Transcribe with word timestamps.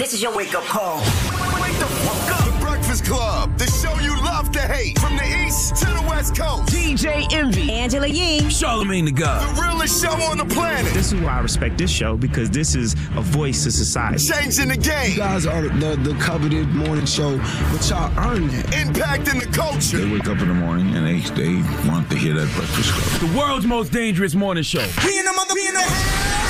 This 0.00 0.14
is 0.14 0.22
your 0.22 0.34
wake 0.34 0.54
up 0.54 0.64
call. 0.64 0.96
Wake 1.60 1.78
the 1.78 1.84
fuck 1.84 2.40
up. 2.40 2.46
The 2.46 2.64
Breakfast 2.64 3.04
Club, 3.04 3.58
the 3.58 3.66
show 3.66 3.94
you 4.00 4.16
love 4.24 4.50
to 4.52 4.60
hate. 4.60 4.98
From 4.98 5.14
the 5.18 5.44
east 5.44 5.76
to 5.76 5.84
the 5.84 6.02
west 6.08 6.34
coast. 6.34 6.72
DJ 6.72 7.30
Envy, 7.34 7.70
Angela 7.70 8.06
Yee, 8.06 8.48
Charlemagne 8.48 9.04
the 9.04 9.12
God. 9.12 9.54
The 9.54 9.60
realest 9.60 10.02
show 10.02 10.12
on 10.22 10.38
the 10.38 10.46
planet. 10.46 10.90
This 10.94 11.12
is 11.12 11.20
why 11.20 11.32
I 11.36 11.40
respect 11.40 11.76
this 11.76 11.90
show 11.90 12.16
because 12.16 12.48
this 12.48 12.74
is 12.74 12.94
a 13.14 13.20
voice 13.20 13.64
to 13.64 13.70
society. 13.70 14.24
Changing 14.24 14.68
the 14.68 14.78
game. 14.78 15.10
You 15.10 15.18
guys 15.18 15.44
are 15.44 15.68
the, 15.68 15.96
the 15.96 16.14
coveted 16.18 16.68
morning 16.68 17.04
show, 17.04 17.36
but 17.70 17.86
y'all 17.90 18.10
earned 18.26 18.54
it. 18.54 18.64
Impacting 18.68 19.38
the 19.38 19.52
culture. 19.52 19.98
They 19.98 20.10
wake 20.10 20.28
up 20.28 20.40
in 20.40 20.48
the 20.48 20.54
morning 20.54 20.96
and 20.96 21.06
they, 21.06 21.20
they 21.34 21.56
want 21.86 22.08
to 22.10 22.16
hear 22.16 22.32
that 22.32 22.50
breakfast 22.54 22.90
club. 22.94 23.30
The 23.30 23.38
world's 23.38 23.66
most 23.66 23.92
dangerous 23.92 24.34
morning 24.34 24.62
show. 24.62 24.80
We 25.04 25.18
in 25.18 25.26
the 25.26 25.32
mother, 25.34 25.54
we 25.54 25.68
in 25.68 25.74
the 25.74 26.49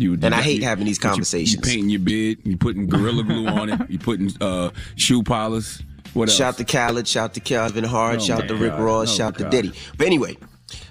You 0.00 0.14
And 0.14 0.34
I 0.34 0.40
hate 0.40 0.62
having 0.62 0.86
these 0.86 0.98
conversations. 0.98 1.66
You, 1.66 1.72
painting 1.72 1.90
your 1.90 2.00
bed. 2.00 2.38
You 2.44 2.56
putting 2.56 2.86
gorilla 2.86 3.22
glue 3.22 3.46
on 3.46 3.68
it. 3.68 3.90
You 3.90 3.98
putting 3.98 4.30
uh, 4.40 4.70
shoe 4.96 5.22
polish. 5.22 5.80
What 6.14 6.28
else? 6.28 6.36
Shout 6.36 6.56
to 6.56 6.64
Khaled, 6.64 7.06
shout 7.06 7.34
to 7.34 7.40
Calvin 7.40 7.84
Hart, 7.84 8.16
Oh 8.16 8.20
shout 8.20 8.48
to 8.48 8.56
Rick. 8.56 8.72
Ross, 8.72 9.12
Oh 9.12 9.16
shout 9.16 9.38
to. 9.38 9.48
Diddy. 9.50 9.72
But 9.98 10.06
anyway, 10.06 10.38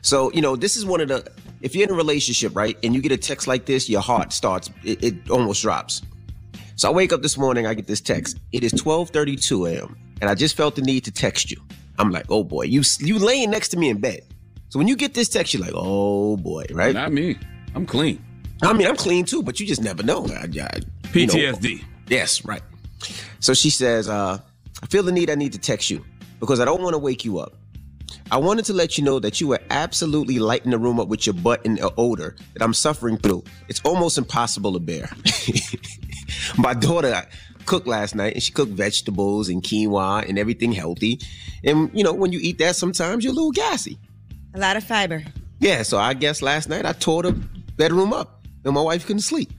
so 0.01 0.31
you 0.31 0.41
know, 0.41 0.55
this 0.55 0.77
is 0.77 0.85
one 0.85 1.01
of 1.01 1.07
the 1.07 1.29
if 1.61 1.75
you're 1.75 1.87
in 1.87 1.93
a 1.93 1.97
relationship, 1.97 2.55
right, 2.55 2.77
and 2.83 2.93
you 2.93 3.01
get 3.01 3.11
a 3.11 3.17
text 3.17 3.47
like 3.47 3.65
this, 3.65 3.89
your 3.89 4.01
heart 4.01 4.31
starts 4.31 4.69
it, 4.83 5.03
it 5.03 5.29
almost 5.29 5.61
drops. 5.61 6.03
So 6.75 6.89
I 6.89 6.93
wake 6.93 7.11
up 7.11 7.21
this 7.21 7.37
morning, 7.37 7.65
I 7.67 7.73
get 7.73 7.87
this 7.87 7.99
text. 8.01 8.37
It 8.51 8.63
is 8.63 8.71
12:32 8.73 9.71
a.m. 9.73 9.97
and 10.21 10.29
I 10.29 10.35
just 10.35 10.55
felt 10.55 10.75
the 10.75 10.83
need 10.83 11.03
to 11.05 11.11
text 11.11 11.49
you. 11.51 11.61
I'm 11.97 12.11
like, 12.11 12.27
oh 12.29 12.43
boy, 12.43 12.63
you 12.63 12.83
you 12.99 13.17
laying 13.17 13.49
next 13.49 13.69
to 13.69 13.77
me 13.77 13.89
in 13.89 13.97
bed. 13.99 14.21
So 14.69 14.77
when 14.77 14.87
you 14.87 14.95
get 14.95 15.15
this 15.15 15.29
text, 15.29 15.53
you're 15.53 15.63
like, 15.63 15.73
oh 15.75 16.37
boy, 16.37 16.65
right? 16.71 16.93
Not 16.93 17.11
me. 17.11 17.37
I'm 17.75 17.85
clean. 17.87 18.23
I 18.61 18.73
mean, 18.73 18.87
I'm 18.87 18.95
clean 18.95 19.25
too, 19.25 19.41
but 19.41 19.59
you 19.59 19.65
just 19.65 19.81
never 19.81 20.03
know. 20.03 20.25
I, 20.27 20.41
I, 20.41 20.45
you 20.45 20.61
know. 20.61 21.33
PTSD. 21.33 21.83
Yes, 22.07 22.43
right. 22.43 22.61
So 23.39 23.53
she 23.53 23.69
says, 23.69 24.09
uh, 24.09 24.39
I 24.81 24.85
feel 24.87 25.03
the 25.03 25.11
need 25.11 25.29
I 25.29 25.35
need 25.35 25.53
to 25.53 25.59
text 25.59 25.89
you 25.89 26.05
because 26.39 26.59
I 26.59 26.65
don't 26.65 26.81
want 26.81 26.93
to 26.93 26.99
wake 26.99 27.23
you 27.23 27.39
up. 27.39 27.55
I 28.31 28.37
wanted 28.37 28.65
to 28.65 28.73
let 28.73 28.97
you 28.97 29.03
know 29.03 29.19
that 29.19 29.39
you 29.41 29.47
were 29.47 29.59
absolutely 29.69 30.39
lighting 30.39 30.71
the 30.71 30.77
room 30.77 30.99
up 30.99 31.07
with 31.07 31.25
your 31.25 31.33
butt 31.33 31.65
and 31.65 31.77
the 31.77 31.91
odor 31.97 32.35
that 32.53 32.63
I'm 32.63 32.73
suffering 32.73 33.17
through. 33.17 33.43
It's 33.67 33.81
almost 33.83 34.17
impossible 34.17 34.73
to 34.73 34.79
bear. 34.79 35.09
My 36.57 36.73
daughter 36.73 37.23
cooked 37.65 37.87
last 37.87 38.15
night 38.15 38.33
and 38.33 38.43
she 38.43 38.51
cooked 38.51 38.71
vegetables 38.71 39.49
and 39.49 39.63
quinoa 39.63 40.27
and 40.27 40.37
everything 40.37 40.71
healthy. 40.71 41.19
And 41.63 41.89
you 41.93 42.03
know, 42.03 42.13
when 42.13 42.31
you 42.31 42.39
eat 42.41 42.57
that, 42.59 42.75
sometimes 42.75 43.23
you're 43.23 43.33
a 43.33 43.35
little 43.35 43.51
gassy. 43.51 43.97
A 44.53 44.59
lot 44.59 44.77
of 44.77 44.83
fiber. 44.83 45.23
Yeah, 45.59 45.83
so 45.83 45.97
I 45.97 46.13
guess 46.13 46.41
last 46.41 46.69
night 46.69 46.85
I 46.85 46.93
tore 46.93 47.23
the 47.23 47.31
bedroom 47.31 48.13
up 48.13 48.38
and 48.65 48.73
my 48.73 48.81
wife 48.81 49.05
couldn't 49.05 49.21
sleep. 49.21 49.51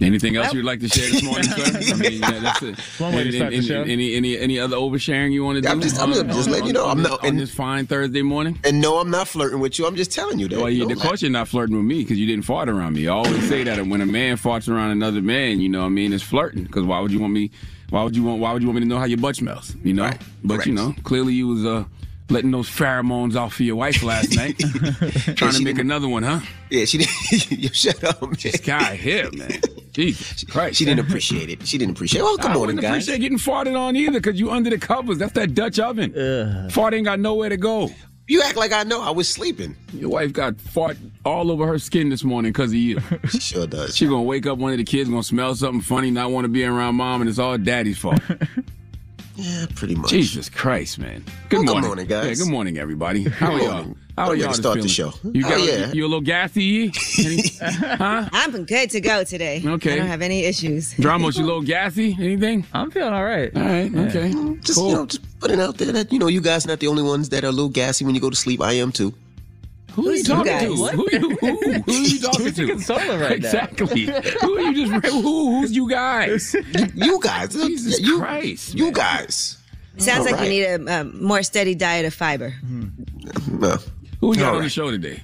Anything 0.00 0.34
else 0.36 0.52
you'd 0.52 0.64
like 0.64 0.80
to 0.80 0.88
share 0.88 1.08
this 1.10 1.22
morning, 1.22 1.44
sir? 1.44 1.94
I 1.94 1.96
mean, 1.98 2.20
yeah, 2.20 2.38
that's 2.40 2.62
it. 2.62 2.78
One 2.98 3.14
way 3.14 3.22
to 3.22 3.28
Any- 3.28 3.36
start 3.36 3.50
the 3.50 3.56
any, 3.56 3.66
show. 3.66 3.82
Any, 3.82 4.14
any 4.16 4.36
any 4.38 4.58
other 4.58 4.76
oversharing 4.76 5.30
you 5.32 5.44
want 5.44 5.56
to 5.56 5.62
do? 5.62 5.68
I'm 5.68 5.80
just- 5.80 6.00
I'm 6.00 6.12
on- 6.12 6.26
just 6.28 6.48
on- 6.48 6.52
letting 6.52 6.66
you 6.66 6.72
know, 6.72 6.86
I'm 6.88 6.98
this- 7.02 7.08
not- 7.10 7.20
on 7.22 7.28
and- 7.28 7.38
this 7.40 7.54
fine 7.54 7.86
Thursday 7.86 8.22
morning. 8.22 8.58
And 8.64 8.80
no, 8.80 8.98
I'm 8.98 9.10
not 9.10 9.28
flirting 9.28 9.60
with 9.60 9.78
you. 9.78 9.86
I'm 9.86 9.94
just 9.94 10.10
telling 10.10 10.40
you 10.40 10.48
that. 10.48 10.58
Well, 10.58 10.68
you, 10.70 10.86
No, 10.86 10.94
of 10.94 10.98
course 11.00 11.22
you're 11.22 11.30
not 11.30 11.46
flirting 11.46 11.76
with 11.76 11.84
me 11.84 12.02
because 12.02 12.18
you 12.18 12.26
didn't 12.26 12.44
fart 12.44 12.68
around 12.68 12.94
me. 12.94 13.06
I 13.06 13.12
always 13.12 13.48
say 13.48 13.62
that 13.62 13.86
when 13.86 14.00
a 14.00 14.06
man 14.06 14.36
farts 14.38 14.68
around 14.68 14.90
another 14.90 15.22
man, 15.22 15.60
you 15.60 15.68
know, 15.68 15.80
what 15.80 15.86
I 15.86 15.90
mean, 15.90 16.12
it's 16.12 16.22
flirting. 16.24 16.64
Because 16.64 16.82
why 16.82 16.98
would 16.98 17.12
you 17.12 17.20
want 17.20 17.32
me? 17.32 17.52
Why 17.90 18.02
would 18.02 18.16
you 18.16 18.24
want? 18.24 18.40
Why 18.40 18.52
would 18.52 18.62
you 18.62 18.68
want 18.68 18.76
me 18.80 18.82
to 18.82 18.88
know 18.88 18.98
how 18.98 19.04
your 19.04 19.18
butt 19.18 19.36
smells? 19.36 19.76
You 19.84 19.92
know. 19.92 20.04
Right. 20.04 20.20
But 20.42 20.66
you 20.66 20.72
know, 20.72 20.94
clearly 21.04 21.34
you 21.34 21.46
was 21.46 21.64
uh, 21.64 21.84
letting 22.30 22.50
those 22.50 22.68
pheromones 22.68 23.36
off 23.36 23.54
for 23.54 23.62
your 23.62 23.76
wife 23.76 24.02
last 24.02 24.34
night, 24.36 24.58
trying 25.36 25.52
to 25.52 25.62
make 25.62 25.78
another 25.78 26.08
one, 26.08 26.22
huh? 26.22 26.40
Yeah, 26.70 26.84
she 26.86 26.98
didn't. 26.98 27.50
you 27.50 27.68
shut 27.70 28.02
up, 28.04 28.22
man. 28.22 28.34
This 28.42 28.60
guy 28.60 28.96
here, 28.96 29.30
man. 29.32 29.60
Jesus 29.92 30.44
Christ. 30.50 30.78
She 30.78 30.84
didn't 30.84 31.06
appreciate 31.06 31.50
it. 31.50 31.66
She 31.66 31.76
didn't 31.78 31.96
appreciate. 31.96 32.20
it. 32.20 32.24
Well, 32.24 32.38
come 32.38 32.52
I 32.52 32.54
on, 32.54 32.60
wouldn't 32.60 32.80
guys. 32.80 32.90
appreciate 32.90 33.18
getting 33.20 33.38
farted 33.38 33.78
on 33.78 33.94
either 33.96 34.20
because 34.20 34.40
you 34.40 34.50
under 34.50 34.70
the 34.70 34.78
covers. 34.78 35.18
That's 35.18 35.32
that 35.32 35.54
Dutch 35.54 35.78
oven. 35.78 36.70
Fart 36.70 36.94
ain't 36.94 37.04
got 37.04 37.20
nowhere 37.20 37.50
to 37.50 37.56
go. 37.58 37.90
You 38.28 38.40
act 38.42 38.56
like 38.56 38.72
I 38.72 38.84
know. 38.84 39.02
I 39.02 39.10
was 39.10 39.28
sleeping. 39.28 39.76
Your 39.92 40.08
wife 40.08 40.32
got 40.32 40.58
fart 40.58 40.96
all 41.24 41.50
over 41.50 41.66
her 41.66 41.78
skin 41.78 42.08
this 42.08 42.22
morning 42.24 42.52
because 42.52 42.70
of 42.70 42.76
you. 42.76 43.00
She 43.28 43.40
sure 43.40 43.66
does. 43.66 43.94
She 43.96 44.06
gonna 44.06 44.22
wake 44.22 44.46
up 44.46 44.58
one 44.58 44.70
of 44.72 44.78
the 44.78 44.84
kids 44.84 45.10
gonna 45.10 45.22
smell 45.24 45.54
something 45.56 45.82
funny, 45.82 46.10
not 46.10 46.30
want 46.30 46.44
to 46.44 46.48
be 46.48 46.64
around 46.64 46.94
mom, 46.94 47.20
and 47.20 47.28
it's 47.28 47.40
all 47.40 47.58
daddy's 47.58 47.98
fault. 47.98 48.20
Yeah, 49.42 49.66
pretty 49.74 49.94
much. 49.94 50.10
Jesus 50.10 50.48
Christ, 50.48 50.98
man. 50.98 51.24
Good 51.48 51.58
Well, 51.58 51.64
good 51.66 51.66
morning, 51.72 51.86
morning, 51.88 52.06
guys. 52.06 52.38
Yeah, 52.38 52.44
good 52.44 52.50
morning, 52.52 52.78
everybody. 52.78 53.24
How 53.24 53.52
are 53.52 53.60
y'all? 53.60 53.96
How 54.16 54.28
are 54.28 54.34
y'all 54.36 54.44
to 54.44 54.48
this 54.48 54.56
start 54.58 54.80
the 54.82 54.88
show. 54.88 55.12
You 55.24 55.42
got 55.42 55.54
Oh, 55.54 55.64
yeah. 55.64 55.92
you 55.92 56.04
a 56.04 56.06
little 56.06 56.20
gassy? 56.20 56.92
Huh? 57.62 58.28
I'm 58.32 58.64
good 58.64 58.90
to 58.90 59.00
go 59.00 59.24
today. 59.24 59.62
Okay. 59.64 59.92
I 59.94 59.96
don't 59.96 60.06
have 60.06 60.22
any 60.22 60.44
issues. 60.44 60.94
Dramos, 60.94 61.36
you 61.38 61.44
a 61.44 61.46
little 61.50 61.62
gassy? 61.62 62.14
Anything? 62.18 62.64
I'm 62.72 62.90
feeling 62.90 63.12
all 63.14 63.24
right. 63.24 63.54
All 63.56 63.62
right, 63.62 63.94
okay, 63.94 64.32
Just 64.60 64.78
cool. 64.78 64.88
you 64.90 64.94
know, 64.96 65.06
just 65.06 65.40
putting 65.40 65.60
out 65.60 65.78
there 65.78 65.92
that 65.92 66.12
you 66.12 66.18
know 66.18 66.28
you 66.28 66.40
guys 66.40 66.64
are 66.64 66.68
not 66.68 66.80
the 66.80 66.88
only 66.88 67.02
ones 67.02 67.28
that 67.30 67.42
are 67.44 67.48
a 67.48 67.52
little 67.52 67.68
gassy 67.70 68.04
when 68.04 68.14
you 68.14 68.20
go 68.20 68.30
to 68.30 68.36
sleep. 68.36 68.60
I 68.60 68.74
am 68.74 68.92
too. 68.92 69.14
Who 69.94 70.02
are 70.08 70.12
you 70.12 70.18
Who's 70.18 70.26
talking 70.26 70.58
to? 70.58 70.76
What? 70.80 70.94
Who, 70.94 71.06
you, 71.12 71.18
who, 71.18 71.36
who 71.36 71.92
are 71.92 71.92
you 71.92 72.20
talking 72.22 72.44
Who's 72.46 72.54
to? 72.56 72.62
you 72.62 72.68
consoling 72.68 73.20
right 73.20 73.28
now? 73.40 73.48
exactly. 73.48 74.00
who 74.40 74.56
are 74.56 74.60
you 74.72 74.86
just? 75.00 75.06
Who? 75.12 75.60
Who's 75.60 75.72
you 75.76 75.88
guys? 75.88 76.54
You 76.94 77.20
guys, 77.20 77.52
Jesus 77.66 78.00
you, 78.00 78.18
Christ, 78.18 78.74
you 78.74 78.84
man. 78.84 78.92
guys. 78.94 79.58
Sounds 79.98 80.24
like 80.24 80.36
All 80.38 80.44
you 80.44 80.48
need 80.50 80.62
a 80.64 81.00
um, 81.00 81.22
more 81.22 81.42
steady 81.42 81.74
diet 81.74 82.06
of 82.06 82.14
fiber. 82.14 82.54
Well, 83.50 83.82
Who 84.20 84.28
we 84.28 84.36
got 84.36 84.50
All 84.50 84.56
on 84.56 84.62
the 84.62 84.70
show 84.70 84.90
today? 84.90 85.20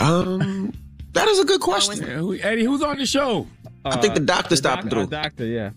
um, 0.00 0.72
that 1.12 1.28
is 1.28 1.38
a 1.38 1.44
good 1.44 1.60
question. 1.60 1.98
Yeah, 2.06 2.14
who, 2.16 2.34
Eddie, 2.34 2.64
who's 2.64 2.82
on 2.82 2.98
the 2.98 3.06
show? 3.06 3.46
I 3.84 3.96
think 3.98 4.14
the 4.14 4.20
doctor 4.20 4.56
stopped 4.56 4.82
doc- 4.84 4.90
through. 4.90 5.02
uh, 5.02 5.06
Doctor, 5.22 5.44
yeah. 5.46 5.70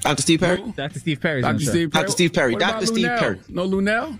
Dr. 0.00 0.22
Steve 0.22 0.40
Perry. 0.40 0.72
Dr. 0.76 0.98
Steve 0.98 1.20
Perry's 1.20 1.42
Dr. 1.42 1.50
on 1.50 1.56
the 1.58 1.64
show. 1.64 1.70
Steve 1.70 1.90
Perry. 1.92 2.02
Dr. 2.04 2.12
Steve 2.12 2.32
Perry. 2.32 2.56
Dr. 2.56 2.86
Steve 2.86 3.06
Perry. 3.18 3.40
No 3.48 3.68
Lunell? 3.68 4.18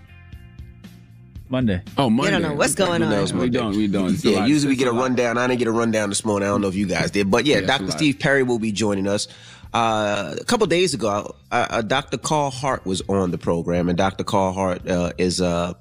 Monday. 1.52 1.82
Oh, 1.98 2.08
Monday. 2.08 2.28
I 2.28 2.30
don't 2.32 2.42
know 2.42 2.54
what's 2.54 2.74
going 2.74 3.02
on. 3.02 3.10
Lunell's 3.10 3.32
We 3.34 3.40
Monday. 3.40 3.58
don't. 3.58 3.76
We 3.76 3.86
don't. 3.86 4.24
Yeah, 4.24 4.46
usually 4.46 4.72
we 4.72 4.76
get 4.76 4.88
a 4.88 4.92
rundown. 4.92 5.36
I 5.36 5.46
didn't 5.46 5.58
get 5.58 5.68
a 5.68 5.72
rundown 5.72 6.08
this 6.08 6.24
morning. 6.24 6.48
I 6.48 6.50
don't 6.50 6.62
know 6.62 6.68
if 6.68 6.74
you 6.74 6.86
guys 6.86 7.10
did, 7.10 7.30
but 7.30 7.44
yeah, 7.44 7.58
Yeah, 7.58 7.66
Dr. 7.66 7.90
Steve 7.90 8.18
Perry 8.18 8.42
will 8.42 8.58
be 8.58 8.72
joining 8.72 9.06
us. 9.06 9.28
Uh, 9.74 10.34
a 10.40 10.44
couple 10.44 10.66
days 10.66 10.94
ago, 10.94 11.34
uh, 11.50 11.66
uh, 11.68 11.82
Dr. 11.82 12.16
Carl 12.16 12.50
Hart 12.50 12.86
was 12.86 13.02
on 13.08 13.30
the 13.32 13.38
program, 13.38 13.90
and 13.90 13.98
Dr. 13.98 14.24
Carl 14.24 14.52
Hart 14.54 14.88
uh, 14.88 15.12
is 15.18 15.42
uh, 15.42 15.74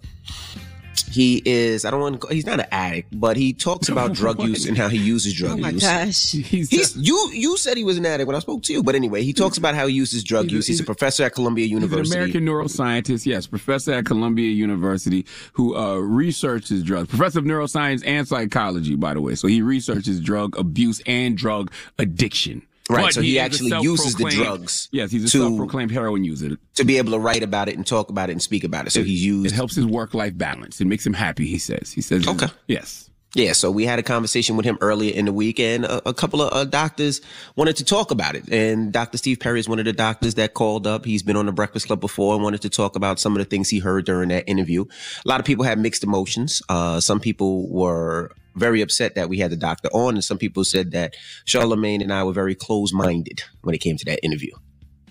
he 1.09 1.41
is 1.45 1.83
I 1.85 1.91
don't 1.91 1.99
want 2.01 2.21
to. 2.21 2.27
He's 2.27 2.45
not 2.45 2.59
an 2.59 2.65
addict, 2.71 3.19
but 3.19 3.35
he 3.37 3.53
talks 3.53 3.89
about 3.89 4.13
drug 4.21 4.41
use 4.41 4.65
and 4.67 4.77
how 4.77 4.87
he 4.87 4.97
uses 4.97 5.33
drug 5.33 5.53
Oh 5.53 5.57
my 5.57 5.69
use. 5.69 5.81
gosh. 5.83 6.31
He's, 6.31 6.69
He's 6.69 6.95
you. 6.97 7.29
You 7.33 7.57
said 7.57 7.77
he 7.77 7.83
was 7.83 7.97
an 7.97 8.05
addict 8.05 8.27
when 8.27 8.35
I 8.35 8.39
spoke 8.39 8.63
to 8.63 8.73
you, 8.73 8.83
but 8.83 8.95
anyway, 8.95 9.23
he 9.23 9.33
talks 9.33 9.57
about 9.57 9.75
how 9.75 9.87
he 9.87 9.93
uses 9.93 10.23
drug 10.23 10.45
He's 10.45 10.53
use. 10.53 10.67
He's 10.67 10.79
a 10.79 10.81
he's 10.81 10.81
a- 10.81 10.85
professor 10.85 11.23
at 11.23 11.33
Columbia 11.33 11.65
He's 11.65 11.73
an 11.75 11.81
University. 11.81 12.15
American 12.17 12.45
neuroscientist, 12.45 13.25
yes, 13.25 13.47
professor 13.47 13.93
at 13.93 14.05
Columbia 14.05 14.49
University 14.49 15.25
who 15.53 15.75
uh, 15.75 15.95
researches 15.97 16.83
drugs. 16.83 17.09
Professor 17.09 17.39
of 17.39 17.45
neuroscience 17.45 18.03
and 18.05 18.27
psychology, 18.27 18.95
by 18.95 19.13
the 19.13 19.21
way. 19.21 19.35
So 19.35 19.47
he 19.47 19.61
researches 19.61 20.19
drug 20.19 20.57
abuse 20.57 21.01
and 21.05 21.37
drug 21.37 21.71
addiction. 21.99 22.61
Right, 22.91 23.05
But 23.05 23.13
so 23.13 23.21
he 23.21 23.37
a 23.37 23.41
actually 23.41 23.71
uses 23.81 24.15
the 24.15 24.25
drugs 24.25 24.89
Yes, 24.91 25.11
he's 25.11 25.23
a 25.23 25.29
to- 25.29 25.37
self-proclaimed 25.39 25.91
heroin 25.91 26.23
user. 26.25 26.57
to 26.75 26.83
be 26.83 26.97
able 26.97 27.11
to 27.13 27.19
write 27.19 27.43
about 27.43 27.69
it 27.69 27.77
and 27.77 27.87
talk 27.87 28.09
about 28.09 28.29
it 28.29 28.33
and 28.33 28.41
speak 28.41 28.63
about 28.65 28.85
it. 28.87 28.89
So 28.89 29.03
he's 29.03 29.23
used. 29.23 29.45
It 29.45 29.51
helps 29.55 29.75
his 29.75 29.85
work-life 29.85 30.37
balance. 30.37 30.81
It 30.81 30.85
makes 30.85 31.05
him 31.05 31.13
happy. 31.13 31.45
He 31.45 31.57
says. 31.57 31.91
He 31.93 32.01
says. 32.01 32.27
Okay. 32.27 32.47
Yes. 32.67 33.09
Yeah, 33.33 33.53
so 33.53 33.71
we 33.71 33.85
had 33.85 33.97
a 33.97 34.03
conversation 34.03 34.57
with 34.57 34.65
him 34.65 34.77
earlier 34.81 35.13
in 35.13 35.23
the 35.23 35.31
week, 35.31 35.57
and 35.57 35.85
a, 35.85 36.09
a 36.09 36.13
couple 36.13 36.41
of 36.41 36.51
uh, 36.51 36.65
doctors 36.65 37.21
wanted 37.55 37.77
to 37.77 37.85
talk 37.85 38.11
about 38.11 38.35
it. 38.35 38.51
And 38.51 38.91
Dr. 38.91 39.17
Steve 39.17 39.39
Perry 39.39 39.61
is 39.61 39.69
one 39.69 39.79
of 39.79 39.85
the 39.85 39.93
doctors 39.93 40.35
that 40.35 40.53
called 40.53 40.85
up. 40.85 41.05
He's 41.05 41.23
been 41.23 41.37
on 41.37 41.45
the 41.45 41.53
Breakfast 41.53 41.87
Club 41.87 42.01
before 42.01 42.33
and 42.33 42.43
wanted 42.43 42.61
to 42.63 42.69
talk 42.69 42.97
about 42.97 43.19
some 43.19 43.31
of 43.33 43.39
the 43.39 43.45
things 43.45 43.69
he 43.69 43.79
heard 43.79 44.05
during 44.05 44.29
that 44.29 44.49
interview. 44.49 44.83
A 45.25 45.27
lot 45.27 45.39
of 45.39 45.45
people 45.45 45.63
had 45.63 45.79
mixed 45.79 46.03
emotions. 46.03 46.61
Uh, 46.67 46.99
some 46.99 47.21
people 47.21 47.69
were 47.69 48.31
very 48.55 48.81
upset 48.81 49.15
that 49.15 49.29
we 49.29 49.37
had 49.37 49.49
the 49.49 49.55
doctor 49.55 49.87
on, 49.93 50.15
and 50.15 50.23
some 50.23 50.37
people 50.37 50.65
said 50.65 50.91
that 50.91 51.15
Charlemagne 51.45 52.01
and 52.01 52.11
I 52.11 52.25
were 52.25 52.33
very 52.33 52.53
close 52.53 52.91
minded 52.91 53.43
when 53.61 53.73
it 53.73 53.79
came 53.79 53.95
to 53.95 54.05
that 54.05 54.19
interview. 54.25 54.51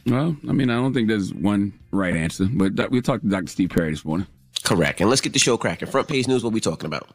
Well, 0.04 0.36
I 0.46 0.52
mean, 0.52 0.68
I 0.68 0.74
don't 0.74 0.92
think 0.92 1.08
there's 1.08 1.32
one 1.32 1.72
right 1.90 2.14
answer, 2.14 2.48
but 2.50 2.90
we 2.90 3.00
talked 3.00 3.24
to 3.24 3.30
Dr. 3.30 3.46
Steve 3.46 3.70
Perry 3.70 3.90
this 3.92 4.04
morning. 4.04 4.26
Correct. 4.62 5.00
And 5.00 5.08
let's 5.08 5.22
get 5.22 5.32
the 5.32 5.38
show 5.38 5.56
cracking. 5.56 5.88
Front 5.88 6.08
page 6.08 6.28
news, 6.28 6.44
what 6.44 6.52
we 6.52 6.60
talking 6.60 6.86
about? 6.86 7.08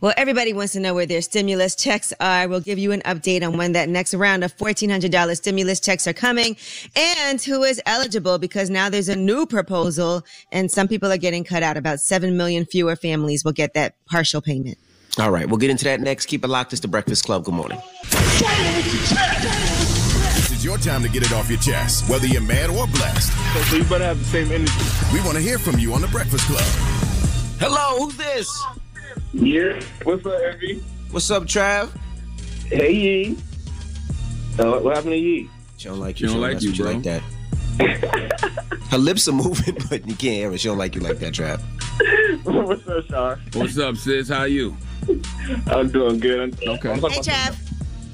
Well, 0.00 0.12
everybody 0.16 0.52
wants 0.52 0.72
to 0.74 0.80
know 0.80 0.94
where 0.94 1.06
their 1.06 1.22
stimulus 1.22 1.74
checks 1.74 2.12
are. 2.20 2.48
We'll 2.48 2.60
give 2.60 2.78
you 2.78 2.92
an 2.92 3.00
update 3.02 3.46
on 3.46 3.56
when 3.56 3.72
that 3.72 3.88
next 3.88 4.14
round 4.14 4.44
of 4.44 4.56
$1,400 4.56 5.36
stimulus 5.36 5.80
checks 5.80 6.06
are 6.06 6.12
coming 6.12 6.56
and 6.94 7.40
who 7.40 7.62
is 7.62 7.80
eligible 7.86 8.38
because 8.38 8.70
now 8.70 8.88
there's 8.88 9.08
a 9.08 9.16
new 9.16 9.46
proposal 9.46 10.24
and 10.50 10.70
some 10.70 10.88
people 10.88 11.10
are 11.10 11.16
getting 11.16 11.44
cut 11.44 11.62
out. 11.62 11.76
About 11.76 12.00
7 12.00 12.36
million 12.36 12.64
fewer 12.64 12.96
families 12.96 13.44
will 13.44 13.52
get 13.52 13.74
that 13.74 13.94
partial 14.06 14.40
payment. 14.40 14.78
All 15.18 15.30
right, 15.30 15.46
we'll 15.46 15.58
get 15.58 15.70
into 15.70 15.84
that 15.84 16.00
next. 16.00 16.26
Keep 16.26 16.44
it 16.44 16.48
locked. 16.48 16.72
It's 16.72 16.80
the 16.80 16.88
Breakfast 16.88 17.24
Club. 17.24 17.44
Good 17.44 17.54
morning. 17.54 17.78
This 20.34 20.50
is 20.50 20.64
your 20.64 20.78
time 20.78 21.02
to 21.02 21.08
get 21.08 21.22
it 21.22 21.32
off 21.32 21.50
your 21.50 21.58
chest, 21.58 22.08
whether 22.08 22.26
you're 22.26 22.40
mad 22.40 22.70
or 22.70 22.86
blessed. 22.86 23.32
So 23.68 23.76
you 23.76 23.84
better 23.84 24.04
have 24.04 24.18
the 24.18 24.24
same 24.24 24.50
energy. 24.50 24.72
We 25.12 25.20
want 25.20 25.36
to 25.36 25.42
hear 25.42 25.58
from 25.58 25.78
you 25.78 25.92
on 25.92 26.00
the 26.00 26.08
Breakfast 26.08 26.46
Club. 26.46 26.64
Hello, 27.60 28.04
who's 28.04 28.16
this? 28.16 28.48
Yeah. 29.32 29.80
What's 30.04 30.24
up, 30.26 30.40
Evie? 30.62 30.82
What's 31.10 31.30
up, 31.30 31.44
Trav? 31.44 31.90
Hey, 32.68 32.92
Yee. 32.92 33.36
Uh, 34.58 34.78
what 34.80 34.96
happened 34.96 35.12
to 35.12 35.18
Yee? 35.18 35.50
She 35.76 35.88
don't 35.88 35.98
like 36.00 36.20
you. 36.20 36.28
She 36.28 36.32
don't 36.34 36.42
like 36.42 36.62
you, 36.62 36.70
with 36.70 36.78
bro. 36.78 36.92
like 36.92 37.02
that. 37.02 37.22
Her 38.90 38.98
lips 38.98 39.26
are 39.28 39.32
moving, 39.32 39.76
but 39.90 40.06
you 40.06 40.14
can't 40.14 40.20
hear 40.36 40.52
it. 40.52 40.60
She 40.60 40.68
don't 40.68 40.78
like 40.78 40.94
you 40.94 41.00
like 41.00 41.18
that, 41.18 41.32
Trav. 41.34 41.60
What's 42.44 42.86
up, 42.88 43.04
Shar? 43.06 43.38
What's 43.54 43.78
up, 43.78 43.96
sis? 43.96 44.28
How 44.28 44.44
you? 44.44 44.76
I'm 45.66 45.90
doing 45.90 46.18
good. 46.20 46.40
I'm, 46.62 46.68
Okay. 46.74 46.90
I'm 46.92 47.00
Hey, 47.00 47.20
Trav. 47.20 47.54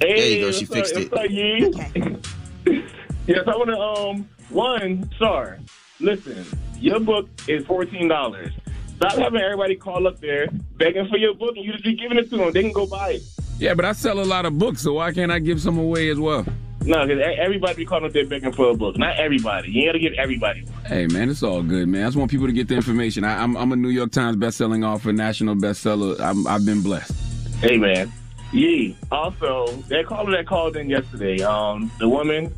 Hey, 0.00 0.14
There 0.14 0.28
you 0.28 0.40
go, 0.40 0.46
what's 0.46 0.58
she 0.58 0.64
up- 0.66 0.70
fixed 0.72 0.96
it. 0.96 1.10
What's 1.12 1.24
up, 1.24 1.30
Yee? 1.30 1.66
Okay. 1.66 2.84
yes, 3.26 3.44
I 3.46 3.56
want 3.56 3.70
to, 3.70 3.78
um, 3.78 4.28
one, 4.50 5.10
Shar, 5.18 5.58
listen, 6.00 6.44
your 6.80 7.00
book 7.00 7.28
is 7.48 7.64
$14. 7.64 8.52
Stop 8.98 9.12
having 9.12 9.40
everybody 9.40 9.76
call 9.76 10.08
up 10.08 10.18
there 10.18 10.48
begging 10.76 11.06
for 11.06 11.18
your 11.18 11.32
book 11.32 11.56
and 11.56 11.64
you 11.64 11.70
just 11.70 11.84
be 11.84 11.94
giving 11.94 12.18
it 12.18 12.28
to 12.30 12.36
them. 12.36 12.52
They 12.52 12.62
can 12.62 12.72
go 12.72 12.84
buy 12.84 13.12
it. 13.12 13.22
Yeah, 13.60 13.74
but 13.74 13.84
I 13.84 13.92
sell 13.92 14.18
a 14.18 14.24
lot 14.24 14.44
of 14.44 14.58
books, 14.58 14.82
so 14.82 14.94
why 14.94 15.12
can't 15.12 15.30
I 15.30 15.38
give 15.38 15.60
some 15.60 15.78
away 15.78 16.08
as 16.10 16.18
well? 16.18 16.44
No, 16.82 17.06
because 17.06 17.22
everybody 17.38 17.76
be 17.76 17.84
calling 17.84 18.06
up 18.06 18.12
there 18.12 18.26
begging 18.26 18.50
for 18.50 18.70
a 18.70 18.74
book. 18.74 18.98
Not 18.98 19.16
everybody. 19.16 19.70
You 19.70 19.86
got 19.86 19.92
to 19.92 20.00
give 20.00 20.14
everybody. 20.14 20.64
Hey, 20.84 21.06
man, 21.06 21.30
it's 21.30 21.44
all 21.44 21.62
good, 21.62 21.86
man. 21.88 22.02
I 22.02 22.06
just 22.08 22.16
want 22.16 22.28
people 22.28 22.48
to 22.48 22.52
get 22.52 22.66
the 22.66 22.74
information. 22.74 23.22
I, 23.22 23.40
I'm, 23.40 23.56
I'm 23.56 23.70
a 23.70 23.76
New 23.76 23.90
York 23.90 24.10
Times 24.10 24.36
best-selling 24.36 24.82
author, 24.82 25.12
national 25.12 25.54
bestseller. 25.54 26.18
I'm, 26.18 26.44
I've 26.48 26.66
been 26.66 26.82
blessed. 26.82 27.12
Hey 27.60 27.76
man. 27.76 28.12
Yee. 28.52 28.96
Also, 29.12 29.66
that 29.88 30.06
caller 30.06 30.32
that 30.32 30.46
called 30.46 30.76
in 30.76 30.90
yesterday, 30.90 31.40
um, 31.42 31.90
the 31.98 32.08
woman 32.08 32.52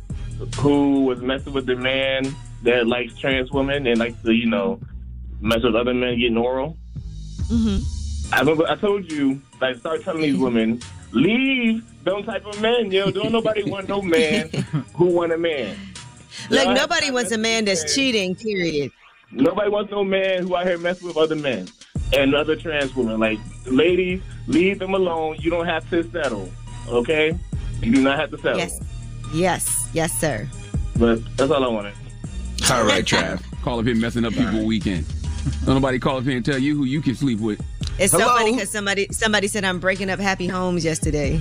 who 0.57 1.03
was 1.05 1.21
messing 1.21 1.53
with 1.53 1.67
the 1.67 1.75
man 1.75 2.35
that 2.63 2.87
likes 2.87 3.15
trans 3.17 3.51
women 3.51 3.85
and 3.85 3.99
likes 3.99 4.19
to, 4.23 4.31
you 4.31 4.47
know, 4.47 4.79
mess 5.41 5.63
with 5.63 5.75
other 5.75 5.93
men 5.93 6.17
getting 6.19 6.37
oral. 6.37 6.77
Mm-hmm. 7.47 8.33
I 8.33 8.39
remember 8.39 8.65
I 8.67 8.75
told 8.75 9.11
you, 9.11 9.41
like, 9.59 9.75
start 9.77 10.03
telling 10.03 10.21
these 10.21 10.37
women, 10.37 10.81
leave 11.11 11.83
them 12.03 12.23
type 12.23 12.45
of 12.45 12.61
men. 12.61 12.91
Yo, 12.91 13.11
don't 13.11 13.31
nobody 13.31 13.63
want 13.69 13.89
no 13.89 14.01
man 14.01 14.49
who 14.95 15.05
want 15.07 15.33
a 15.33 15.37
man. 15.37 15.75
Look, 16.49 16.63
Y'all 16.63 16.73
nobody 16.73 17.05
have- 17.07 17.13
wants 17.13 17.31
a 17.31 17.37
man 17.37 17.65
that's 17.65 17.93
cheating, 17.93 18.35
period. 18.35 18.91
Nobody 19.33 19.69
wants 19.69 19.91
no 19.91 20.03
man 20.03 20.43
who 20.43 20.55
out 20.55 20.65
here 20.67 20.77
messing 20.77 21.07
with 21.07 21.17
other 21.17 21.35
men 21.35 21.67
and 22.13 22.33
other 22.35 22.55
trans 22.55 22.93
women. 22.95 23.19
Like, 23.19 23.39
ladies, 23.65 24.21
leave 24.47 24.79
them 24.79 24.93
alone. 24.93 25.37
You 25.39 25.49
don't 25.49 25.65
have 25.65 25.89
to 25.89 26.03
settle, 26.11 26.49
okay? 26.89 27.37
You 27.81 27.93
do 27.93 28.01
not 28.01 28.19
have 28.19 28.31
to 28.31 28.37
settle. 28.37 28.57
Yes. 28.59 28.79
Yes. 29.33 29.89
Yes, 29.93 30.11
sir. 30.19 30.47
But 30.97 31.19
that's 31.37 31.51
all 31.51 31.63
I 31.63 31.67
wanted. 31.67 31.93
All 32.69 32.83
right, 32.85 33.03
Trav. 33.05 33.41
Call 33.61 33.79
up 33.79 33.85
here 33.85 33.95
messing 33.95 34.25
up 34.25 34.33
people 34.33 34.65
weekend. 34.65 35.05
Don't 35.65 35.75
nobody 35.75 35.99
call 35.99 36.17
up 36.17 36.23
here 36.23 36.35
and 36.35 36.45
tell 36.45 36.57
you 36.57 36.75
who 36.75 36.85
you 36.85 37.01
can 37.01 37.15
sleep 37.15 37.39
with. 37.39 37.59
It's 37.99 38.11
so 38.11 38.19
funny 38.19 38.53
because 38.53 38.69
somebody 38.69 39.07
somebody 39.11 39.47
said 39.47 39.63
I'm 39.63 39.79
breaking 39.79 40.09
up 40.09 40.19
happy 40.19 40.47
homes 40.47 40.85
yesterday. 40.85 41.39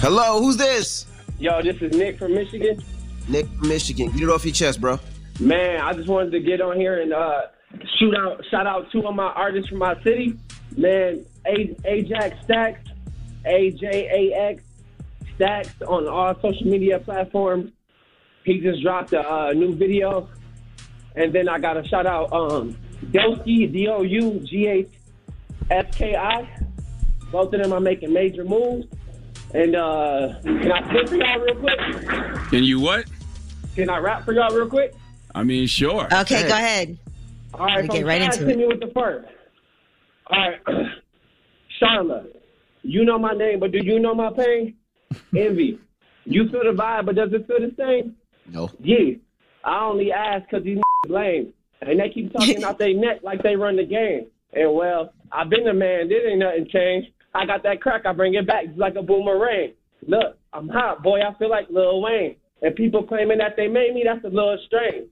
Hello, 0.00 0.40
who's 0.40 0.56
this? 0.56 1.06
Yo, 1.38 1.62
this 1.62 1.76
is 1.80 1.96
Nick 1.96 2.18
from 2.18 2.34
Michigan. 2.34 2.82
Nick, 3.28 3.46
from 3.46 3.68
Michigan. 3.68 4.10
Get 4.12 4.22
it 4.22 4.28
off 4.28 4.44
your 4.44 4.54
chest, 4.54 4.80
bro. 4.80 5.00
Man, 5.40 5.80
I 5.80 5.92
just 5.94 6.08
wanted 6.08 6.32
to 6.32 6.40
get 6.40 6.60
on 6.60 6.78
here 6.78 7.00
and 7.00 7.12
uh, 7.12 7.42
shoot 7.98 8.14
out, 8.14 8.44
shout 8.50 8.66
out 8.66 8.90
two 8.92 9.06
of 9.06 9.14
my 9.14 9.32
artists 9.32 9.68
from 9.68 9.78
my 9.78 10.00
city. 10.02 10.38
Man, 10.76 11.24
A- 11.46 11.76
Ajax 11.84 12.42
Stacks, 12.44 12.88
A 13.46 13.70
J 13.70 14.30
A 14.32 14.50
X 14.52 14.62
Stacks 15.34 15.74
on 15.86 16.06
all 16.06 16.34
social 16.40 16.66
media 16.66 16.98
platforms. 16.98 17.72
He 18.44 18.60
just 18.60 18.82
dropped 18.82 19.12
a 19.12 19.26
uh, 19.26 19.52
new 19.52 19.74
video, 19.74 20.28
and 21.14 21.32
then 21.32 21.48
I 21.48 21.58
got 21.58 21.74
to 21.74 21.86
shout 21.86 22.06
out 22.06 22.32
um, 22.32 22.76
Dosky 23.06 23.70
D 23.72 23.88
O 23.88 24.02
U 24.02 24.40
G 24.40 24.66
H 24.66 24.88
S 25.70 25.94
K 25.96 26.16
I. 26.16 26.48
Both 27.30 27.52
of 27.54 27.62
them 27.62 27.72
are 27.72 27.80
making 27.80 28.12
major 28.12 28.44
moves. 28.44 28.86
And 29.52 29.76
uh, 29.76 30.34
can 30.42 30.72
I 30.72 30.88
spit 30.88 31.08
for 31.08 31.14
y'all 31.16 31.38
real 31.38 31.54
quick? 31.56 31.78
Can 32.50 32.64
you 32.64 32.80
what? 32.80 33.06
Can 33.76 33.88
I 33.90 33.98
rap 33.98 34.24
for 34.24 34.32
y'all 34.32 34.54
real 34.54 34.68
quick? 34.68 34.94
I 35.34 35.42
mean, 35.44 35.66
sure. 35.66 36.06
Okay, 36.12 36.42
go 36.48 36.54
ahead. 36.54 36.98
All 37.54 37.66
right, 37.66 37.76
Let 37.76 37.82
me 37.82 37.86
from 37.88 37.96
get 37.96 38.06
right 38.06 38.22
Chad, 38.22 38.34
into 38.34 38.46
hit 38.46 38.54
it. 38.54 38.58
me 38.58 38.66
with 38.66 38.80
the 38.80 38.90
first. 38.94 39.28
All 40.28 40.38
right, 40.38 40.60
Charla, 41.80 42.26
you 42.82 43.04
know 43.04 43.18
my 43.18 43.32
name, 43.32 43.60
but 43.60 43.72
do 43.72 43.78
you 43.82 44.00
know 44.00 44.14
my 44.14 44.30
pain? 44.36 44.74
Envy, 45.36 45.78
you 46.24 46.48
feel 46.48 46.64
the 46.64 46.72
vibe, 46.80 47.06
but 47.06 47.14
does 47.14 47.32
it 47.32 47.46
feel 47.46 47.60
the 47.60 47.72
same? 47.78 48.16
No. 48.46 48.70
Yeah, 48.80 49.14
I 49.64 49.84
only 49.84 50.12
ask 50.12 50.44
because 50.48 50.64
these 50.64 50.78
lame, 51.08 51.52
and 51.80 51.98
they 51.98 52.10
keep 52.10 52.32
talking 52.32 52.62
out 52.64 52.78
their 52.78 52.94
neck 52.94 53.20
like 53.22 53.42
they 53.42 53.56
run 53.56 53.76
the 53.76 53.84
game. 53.84 54.26
And 54.52 54.74
well, 54.74 55.12
I've 55.32 55.50
been 55.50 55.66
a 55.66 55.74
man, 55.74 56.08
there 56.08 56.28
ain't 56.28 56.38
nothing 56.38 56.68
changed. 56.70 57.08
I 57.34 57.46
got 57.46 57.62
that 57.64 57.80
crack, 57.80 58.06
I 58.06 58.12
bring 58.12 58.34
it 58.34 58.46
back 58.46 58.66
just 58.66 58.78
like 58.78 58.94
a 58.94 59.02
boomerang. 59.02 59.72
Look, 60.06 60.36
I'm 60.52 60.68
hot, 60.68 61.02
boy. 61.02 61.20
I 61.20 61.36
feel 61.38 61.50
like 61.50 61.66
Lil 61.70 62.00
Wayne. 62.00 62.36
And 62.62 62.76
people 62.76 63.02
claiming 63.02 63.38
that 63.38 63.56
they 63.56 63.68
made 63.68 63.94
me, 63.94 64.04
that's 64.06 64.24
a 64.24 64.28
little 64.28 64.58
strange. 64.66 65.08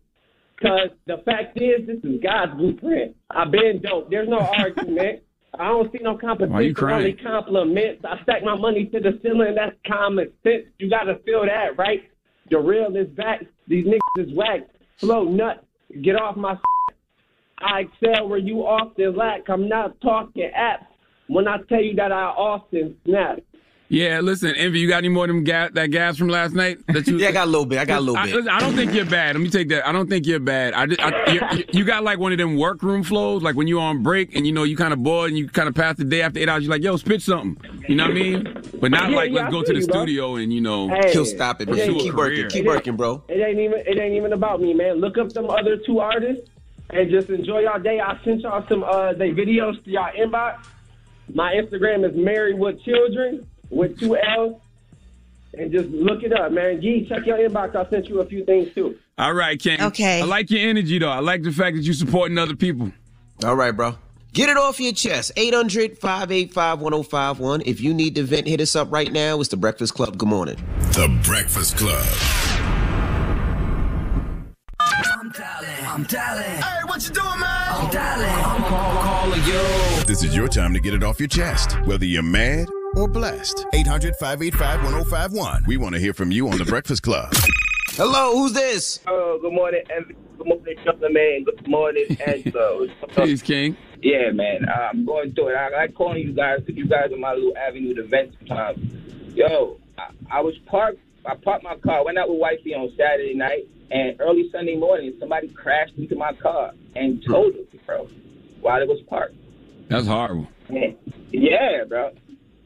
Because 0.57 0.91
the 1.07 1.17
fact 1.25 1.61
is, 1.61 1.87
this 1.87 1.99
is 2.05 2.21
God's 2.23 2.55
blueprint. 2.55 3.17
I've 3.31 3.51
been 3.51 3.83
dope. 3.83 4.11
There's 4.11 4.29
no 4.29 4.39
argument. 4.39 5.23
I 5.59 5.69
don't 5.69 5.91
see 5.93 5.99
no 6.01 6.17
competition. 6.17 6.53
Why 6.53 6.61
you 6.61 6.75
crying? 6.75 6.99
Only 6.99 7.13
compliments. 7.15 8.05
I 8.09 8.23
stack 8.23 8.45
my 8.45 8.55
money 8.57 8.87
to 8.87 9.01
the 9.01 9.19
ceiling. 9.23 9.55
That's 9.57 9.77
common 9.87 10.31
sense. 10.45 10.67
You 10.79 10.89
got 10.89 11.05
to 11.05 11.19
feel 11.25 11.45
that, 11.45 11.77
right? 11.77 12.03
The 12.53 12.61
real 12.61 12.95
is 12.97 13.09
back. 13.09 13.41
These 13.67 13.87
niggas 13.87 14.27
is 14.27 14.37
whack. 14.37 14.61
Flow 14.99 15.25
nuts. 15.25 15.61
Get 16.03 16.17
off 16.17 16.37
my. 16.37 16.59
I 17.61 17.81
excel 17.81 18.29
where 18.29 18.39
you 18.39 18.59
often 18.59 19.17
lack. 19.17 19.49
I'm 19.49 19.71
not 19.71 19.99
talking 20.03 20.51
apps 20.55 20.85
when 21.29 21.49
I 21.49 21.57
tell 21.71 21.83
you 21.83 21.95
that 21.95 22.13
I 22.13 22.25
often 22.25 22.95
snap. 23.07 23.39
Yeah, 23.93 24.21
listen, 24.21 24.55
Envy, 24.55 24.79
you 24.81 24.89
got 24.89 24.97
any 24.99 25.11
more 25.11 25.25
of 25.25 25.29
them 25.29 25.45
gas, 25.45 25.71
that 25.75 25.89
gas 25.91 26.17
from 26.17 26.29
last 26.29 26.55
night? 26.55 26.79
That 26.87 27.07
you, 27.07 27.19
Yeah, 27.19 27.29
I 27.29 27.33
got 27.33 27.47
a 27.47 27.51
little 27.51 27.67
bit. 27.67 27.79
I 27.79 27.85
got 27.85 27.99
a 27.99 28.01
little 28.01 28.17
I, 28.17 28.25
bit. 28.25 28.37
listen, 28.37 28.49
I 28.49 28.59
don't 28.59 28.75
think 28.75 28.95
you're 28.95 29.05
bad. 29.05 29.37
Let 29.37 29.43
me 29.43 29.51
take 29.51 29.69
that. 29.69 29.87
I 29.87 29.93
don't 29.93 30.09
think 30.09 30.27
you're 30.27 30.41
bad. 30.41 30.73
I, 30.73 30.87
just, 30.87 31.01
I 31.01 31.31
you, 31.31 31.41
you- 31.59 31.65
you 31.73 31.85
got 31.85 32.03
like 32.03 32.19
one 32.19 32.33
of 32.33 32.39
them 32.39 32.57
workroom 32.57 33.03
flows, 33.03 33.43
like 33.43 33.55
when 33.55 33.67
you're 33.67 33.83
on 33.83 34.03
break 34.03 34.35
and 34.35 34.47
you 34.47 34.53
know 34.53 34.63
you 34.63 34.79
kind 34.79 34.95
of 34.95 35.03
bored 35.03 35.29
and 35.29 35.37
you 35.39 35.47
kind 35.47 35.69
of 35.69 35.75
pass 35.75 35.97
the 35.99 36.05
day 36.05 36.23
after 36.23 36.39
eight 36.41 36.49
hours. 36.49 36.63
You're 36.65 36.71
like, 36.71 36.83
yo, 36.83 36.97
spit 36.97 37.21
something. 37.21 37.55
You 37.87 37.97
know 37.97 38.05
what 38.05 38.13
I 38.13 38.15
mean? 38.15 38.63
But 38.81 38.93
not 38.93 39.11
Yeah, 39.11 39.17
like 39.17 39.31
yeah, 39.31 39.35
let's 39.43 39.49
I 39.49 39.51
go 39.51 39.63
to 39.63 39.73
the 39.75 39.81
you, 39.81 39.87
bro. 39.87 40.01
studio 40.01 40.37
and 40.37 40.51
you 40.55 40.63
know. 40.63 40.89
Hey, 40.89 41.13
He'll 41.13 41.27
stop 41.27 41.61
it, 41.61 41.69
man. 41.69 41.79
ain't- 41.79 42.01
Keep 42.01 42.15
working. 42.15 42.49
Keep 42.49 42.65
working, 42.65 42.97
bro. 42.97 43.23
It 43.29 43.41
ain't 43.47 43.59
even 43.61 43.79
it 43.87 44.01
ain't 44.01 44.15
even 44.15 44.33
about 44.33 44.63
me, 44.63 44.73
man. 44.73 45.01
Look 45.03 45.19
up 45.19 45.29
them 45.35 45.51
other 45.51 45.77
two 45.77 45.99
artists 45.99 46.49
and 46.89 47.11
just 47.11 47.29
enjoy 47.29 47.61
y'all 47.61 47.79
day. 47.79 48.01
I 48.01 48.19
sent 48.25 48.41
y'all 48.41 48.67
some 48.71 48.85
uh 48.85 49.13
they 49.13 49.33
videos 49.33 49.85
to 49.85 49.91
y'all 49.91 50.11
inbox. 50.19 50.65
My 51.35 51.53
Instagram 51.55 52.09
is 52.11 52.17
Married 52.17 52.59
with 52.59 52.83
Children 52.85 53.47
with 53.73 53.99
two 53.99 54.17
L's. 54.17 54.61
And 55.55 55.71
just 55.71 55.89
look 55.91 56.23
it 56.23 56.33
up, 56.33 56.51
man. 56.53 56.81
Gee, 56.81 57.07
check 57.07 57.27
your 57.27 57.37
inbox. 57.37 57.77
I 57.77 57.89
sent 57.91 58.09
you 58.09 58.21
a 58.21 58.27
few 58.27 58.45
things 58.45 58.73
too. 58.75 58.97
All 59.19 59.35
right, 59.35 59.61
King. 59.61 59.83
Okay. 59.83 60.23
I 60.23 60.25
like 60.25 60.51
your 60.51 60.67
energy 60.67 60.99
though. 60.99 61.11
I 61.11 61.21
like 61.21 61.43
the 61.43 61.53
fact 61.53 61.77
that 61.77 61.83
you're 61.83 61.93
supporting 61.93 62.39
other 62.39 62.57
people. 62.57 62.91
All 63.45 63.55
right, 63.55 63.73
bro. 63.73 63.97
Get 64.33 64.49
it 64.49 64.57
off 64.57 64.81
your 64.81 64.95
chest. 64.95 65.33
800 65.37 65.99
585 65.99 66.81
1051. 66.81 67.63
If 67.67 67.83
you 67.83 67.93
need 67.93 68.15
to 68.15 68.23
vent, 68.23 68.49
hit 68.49 68.63
us 68.63 68.75
up 68.75 68.91
right 68.91 69.13
now. 69.13 69.41
It's 69.41 69.51
the 69.51 69.59
Breakfast 69.59 69.95
Club. 69.95 70.17
Good 70.17 70.29
morning. 70.29 70.57
The 70.95 71.21
Breakfast 71.23 71.77
Club. 71.77 72.07
I'm 74.81 75.31
dialing. 75.31 75.87
I'm 75.87 76.03
dialing. 76.05 76.45
Hey, 76.45 76.85
what 76.87 77.07
you 77.07 77.13
doing, 77.13 77.41
man? 77.41 77.75
I'm 77.75 77.91
dialing. 77.91 78.27
I'm 78.27 78.63
call, 78.63 79.03
calling 79.03 79.45
you. 79.45 80.05
This 80.07 80.25
is 80.25 80.35
your 80.35 80.49
time 80.49 80.73
to 80.73 80.81
get 80.81 80.95
it 80.95 81.05
off 81.05 81.21
your 81.21 81.29
chest, 81.29 81.73
whether 81.85 82.07
you're 82.07 82.23
mad 82.23 82.69
or 82.97 83.09
blessed. 83.09 83.67
800 83.73 84.15
585 84.17 84.85
1051. 84.85 85.65
We 85.67 85.77
want 85.77 85.95
to 85.95 86.01
hear 86.01 86.13
from 86.15 86.31
you 86.31 86.49
on 86.49 86.59
The 86.59 86.65
Breakfast 86.65 87.03
Club. 87.03 87.33
Hello, 87.93 88.33
who's 88.37 88.53
this? 88.53 89.01
Oh, 89.07 89.39
good 89.41 89.53
morning, 89.53 89.83
Envy. 89.95 90.15
Good 90.39 90.47
morning, 90.47 90.77
Chuckler 90.85 91.11
Man. 91.11 91.45
Good 91.45 91.69
morning, 91.69 92.07
Enzo. 92.11 92.91
Peace, 93.15 93.43
King. 93.43 93.77
Yeah, 94.01 94.31
man. 94.33 94.67
I'm 94.69 95.05
going 95.05 95.33
through 95.35 95.49
it. 95.51 95.57
I 95.57 95.69
like 95.69 95.95
calling 95.95 96.23
you 96.23 96.33
guys 96.33 96.61
because 96.61 96.77
you 96.77 96.87
guys 96.89 97.13
are 97.13 97.17
my 97.19 97.35
little 97.35 97.57
avenue 97.57 97.95
to 97.95 98.03
vent 98.05 98.35
sometimes. 98.39 98.79
Um, 98.79 99.33
yo, 99.35 99.79
I, 99.99 100.09
I 100.31 100.41
was 100.41 100.57
parked. 100.67 100.99
I 101.25 101.35
parked 101.37 101.63
my 101.63 101.77
car. 101.77 102.05
Went 102.05 102.19
out 102.19 102.29
with 102.29 102.41
wifey 102.41 102.75
on 102.75 102.91
Saturday 102.97 103.35
night, 103.35 103.69
and 103.91 104.17
early 104.21 104.51
Sunday 104.51 104.77
morning, 104.77 105.13
somebody 105.21 105.49
crashed 105.49 105.95
into 105.97 106.17
my 106.17 106.33
car 106.33 106.73
and 106.97 107.23
totaled 107.25 107.55
it, 107.73 107.87
bro, 107.87 108.09
while 108.61 108.83
it 108.83 108.89
was 108.89 109.01
parked. 109.03 109.37
That's 109.89 110.07
horrible. 110.07 110.49
Yeah, 110.71 110.93
yeah, 111.31 111.85
bro. 111.87 112.11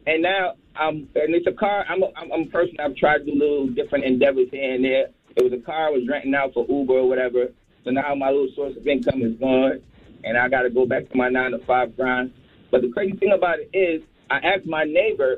And 0.06 0.22
now 0.22 0.54
I'm, 0.76 1.08
and 1.16 1.34
it's 1.34 1.46
a 1.46 1.52
car. 1.52 1.84
I'm 1.88 2.02
a, 2.02 2.06
I'm 2.16 2.30
I'm 2.32 2.42
a 2.42 2.46
person. 2.46 2.76
I've 2.80 2.94
tried 2.96 3.18
to 3.18 3.24
do 3.24 3.32
little 3.34 3.66
different 3.68 4.04
endeavors 4.04 4.48
here 4.52 4.74
and 4.74 4.84
there. 4.84 5.06
It 5.36 5.42
was 5.42 5.52
a 5.52 5.58
car 5.64 5.88
I 5.88 5.90
was 5.90 6.06
renting 6.08 6.34
out 6.34 6.54
for 6.54 6.64
Uber 6.68 6.92
or 6.94 7.08
whatever. 7.08 7.48
So 7.84 7.90
now 7.90 8.14
my 8.14 8.30
little 8.30 8.48
source 8.54 8.76
of 8.76 8.86
income 8.86 9.22
is 9.22 9.34
gone, 9.38 9.80
and 10.24 10.38
I 10.38 10.48
got 10.48 10.62
to 10.62 10.70
go 10.70 10.86
back 10.86 11.08
to 11.10 11.16
my 11.16 11.28
nine 11.28 11.52
to 11.52 11.58
five 11.66 11.96
grind. 11.96 12.32
But 12.70 12.82
the 12.82 12.88
crazy 12.90 13.16
thing 13.16 13.32
about 13.32 13.58
it 13.58 13.70
is, 13.76 14.02
I 14.30 14.38
asked 14.38 14.66
my 14.66 14.84
neighbor 14.84 15.36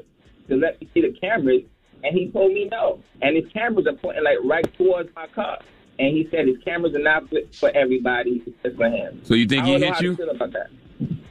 to 0.49 0.57
let 0.57 0.81
me 0.81 0.89
see 0.95 1.01
the 1.01 1.13
cameras, 1.19 1.63
and 2.05 2.15
he 2.17 2.31
told 2.31 2.53
me 2.53 2.69
no. 2.71 3.03
And 3.23 3.37
his 3.37 3.51
cameras 3.53 3.87
are 3.87 3.95
pointing 3.95 4.25
like 4.25 4.39
right 4.45 4.67
towards 4.77 5.09
my 5.17 5.27
car. 5.29 5.59
And 5.99 6.17
he 6.17 6.29
said 6.31 6.47
his 6.47 6.59
cameras 6.65 6.95
are 6.95 7.01
not 7.03 7.29
for- 7.29 7.43
for 7.53 7.71
everybody, 7.75 8.43
it's 8.47 8.57
just 8.63 8.77
for 8.77 8.89
him. 8.89 9.21
So 9.25 9.35
you 9.35 9.47
think 9.47 9.63
I 9.65 9.67
he 9.67 9.73
hit 9.81 10.01
you? 10.03 10.17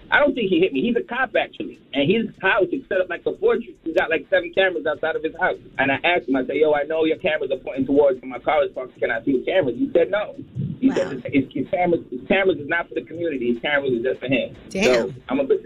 To 0.10 0.14
feel 0.16 0.16
about 0.16 0.16
that. 0.16 0.16
I 0.16 0.20
don't 0.20 0.34
think 0.36 0.50
he 0.50 0.60
hit 0.60 0.74
me. 0.74 0.82
He's 0.82 0.96
a 0.96 1.04
cop 1.08 1.36
actually, 1.36 1.80
and 1.94 2.10
his 2.10 2.26
house 2.42 2.68
is 2.72 2.82
set 2.90 3.02
up 3.02 3.10
like 3.10 3.26
a 3.26 3.36
fortress. 3.38 3.76
He's 3.84 3.96
got 3.96 4.10
like 4.10 4.26
seven 4.30 4.52
cameras 4.54 4.86
outside 4.86 5.16
of 5.16 5.24
his 5.24 5.36
house. 5.40 5.58
And 5.78 5.92
I 5.92 5.96
asked 6.04 6.28
him, 6.30 6.36
I 6.36 6.46
said, 6.46 6.56
"Yo, 6.56 6.74
I 6.74 6.84
know 6.84 7.06
your 7.06 7.18
cameras 7.18 7.52
are 7.52 7.58
pointing 7.58 7.86
towards 7.86 8.24
my 8.24 8.40
car 8.40 8.64
is 8.66 8.72
parked. 8.72 8.98
Can 9.00 9.12
I 9.12 9.24
see 9.24 9.40
the 9.40 9.46
cameras?" 9.46 9.76
He 9.78 9.90
said, 9.94 10.12
"No." 10.12 10.36
He 10.80 10.92
said, 10.92 11.24
his, 11.34 11.46
his 11.52 11.68
cameras, 11.70 12.02
his 12.12 12.22
cameras 12.28 12.58
is 12.60 12.68
not 12.70 12.88
for 12.88 12.94
the 12.96 13.02
community. 13.02 13.54
His 13.54 13.62
cameras 13.62 13.94
is 13.94 14.04
just 14.04 14.20
for 14.20 14.28
him." 14.28 14.56
Damn. 14.70 15.10
So 15.10 15.14
I'm 15.30 15.40
a 15.40 15.44
bit. 15.44 15.66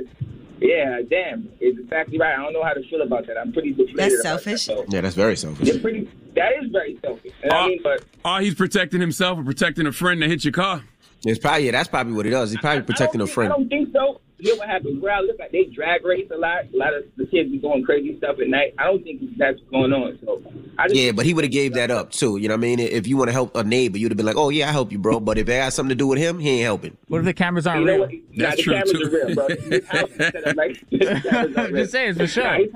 Yeah, 0.60 1.02
damn. 1.10 1.50
It's 1.60 1.80
exactly 1.80 2.20
right. 2.20 2.34
I 2.34 2.44
don't 2.44 2.54
know 2.54 2.64
how 2.64 2.74
to 2.74 2.84
feel 2.88 3.02
about 3.02 3.26
that. 3.28 3.38
I'm 3.38 3.52
pretty 3.52 3.72
deflated. 3.72 3.98
That's 3.98 4.14
about 4.14 4.24
selfish. 4.42 4.66
That, 4.68 4.78
so. 4.78 4.86
Yeah, 4.90 5.02
that's 5.02 5.16
very 5.16 5.36
selfish. 5.36 5.68
It's 5.68 5.80
pretty. 5.80 6.10
That 6.36 6.52
is 6.62 6.72
very 6.72 6.98
selfish. 7.04 7.34
And 7.44 7.52
I 7.52 7.68
mean, 7.68 7.80
but 7.84 8.04
Or 8.24 8.40
he's 8.42 8.56
protecting 8.56 9.02
himself 9.02 9.40
or 9.40 9.44
protecting 9.44 9.88
a 9.88 9.92
friend 9.92 10.22
that 10.22 10.30
hit 10.30 10.44
your 10.46 10.54
car. 10.54 10.84
It's 11.26 11.40
probably 11.40 11.66
yeah, 11.66 11.72
that's 11.72 11.88
probably 11.90 12.14
what 12.14 12.26
he 12.26 12.32
does. 12.32 12.52
He's 12.52 12.60
probably 12.60 12.84
protecting 12.84 13.22
I 13.22 13.26
a 13.26 13.28
don't 13.28 13.28
think- 13.28 13.34
friend. 13.36 13.54
I 13.54 13.56
don't 13.58 13.70
think 13.70 13.90
so. 13.94 14.22
You 14.44 14.54
know 14.54 14.58
what 14.60 14.70
happens? 14.70 15.00
Where 15.02 15.14
I 15.14 15.20
look 15.20 15.40
at, 15.40 15.52
they 15.52 15.66
drag 15.66 16.04
race 16.04 16.28
a 16.34 16.36
lot. 16.36 16.66
A 16.74 16.76
lot 16.76 16.96
of 16.96 17.04
the 17.16 17.28
kids 17.28 17.52
be 17.52 17.60
doing 17.60 17.84
crazy 17.84 18.18
stuff 18.18 18.38
at 18.42 18.48
night. 18.48 18.74
I 18.80 18.86
don't 18.86 19.04
think 19.04 19.22
that's 19.38 19.60
going 19.70 19.94
on. 19.94 20.18
So 20.26 20.42
Yeah, 20.90 21.12
but 21.12 21.28
he 21.28 21.34
would 21.36 21.44
have 21.44 21.52
gave 21.52 21.76
that 21.76 21.92
up 21.92 22.10
too. 22.12 22.38
You 22.38 22.48
know 22.48 22.56
what 22.56 22.60
I 22.60 22.62
mean? 22.62 22.80
If 22.80 23.06
you 23.06 23.18
want 23.18 23.28
to 23.28 23.34
help 23.34 23.56
a 23.56 23.64
neighbor, 23.64 24.00
you'd 24.00 24.12
have 24.12 24.18
been 24.18 24.26
like, 24.26 24.38
"Oh 24.38 24.50
yeah, 24.50 24.68
I 24.68 24.72
help 24.72 24.92
you, 24.92 24.98
bro." 24.98 25.20
But 25.20 25.38
if 25.38 25.48
it 25.48 25.54
has 25.62 25.76
something 25.76 25.90
to 25.90 25.96
do 25.96 26.08
with 26.08 26.18
him, 26.18 26.40
he 26.40 26.50
ain't 26.50 26.64
helping. 26.64 26.98
What 27.08 27.20
if 27.20 27.26
the 27.26 27.34
cameras 27.34 27.68
aren't 27.68 27.82
You 27.82 27.86
know 27.86 27.92
real? 27.94 28.02
what? 28.02 28.12
Nah, 28.34 28.56
the 28.56 28.64
cameras 28.64 28.94
are 28.96 29.10
real, 29.10 29.36
bro. 29.36 29.48
His 29.70 29.86
house 29.88 30.10
is 30.10 30.18
set 30.18 30.48
up 30.48 30.56
like- 30.64 30.86
his 30.90 31.00
cameras 31.22 31.26
are 31.28 31.40
I'm 31.60 31.74
real. 31.74 31.84
just 31.84 31.92
saying, 31.92 32.16
for 32.16 32.26
sure. 32.28 32.44
Nah, 32.44 32.58
his, 32.58 32.70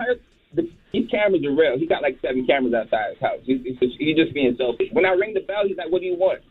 the, 0.53 0.69
his 0.93 1.09
cameras 1.09 1.43
are 1.43 1.51
real. 1.55 1.79
He 1.79 1.87
got 1.87 2.03
like 2.03 2.19
seven 2.21 2.45
cameras 2.45 2.75
outside 2.75 3.13
his 3.13 3.19
house. 3.21 3.39
He's, 3.43 3.63
he's, 3.63 3.79
just, 3.79 3.95
he's 3.97 4.15
just 4.15 4.33
being 4.35 4.55
selfish. 4.55 4.89
When 4.91 5.05
I 5.05 5.09
ring 5.13 5.33
the 5.33 5.41
bell, 5.41 5.63
he's 5.67 5.77
like, 5.77 5.91
"What 5.91 6.01
do 6.01 6.05
you 6.05 6.15
want?" 6.15 6.41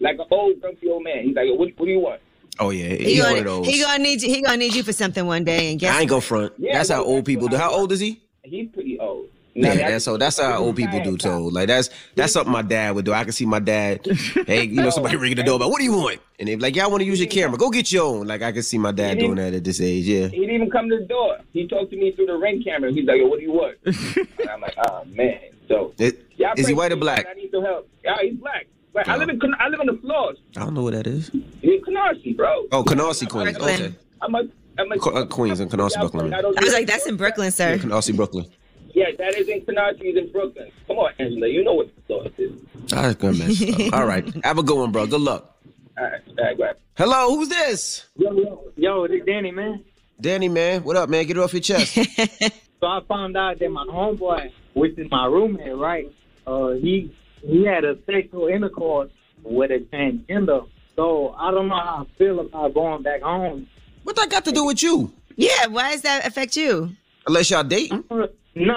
Like 0.00 0.18
an 0.18 0.26
old 0.32 0.60
grumpy 0.60 0.88
old 0.90 1.04
man. 1.04 1.22
He's 1.22 1.36
like, 1.36 1.46
"What, 1.50 1.70
what 1.76 1.86
do 1.86 1.92
you 1.92 2.00
want?" 2.00 2.20
Oh 2.58 2.70
yeah, 2.70 2.88
He 2.94 3.04
he's 3.14 3.22
gonna, 3.22 3.42
those. 3.42 3.66
he 3.66 3.80
gonna 3.82 4.02
need 4.02 4.22
you. 4.22 4.28
He 4.28 4.42
gonna 4.42 4.56
need 4.56 4.74
you 4.74 4.82
for 4.82 4.92
something 4.92 5.26
one 5.26 5.44
day. 5.44 5.70
And 5.70 5.80
guess 5.80 5.94
I 5.94 6.00
ain't 6.00 6.10
go 6.10 6.20
front. 6.20 6.52
Yeah, 6.58 6.74
that's 6.74 6.88
how 6.90 7.02
old 7.04 7.24
people 7.24 7.48
do. 7.48 7.56
How 7.56 7.70
old 7.72 7.92
is 7.92 8.00
he? 8.00 8.22
He's 8.44 8.68
pretty 8.72 8.98
old. 8.98 9.28
Yeah, 9.58 9.74
that's 9.74 10.04
so. 10.04 10.18
That's 10.18 10.38
how 10.38 10.58
old 10.58 10.76
people 10.76 11.00
do 11.02 11.16
too. 11.16 11.48
Like 11.50 11.68
that's 11.68 11.88
that's 12.14 12.32
something 12.34 12.52
my 12.52 12.60
dad 12.62 12.94
would 12.94 13.06
do. 13.06 13.12
I 13.14 13.24
can 13.24 13.32
see 13.32 13.46
my 13.46 13.58
dad. 13.58 14.06
Hey, 14.46 14.64
you 14.64 14.82
know, 14.82 14.90
somebody 14.90 15.16
ringing 15.16 15.36
the 15.38 15.42
doorbell. 15.42 15.70
What 15.70 15.78
do 15.78 15.84
you 15.84 15.94
want? 15.94 16.20
And 16.38 16.46
they're 16.48 16.58
like, 16.58 16.76
"Yeah, 16.76 16.84
I 16.84 16.88
want 16.88 17.00
to 17.00 17.06
use 17.06 17.18
your 17.18 17.28
camera. 17.28 17.56
Go 17.56 17.70
get 17.70 17.90
your 17.90 18.04
own." 18.04 18.26
Like 18.26 18.42
I 18.42 18.52
can 18.52 18.62
see 18.62 18.76
my 18.78 18.92
dad 18.92 19.18
doing 19.18 19.36
that 19.36 19.54
at 19.54 19.64
this 19.64 19.80
age. 19.80 20.04
Yeah. 20.04 20.28
He 20.28 20.40
didn't 20.40 20.54
even 20.54 20.70
come 20.70 20.88
to 20.90 20.98
the 20.98 21.06
door. 21.06 21.38
He 21.52 21.66
talked 21.66 21.90
to 21.90 21.96
me 21.96 22.12
through 22.12 22.26
the 22.26 22.36
ring 22.36 22.62
camera. 22.62 22.92
He's 22.92 23.06
like, 23.06 23.18
Yo, 23.18 23.26
"What 23.26 23.38
do 23.40 23.44
you 23.46 23.52
want?" 23.52 23.76
and 23.86 24.50
I'm 24.50 24.60
like, 24.60 24.74
"Oh 24.88 25.04
man." 25.06 25.40
So 25.68 25.94
It- 25.98 26.26
y'all 26.36 26.52
is 26.56 26.68
he 26.68 26.74
white 26.74 26.92
or 26.92 26.96
black? 26.96 27.26
I 27.28 27.32
need 27.34 27.50
some 27.50 27.64
help. 27.64 27.88
Yeah, 28.04 28.16
he's 28.20 28.34
black. 28.36 28.66
But 28.96 29.08
I 29.08 29.16
live 29.16 29.28
in 29.28 29.38
I 29.60 29.68
live 29.68 29.80
on 29.80 29.86
the 29.86 29.98
floors. 29.98 30.38
I 30.56 30.60
don't 30.60 30.72
know 30.72 30.82
what 30.82 30.94
that 30.94 31.06
is. 31.06 31.28
In 31.28 31.82
Canarsie, 31.86 32.34
bro. 32.34 32.64
Oh, 32.72 32.82
Canarsie, 32.82 33.28
Queens. 33.28 33.58
Okay. 33.58 33.94
I'm 34.22 34.34
a, 34.34 34.48
I'm 34.78 34.90
a, 34.90 34.98
Co- 34.98 35.10
uh, 35.10 35.26
Queens 35.26 35.60
and 35.60 35.70
Canarsie, 35.70 36.00
Brooklyn. 36.00 36.32
I 36.32 36.40
don't 36.40 36.58
I 36.58 36.64
was 36.64 36.72
like, 36.72 36.86
that's 36.86 37.06
in 37.06 37.18
Brooklyn, 37.18 37.50
sir. 37.50 37.76
Canarsie, 37.76 38.16
Brooklyn. 38.16 38.46
Yeah, 38.94 39.10
that 39.18 39.34
is 39.34 39.48
in 39.48 39.60
Canarsie. 39.60 40.00
He's 40.00 40.16
in 40.16 40.32
Brooklyn. 40.32 40.70
Come 40.86 40.96
on, 40.96 41.12
Angela. 41.18 41.46
You 41.46 41.62
know 41.62 41.74
what 41.74 41.94
the 41.94 42.02
store 42.04 42.26
is. 42.38 42.52
That's 42.88 43.16
gonna 43.16 43.36
mess 43.36 43.62
up. 43.62 43.92
All 44.00 44.06
right. 44.06 44.26
Have 44.44 44.56
a 44.56 44.62
good 44.62 44.78
one, 44.78 44.92
bro. 44.92 45.06
Good 45.06 45.20
luck. 45.20 45.58
All 45.98 46.04
right, 46.04 46.20
all 46.38 46.44
right, 46.44 46.58
right. 46.58 46.76
Hello, 46.96 47.36
who's 47.36 47.48
this? 47.50 48.06
Yo, 48.16 48.32
yo, 48.32 48.64
yo, 48.76 49.08
this 49.08 49.22
Danny, 49.26 49.50
man. 49.50 49.82
Danny, 50.20 50.48
man. 50.48 50.84
What 50.84 50.96
up, 50.96 51.10
man? 51.10 51.26
Get 51.26 51.36
it 51.36 51.40
off 51.40 51.52
your 51.52 51.60
chest. 51.60 51.98
So 52.78 52.86
I 52.86 53.00
found 53.08 53.38
out 53.38 53.58
that 53.58 53.70
my 53.70 53.84
homeboy, 53.86 54.52
which 54.74 54.98
is 54.98 55.10
my 55.10 55.24
roommate, 55.24 55.74
right? 55.76 56.12
Uh, 56.46 56.72
he 56.72 57.10
he 57.46 57.64
had 57.64 57.84
a 57.84 57.96
sexual 58.06 58.48
intercourse 58.48 59.10
with 59.42 59.70
a 59.70 59.78
transgender. 59.94 60.66
So 60.96 61.34
I 61.38 61.50
don't 61.50 61.68
know 61.68 61.76
how 61.76 62.06
I 62.06 62.18
feel 62.18 62.40
about 62.40 62.74
going 62.74 63.02
back 63.02 63.22
home. 63.22 63.66
what 64.04 64.16
that 64.16 64.30
got 64.30 64.44
to 64.46 64.52
do 64.52 64.64
with 64.64 64.82
you? 64.82 65.12
Yeah, 65.36 65.66
why 65.66 65.92
does 65.92 66.02
that 66.02 66.26
affect 66.26 66.56
you? 66.56 66.90
Unless 67.26 67.50
y'all 67.50 67.62
dating. 67.64 68.04
No, 68.10 68.26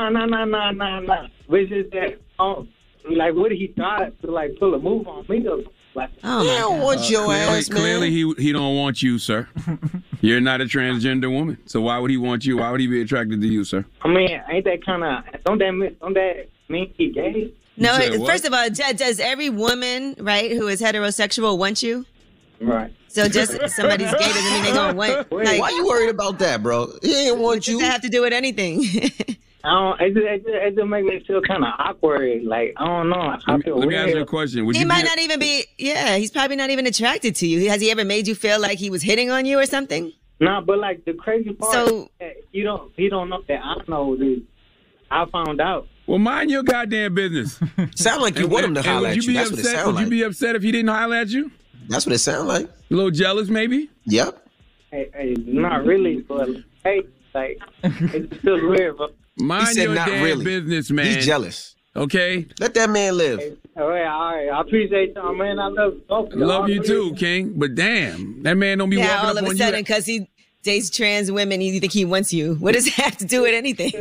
no, 0.09 0.25
no, 0.25 0.43
no, 0.45 0.71
no, 0.71 0.99
no. 0.99 1.27
But 1.47 1.59
it's 1.61 1.69
just 1.69 1.91
that, 1.91 2.19
um, 2.39 2.67
like, 3.09 3.33
what 3.33 3.51
he 3.51 3.67
try 3.69 4.09
to 4.09 4.31
like 4.31 4.57
pull 4.59 4.73
a 4.73 4.79
move 4.79 5.07
on 5.07 5.25
me? 5.29 5.47
Or, 5.47 5.59
like, 5.95 6.09
Oh 6.23 6.43
They 6.43 6.49
my 6.49 6.59
don't 6.59 6.77
god. 6.79 6.83
want 6.83 7.09
your 7.09 7.25
Clearly, 7.25 7.41
ass, 7.57 7.69
man. 7.69 7.79
clearly 7.79 8.11
he 8.11 8.33
he 8.37 8.51
don't 8.51 8.75
want 8.75 9.01
you, 9.01 9.17
sir. 9.17 9.47
You're 10.21 10.41
not 10.41 10.59
a 10.59 10.65
transgender 10.65 11.31
woman, 11.31 11.57
so 11.65 11.79
why 11.81 11.97
would 11.97 12.11
he 12.11 12.17
want 12.17 12.45
you? 12.45 12.57
Why 12.57 12.71
would 12.71 12.81
he 12.81 12.87
be 12.87 13.01
attracted 13.01 13.39
to 13.39 13.47
you, 13.47 13.63
sir? 13.63 13.85
I 14.01 14.09
mean, 14.09 14.29
ain't 14.51 14.65
that 14.65 14.85
kind 14.85 15.03
of 15.03 15.41
don't 15.45 15.59
that 15.59 15.95
don't 16.01 16.13
that 16.13 16.49
mean 16.67 16.93
he 16.97 17.11
gay? 17.11 17.53
No, 17.79 17.95
You 17.95 18.01
said 18.11 18.19
what? 18.19 18.29
first 18.29 18.45
of 18.45 18.53
all, 18.53 18.69
does, 18.69 18.95
does 18.95 19.19
every 19.19 19.49
woman, 19.49 20.15
right, 20.19 20.51
who 20.51 20.67
is 20.67 20.81
heterosexual 20.81 21.57
want 21.57 21.81
you? 21.81 22.05
Right. 22.61 22.93
So 23.07 23.27
just 23.27 23.51
somebody's 23.75 24.11
gay 24.11 24.17
doesn't 24.19 24.51
mean 24.53 24.63
they 24.63 24.73
gonna 24.73 24.93
want. 24.97 25.31
Like, 25.31 25.59
Why 25.61 25.69
you 25.69 25.85
worried 25.87 26.09
about 26.09 26.39
that, 26.39 26.61
bro? 26.61 26.91
He 27.01 27.29
ain't 27.29 27.39
want 27.39 27.63
does 27.63 27.67
you. 27.69 27.79
have 27.79 28.01
to 28.01 28.09
do 28.09 28.21
with 28.21 28.33
anything? 28.33 28.83
I 29.63 29.69
don't. 29.71 30.01
It 30.01 30.13
just, 30.13 30.25
it 30.25 30.37
just, 30.43 30.49
it 30.55 30.75
just 30.75 30.87
make 30.87 31.03
me 31.05 31.23
feel 31.25 31.41
kind 31.41 31.63
of 31.65 31.73
awkward. 31.79 32.43
Like 32.43 32.73
I 32.77 32.85
don't 32.85 33.09
know. 33.09 33.15
I 33.17 33.37
Let 33.47 33.57
me, 33.57 33.63
feel 33.63 33.77
let 33.79 33.87
me 33.89 33.95
ask 33.95 34.09
you 34.09 34.21
a 34.21 34.25
question. 34.25 34.65
Would 34.65 34.75
he 34.75 34.81
you 34.83 34.87
might 34.87 35.01
be, 35.03 35.07
not 35.09 35.19
even 35.19 35.39
be. 35.39 35.65
Yeah, 35.77 36.15
he's 36.17 36.31
probably 36.31 36.55
not 36.55 36.69
even 36.69 36.85
attracted 36.87 37.35
to 37.37 37.47
you. 37.47 37.69
Has 37.69 37.81
he 37.81 37.91
ever 37.91 38.05
made 38.05 38.27
you 38.27 38.35
feel 38.35 38.59
like 38.59 38.77
he 38.77 38.89
was 38.89 39.01
hitting 39.01 39.31
on 39.31 39.45
you 39.45 39.59
or 39.59 39.65
something? 39.65 40.13
Nah, 40.39 40.61
but 40.61 40.79
like 40.79 41.03
the 41.05 41.13
crazy 41.13 41.51
part, 41.51 41.73
So- 41.73 42.03
is 42.03 42.09
that 42.19 42.33
you 42.51 42.63
don't. 42.63 42.91
He 42.95 43.09
don't 43.09 43.29
know 43.29 43.41
that 43.47 43.59
I 43.63 43.75
know 43.87 44.15
this. 44.15 44.39
I 45.11 45.25
found 45.31 45.59
out. 45.59 45.87
Well, 46.09 46.17
mind 46.17 46.49
your 46.49 46.63
goddamn 46.63 47.13
business. 47.13 47.59
Sound 47.95 48.23
like 48.23 48.39
you 48.39 48.47
want 48.47 48.65
him 48.65 48.73
to 48.73 48.79
And 48.79 48.87
holler 48.87 49.01
would 49.01 49.09
at 49.11 49.15
you 49.17 49.21
you. 49.21 49.27
be 49.27 49.33
That's 49.35 49.51
what 49.51 49.59
it 49.59 49.61
upset? 49.65 49.75
sound 49.75 49.85
Would 49.87 49.95
like. 49.97 50.03
you 50.05 50.09
be 50.09 50.23
upset 50.23 50.55
if 50.55 50.63
he 50.63 50.71
didn't 50.71 50.89
holler 50.89 51.15
at 51.17 51.27
you? 51.29 51.51
That's 51.87 52.07
what 52.07 52.15
it 52.15 52.17
sound 52.19 52.47
like. 52.47 52.65
A 52.65 52.71
little 52.95 53.11
jealous, 53.11 53.47
maybe. 53.49 53.91
Yep. 54.05 54.47
Hey, 54.89 55.07
hey, 55.13 55.35
not 55.45 55.85
really, 55.85 56.21
but 56.21 56.49
hey, 56.83 57.03
like 57.35 57.59
it's 57.83 58.37
still 58.39 58.69
weird. 58.69 58.97
But 58.97 59.13
Mind 59.37 59.67
said 59.67 59.83
your 59.83 59.93
not 59.93 60.07
damn 60.07 60.23
really. 60.23 60.43
business, 60.45 60.89
man. 60.89 61.05
He's 61.05 61.23
jealous. 61.27 61.75
Okay, 61.95 62.47
Let 62.59 62.73
that 62.73 62.89
man 62.89 63.15
live. 63.15 63.39
all 63.77 63.87
right, 63.87 64.05
all 64.07 64.33
right. 64.35 64.49
I 64.49 64.61
appreciate 64.61 65.13
y'all, 65.15 65.35
man. 65.35 65.59
I 65.59 65.67
love 65.67 65.93
both 66.07 66.31
y'all. 66.33 66.47
love 66.47 66.69
you 66.69 66.81
too, 66.81 67.13
King. 67.17 67.53
But 67.55 67.75
damn, 67.75 68.41
that 68.43 68.55
man 68.57 68.79
don't 68.79 68.89
be 68.89 68.97
Yeah, 68.97 69.09
walking 69.13 69.25
all 69.29 69.37
up 69.37 69.43
of 69.43 69.43
a 69.47 69.49
on 69.51 69.57
sudden, 69.57 69.77
you. 69.77 69.83
because 69.83 70.05
he 70.07 70.27
dates 70.63 70.89
trans 70.89 71.31
women, 71.31 71.61
you 71.61 71.79
think 71.79 71.93
he 71.93 72.05
wants 72.05 72.33
you. 72.33 72.55
What 72.55 72.73
does 72.73 72.85
that 72.95 72.95
have 72.95 73.17
to 73.17 73.25
do 73.25 73.41
with 73.43 73.53
anything? 73.53 73.91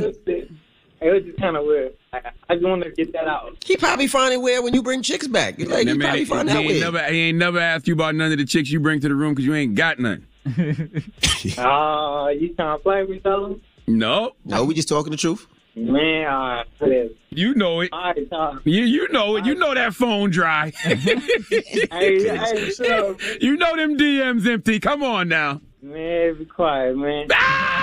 It 1.00 1.10
was 1.10 1.22
just 1.24 1.38
kind 1.38 1.56
of 1.56 1.64
weird. 1.64 1.92
I, 2.12 2.20
I 2.48 2.54
just 2.56 2.66
wanted 2.66 2.84
to 2.84 2.90
get 3.04 3.12
that 3.12 3.28
out. 3.28 3.56
He 3.64 3.76
probably 3.76 4.06
find 4.08 4.32
it 4.34 4.40
weird 4.40 4.64
when 4.64 4.74
you 4.74 4.82
bring 4.82 5.02
chicks 5.02 5.28
back. 5.28 5.58
Like, 5.58 5.68
That 5.68 5.78
he 5.86 5.92
man, 5.94 5.98
probably 6.00 6.24
find 6.24 6.48
he 6.48 6.54
that 6.54 6.60
ain't 6.60 6.68
weird. 6.68 6.80
never, 6.94 7.04
he 7.12 7.20
ain't 7.28 7.38
never 7.38 7.58
asked 7.60 7.86
you 7.86 7.94
about 7.94 8.14
none 8.16 8.32
of 8.32 8.38
the 8.38 8.44
chicks 8.44 8.70
you 8.70 8.80
bring 8.80 9.00
to 9.00 9.08
the 9.08 9.14
room 9.14 9.32
because 9.34 9.44
you 9.46 9.54
ain't 9.54 9.74
got 9.76 9.98
none. 9.98 10.26
Uh, 10.46 10.50
you 12.28 12.54
trying 12.54 12.76
to 12.76 12.78
play 12.82 13.00
with 13.02 13.10
me, 13.10 13.20
fella? 13.20 13.54
No, 13.86 14.32
No, 14.44 14.64
we 14.64 14.74
just 14.74 14.88
talking 14.88 15.10
the 15.10 15.16
truth. 15.16 15.46
Man, 15.76 16.26
all 16.26 16.48
right, 16.48 16.66
whatever. 16.78 17.08
you 17.30 17.54
know 17.54 17.80
it. 17.82 17.90
All 17.92 18.00
right, 18.12 18.28
y'all. 18.32 18.58
You 18.64 18.82
you 18.82 19.08
know 19.10 19.36
it. 19.36 19.44
You 19.46 19.54
know 19.54 19.72
that 19.74 19.94
phone 19.94 20.30
dry. 20.30 20.72
Hey, 20.84 22.28
hey, 22.28 22.70
so, 22.74 23.16
you 23.40 23.56
know 23.56 23.76
them 23.76 23.96
DMs 23.96 24.44
empty. 24.46 24.80
Come 24.80 25.04
on 25.04 25.28
now. 25.28 25.60
Man, 25.82 26.35
be 26.38 26.44
quiet, 26.44 26.97
man. 26.97 27.26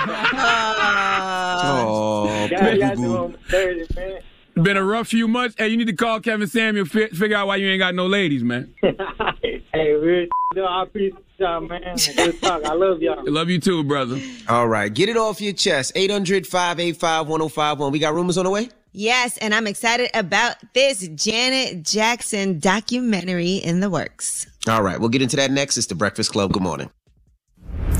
Ah! 0.08 1.84
Oh, 1.86 2.46
Y'all, 2.50 2.74
y'all 2.76 2.94
doing 2.94 3.36
dirty, 3.48 3.86
man. 3.96 4.20
Been 4.62 4.76
a 4.76 4.84
rough 4.84 5.08
few 5.08 5.26
months. 5.28 5.54
Hey, 5.58 5.68
you 5.68 5.76
need 5.76 5.86
to 5.88 5.92
call 5.92 6.20
Kevin 6.20 6.46
Samuel. 6.46 6.86
Fi- 6.86 7.08
figure 7.08 7.36
out 7.36 7.46
why 7.48 7.56
you 7.56 7.68
ain't 7.68 7.80
got 7.80 7.94
no 7.94 8.06
ladies, 8.06 8.42
man. 8.42 8.72
hey, 8.80 9.62
Hey, 9.72 9.92
real 9.92 10.26
I 10.66 10.82
appreciate 10.84 11.14
y'all, 11.38 11.60
man. 11.60 11.96
Good 12.16 12.40
talk. 12.40 12.64
I 12.64 12.72
love 12.72 13.02
y'all. 13.02 13.18
I 13.18 13.22
love 13.30 13.50
you 13.50 13.60
too, 13.60 13.84
brother. 13.84 14.18
All 14.48 14.66
right. 14.68 14.92
Get 14.92 15.08
it 15.10 15.16
off 15.18 15.40
your 15.40 15.52
chest. 15.52 15.92
800 15.94 16.46
585 16.46 17.28
1051. 17.28 17.92
We 17.92 17.98
got 17.98 18.14
rumors 18.14 18.38
on 18.38 18.44
the 18.44 18.50
way? 18.50 18.70
Yes, 18.92 19.36
and 19.38 19.52
I'm 19.54 19.66
excited 19.66 20.08
about 20.14 20.56
this 20.72 21.06
Janet 21.08 21.82
Jackson 21.84 22.58
documentary 22.58 23.56
in 23.56 23.80
the 23.80 23.90
works. 23.90 24.46
All 24.66 24.82
right. 24.82 24.98
We'll 24.98 25.10
get 25.10 25.20
into 25.20 25.36
that 25.36 25.50
next. 25.50 25.76
It's 25.76 25.86
The 25.88 25.94
Breakfast 25.94 26.32
Club. 26.32 26.52
Good 26.52 26.62
morning. 26.62 26.88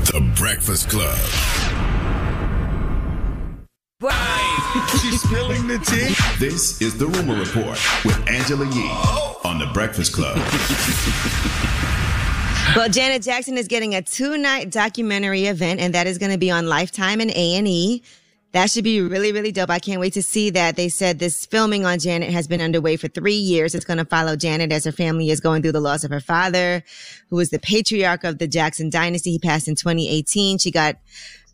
The 0.07 0.21
Breakfast 0.37 0.89
Club. 0.89 1.17
She's 5.01 5.21
spilling 5.21 5.67
the 5.67 5.79
tea. 5.79 6.15
This 6.39 6.81
is 6.81 6.97
the 6.97 7.07
Rumor 7.07 7.35
Report 7.37 7.77
with 8.05 8.17
Angela 8.29 8.65
Yee 8.73 8.89
on 9.43 9.59
the 9.59 9.69
Breakfast 9.73 10.13
Club. 10.13 10.37
well, 12.77 12.87
Janet 12.87 13.21
Jackson 13.21 13.57
is 13.57 13.67
getting 13.67 13.95
a 13.95 14.01
two-night 14.01 14.71
documentary 14.71 15.47
event, 15.47 15.81
and 15.81 15.93
that 15.93 16.07
is 16.07 16.17
going 16.17 16.31
to 16.31 16.37
be 16.37 16.49
on 16.49 16.67
Lifetime 16.67 17.19
and 17.19 17.31
A 17.31 17.55
and 17.55 17.67
E. 17.67 18.01
That 18.53 18.69
should 18.71 18.85
be 18.85 19.01
really, 19.01 19.31
really 19.31 19.51
dope. 19.51 19.69
I 19.69 19.79
can't 19.79 19.99
wait 19.99 20.13
to 20.13 20.23
see 20.23 20.49
that. 20.51 20.77
They 20.77 20.89
said 20.89 21.19
this 21.19 21.45
filming 21.45 21.85
on 21.85 21.99
Janet 21.99 22.29
has 22.29 22.47
been 22.47 22.61
underway 22.61 22.95
for 22.95 23.07
three 23.09 23.35
years. 23.35 23.75
It's 23.75 23.85
going 23.85 23.97
to 23.97 24.05
follow 24.05 24.35
Janet 24.35 24.71
as 24.71 24.85
her 24.85 24.91
family 24.91 25.29
is 25.29 25.39
going 25.41 25.61
through 25.61 25.73
the 25.73 25.81
loss 25.81 26.03
of 26.03 26.11
her 26.11 26.21
father, 26.21 26.83
who 27.29 27.35
was 27.35 27.49
the 27.49 27.59
patriarch 27.59 28.23
of 28.23 28.37
the 28.37 28.47
Jackson 28.47 28.89
dynasty. 28.89 29.31
He 29.31 29.39
passed 29.39 29.67
in 29.67 29.75
2018. 29.75 30.59
She 30.59 30.71
got 30.71 30.95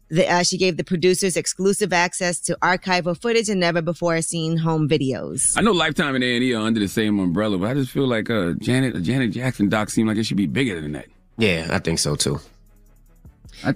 the, 0.10 0.32
uh, 0.32 0.44
she 0.44 0.58
gave 0.58 0.78
the 0.78 0.84
producers 0.84 1.36
exclusive 1.36 1.92
access 1.92 2.40
to 2.42 2.56
archival 2.62 3.20
footage 3.20 3.50
and 3.50 3.60
never 3.60 3.82
before 3.82 4.22
seen 4.22 4.58
home 4.58 4.88
videos. 4.88 5.58
I 5.58 5.62
know 5.62 5.72
Lifetime 5.72 6.14
and 6.14 6.24
A&E 6.24 6.54
are 6.54 6.62
under 6.62 6.80
the 6.80 6.88
same 6.88 7.18
umbrella, 7.20 7.58
but 7.58 7.72
I 7.72 7.74
just 7.74 7.90
feel 7.90 8.08
like 8.08 8.30
uh, 8.30 8.54
Janet, 8.60 9.02
Janet 9.02 9.32
Jackson 9.32 9.70
doc 9.70 9.90
seemed 9.90 10.08
like 10.08 10.18
it 10.18 10.26
should 10.26 10.38
be 10.38 10.46
bigger 10.46 10.80
than 10.80 10.92
that. 10.92 11.08
Yeah, 11.38 11.68
I 11.72 11.80
think 11.80 11.98
so 11.98 12.16
too. 12.16 12.40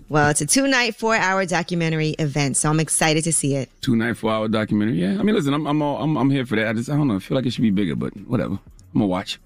Well, 0.09 0.29
it's 0.29 0.41
a 0.41 0.45
two 0.45 0.67
night, 0.67 0.95
four 0.95 1.15
hour 1.15 1.45
documentary 1.45 2.09
event, 2.19 2.57
so 2.57 2.69
I'm 2.69 2.79
excited 2.79 3.23
to 3.25 3.33
see 3.33 3.55
it. 3.55 3.69
Two 3.81 3.95
night, 3.95 4.17
four 4.17 4.31
hour 4.31 4.47
documentary. 4.47 4.97
Yeah, 4.97 5.19
I 5.19 5.23
mean, 5.23 5.35
listen, 5.35 5.53
I'm 5.53 5.65
I'm 5.65 5.81
all, 5.81 6.01
I'm, 6.01 6.17
I'm 6.17 6.29
here 6.29 6.45
for 6.45 6.55
that. 6.55 6.67
I 6.67 6.73
just 6.73 6.89
I 6.89 6.95
don't 6.95 7.07
know. 7.07 7.15
I 7.15 7.19
feel 7.19 7.35
like 7.35 7.45
it 7.45 7.51
should 7.51 7.61
be 7.61 7.71
bigger, 7.71 7.95
but 7.95 8.15
whatever. 8.27 8.53
I'm 8.53 9.01
gonna 9.01 9.07
watch. 9.07 9.39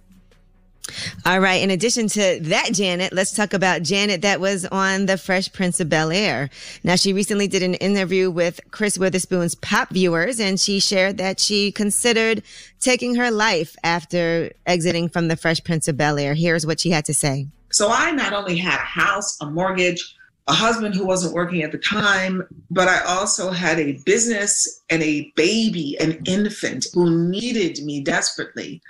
All 1.25 1.39
right. 1.39 1.61
In 1.61 1.69
addition 1.69 2.07
to 2.09 2.39
that, 2.41 2.69
Janet, 2.73 3.13
let's 3.13 3.33
talk 3.33 3.53
about 3.53 3.83
Janet 3.83 4.23
that 4.23 4.39
was 4.39 4.65
on 4.65 5.05
The 5.05 5.17
Fresh 5.17 5.53
Prince 5.53 5.79
of 5.79 5.89
Bel 5.89 6.11
Air. 6.11 6.49
Now, 6.83 6.95
she 6.95 7.13
recently 7.13 7.47
did 7.47 7.63
an 7.63 7.75
interview 7.75 8.29
with 8.29 8.59
Chris 8.71 8.97
Witherspoon's 8.97 9.55
Pop 9.55 9.89
Viewers, 9.91 10.39
and 10.39 10.59
she 10.59 10.79
shared 10.79 11.17
that 11.17 11.39
she 11.39 11.71
considered 11.71 12.43
taking 12.79 13.15
her 13.15 13.31
life 13.31 13.75
after 13.83 14.51
exiting 14.65 15.07
from 15.07 15.27
The 15.27 15.37
Fresh 15.37 15.63
Prince 15.63 15.87
of 15.87 15.97
Bel 15.97 16.17
Air. 16.17 16.33
Here's 16.33 16.65
what 16.65 16.79
she 16.79 16.89
had 16.89 17.05
to 17.05 17.13
say. 17.13 17.47
So 17.71 17.89
I 17.89 18.11
not 18.11 18.33
only 18.33 18.57
had 18.57 18.79
a 18.79 18.83
house, 18.83 19.37
a 19.39 19.45
mortgage, 19.45 20.15
a 20.51 20.53
husband 20.53 20.93
who 20.93 21.05
wasn't 21.05 21.33
working 21.33 21.63
at 21.63 21.71
the 21.71 21.77
time, 21.77 22.45
but 22.69 22.89
I 22.89 22.99
also 23.05 23.51
had 23.51 23.79
a 23.79 23.93
business 24.05 24.81
and 24.89 25.01
a 25.01 25.31
baby, 25.37 25.95
an 26.01 26.21
infant 26.25 26.87
who 26.93 27.29
needed 27.29 27.81
me 27.85 28.01
desperately. 28.01 28.81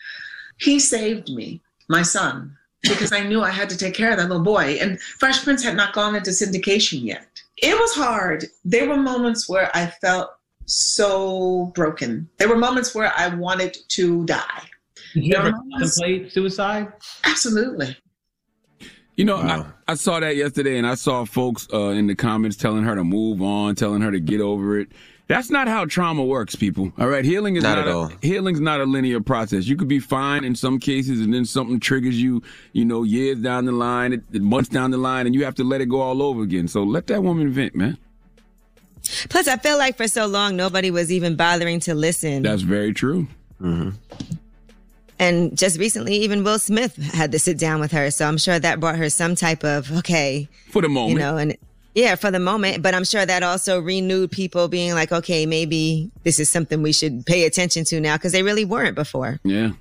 He 0.58 0.80
saved 0.80 1.30
me 1.30 1.62
my 1.88 2.02
son 2.02 2.58
because 2.82 3.12
I 3.12 3.22
knew 3.22 3.44
I 3.44 3.52
had 3.52 3.70
to 3.70 3.78
take 3.78 3.94
care 3.94 4.10
of 4.10 4.18
that 4.18 4.28
little 4.28 4.44
boy. 4.44 4.80
And 4.82 5.00
Fresh 5.00 5.44
Prince 5.44 5.64
had 5.64 5.76
not 5.76 5.94
gone 5.94 6.16
into 6.16 6.32
syndication 6.32 7.04
yet. 7.04 7.28
It 7.58 7.76
was 7.76 7.94
hard. 7.94 8.46
There 8.66 8.90
were 8.90 8.98
moments 8.98 9.48
where 9.48 9.70
I 9.76 9.86
felt 9.86 10.32
so 10.66 11.72
broken. 11.76 12.28
There 12.40 12.50
were 12.50 12.58
moments 12.58 12.96
where 12.96 13.14
I 13.16 13.28
wanted 13.36 13.78
to 13.90 14.26
die. 14.26 14.64
Did 15.14 15.26
you 15.26 15.36
ever 15.36 15.52
contemplate 15.52 16.32
suicide? 16.32 16.92
Absolutely. 17.24 17.96
You 19.16 19.26
know, 19.26 19.38
wow. 19.38 19.68
I, 19.88 19.92
I, 19.92 19.96
saw 19.96 20.20
that 20.20 20.36
yesterday, 20.36 20.78
and 20.78 20.88
I 20.88 20.96
saw 20.96 21.26
folks 21.26 21.68
uh, 21.74 21.90
in 21.90 22.08
the 22.08 22.16
comments 22.16 22.56
telling 22.56 22.84
her 22.84 22.96
to 22.96 23.04
move 23.04 23.42
on, 23.42 23.76
telling 23.76 24.02
her 24.02 24.12
to 24.12 24.20
get 24.20 24.42
over 24.42 24.80
it. 24.80 24.90
That's 25.28 25.50
not 25.50 25.68
how 25.68 25.86
trauma 25.86 26.24
works, 26.24 26.56
people. 26.56 26.92
All 26.98 27.08
right, 27.08 27.24
healing 27.24 27.56
is 27.56 27.64
not, 27.64 27.78
not 27.78 27.88
at 27.88 27.88
a, 27.88 27.96
all. 27.96 28.12
Healing's 28.22 28.60
not 28.60 28.82
a 28.82 28.84
linear 28.84 29.22
process. 29.22 29.66
You 29.66 29.78
could 29.78 29.88
be 29.88 30.00
fine 30.00 30.44
in 30.44 30.56
some 30.56 30.80
cases, 30.80 31.22
and 31.22 31.34
then 31.34 31.46
something 31.46 31.80
triggers 31.80 32.22
you. 32.22 32.42
You 32.74 32.84
know, 32.84 33.04
years 33.04 33.38
down 33.38 33.66
the 33.66 33.72
line, 33.72 34.24
months 34.34 34.70
down 34.70 34.92
the 34.92 34.98
line, 34.98 35.26
and 35.26 35.36
you 35.36 35.46
have 35.46 35.56
to 35.56 35.64
let 35.64 35.82
it 35.82 35.88
go 35.88 36.02
all 36.02 36.22
over 36.22 36.44
again. 36.44 36.68
So 36.68 36.84
let 36.84 37.08
that 37.08 37.24
woman 37.24 37.50
vent, 37.52 37.76
man. 37.76 37.98
Plus, 39.30 39.48
I 39.48 39.58
feel 39.58 39.78
like 39.78 39.98
for 39.98 40.08
so 40.08 40.26
long 40.26 40.56
nobody 40.56 40.92
was 40.92 41.12
even 41.12 41.36
bothering 41.36 41.80
to 41.82 41.96
listen. 41.96 42.44
That's 42.44 42.62
very 42.62 42.94
true. 42.94 43.28
Mm-hmm. 43.62 43.92
And 45.22 45.56
just 45.56 45.78
recently, 45.78 46.16
even 46.16 46.44
Will 46.44 46.58
Smith 46.58 46.96
had 46.96 47.32
to 47.34 47.38
sit 47.38 47.60
down 47.60 47.80
with 47.80 47.92
her. 47.92 48.10
So 48.10 48.26
I'm 48.26 48.40
sure 48.40 48.58
that 48.58 48.80
brought 48.80 48.96
her 48.96 49.08
some 49.08 49.36
type 49.36 49.64
of 49.64 49.92
okay 50.00 50.50
for 50.72 50.82
the 50.82 50.90
moment, 50.90 51.14
you 51.14 51.20
know, 51.20 51.38
and 51.38 51.56
yeah, 51.94 52.16
for 52.16 52.32
the 52.32 52.40
moment. 52.40 52.82
But 52.82 52.96
I'm 52.96 53.04
sure 53.04 53.24
that 53.24 53.44
also 53.44 53.80
renewed 53.80 54.32
people 54.32 54.68
being 54.68 54.96
like, 54.96 55.12
okay, 55.12 55.46
maybe 55.46 56.10
this 56.24 56.40
is 56.40 56.50
something 56.50 56.82
we 56.82 56.92
should 56.92 57.24
pay 57.28 57.46
attention 57.46 57.86
to 57.86 58.02
now 58.02 58.18
because 58.18 58.32
they 58.32 58.42
really 58.42 58.66
weren't 58.66 58.96
before. 58.96 59.40
Yeah. 59.44 59.74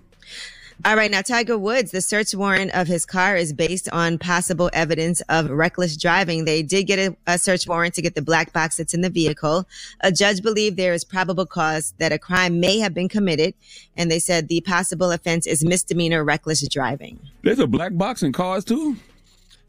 All 0.83 0.97
right. 0.97 1.11
Now, 1.11 1.21
Tiger 1.21 1.59
Woods, 1.59 1.90
the 1.90 2.01
search 2.01 2.35
warrant 2.35 2.71
of 2.75 2.87
his 2.87 3.05
car 3.05 3.37
is 3.37 3.53
based 3.53 3.90
on 3.90 4.16
possible 4.16 4.71
evidence 4.73 5.21
of 5.29 5.51
reckless 5.51 5.95
driving. 5.95 6.47
They 6.47 6.62
did 6.62 6.85
get 6.85 6.99
a, 6.99 7.16
a, 7.27 7.38
search 7.38 7.69
warrant 7.69 7.93
to 7.95 8.03
get 8.03 8.14
the 8.14 8.23
black 8.23 8.55
box 8.55 8.79
that's 8.79 8.95
in 8.95 9.03
the 9.03 9.11
vehicle. 9.11 9.66
A 10.01 10.11
judge 10.11 10.43
believed 10.43 10.79
there 10.79 10.95
is 10.95 11.05
probable 11.05 11.45
cause 11.45 11.93
that 11.99 12.12
a 12.12 12.19
crime 12.19 12.61
may 12.61 12.79
have 12.79 12.95
been 12.95 13.11
committed. 13.11 13.53
And 13.95 14.11
they 14.11 14.19
said 14.19 14.49
the 14.49 14.62
possible 14.62 15.11
offense 15.11 15.47
is 15.47 15.62
misdemeanor 15.62 16.25
reckless 16.25 16.66
driving. 16.66 17.21
There's 17.43 17.59
a 17.59 17.66
black 17.66 17.97
box 17.99 18.23
in 18.23 18.33
cars 18.33 18.64
too? 18.64 18.97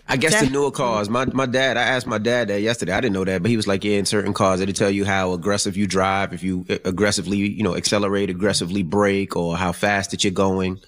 I 0.08 0.18
guess 0.18 0.42
the 0.42 0.50
newer 0.50 0.72
cars. 0.72 1.10
My 1.10 1.26
my 1.26 1.46
dad. 1.46 1.78
I 1.78 1.84
asked 1.84 2.08
my 2.08 2.18
dad 2.18 2.50
that 2.50 2.62
yesterday. 2.62 2.92
I 2.92 3.00
didn't 3.00 3.14
know 3.14 3.24
that, 3.24 3.42
but 3.42 3.50
he 3.50 3.56
was 3.56 3.68
like, 3.68 3.84
"Yeah, 3.84 3.98
in 3.98 4.06
certain 4.06 4.34
cars, 4.34 4.60
it'll 4.60 4.74
tell 4.74 4.90
you 4.90 5.06
how 5.06 5.32
aggressive 5.32 5.78
you 5.78 5.88
drive, 5.88 6.34
if 6.34 6.44
you 6.44 6.66
uh, 6.70 6.80
aggressively, 6.84 7.38
you 7.38 7.64
know, 7.64 7.78
accelerate, 7.78 8.30
aggressively 8.30 8.84
brake, 8.84 9.38
or 9.38 9.56
how 9.56 9.72
fast 9.72 10.12
that 10.12 10.26
you're 10.26 10.34
going. 10.34 10.82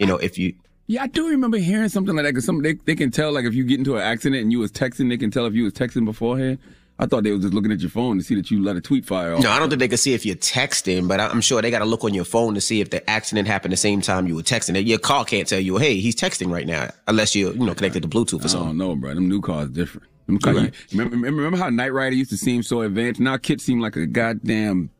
You 0.00 0.06
know, 0.06 0.16
if 0.16 0.38
you." 0.38 0.54
Yeah, 0.88 1.04
I 1.04 1.06
do 1.06 1.28
remember 1.28 1.58
hearing 1.58 1.88
something 1.88 2.16
like 2.16 2.24
that. 2.24 2.34
Cause 2.34 2.44
some 2.44 2.62
they 2.62 2.72
they 2.72 2.96
can 2.96 3.12
tell 3.12 3.30
like 3.30 3.44
if 3.44 3.54
you 3.54 3.62
get 3.62 3.78
into 3.78 3.94
an 3.94 4.02
accident 4.02 4.42
and 4.42 4.50
you 4.50 4.58
was 4.58 4.72
texting, 4.72 5.08
they 5.08 5.16
can 5.16 5.30
tell 5.30 5.46
if 5.46 5.54
you 5.54 5.62
was 5.62 5.72
texting 5.72 6.04
beforehand. 6.04 6.58
I 7.00 7.06
thought 7.06 7.24
they 7.24 7.32
were 7.32 7.38
just 7.38 7.54
looking 7.54 7.72
at 7.72 7.80
your 7.80 7.88
phone 7.88 8.18
to 8.18 8.24
see 8.24 8.34
that 8.34 8.50
you 8.50 8.62
let 8.62 8.76
a 8.76 8.80
tweet 8.80 9.06
fire 9.06 9.32
off. 9.32 9.42
No, 9.42 9.50
I 9.50 9.58
don't 9.58 9.70
think 9.70 9.80
they 9.80 9.88
can 9.88 9.96
see 9.96 10.12
if 10.12 10.26
you're 10.26 10.36
texting, 10.36 11.08
but 11.08 11.18
I'm 11.18 11.40
sure 11.40 11.62
they 11.62 11.70
got 11.70 11.78
to 11.78 11.86
look 11.86 12.04
on 12.04 12.12
your 12.12 12.26
phone 12.26 12.52
to 12.54 12.60
see 12.60 12.82
if 12.82 12.90
the 12.90 13.08
accident 13.08 13.48
happened 13.48 13.72
the 13.72 13.78
same 13.78 14.02
time 14.02 14.26
you 14.26 14.34
were 14.34 14.42
texting. 14.42 14.84
Your 14.86 14.98
car 14.98 15.24
can't 15.24 15.48
tell 15.48 15.60
you, 15.60 15.78
hey, 15.78 15.98
he's 15.98 16.14
texting 16.14 16.52
right 16.52 16.66
now, 16.66 16.90
unless 17.06 17.34
you're, 17.34 17.54
you 17.54 17.64
know, 17.64 17.74
connected 17.74 18.02
to 18.02 18.08
Bluetooth 18.08 18.44
or 18.44 18.48
something. 18.48 18.60
I 18.60 18.66
don't 18.66 18.76
know, 18.76 18.96
bro. 18.96 19.14
Them 19.14 19.30
new 19.30 19.40
cars 19.40 19.70
different. 19.70 20.08
Right. 20.28 20.74
Remember, 20.92 21.16
remember 21.16 21.56
how 21.56 21.70
Knight 21.70 21.92
Rider 21.92 22.14
used 22.16 22.30
to 22.30 22.36
seem 22.36 22.62
so 22.62 22.82
advanced? 22.82 23.18
Now 23.18 23.38
Kit 23.38 23.62
seem 23.62 23.80
like 23.80 23.96
a 23.96 24.06
goddamn 24.06 24.90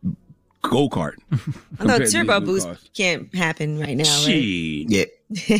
go 0.63 0.89
kart. 0.89 1.15
Although 1.81 2.05
turbo 2.07 2.41
boost 2.41 2.67
cars. 2.67 2.91
can't 2.95 3.35
happen 3.35 3.79
right 3.79 3.97
now, 3.97 4.05
right? 4.05 4.25
She. 4.25 4.87
Yeah. 4.89 5.05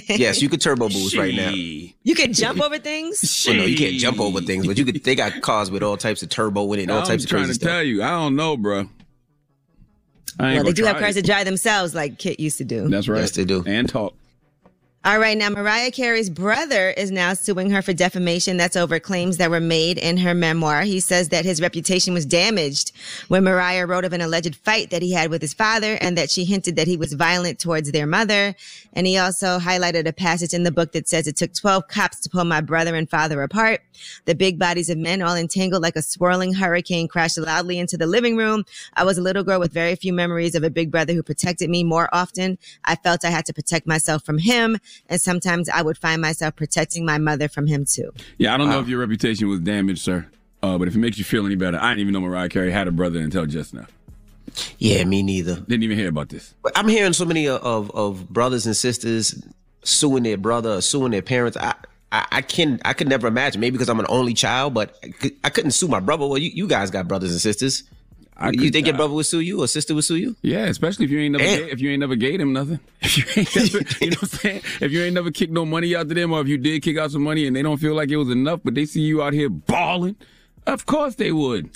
yes, 0.09 0.43
you 0.43 0.49
could 0.49 0.61
turbo 0.61 0.89
boost 0.89 1.17
right 1.17 1.35
now. 1.35 1.51
You 1.51 2.15
can 2.15 2.33
jump 2.33 2.61
over 2.61 2.79
things. 2.79 3.45
Well, 3.47 3.57
no, 3.57 3.65
you 3.65 3.77
can't 3.77 3.97
jump 3.97 4.21
over 4.21 4.41
things, 4.41 4.67
but 4.67 4.77
you 4.79 4.85
could. 4.85 5.03
They 5.03 5.15
got 5.15 5.41
cars 5.43 5.71
with 5.71 5.83
all 5.83 5.97
types 5.97 6.23
of 6.23 6.29
turbo 6.29 6.73
in 6.73 6.81
it, 6.81 6.83
and 6.83 6.91
all 6.91 6.99
I'm 7.01 7.07
types 7.07 7.25
of 7.25 7.31
trying 7.31 7.47
to 7.47 7.55
stuff. 7.55 7.69
tell 7.69 7.83
you, 7.83 8.03
I 8.03 8.11
don't 8.11 8.37
know, 8.37 8.57
bro. 8.57 8.89
well, 10.39 10.65
they 10.65 10.73
do 10.73 10.85
have 10.85 10.97
cars 10.99 11.17
it. 11.17 11.23
that 11.23 11.27
drive 11.27 11.45
themselves, 11.45 11.95
like 11.95 12.19
Kit 12.19 12.41
used 12.41 12.59
to 12.59 12.65
do. 12.65 12.89
That's 12.89 13.09
right. 13.09 13.21
Yes, 13.21 13.33
they 13.33 13.45
do. 13.45 13.65
And 13.67 13.89
talk. 13.89 14.15
All 15.03 15.19
right, 15.19 15.39
now 15.39 15.49
Mariah 15.49 15.93
Carey's 15.93 16.29
brother 16.29 16.91
is 16.91 17.11
now 17.11 17.33
suing 17.33 17.71
her 17.71 17.81
for 17.81 17.95
defamation. 17.95 18.59
That's 18.59 18.77
over 18.77 19.01
claims 19.01 19.39
that 19.39 19.51
were 19.51 19.59
made 19.59 19.97
in 19.97 20.19
her 20.19 20.35
memoir. 20.35 20.83
He 20.83 21.01
says 21.01 21.31
that 21.31 21.47
his 21.47 21.63
reputation 21.63 22.13
was 22.13 22.27
damaged 22.27 22.93
when 23.29 23.45
Mariah 23.45 23.87
wrote 23.87 24.05
of 24.05 24.13
an 24.13 24.21
alleged 24.21 24.57
fight 24.57 24.91
that 24.91 25.01
he 25.01 25.15
had 25.15 25.31
with 25.31 25.41
his 25.41 25.55
father 25.55 25.97
and 26.03 26.19
that 26.19 26.31
she 26.31 26.45
hinted 26.45 26.77
that 26.77 26.87
he 26.87 26.99
was 26.99 27.15
violent 27.15 27.59
towards 27.59 27.91
their 27.91 28.07
mother. 28.07 28.55
And 28.93 29.07
he 29.07 29.17
also 29.17 29.59
highlighted 29.59 30.07
a 30.07 30.13
passage 30.13 30.53
in 30.53 30.65
the 30.65 30.71
book 30.71 30.93
that 30.93 31.09
says 31.09 31.27
it 31.27 31.39
took 31.39 31.55
12 31.55 31.89
cops 31.89 32.21
to 32.21 32.29
pull 32.29 32.45
my 32.45 32.61
brother 32.61 32.95
and 32.95 33.09
father 33.09 33.41
apart. 33.41 33.81
The 34.27 34.35
big 34.35 34.59
bodies 34.59 34.91
of 34.91 34.99
men 34.99 35.23
all 35.23 35.35
entangled 35.35 35.83
like 35.83 35.97
a 35.97 36.03
swirling 36.03 36.53
hurricane 36.53 37.09
crashed 37.09 37.39
loudly 37.39 37.79
into 37.79 37.97
the 37.97 38.07
living 38.07 38.37
room. 38.37 38.65
I 38.93 39.05
was 39.05 39.17
a 39.17 39.23
little 39.23 39.45
girl 39.45 39.61
with 39.61 39.73
very 39.73 39.97
few 39.97 40.13
memories 40.13 40.55
of 40.55 40.63
a 40.63 40.69
big 40.69 40.91
brother 40.91 41.15
who 41.15 41.23
protected 41.23 41.71
me 41.71 41.85
more 41.85 42.11
often. 42.13 42.59
I 42.85 42.97
felt 42.97 43.25
I 43.25 43.31
had 43.31 43.47
to 43.47 43.55
protect 43.55 43.87
myself 43.87 44.27
from 44.27 44.37
him. 44.37 44.77
And 45.09 45.21
sometimes 45.21 45.69
I 45.69 45.83
would 45.83 45.99
find 45.99 46.21
myself 46.23 46.57
protecting 46.57 47.05
my 47.05 47.19
mother 47.19 47.49
from 47.49 47.67
him 47.67 47.85
too. 47.85 48.13
Yeah, 48.39 48.55
I 48.55 48.57
don't 48.57 48.69
wow. 48.69 48.75
know 48.75 48.81
if 48.81 48.89
your 48.89 49.01
reputation 49.01 49.49
was 49.49 49.61
damaged, 49.61 50.01
sir. 50.01 50.27
Uh, 50.63 50.77
but 50.79 50.89
if 50.89 50.95
it 50.95 50.99
makes 50.99 51.19
you 51.19 51.25
feel 51.25 51.47
any 51.47 51.55
better, 51.55 51.79
I 51.81 51.91
didn't 51.91 52.01
even 52.01 52.13
know 52.13 52.21
Mariah 52.21 52.49
Carey 52.49 52.71
had 52.71 52.87
a 52.87 52.93
brother 52.93 53.21
until 53.21 53.47
just 53.47 53.73
now. 53.73 53.87
Yeah, 54.79 55.05
me 55.05 55.23
neither. 55.23 55.57
Didn't 55.57 55.83
even 55.83 55.97
hear 55.97 56.09
about 56.09 56.29
this. 56.29 56.55
But 56.63 56.73
I'm 56.77 56.89
hearing 56.89 57.13
so 57.13 57.25
many 57.25 57.49
of, 57.49 57.91
of 57.93 58.29
brothers 58.29 58.67
and 58.67 58.77
sisters 58.77 59.43
suing 59.83 60.23
their 60.23 60.37
brother, 60.37 60.81
suing 60.81 61.13
their 61.13 61.23
parents. 61.23 61.57
I, 61.57 61.75
I, 62.13 62.27
I 62.31 62.43
can 62.43 62.81
I 62.85 62.93
could 62.93 63.09
never 63.09 63.27
imagine. 63.27 63.61
Maybe 63.61 63.73
because 63.73 63.89
I'm 63.89 64.01
an 64.01 64.07
only 64.09 64.35
child, 64.35 64.75
but 64.75 64.97
I, 65.45 65.51
could, 65.51 65.65
not 65.65 65.73
sue 65.73 65.89
my 65.89 66.01
brother. 66.01 66.27
Well, 66.27 66.39
you, 66.39 66.51
you 66.51 66.67
guys 66.67 66.91
got 66.91 67.09
brothers 67.09 67.31
and 67.31 67.41
sisters. 67.41 67.85
I 68.41 68.51
you 68.51 68.59
could- 68.59 68.73
think 68.73 68.87
your 68.87 68.97
brother 68.97 69.13
would 69.15 69.27
sue 69.27 69.41
you 69.41 69.63
or 69.63 69.67
sister 69.69 69.95
would 69.95 70.05
sue 70.05 70.17
you? 70.17 70.37
Yeah, 70.43 70.65
especially 70.67 71.05
if 71.05 71.11
you 71.11 71.21
ain't 71.21 71.33
never 71.33 71.45
Damn. 71.45 71.59
gave, 71.65 71.73
if 71.75 71.81
you 71.81 71.91
ain't 71.91 72.01
never 72.01 72.17
gave 72.17 72.39
them 72.39 72.53
nothing. 72.53 72.81
If 73.03 73.17
you 73.17 73.25
ain't 73.37 73.55
never, 73.55 73.79
you 74.01 74.11
know 74.11 74.17
what 74.21 74.23
I'm 74.23 74.29
saying? 74.39 74.63
If 74.81 74.93
you 74.93 75.03
ain't 75.03 75.15
never 75.15 75.31
kicked 75.31 75.53
no 75.53 75.65
money 75.67 75.95
out 75.95 76.09
to 76.09 76.15
them, 76.15 76.33
or 76.33 76.41
if 76.41 76.49
you 76.49 76.57
did 76.59 76.83
kick 76.83 76.97
out 76.99 77.11
some 77.11 77.23
money 77.23 77.47
and 77.47 77.55
they 77.55 77.63
don't 77.63 77.77
feel 77.79 77.95
like 77.95 78.11
it 78.11 78.17
was 78.17 78.31
enough, 78.31 78.61
but 78.65 78.75
they 78.75 78.87
see 78.87 79.01
you 79.03 79.23
out 79.23 79.33
here 79.35 79.49
balling, 79.51 80.17
of 80.67 80.87
course 80.87 81.17
they 81.17 81.33
would. 81.33 81.71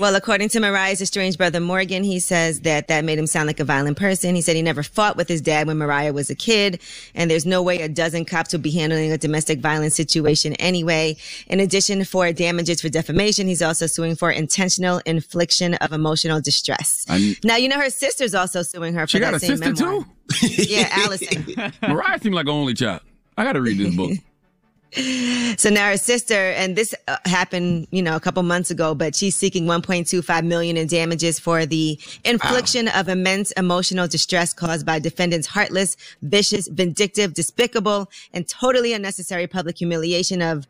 Well, 0.00 0.14
according 0.14 0.50
to 0.50 0.60
Mariah's 0.60 1.02
estranged 1.02 1.36
brother 1.36 1.58
Morgan, 1.58 2.04
he 2.04 2.20
says 2.20 2.60
that 2.60 2.86
that 2.86 3.04
made 3.04 3.18
him 3.18 3.26
sound 3.26 3.48
like 3.48 3.58
a 3.58 3.64
violent 3.64 3.96
person. 3.96 4.36
He 4.36 4.40
said 4.40 4.54
he 4.54 4.62
never 4.62 4.84
fought 4.84 5.16
with 5.16 5.26
his 5.26 5.40
dad 5.40 5.66
when 5.66 5.78
Mariah 5.78 6.12
was 6.12 6.30
a 6.30 6.34
kid, 6.36 6.80
and 7.16 7.28
there's 7.28 7.44
no 7.44 7.60
way 7.60 7.80
a 7.82 7.88
dozen 7.88 8.24
cops 8.24 8.52
would 8.52 8.62
be 8.62 8.70
handling 8.70 9.10
a 9.10 9.18
domestic 9.18 9.58
violence 9.58 9.96
situation 9.96 10.52
anyway. 10.54 11.16
In 11.48 11.58
addition, 11.58 12.04
for 12.04 12.30
damages 12.32 12.80
for 12.80 12.88
defamation, 12.88 13.48
he's 13.48 13.62
also 13.62 13.86
suing 13.86 14.14
for 14.14 14.30
intentional 14.30 15.00
infliction 15.06 15.74
of 15.74 15.92
emotional 15.92 16.40
distress. 16.40 17.04
I- 17.08 17.34
now, 17.42 17.56
you 17.56 17.68
know 17.68 17.80
her 17.80 17.90
sister's 17.90 18.34
also 18.34 18.62
suing 18.62 18.94
her 18.94 19.06
for 19.08 19.10
She 19.10 19.18
got 19.18 19.32
that 19.32 19.42
a 19.42 19.46
same 19.46 19.56
sister 19.56 19.84
memoir. 19.84 20.04
too. 20.04 20.48
Yeah, 20.72 20.88
Allison. 20.92 21.72
Mariah 21.82 22.20
seemed 22.20 22.36
like 22.36 22.46
an 22.46 22.50
only 22.52 22.74
child. 22.74 23.00
I 23.36 23.42
got 23.42 23.54
to 23.54 23.60
read 23.60 23.78
this 23.78 23.94
book. 23.96 24.12
So 25.56 25.70
now 25.70 25.88
her 25.90 25.96
sister, 25.96 26.34
and 26.34 26.74
this 26.74 26.94
uh, 27.06 27.16
happened, 27.26 27.86
you 27.90 28.02
know, 28.02 28.16
a 28.16 28.20
couple 28.20 28.42
months 28.42 28.70
ago, 28.70 28.94
but 28.94 29.14
she's 29.14 29.36
seeking 29.36 29.66
1.25 29.66 30.44
million 30.44 30.76
in 30.76 30.88
damages 30.88 31.38
for 31.38 31.64
the 31.64 31.98
infliction 32.24 32.88
of 32.88 33.08
immense 33.08 33.52
emotional 33.52 34.08
distress 34.08 34.52
caused 34.52 34.84
by 34.84 34.98
defendant's 34.98 35.46
heartless, 35.46 35.96
vicious, 36.22 36.66
vindictive, 36.68 37.34
despicable, 37.34 38.10
and 38.32 38.48
totally 38.48 38.92
unnecessary 38.92 39.46
public 39.46 39.78
humiliation 39.78 40.42
of 40.42 40.66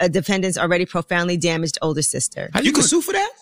a 0.00 0.08
defendant's 0.08 0.58
already 0.58 0.84
profoundly 0.84 1.36
damaged 1.36 1.78
older 1.82 2.02
sister. 2.02 2.50
You 2.62 2.72
can 2.72 2.82
sue 2.82 3.00
for 3.00 3.12
that? 3.12 3.32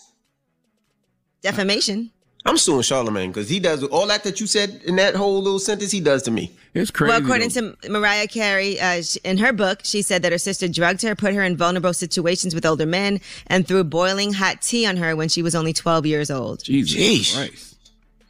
Defamation. 1.42 2.10
I'm 2.46 2.58
suing 2.58 2.82
Charlemagne 2.82 3.30
because 3.30 3.48
he 3.48 3.58
does 3.58 3.82
all 3.84 4.06
that 4.08 4.22
that 4.24 4.38
you 4.38 4.46
said 4.46 4.82
in 4.84 4.96
that 4.96 5.16
whole 5.16 5.42
little 5.42 5.58
sentence. 5.58 5.90
He 5.90 6.00
does 6.00 6.22
to 6.24 6.30
me. 6.30 6.52
It's 6.74 6.90
crazy. 6.90 7.10
Well, 7.10 7.22
according 7.22 7.50
to 7.50 7.74
Mariah 7.88 8.26
Carey, 8.26 8.78
uh, 8.78 9.02
in 9.22 9.38
her 9.38 9.52
book, 9.52 9.80
she 9.82 10.02
said 10.02 10.22
that 10.22 10.32
her 10.32 10.38
sister 10.38 10.68
drugged 10.68 11.00
her, 11.02 11.14
put 11.14 11.32
her 11.34 11.42
in 11.42 11.56
vulnerable 11.56 11.94
situations 11.94 12.54
with 12.54 12.66
older 12.66 12.84
men, 12.84 13.20
and 13.46 13.66
threw 13.66 13.82
boiling 13.82 14.34
hot 14.34 14.60
tea 14.60 14.84
on 14.86 14.98
her 14.98 15.16
when 15.16 15.30
she 15.30 15.40
was 15.42 15.54
only 15.54 15.72
12 15.72 16.04
years 16.04 16.30
old. 16.30 16.62
Jesus 16.64 17.34
Christ. 17.34 17.76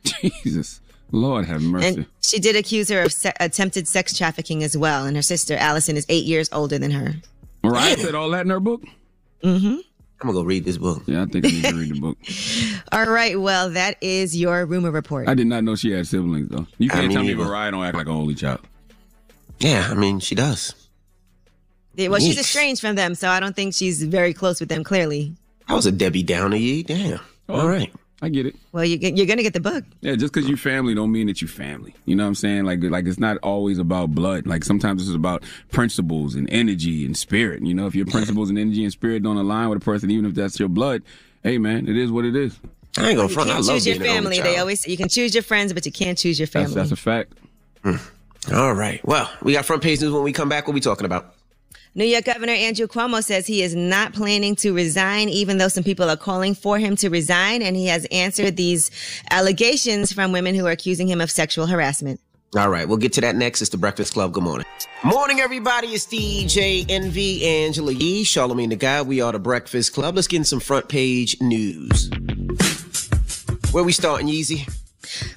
Jesus. 0.44 0.80
Lord 1.10 1.46
have 1.46 1.62
mercy. 1.62 1.86
And 1.86 2.06
she 2.20 2.38
did 2.38 2.56
accuse 2.56 2.88
her 2.90 3.02
of 3.02 3.12
se- 3.12 3.32
attempted 3.40 3.88
sex 3.88 4.16
trafficking 4.16 4.62
as 4.62 4.76
well. 4.76 5.06
And 5.06 5.16
her 5.16 5.22
sister, 5.22 5.56
Allison, 5.56 5.96
is 5.96 6.06
eight 6.08 6.24
years 6.24 6.48
older 6.52 6.78
than 6.78 6.90
her. 6.90 7.14
Mariah 7.62 7.96
said 7.96 8.14
all 8.14 8.30
that 8.30 8.44
in 8.44 8.50
her 8.50 8.60
book? 8.60 8.82
Mm-hmm. 9.42 9.76
I'm 10.24 10.28
gonna 10.28 10.38
go 10.38 10.44
read 10.46 10.64
this 10.64 10.78
book. 10.78 11.02
Yeah, 11.04 11.20
I 11.20 11.26
think 11.26 11.44
I 11.44 11.50
need 11.50 11.64
to 11.64 11.74
read 11.74 11.94
the 11.94 12.00
book. 12.00 12.16
All 12.92 13.04
right. 13.04 13.38
Well, 13.38 13.68
that 13.68 13.98
is 14.00 14.34
your 14.34 14.64
rumor 14.64 14.90
report. 14.90 15.28
I 15.28 15.34
did 15.34 15.46
not 15.46 15.64
know 15.64 15.76
she 15.76 15.90
had 15.90 16.06
siblings 16.06 16.48
though. 16.48 16.66
You 16.78 16.88
can't 16.88 17.08
mean, 17.08 17.10
tell 17.10 17.22
me 17.24 17.32
either. 17.32 17.44
Mariah 17.44 17.70
don't 17.72 17.84
act 17.84 17.94
like 17.94 18.06
an 18.06 18.12
only 18.12 18.34
child. 18.34 18.60
Yeah, 19.60 19.86
I 19.90 19.92
mean 19.92 20.20
she 20.20 20.34
does. 20.34 20.74
Yeah, 21.94 22.08
Well, 22.08 22.20
she's 22.20 22.38
estranged 22.38 22.80
from 22.80 22.94
them, 22.96 23.14
so 23.14 23.28
I 23.28 23.38
don't 23.38 23.54
think 23.54 23.74
she's 23.74 24.02
very 24.02 24.32
close 24.32 24.60
with 24.60 24.70
them, 24.70 24.82
clearly. 24.82 25.34
I 25.68 25.74
was 25.74 25.84
a 25.84 25.92
Debbie 25.92 26.22
Downer, 26.22 26.56
ye. 26.56 26.82
Damn. 26.82 27.20
Oh. 27.50 27.60
All 27.60 27.68
right. 27.68 27.92
I 28.22 28.28
get 28.30 28.46
it. 28.46 28.54
Well, 28.72 28.84
you, 28.84 28.96
get- 28.96 29.16
you're 29.16 29.26
going 29.26 29.36
to 29.38 29.42
get 29.42 29.52
the 29.52 29.60
book. 29.60 29.84
Yeah, 30.00 30.14
just 30.14 30.32
because 30.32 30.48
you 30.48 30.56
family 30.56 30.94
don't 30.94 31.12
mean 31.12 31.26
that 31.26 31.42
you 31.42 31.48
family. 31.48 31.94
You 32.06 32.16
know 32.16 32.22
what 32.24 32.28
I'm 32.28 32.34
saying? 32.36 32.64
Like, 32.64 32.82
like 32.82 33.06
it's 33.06 33.18
not 33.18 33.36
always 33.38 33.78
about 33.78 34.10
blood. 34.14 34.46
Like 34.46 34.64
sometimes 34.64 35.06
it's 35.06 35.14
about 35.14 35.42
principles 35.72 36.34
and 36.34 36.48
energy 36.50 37.04
and 37.04 37.16
spirit. 37.16 37.62
You 37.62 37.74
know, 37.74 37.86
if 37.86 37.94
your 37.94 38.06
principles 38.06 38.48
and 38.50 38.58
energy 38.58 38.82
and 38.84 38.92
spirit 38.92 39.22
don't 39.22 39.36
align 39.36 39.68
with 39.68 39.78
a 39.78 39.84
person, 39.84 40.10
even 40.10 40.24
if 40.26 40.34
that's 40.34 40.58
your 40.58 40.68
blood, 40.68 41.02
hey 41.42 41.58
man, 41.58 41.88
it 41.88 41.96
is 41.96 42.10
what 42.10 42.24
it 42.24 42.34
is. 42.36 42.58
I 42.96 43.08
ain't 43.08 43.16
gonna 43.16 43.28
You 43.28 43.34
front. 43.34 43.50
I 43.50 43.54
can't 43.54 43.66
love 43.66 43.76
choose 43.76 43.86
your 43.88 43.98
being 43.98 44.10
an 44.16 44.24
only 44.24 44.36
family. 44.36 44.52
They 44.52 44.58
always 44.58 44.80
say 44.80 44.90
you 44.92 44.96
can 44.96 45.08
choose 45.08 45.34
your 45.34 45.42
friends, 45.42 45.72
but 45.72 45.84
you 45.84 45.92
can't 45.92 46.16
choose 46.16 46.38
your 46.38 46.46
family. 46.46 46.74
that's 46.74 46.92
a 46.92 46.96
fact. 46.96 47.32
Hmm. 47.82 47.96
All 48.54 48.72
right. 48.74 49.04
Well, 49.04 49.30
we 49.42 49.52
got 49.54 49.64
front 49.64 49.82
page 49.82 50.00
news 50.00 50.12
when 50.12 50.22
we 50.22 50.32
come 50.32 50.48
back. 50.48 50.66
What 50.68 50.74
we 50.74 50.80
talking 50.80 51.04
about? 51.04 51.34
New 51.96 52.04
York 52.04 52.24
Governor 52.24 52.54
Andrew 52.54 52.88
Cuomo 52.88 53.22
says 53.22 53.46
he 53.46 53.62
is 53.62 53.76
not 53.76 54.12
planning 54.12 54.56
to 54.56 54.72
resign, 54.72 55.28
even 55.28 55.58
though 55.58 55.68
some 55.68 55.84
people 55.84 56.10
are 56.10 56.16
calling 56.16 56.52
for 56.52 56.76
him 56.76 56.96
to 56.96 57.08
resign. 57.08 57.62
And 57.62 57.76
he 57.76 57.86
has 57.86 58.04
answered 58.10 58.56
these 58.56 58.90
allegations 59.30 60.12
from 60.12 60.32
women 60.32 60.56
who 60.56 60.66
are 60.66 60.72
accusing 60.72 61.06
him 61.06 61.20
of 61.20 61.30
sexual 61.30 61.68
harassment. 61.68 62.20
All 62.56 62.68
right, 62.68 62.88
we'll 62.88 62.98
get 62.98 63.12
to 63.12 63.20
that 63.20 63.36
next. 63.36 63.62
It's 63.62 63.70
the 63.70 63.76
Breakfast 63.76 64.12
Club. 64.12 64.32
Good 64.32 64.42
morning. 64.42 64.66
Morning, 65.04 65.38
everybody. 65.38 65.88
It's 65.88 66.04
DJ 66.04 66.84
Envy 66.88 67.44
Angela 67.44 67.92
Yee, 67.92 68.24
Charlemagne 68.24 68.70
the 68.70 68.76
Guy. 68.76 69.00
We 69.02 69.20
are 69.20 69.30
the 69.30 69.38
Breakfast 69.38 69.94
Club. 69.94 70.16
Let's 70.16 70.26
get 70.26 70.38
in 70.38 70.44
some 70.44 70.60
front 70.60 70.88
page 70.88 71.40
news. 71.40 72.10
Where 73.70 73.84
we 73.84 73.92
starting, 73.92 74.26
Yeezy? 74.26 74.68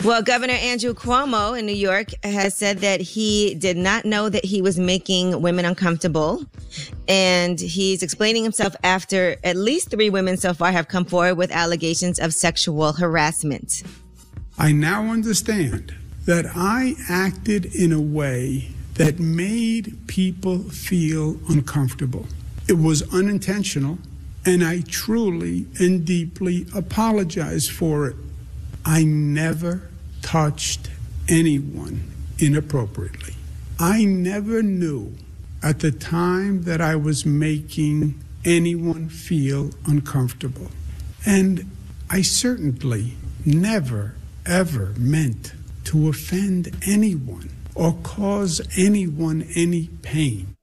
Well, 0.04 0.22
Governor 0.22 0.54
Andrew 0.54 0.94
Cuomo 0.94 1.58
in 1.58 1.66
New 1.66 1.76
York 1.76 2.10
has 2.24 2.56
said 2.56 2.80
that 2.80 3.02
he 3.02 3.56
did 3.56 3.78
not 3.78 4.06
know 4.06 4.30
that 4.30 4.46
he 4.46 4.62
was 4.62 4.78
making 4.78 5.42
women 5.42 5.66
uncomfortable. 5.66 6.46
And 7.08 7.60
he's 7.60 8.04
explaining 8.04 8.44
himself 8.44 8.76
after 8.84 9.38
at 9.44 9.56
least 9.56 9.90
three 9.90 10.10
women 10.10 10.38
so 10.38 10.54
far 10.54 10.72
have 10.72 10.88
come 10.88 11.06
forward 11.06 11.36
with 11.36 11.52
allegations 11.52 12.20
of 12.20 12.34
sexual 12.34 12.94
harassment. 12.94 13.84
I 14.58 14.72
now 14.72 15.12
understand 15.12 15.94
that 16.26 16.46
I 16.56 16.96
acted 17.10 17.66
in 17.76 17.92
a 17.92 18.02
way 18.02 18.72
that 18.96 19.20
made 19.20 19.96
people 20.08 20.60
feel 20.60 21.40
uncomfortable. 21.50 22.26
It 22.68 22.74
was 22.74 23.02
unintentional, 23.14 24.00
and 24.46 24.64
I 24.64 24.82
truly 24.82 25.68
and 25.80 26.04
deeply 26.04 26.66
apologize 26.76 27.70
for 27.70 28.08
it. 28.08 28.16
I 28.88 29.04
never 29.04 29.90
touched 30.22 30.90
anyone 31.28 32.10
inappropriately. 32.40 33.34
I 33.78 34.06
never 34.06 34.64
knew 34.64 35.14
at 35.62 35.80
the 35.82 35.92
time 35.92 36.64
that 36.64 36.80
I 36.80 36.96
was 36.96 37.26
making 37.26 38.24
anyone 38.46 39.10
feel 39.10 39.72
uncomfortable. 39.86 40.72
And 41.26 41.70
I 42.10 42.22
certainly 42.22 43.16
never, 43.46 44.16
ever 44.46 44.94
meant 44.98 45.52
to 45.84 46.08
offend 46.08 46.74
anyone 46.88 47.50
or 47.76 47.94
cause 48.04 48.62
anyone 48.78 49.50
any 49.54 49.90
pain. 50.02 50.56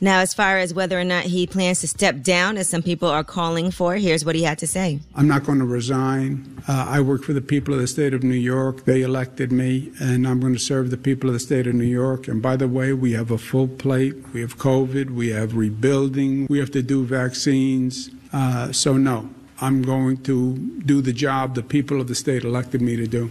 Now, 0.00 0.20
as 0.20 0.34
far 0.34 0.58
as 0.58 0.74
whether 0.74 0.98
or 0.98 1.04
not 1.04 1.24
he 1.24 1.46
plans 1.46 1.80
to 1.80 1.88
step 1.88 2.22
down, 2.22 2.56
as 2.56 2.68
some 2.68 2.82
people 2.82 3.08
are 3.08 3.24
calling 3.24 3.70
for, 3.70 3.96
here's 3.96 4.24
what 4.24 4.34
he 4.34 4.42
had 4.42 4.58
to 4.58 4.66
say. 4.66 5.00
I'm 5.14 5.28
not 5.28 5.44
going 5.44 5.58
to 5.58 5.64
resign. 5.64 6.62
Uh, 6.68 6.86
I 6.88 7.00
work 7.00 7.22
for 7.22 7.32
the 7.32 7.40
people 7.40 7.74
of 7.74 7.80
the 7.80 7.86
state 7.86 8.14
of 8.14 8.22
New 8.22 8.34
York. 8.34 8.84
They 8.84 9.02
elected 9.02 9.52
me, 9.52 9.92
and 10.00 10.26
I'm 10.26 10.40
going 10.40 10.54
to 10.54 10.58
serve 10.58 10.90
the 10.90 10.96
people 10.96 11.30
of 11.30 11.34
the 11.34 11.40
state 11.40 11.66
of 11.66 11.74
New 11.74 11.84
York. 11.84 12.28
And 12.28 12.42
by 12.42 12.56
the 12.56 12.68
way, 12.68 12.92
we 12.92 13.12
have 13.12 13.30
a 13.30 13.38
full 13.38 13.68
plate. 13.68 14.14
We 14.32 14.40
have 14.40 14.58
COVID. 14.58 15.10
We 15.10 15.28
have 15.28 15.56
rebuilding. 15.56 16.46
We 16.48 16.58
have 16.58 16.70
to 16.72 16.82
do 16.82 17.04
vaccines. 17.04 18.10
Uh, 18.32 18.72
so, 18.72 18.96
no, 18.96 19.30
I'm 19.60 19.82
going 19.82 20.22
to 20.24 20.56
do 20.84 21.00
the 21.00 21.12
job 21.12 21.54
the 21.54 21.62
people 21.62 22.00
of 22.00 22.08
the 22.08 22.14
state 22.14 22.44
elected 22.44 22.82
me 22.82 22.96
to 22.96 23.06
do. 23.06 23.30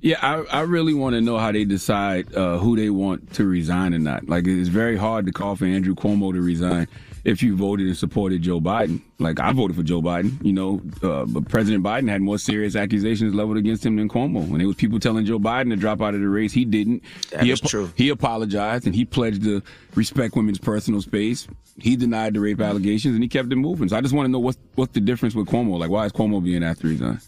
Yeah, 0.00 0.18
I, 0.20 0.58
I 0.58 0.60
really 0.60 0.94
want 0.94 1.14
to 1.14 1.20
know 1.20 1.38
how 1.38 1.52
they 1.52 1.64
decide 1.64 2.34
uh, 2.34 2.58
who 2.58 2.76
they 2.76 2.90
want 2.90 3.32
to 3.34 3.46
resign 3.46 3.94
or 3.94 3.98
not. 3.98 4.28
Like, 4.28 4.46
it's 4.46 4.68
very 4.68 4.96
hard 4.96 5.26
to 5.26 5.32
call 5.32 5.56
for 5.56 5.64
Andrew 5.64 5.94
Cuomo 5.94 6.32
to 6.32 6.40
resign 6.40 6.86
if 7.24 7.42
you 7.42 7.56
voted 7.56 7.86
and 7.86 7.96
supported 7.96 8.42
Joe 8.42 8.60
Biden. 8.60 9.00
Like, 9.18 9.40
I 9.40 9.52
voted 9.52 9.74
for 9.74 9.82
Joe 9.82 10.02
Biden, 10.02 10.44
you 10.44 10.52
know, 10.52 10.82
uh, 11.02 11.24
but 11.24 11.48
President 11.48 11.82
Biden 11.82 12.10
had 12.10 12.20
more 12.20 12.38
serious 12.38 12.76
accusations 12.76 13.34
leveled 13.34 13.56
against 13.56 13.86
him 13.86 13.96
than 13.96 14.08
Cuomo. 14.08 14.46
When 14.46 14.60
it 14.60 14.66
was 14.66 14.76
people 14.76 15.00
telling 15.00 15.24
Joe 15.24 15.38
Biden 15.38 15.70
to 15.70 15.76
drop 15.76 16.02
out 16.02 16.14
of 16.14 16.20
the 16.20 16.28
race, 16.28 16.52
he 16.52 16.66
didn't. 16.66 17.02
That 17.30 17.44
he 17.44 17.50
is 17.50 17.60
true. 17.60 17.90
He 17.96 18.10
apologized 18.10 18.86
and 18.86 18.94
he 18.94 19.06
pledged 19.06 19.42
to 19.44 19.62
respect 19.94 20.36
women's 20.36 20.58
personal 20.58 21.00
space. 21.00 21.48
He 21.80 21.96
denied 21.96 22.34
the 22.34 22.40
rape 22.40 22.60
allegations 22.60 23.14
and 23.14 23.24
he 23.24 23.28
kept 23.28 23.50
it 23.50 23.56
moving. 23.56 23.88
So 23.88 23.96
I 23.96 24.02
just 24.02 24.14
want 24.14 24.26
to 24.26 24.30
know 24.30 24.38
what's 24.38 24.58
what's 24.74 24.92
the 24.92 25.00
difference 25.00 25.34
with 25.34 25.48
Cuomo. 25.48 25.78
Like, 25.78 25.90
why 25.90 26.04
is 26.04 26.12
Cuomo 26.12 26.44
being 26.44 26.62
asked 26.62 26.82
to 26.82 26.88
resign? 26.88 27.20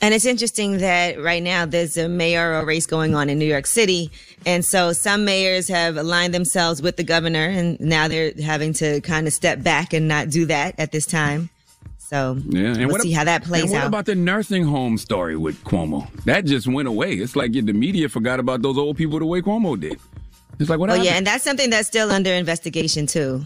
And 0.00 0.14
it's 0.14 0.24
interesting 0.24 0.78
that 0.78 1.20
right 1.20 1.42
now 1.42 1.66
there's 1.66 1.96
a 1.96 2.08
mayoral 2.08 2.64
race 2.64 2.86
going 2.86 3.14
on 3.14 3.28
in 3.28 3.38
New 3.38 3.44
York 3.46 3.66
City. 3.66 4.10
And 4.46 4.64
so 4.64 4.92
some 4.92 5.24
mayors 5.24 5.66
have 5.68 5.96
aligned 5.96 6.32
themselves 6.32 6.80
with 6.80 6.96
the 6.96 7.02
governor 7.02 7.46
and 7.46 7.78
now 7.80 8.06
they're 8.06 8.32
having 8.40 8.72
to 8.74 9.00
kind 9.00 9.26
of 9.26 9.32
step 9.32 9.62
back 9.62 9.92
and 9.92 10.06
not 10.06 10.30
do 10.30 10.46
that 10.46 10.78
at 10.78 10.92
this 10.92 11.04
time. 11.04 11.50
So 11.98 12.38
Yeah, 12.46 12.68
and 12.68 12.78
we'll 12.86 12.92
what 12.92 13.02
see 13.02 13.12
how 13.12 13.24
that 13.24 13.44
plays 13.44 13.64
and 13.64 13.72
what 13.72 13.82
out. 13.82 13.86
about 13.88 14.06
the 14.06 14.14
nursing 14.14 14.64
home 14.64 14.96
story 14.98 15.36
with 15.36 15.62
Cuomo? 15.64 16.08
That 16.24 16.46
just 16.46 16.66
went 16.66 16.88
away. 16.88 17.14
It's 17.14 17.36
like 17.36 17.52
the 17.52 17.60
media 17.72 18.08
forgot 18.08 18.40
about 18.40 18.62
those 18.62 18.78
old 18.78 18.96
people 18.96 19.18
the 19.18 19.26
way 19.26 19.42
Cuomo 19.42 19.78
did. 19.78 19.98
It's 20.58 20.70
like 20.70 20.78
what 20.78 20.88
oh 20.90 20.92
happened? 20.92 21.06
yeah, 21.06 21.16
and 21.16 21.26
that's 21.26 21.44
something 21.44 21.70
that's 21.70 21.86
still 21.88 22.10
under 22.10 22.30
investigation 22.32 23.06
too. 23.06 23.44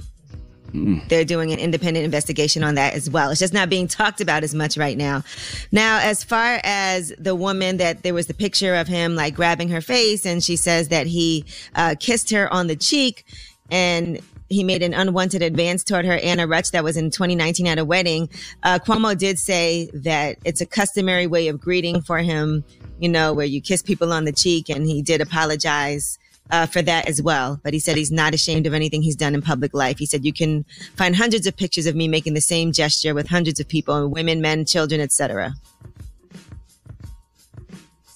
They're 1.09 1.25
doing 1.25 1.53
an 1.53 1.59
independent 1.59 2.05
investigation 2.05 2.65
on 2.65 2.75
that 2.77 2.95
as 2.95 3.11
well. 3.11 3.31
It's 3.31 3.41
just 3.41 3.53
not 3.53 3.69
being 3.69 3.87
talked 3.87 4.21
about 4.21 4.43
as 4.43 4.55
much 4.55 4.77
right 4.77 4.97
now. 4.97 5.23
Now, 5.71 6.01
as 6.03 6.25
far 6.25 6.61
as 6.65 7.13
the 7.19 7.35
woman 7.35 7.77
that 7.77 8.03
there 8.03 8.15
was 8.15 8.27
the 8.27 8.35
picture 8.35 8.75
of 8.75 8.89
him 8.89 9.15
like 9.15 9.35
grabbing 9.35 9.69
her 9.69 9.81
face 9.81 10.25
and 10.25 10.43
she 10.43 10.57
says 10.57 10.89
that 10.89 11.07
he 11.07 11.45
uh, 11.75 11.95
kissed 12.01 12.31
her 12.31 12.53
on 12.53 12.67
the 12.67 12.77
cheek 12.77 13.25
and 13.71 14.21
he 14.53 14.65
made 14.65 14.83
an 14.83 14.95
unwanted 14.95 15.43
advance 15.43 15.83
toward 15.83 16.05
her, 16.05 16.19
Anna 16.19 16.47
Ruch, 16.47 16.71
that 16.73 16.85
was 16.85 16.97
in 16.97 17.11
2019 17.11 17.67
at 17.67 17.79
a 17.79 17.85
wedding. 17.85 18.29
Uh, 18.63 18.79
Cuomo 18.79 19.17
did 19.17 19.39
say 19.39 19.91
that 19.95 20.37
it's 20.45 20.61
a 20.61 20.67
customary 20.67 21.27
way 21.27 21.49
of 21.49 21.61
greeting 21.61 22.01
for 22.03 22.19
him, 22.19 22.65
you 22.99 23.09
know, 23.09 23.33
where 23.33 23.47
you 23.47 23.61
kiss 23.61 23.83
people 23.83 24.13
on 24.13 24.25
the 24.25 24.33
cheek, 24.33 24.69
and 24.69 24.87
he 24.87 25.03
did 25.03 25.21
apologize. 25.21 26.19
Uh, 26.53 26.67
for 26.67 26.83
that 26.83 27.09
as 27.09 27.23
well. 27.23 27.59
But 27.63 27.73
he 27.73 27.79
said 27.79 27.97
he's 27.97 28.13
not 28.13 28.35
ashamed 28.35 28.67
of 28.67 28.75
anything 28.75 29.01
he's 29.01 29.17
done 29.17 29.35
in 29.35 29.41
public 29.41 29.73
life. 29.73 29.97
He 29.97 30.05
said 30.05 30.23
you 30.23 30.35
can 30.35 30.67
find 30.97 31.17
hundreds 31.17 31.47
of 31.47 31.57
pictures 31.57 31.87
of 31.87 31.97
me 31.97 32.09
making 32.09 32.35
the 32.35 32.43
same 32.43 32.73
gesture 32.73 33.15
with 33.15 33.27
hundreds 33.27 33.59
of 33.59 33.67
people, 33.67 34.07
women, 34.09 34.43
men, 34.43 34.67
children, 34.67 35.01
etc. 35.01 35.55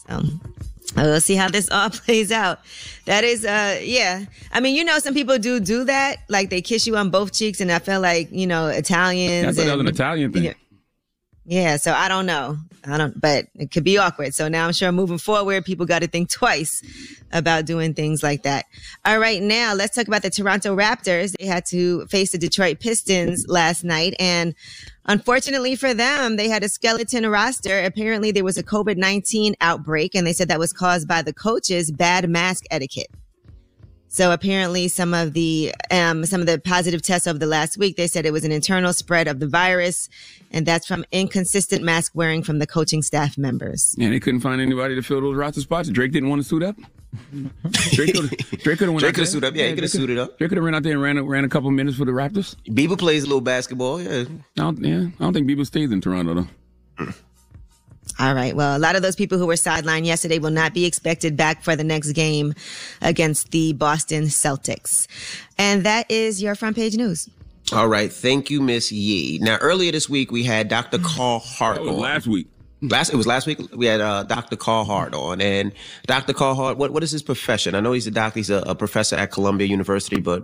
So 0.06 0.22
we'll 0.96 1.20
see 1.20 1.34
how 1.34 1.48
this 1.48 1.70
all 1.70 1.90
plays 2.04 2.32
out. 2.32 2.60
That 3.06 3.24
is, 3.24 3.44
uh, 3.44 3.80
yeah. 3.82 4.24
I 4.52 4.60
mean, 4.60 4.74
you 4.74 4.84
know, 4.84 4.98
some 4.98 5.14
people 5.14 5.38
do 5.38 5.60
do 5.60 5.84
that, 5.84 6.16
like 6.28 6.50
they 6.50 6.60
kiss 6.60 6.86
you 6.86 6.96
on 6.96 7.10
both 7.10 7.32
cheeks, 7.32 7.60
and 7.60 7.70
I 7.70 7.78
feel 7.78 8.00
like 8.00 8.28
you 8.32 8.46
know 8.46 8.66
Italians. 8.66 9.56
That's 9.56 9.68
and, 9.68 9.80
an 9.80 9.88
Italian 9.88 10.32
thing. 10.32 10.44
Yeah. 10.44 10.54
Yeah, 11.48 11.76
so 11.76 11.92
I 11.92 12.08
don't 12.08 12.26
know. 12.26 12.58
I 12.84 12.98
don't, 12.98 13.20
but 13.20 13.46
it 13.54 13.70
could 13.70 13.84
be 13.84 13.98
awkward. 13.98 14.34
So 14.34 14.48
now 14.48 14.66
I'm 14.66 14.72
sure 14.72 14.90
moving 14.90 15.18
forward, 15.18 15.64
people 15.64 15.86
got 15.86 16.02
to 16.02 16.08
think 16.08 16.28
twice 16.28 16.82
about 17.32 17.66
doing 17.66 17.94
things 17.94 18.20
like 18.22 18.42
that. 18.42 18.64
All 19.04 19.20
right, 19.20 19.40
now 19.40 19.72
let's 19.72 19.94
talk 19.94 20.08
about 20.08 20.22
the 20.22 20.30
Toronto 20.30 20.74
Raptors. 20.76 21.36
They 21.38 21.46
had 21.46 21.64
to 21.66 22.04
face 22.06 22.32
the 22.32 22.38
Detroit 22.38 22.80
Pistons 22.80 23.46
last 23.48 23.84
night. 23.84 24.14
And 24.18 24.56
unfortunately 25.04 25.76
for 25.76 25.94
them, 25.94 26.36
they 26.36 26.48
had 26.48 26.64
a 26.64 26.68
skeleton 26.68 27.24
roster. 27.28 27.84
Apparently 27.84 28.32
there 28.32 28.44
was 28.44 28.58
a 28.58 28.64
COVID-19 28.64 29.54
outbreak 29.60 30.16
and 30.16 30.26
they 30.26 30.32
said 30.32 30.48
that 30.48 30.58
was 30.58 30.72
caused 30.72 31.06
by 31.06 31.22
the 31.22 31.32
coaches' 31.32 31.92
bad 31.92 32.28
mask 32.28 32.64
etiquette. 32.72 33.10
So 34.16 34.32
apparently 34.32 34.88
some 34.88 35.12
of 35.12 35.34
the, 35.34 35.74
um, 35.90 36.24
some 36.24 36.40
of 36.40 36.46
the 36.46 36.58
positive 36.58 37.02
tests 37.02 37.28
over 37.28 37.38
the 37.38 37.44
last 37.44 37.76
week, 37.76 37.98
they 37.98 38.06
said 38.06 38.24
it 38.24 38.32
was 38.32 38.44
an 38.44 38.50
internal 38.50 38.94
spread 38.94 39.28
of 39.28 39.40
the 39.40 39.46
virus. 39.46 40.08
And 40.50 40.64
that's 40.64 40.86
from 40.86 41.04
inconsistent 41.12 41.84
mask 41.84 42.12
wearing 42.14 42.42
from 42.42 42.58
the 42.58 42.66
coaching 42.66 43.02
staff 43.02 43.36
members. 43.36 43.94
Yeah, 43.98 44.08
they 44.08 44.18
couldn't 44.18 44.40
find 44.40 44.58
anybody 44.62 44.94
to 44.94 45.02
fill 45.02 45.20
those 45.20 45.36
roster 45.36 45.60
spots. 45.60 45.90
Drake 45.90 46.12
didn't 46.12 46.30
want 46.30 46.40
to 46.40 46.48
suit 46.48 46.62
up. 46.62 46.76
Drake 47.90 48.14
could 48.14 48.30
have 48.30 48.60
Drake 48.62 48.78
could 48.78 48.88
have 48.88 48.98
Drake 48.98 49.16
suited 49.26 49.44
up. 49.44 49.54
Yeah, 49.54 49.66
he 49.66 49.74
coulda 49.74 49.88
suited 49.88 50.18
up. 50.18 50.38
Drake 50.38 50.48
could 50.48 50.56
have 50.56 50.64
ran 50.64 50.74
out 50.74 50.82
there 50.82 50.92
and 50.92 51.02
ran 51.02 51.18
a, 51.18 51.22
ran 51.22 51.44
a 51.44 51.48
couple 51.50 51.70
minutes 51.70 51.98
for 51.98 52.06
the 52.06 52.12
Raptors. 52.12 52.56
Bieber 52.68 52.98
plays 52.98 53.24
a 53.24 53.26
little 53.26 53.42
basketball. 53.42 54.00
Yeah. 54.00 54.24
I 54.56 54.62
don't, 54.62 54.82
yeah, 54.82 55.08
I 55.20 55.24
don't 55.24 55.34
think 55.34 55.46
Bieber 55.46 55.66
stays 55.66 55.92
in 55.92 56.00
Toronto 56.00 56.46
though. 56.98 57.12
All 58.18 58.34
right. 58.34 58.56
Well, 58.56 58.76
a 58.76 58.78
lot 58.80 58.96
of 58.96 59.02
those 59.02 59.14
people 59.16 59.36
who 59.38 59.46
were 59.46 59.54
sidelined 59.54 60.06
yesterday 60.06 60.38
will 60.38 60.50
not 60.50 60.72
be 60.72 60.86
expected 60.86 61.36
back 61.36 61.62
for 61.62 61.76
the 61.76 61.84
next 61.84 62.12
game 62.12 62.54
against 63.02 63.50
the 63.50 63.74
Boston 63.74 64.24
Celtics. 64.24 65.06
And 65.58 65.84
that 65.84 66.10
is 66.10 66.42
your 66.42 66.54
front 66.54 66.76
page 66.76 66.96
news. 66.96 67.28
All 67.72 67.88
right. 67.88 68.10
Thank 68.12 68.48
you, 68.48 68.62
Miss 68.62 68.90
Yee. 68.90 69.38
Now, 69.42 69.58
earlier 69.60 69.92
this 69.92 70.08
week, 70.08 70.30
we 70.30 70.44
had 70.44 70.68
Dr. 70.68 70.98
Carl 70.98 71.40
Hart 71.40 71.78
on. 71.78 71.96
last 71.98 72.26
week. 72.26 72.46
Last 72.82 73.12
it 73.12 73.16
was 73.16 73.26
last 73.26 73.46
week. 73.46 73.58
We 73.74 73.86
had 73.86 74.00
uh, 74.00 74.22
Dr. 74.24 74.54
Carl 74.56 74.84
Hart 74.84 75.14
on, 75.14 75.40
and 75.40 75.72
Dr. 76.06 76.32
Carl 76.34 76.54
Hart. 76.54 76.76
What 76.76 76.92
what 76.92 77.02
is 77.02 77.10
his 77.10 77.22
profession? 77.22 77.74
I 77.74 77.80
know 77.80 77.92
he's 77.92 78.06
a 78.06 78.10
doctor. 78.10 78.38
He's 78.38 78.50
a, 78.50 78.58
a 78.66 78.74
professor 78.74 79.16
at 79.16 79.32
Columbia 79.32 79.66
University, 79.66 80.20
but 80.20 80.42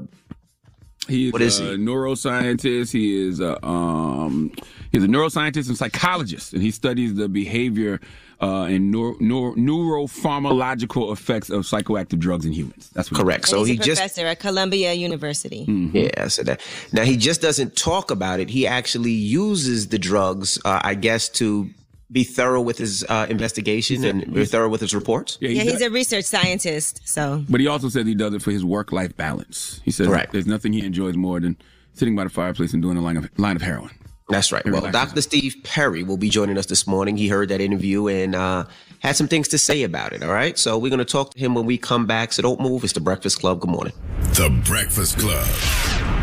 He 1.09 1.27
is 1.27 1.33
What 1.35 1.43
is 1.43 1.61
a 1.61 1.65
he? 1.73 1.77
neuroscientist. 1.77 2.91
He 2.91 3.29
is 3.29 3.39
a 3.41 3.65
um, 3.65 4.51
he's 4.93 5.03
a 5.05 5.09
neuroscientist 5.09 5.69
and 5.69 5.77
psychologist, 5.77 6.53
and 6.53 6.63
he 6.63 6.71
studies 6.71 7.15
the 7.15 7.29
behavior 7.29 8.01
uh, 8.41 8.65
and 8.65 8.91
neuro, 8.91 9.17
neuro, 9.21 9.55
neuropharmacological 9.55 11.13
effects 11.13 11.51
of 11.51 11.63
psychoactive 11.63 12.19
drugs 12.19 12.45
in 12.45 12.53
humans. 12.53 12.91
That's 12.93 13.11
what 13.11 13.21
correct. 13.21 13.49
So 13.49 13.65
he 13.65 13.73
he's 13.73 13.81
a 13.81 13.85
just 13.85 14.01
professor 14.01 14.27
at 14.27 14.41
Columbia 14.41 14.93
University. 14.93 15.65
Yeah, 15.93 16.29
so 16.29 16.43
that 16.45 16.61
now 16.93 17.03
he 17.05 17.17
just 17.17 17.41
doesn't 17.41 17.77
talk 17.77 18.11
about 18.11 18.41
it. 18.41 18.51
He 18.51 18.67
actually 18.67 19.13
uses 19.13 19.89
the 19.89 19.99
drugs, 19.99 20.59
uh, 20.65 20.81
I 20.83 20.95
guess, 20.95 21.29
to 21.31 21.71
be 22.11 22.25
thorough 22.25 22.61
with 22.61 22.77
his 22.79 23.05
uh, 23.09 23.27
investigation 23.31 24.05
and 24.05 24.35
be 24.35 24.45
thorough 24.45 24.69
with 24.69 24.83
his 24.83 24.95
reports. 24.95 25.39
Yeah, 25.41 25.49
Yeah, 25.51 25.63
he's 25.63 25.81
a 25.81 25.91
research 25.91 26.27
scientist. 26.27 27.01
So 27.09 27.43
But 27.49 27.61
he 27.61 27.67
also 27.69 27.89
says 27.89 28.07
he 28.07 28.15
does 28.15 28.35
it 28.35 28.43
for 28.43 28.51
his 28.51 28.65
work 28.65 28.93
life 28.93 29.17
balance. 29.17 29.81
He 29.85 29.91
says 29.91 30.09
Right. 30.09 30.31
there's 30.31 30.47
nothing 30.47 30.75
he 30.75 30.85
enjoys 30.85 31.17
more 31.17 31.41
than 31.41 31.57
sitting 31.95 32.15
by 32.15 32.25
the 32.25 32.31
fireplace 32.31 32.75
and 32.75 32.83
doing 32.83 32.99
a 32.99 33.01
line 33.01 33.17
of 33.17 33.31
line 33.39 33.57
of 33.57 33.63
heroin. 33.63 33.91
That's 34.33 34.51
right. 34.53 34.65
Well, 34.65 34.91
Dr. 34.91 35.21
Steve 35.21 35.57
Perry 35.63 36.03
will 36.03 36.17
be 36.17 36.29
joining 36.29 36.59
us 36.59 36.67
this 36.67 36.87
morning. 36.87 37.17
He 37.17 37.29
heard 37.29 37.49
that 37.51 37.61
interview 37.61 38.09
and 38.09 38.35
uh, 38.35 38.65
had 39.01 39.17
some 39.17 39.29
things 39.29 39.49
to 39.49 39.59
say 39.59 39.83
about 39.83 40.13
it. 40.13 40.23
All 40.23 40.33
right. 40.33 40.59
So 40.59 40.79
we're 40.79 40.91
going 40.91 40.99
to 40.99 41.05
talk 41.05 41.35
to 41.35 41.39
him 41.39 41.55
when 41.55 41.67
we 41.67 41.79
come 41.79 42.07
back. 42.07 42.33
So 42.33 42.43
don't 42.43 42.61
move. 42.61 42.85
It's 42.85 42.93
the 42.93 43.01
Breakfast 43.01 43.41
Club. 43.41 43.61
Good 43.61 43.71
morning. 43.71 43.93
The 44.35 44.49
Breakfast 44.65 45.19
Club. 45.19 46.22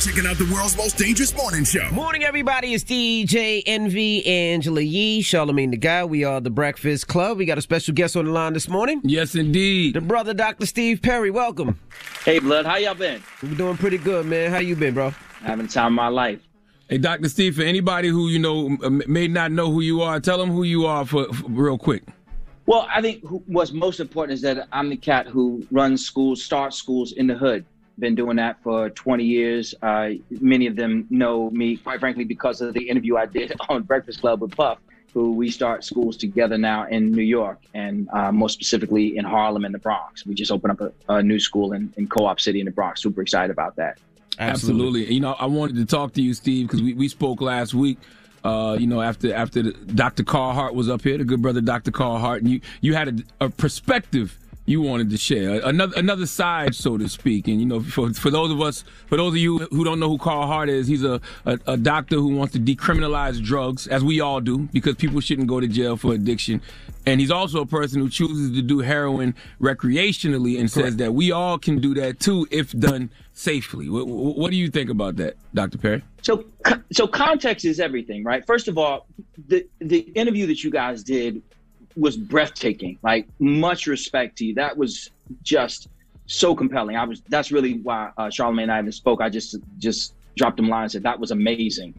Checking 0.00 0.26
out 0.26 0.38
the 0.38 0.48
world's 0.54 0.76
most 0.76 0.96
dangerous 0.96 1.34
morning 1.36 1.64
show. 1.64 1.90
Morning, 1.90 2.22
everybody. 2.22 2.72
It's 2.72 2.84
DJ 2.84 3.62
Envy, 3.66 4.24
Angela 4.26 4.80
Yee, 4.80 5.22
Charlemagne 5.22 5.72
the 5.72 5.76
Guy. 5.76 6.04
We 6.04 6.22
are 6.22 6.40
the 6.40 6.50
Breakfast 6.50 7.08
Club. 7.08 7.36
We 7.38 7.44
got 7.46 7.58
a 7.58 7.62
special 7.62 7.94
guest 7.94 8.16
on 8.16 8.24
the 8.26 8.30
line 8.30 8.52
this 8.52 8.68
morning. 8.68 9.00
Yes, 9.02 9.34
indeed. 9.34 9.94
The 9.94 10.00
brother, 10.00 10.34
Dr. 10.34 10.66
Steve 10.66 11.02
Perry. 11.02 11.32
Welcome. 11.32 11.80
Hey, 12.24 12.38
Blood, 12.38 12.64
how 12.64 12.76
y'all 12.76 12.94
been? 12.94 13.20
We're 13.42 13.54
doing 13.56 13.76
pretty 13.76 13.98
good, 13.98 14.24
man. 14.26 14.52
How 14.52 14.58
you 14.58 14.76
been, 14.76 14.94
bro? 14.94 15.10
Having 15.42 15.66
the 15.66 15.72
time 15.72 15.86
of 15.88 15.92
my 15.94 16.08
life. 16.08 16.40
Hey, 16.88 16.98
Dr. 16.98 17.28
Steve, 17.28 17.56
for 17.56 17.62
anybody 17.62 18.08
who 18.08 18.28
you 18.28 18.38
know 18.38 18.68
may 19.08 19.26
not 19.26 19.50
know 19.50 19.70
who 19.70 19.80
you 19.80 20.00
are, 20.02 20.20
tell 20.20 20.38
them 20.38 20.50
who 20.50 20.62
you 20.62 20.86
are 20.86 21.04
for, 21.04 21.24
for 21.32 21.48
real 21.48 21.76
quick. 21.76 22.04
Well, 22.66 22.86
I 22.94 23.02
think 23.02 23.24
who- 23.26 23.42
what's 23.46 23.72
most 23.72 23.98
important 23.98 24.34
is 24.34 24.42
that 24.42 24.68
I'm 24.70 24.90
the 24.90 24.96
cat 24.96 25.26
who 25.26 25.66
runs 25.72 26.04
schools, 26.06 26.40
starts 26.42 26.76
schools 26.76 27.12
in 27.12 27.26
the 27.26 27.34
hood. 27.34 27.64
Been 27.98 28.14
doing 28.14 28.36
that 28.36 28.62
for 28.62 28.90
20 28.90 29.24
years. 29.24 29.74
Uh, 29.82 30.10
many 30.40 30.66
of 30.66 30.76
them 30.76 31.06
know 31.10 31.50
me, 31.50 31.76
quite 31.76 32.00
frankly, 32.00 32.24
because 32.24 32.60
of 32.60 32.74
the 32.74 32.88
interview 32.88 33.16
I 33.16 33.26
did 33.26 33.52
on 33.68 33.82
Breakfast 33.82 34.20
Club 34.20 34.40
with 34.40 34.56
Puff, 34.56 34.78
who 35.14 35.32
we 35.32 35.50
start 35.50 35.84
schools 35.84 36.16
together 36.16 36.56
now 36.56 36.86
in 36.86 37.10
New 37.10 37.22
York 37.22 37.58
and 37.74 38.08
uh, 38.10 38.30
more 38.30 38.48
specifically 38.48 39.16
in 39.16 39.24
Harlem 39.24 39.64
and 39.64 39.74
the 39.74 39.78
Bronx. 39.78 40.24
We 40.24 40.34
just 40.34 40.52
opened 40.52 40.80
up 40.80 40.92
a, 41.08 41.14
a 41.14 41.22
new 41.22 41.40
school 41.40 41.72
in, 41.72 41.92
in 41.96 42.06
Co-op 42.06 42.38
City 42.40 42.60
in 42.60 42.66
the 42.66 42.72
Bronx. 42.72 43.02
Super 43.02 43.22
excited 43.22 43.50
about 43.50 43.76
that. 43.76 43.98
Absolutely. 44.38 45.12
You 45.12 45.20
know, 45.20 45.32
I 45.32 45.46
wanted 45.46 45.76
to 45.76 45.84
talk 45.84 46.12
to 46.14 46.22
you, 46.22 46.34
Steve, 46.34 46.68
because 46.68 46.82
we, 46.82 46.94
we 46.94 47.08
spoke 47.08 47.40
last 47.40 47.74
week. 47.74 47.98
Uh, 48.44 48.76
you 48.78 48.86
know, 48.86 49.00
after 49.00 49.34
after 49.34 49.62
the, 49.62 49.72
Dr. 49.72 50.22
Carl 50.22 50.52
Hart 50.52 50.74
was 50.74 50.88
up 50.88 51.02
here, 51.02 51.18
the 51.18 51.24
good 51.24 51.42
brother 51.42 51.60
Dr. 51.60 51.90
Carl 51.90 52.18
Hart, 52.18 52.42
and 52.42 52.50
you 52.50 52.60
you 52.80 52.94
had 52.94 53.26
a, 53.40 53.46
a 53.46 53.50
perspective 53.50 54.38
you 54.68 54.82
wanted 54.82 55.08
to 55.08 55.16
share, 55.16 55.60
another 55.64 55.94
another 55.96 56.26
side, 56.26 56.74
so 56.74 56.98
to 56.98 57.08
speak. 57.08 57.48
And 57.48 57.58
you 57.58 57.64
know, 57.64 57.80
for 57.80 58.12
for 58.12 58.30
those 58.30 58.50
of 58.50 58.60
us, 58.60 58.84
for 59.06 59.16
those 59.16 59.32
of 59.32 59.38
you 59.38 59.58
who 59.58 59.82
don't 59.82 59.98
know 59.98 60.10
who 60.10 60.18
Carl 60.18 60.46
Hart 60.46 60.68
is, 60.68 60.86
he's 60.86 61.02
a, 61.02 61.20
a, 61.46 61.58
a 61.66 61.76
doctor 61.78 62.16
who 62.16 62.36
wants 62.36 62.52
to 62.52 62.60
decriminalize 62.60 63.42
drugs, 63.42 63.86
as 63.86 64.04
we 64.04 64.20
all 64.20 64.42
do, 64.42 64.68
because 64.72 64.94
people 64.96 65.20
shouldn't 65.20 65.48
go 65.48 65.58
to 65.58 65.66
jail 65.66 65.96
for 65.96 66.12
addiction. 66.12 66.60
And 67.06 67.18
he's 67.18 67.30
also 67.30 67.62
a 67.62 67.66
person 67.66 68.02
who 68.02 68.10
chooses 68.10 68.54
to 68.56 68.60
do 68.60 68.80
heroin 68.80 69.34
recreationally 69.58 70.60
and 70.60 70.70
says 70.70 70.96
that 70.96 71.14
we 71.14 71.32
all 71.32 71.58
can 71.58 71.80
do 71.80 71.94
that 71.94 72.20
too 72.20 72.46
if 72.50 72.72
done 72.72 73.10
safely. 73.32 73.88
What, 73.88 74.06
what 74.06 74.50
do 74.50 74.58
you 74.58 74.70
think 74.70 74.90
about 74.90 75.16
that, 75.16 75.36
Dr. 75.54 75.78
Perry? 75.78 76.02
So, 76.20 76.44
so 76.92 77.06
context 77.06 77.64
is 77.64 77.80
everything, 77.80 78.22
right? 78.22 78.46
First 78.46 78.68
of 78.68 78.76
all, 78.76 79.06
the 79.46 79.66
the 79.78 80.00
interview 80.14 80.46
that 80.48 80.62
you 80.62 80.70
guys 80.70 81.02
did 81.02 81.40
was 81.98 82.16
breathtaking. 82.16 82.98
Like, 83.02 83.26
much 83.38 83.86
respect 83.86 84.38
to 84.38 84.44
you. 84.44 84.54
That 84.54 84.76
was 84.76 85.10
just 85.42 85.88
so 86.26 86.54
compelling. 86.54 86.96
I 86.96 87.04
was. 87.04 87.22
That's 87.28 87.50
really 87.50 87.78
why 87.78 88.10
uh, 88.16 88.26
Charlamagne 88.26 88.64
and 88.64 88.72
I 88.72 88.78
even 88.80 88.92
spoke. 88.92 89.20
I 89.20 89.28
just 89.28 89.56
just 89.78 90.14
dropped 90.36 90.58
him 90.58 90.68
lines. 90.68 90.92
Said 90.92 91.02
that 91.02 91.18
was 91.18 91.30
amazing. 91.30 91.94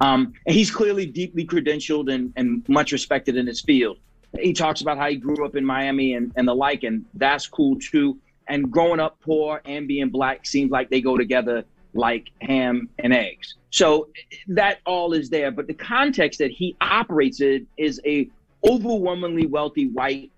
Um, 0.00 0.32
and 0.46 0.54
he's 0.54 0.70
clearly 0.70 1.06
deeply 1.06 1.44
credentialed 1.44 2.12
and, 2.12 2.32
and 2.36 2.68
much 2.68 2.92
respected 2.92 3.36
in 3.36 3.46
his 3.46 3.60
field. 3.60 3.98
He 4.38 4.52
talks 4.52 4.80
about 4.80 4.98
how 4.98 5.08
he 5.08 5.16
grew 5.16 5.44
up 5.44 5.56
in 5.56 5.64
Miami 5.64 6.14
and, 6.14 6.32
and 6.36 6.46
the 6.46 6.54
like, 6.54 6.84
and 6.84 7.04
that's 7.14 7.46
cool 7.46 7.76
too. 7.80 8.18
And 8.48 8.70
growing 8.70 9.00
up 9.00 9.18
poor 9.20 9.60
and 9.64 9.88
being 9.88 10.10
black 10.10 10.46
seems 10.46 10.70
like 10.70 10.88
they 10.90 11.00
go 11.00 11.16
together 11.16 11.64
like 11.94 12.30
ham 12.42 12.88
and 12.98 13.12
eggs. 13.12 13.56
So 13.70 14.08
that 14.48 14.78
all 14.86 15.12
is 15.12 15.30
there. 15.30 15.50
But 15.50 15.66
the 15.66 15.74
context 15.74 16.38
that 16.38 16.50
he 16.50 16.76
operates 16.80 17.40
in 17.40 17.66
is 17.76 18.00
a 18.04 18.28
overwhelmingly 18.64 19.46
wealthy, 19.46 19.88
white, 19.88 20.30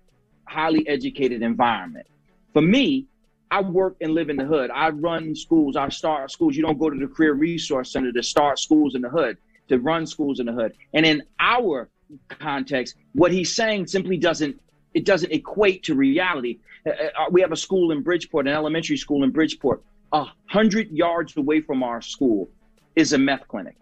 highly 0.45 0.87
educated 0.87 1.41
environment. 1.41 2.07
For 2.53 2.61
me, 2.61 3.07
I 3.49 3.61
work 3.61 3.97
and 4.01 4.13
live 4.13 4.29
in 4.29 4.37
the 4.37 4.45
hood. 4.45 4.71
I 4.71 4.89
run 4.89 5.35
schools. 5.35 5.75
I 5.75 5.89
start 5.89 6.31
schools. 6.31 6.55
You 6.55 6.63
don't 6.63 6.79
go 6.79 6.89
to 6.89 6.97
the 6.97 7.07
career 7.07 7.33
resource 7.33 7.91
center 7.91 8.11
to 8.11 8.23
start 8.23 8.59
schools 8.59 8.95
in 8.95 9.01
the 9.01 9.09
hood, 9.09 9.37
to 9.67 9.77
run 9.79 10.05
schools 10.07 10.39
in 10.39 10.45
the 10.45 10.53
hood. 10.53 10.73
And 10.93 11.05
in 11.05 11.23
our 11.39 11.89
context, 12.29 12.95
what 13.13 13.31
he's 13.31 13.53
saying 13.53 13.87
simply 13.87 14.17
doesn't 14.17 14.59
it 14.93 15.05
doesn't 15.05 15.31
equate 15.31 15.83
to 15.83 15.95
reality. 15.95 16.59
Uh, 16.85 16.89
uh, 16.89 17.25
we 17.31 17.39
have 17.39 17.53
a 17.53 17.57
school 17.57 17.91
in 17.91 18.03
Bridgeport, 18.03 18.47
an 18.47 18.53
elementary 18.53 18.97
school 18.97 19.23
in 19.23 19.31
Bridgeport. 19.31 19.81
A 20.11 20.25
hundred 20.47 20.91
yards 20.91 21.37
away 21.37 21.61
from 21.61 21.81
our 21.83 22.01
school 22.01 22.49
is 22.95 23.13
a 23.13 23.17
meth 23.17 23.47
clinic. 23.47 23.77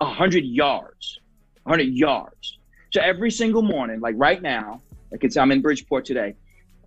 A 0.00 0.06
hundred 0.06 0.44
yards, 0.44 1.18
a 1.66 1.70
hundred 1.70 1.88
yards. 1.88 2.58
So 2.94 3.00
every 3.00 3.32
single 3.32 3.62
morning, 3.62 3.98
like 3.98 4.14
right 4.16 4.40
now, 4.40 4.80
like 5.10 5.24
it's 5.24 5.36
I'm 5.36 5.50
in 5.50 5.60
Bridgeport 5.60 6.04
today. 6.04 6.36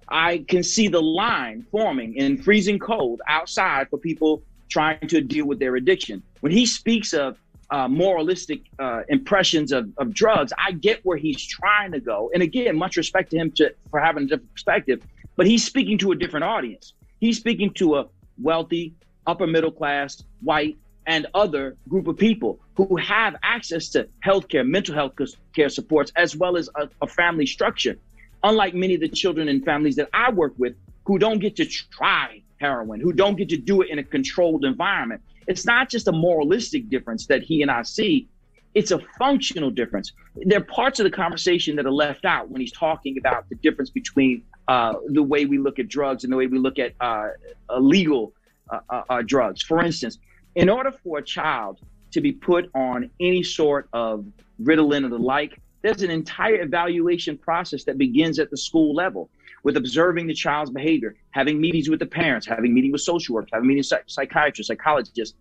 I 0.08 0.46
can 0.48 0.63
see 0.63 0.88
the 0.88 1.02
line 1.02 1.67
forming 1.70 2.15
in 2.15 2.41
freezing 2.41 2.80
cold 2.80 3.22
outside 3.28 3.89
for 3.89 3.98
people 4.00 4.41
trying 4.70 5.06
to 5.10 5.20
deal 5.20 5.46
with 5.46 5.60
their 5.60 5.76
addiction. 5.76 6.24
When 6.39 6.54
he 6.54 6.65
speaks 6.65 7.12
of 7.12 7.38
uh, 7.72 7.89
moralistic 7.89 8.62
uh, 8.80 9.02
impressions 9.10 9.74
of, 9.74 9.89
of 9.98 10.13
drugs, 10.13 10.54
I 10.58 10.72
get 10.72 11.04
where 11.04 11.17
he's 11.17 11.46
trying 11.46 11.91
to 11.91 12.00
go. 12.00 12.32
And 12.34 12.41
again, 12.41 12.78
much 12.78 12.96
respect 12.96 13.32
to 13.32 13.38
him 13.38 13.52
to, 13.58 13.76
for 13.91 14.00
having 14.00 14.24
a 14.24 14.28
different 14.28 14.54
perspective, 14.54 15.02
but 15.36 15.46
he's 15.46 15.65
speaking 15.65 15.98
to 15.98 16.13
a 16.13 16.15
different 16.15 16.46
audience. 16.46 16.93
He's 17.20 17.36
speaking 17.36 17.74
to 17.74 17.98
a 17.98 18.06
wealthy, 18.41 18.93
upper 19.26 19.46
middle 19.46 19.72
class, 19.72 20.24
white, 20.39 20.78
and 21.08 21.26
other 21.34 21.76
group 21.88 22.08
of 22.08 22.17
people 22.17 22.60
who 22.76 22.98
have 22.98 23.36
access 23.41 23.89
to 23.89 24.08
healthcare, 24.24 24.67
mental 24.67 24.93
health 24.93 25.13
care 25.56 25.70
supports, 25.70 26.12
as 26.15 26.36
well 26.36 26.58
as 26.58 26.70
a, 26.76 26.89
a 27.02 27.08
family 27.08 27.46
structure. 27.46 27.98
Unlike 28.43 28.76
many 28.76 28.96
of 28.96 29.02
the 29.02 29.10
children 29.10 29.48
and 29.48 29.63
families 29.65 29.96
that 29.96 30.10
I 30.13 30.32
work 30.32 30.54
with 30.58 30.76
who 31.06 31.17
don't 31.17 31.39
get 31.39 31.56
to 31.56 31.65
try 31.65 32.41
heroin, 32.60 33.00
who 33.00 33.13
don't 33.13 33.38
get 33.38 33.50
to 33.50 33.58
do 33.58 33.82
it 33.82 33.89
in 33.89 33.98
a 33.98 34.04
controlled 34.04 34.65
environment. 34.65 35.22
It's 35.48 35.65
not 35.65 35.89
just 35.89 36.08
a 36.08 36.12
moralistic 36.12 36.89
difference 36.89 37.28
that 37.28 37.41
he 37.41 37.62
and 37.62 37.72
I 37.72 37.84
see, 37.84 38.28
it's 38.76 38.91
a 38.91 39.00
functional 39.17 39.72
difference. 39.72 40.12
There 40.36 40.60
are 40.60 40.63
parts 40.63 41.00
of 41.00 41.06
the 41.06 41.10
conversation 41.10 41.78
that 41.78 41.86
are 41.86 41.91
left 41.91 42.26
out 42.26 42.50
when 42.50 42.60
he's 42.60 42.74
talking 42.74 43.17
about 43.17 43.48
the 43.50 43.56
difference 43.56 43.89
between 43.89 44.43
uh, 44.67 44.96
the 45.08 45.24
way 45.24 45.46
we 45.46 45.58
look 45.58 45.80
at 45.80 45.88
drugs 45.88 46.26
and 46.26 46.34
the 46.34 46.38
way 46.38 46.48
we 46.48 46.60
look 46.60 46.78
at 46.78 46.93
uh, 47.00 47.30
illegal 47.70 48.34
uh, 48.70 48.80
uh, 48.89 49.04
uh 49.10 49.22
drugs. 49.26 49.63
For 49.63 49.82
instance, 49.82 50.20
in 50.58 50.70
order 50.70 50.91
for 50.91 51.20
a 51.20 51.24
child 51.24 51.80
to 52.10 52.20
be 52.20 52.32
put 52.32 52.67
on 52.74 53.12
any 53.20 53.43
sort 53.43 53.88
of 53.93 54.26
Ritalin 54.60 55.06
or 55.06 55.10
the 55.10 55.17
like, 55.20 55.62
there's 55.84 56.02
an 56.02 56.10
entire 56.10 56.63
evaluation 56.63 57.38
process 57.38 57.84
that 57.84 58.00
begins 58.00 58.39
at 58.39 58.50
the 58.50 58.58
school 58.58 58.96
level 58.96 59.30
with 59.63 59.78
observing 59.78 60.26
the 60.26 60.34
child's 60.34 60.72
behavior, 60.72 61.15
having 61.30 61.62
meetings 61.62 61.89
with 61.91 62.00
the 62.00 62.08
parents, 62.08 62.48
having 62.48 62.74
meetings 62.74 62.91
with 62.91 63.02
social 63.02 63.36
workers, 63.36 63.52
having 63.54 63.67
meetings 63.67 63.91
with 63.91 64.02
psychiatrists, 64.08 64.67
psychologists, 64.67 65.38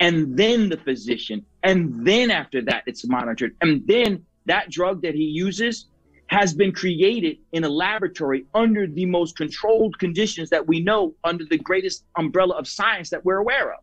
and 0.00 0.36
then 0.36 0.68
the 0.68 0.78
physician. 0.78 1.46
And 1.62 2.04
then 2.04 2.32
after 2.32 2.60
that, 2.62 2.82
it's 2.86 3.06
monitored. 3.06 3.54
And 3.60 3.86
then 3.86 4.26
that 4.46 4.68
drug 4.68 5.00
that 5.02 5.14
he 5.14 5.22
uses 5.22 5.86
has 6.26 6.54
been 6.54 6.72
created 6.72 7.38
in 7.52 7.62
a 7.62 7.68
laboratory 7.68 8.46
under 8.52 8.88
the 8.88 9.06
most 9.06 9.36
controlled 9.36 9.96
conditions 10.00 10.50
that 10.50 10.66
we 10.66 10.80
know 10.80 11.14
under 11.22 11.44
the 11.44 11.58
greatest 11.58 12.04
umbrella 12.18 12.56
of 12.56 12.66
science 12.66 13.10
that 13.10 13.24
we're 13.24 13.36
aware 13.36 13.72
of 13.72 13.78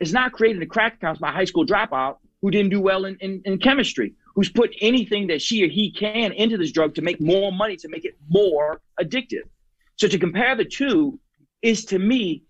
is 0.00 0.12
not 0.12 0.32
creating 0.32 0.62
a 0.62 0.66
crack 0.66 1.00
house 1.00 1.18
by 1.18 1.30
high 1.30 1.44
school 1.44 1.66
dropout 1.66 2.16
who 2.42 2.50
didn't 2.50 2.70
do 2.70 2.80
well 2.80 3.04
in, 3.04 3.16
in, 3.16 3.42
in 3.44 3.58
chemistry, 3.58 4.14
who's 4.34 4.48
put 4.50 4.74
anything 4.80 5.26
that 5.26 5.42
she 5.42 5.62
or 5.62 5.68
he 5.68 5.92
can 5.92 6.32
into 6.32 6.56
this 6.56 6.72
drug 6.72 6.94
to 6.94 7.02
make 7.02 7.20
more 7.20 7.52
money, 7.52 7.76
to 7.76 7.88
make 7.88 8.04
it 8.04 8.16
more 8.28 8.80
addictive. 9.00 9.44
So 9.96 10.08
to 10.08 10.18
compare 10.18 10.56
the 10.56 10.64
two 10.64 11.18
is 11.62 11.84
to 11.86 11.98
me 11.98 12.44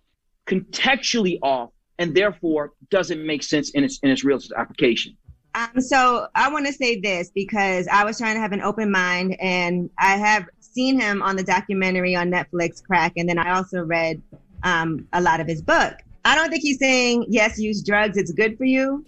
contextually 0.47 1.39
off 1.43 1.71
and 1.99 2.15
therefore 2.15 2.73
doesn't 2.91 3.25
make 3.25 3.43
sense 3.43 3.71
in 3.71 3.85
its 3.85 3.99
in 4.03 4.11
its 4.11 4.25
real 4.25 4.41
application. 4.57 5.17
Um, 5.55 5.81
so 5.81 6.29
I 6.35 6.51
want 6.51 6.67
to 6.67 6.73
say 6.73 7.01
this 7.01 7.31
because 7.35 7.89
I 7.89 8.05
was 8.05 8.19
trying 8.19 8.37
to 8.37 8.41
have 8.41 8.53
an 8.53 8.63
open 8.63 8.91
mind, 8.91 9.37
and 9.41 9.91
I 9.99 10.17
have 10.17 10.47
seen 10.61 11.01
him 11.01 11.23
on 11.23 11.35
the 11.37 11.43
documentary 11.43 12.15
on 12.15 12.31
Netflix, 12.31 12.83
Crack, 12.83 13.15
and 13.17 13.29
then 13.29 13.39
I 13.39 13.57
also 13.57 13.83
read 13.83 14.23
um, 14.63 15.09
a 15.13 15.21
lot 15.21 15.41
of 15.41 15.49
his 15.49 15.61
book. 15.61 15.95
I 16.25 16.35
don't 16.35 16.51
think 16.51 16.63
he's 16.63 16.79
saying, 16.79 17.27
yes, 17.29 17.59
use 17.59 17.83
drugs, 17.83 18.17
it's 18.17 18.33
good 18.33 18.59
for 18.59 18.65
you. 18.65 19.05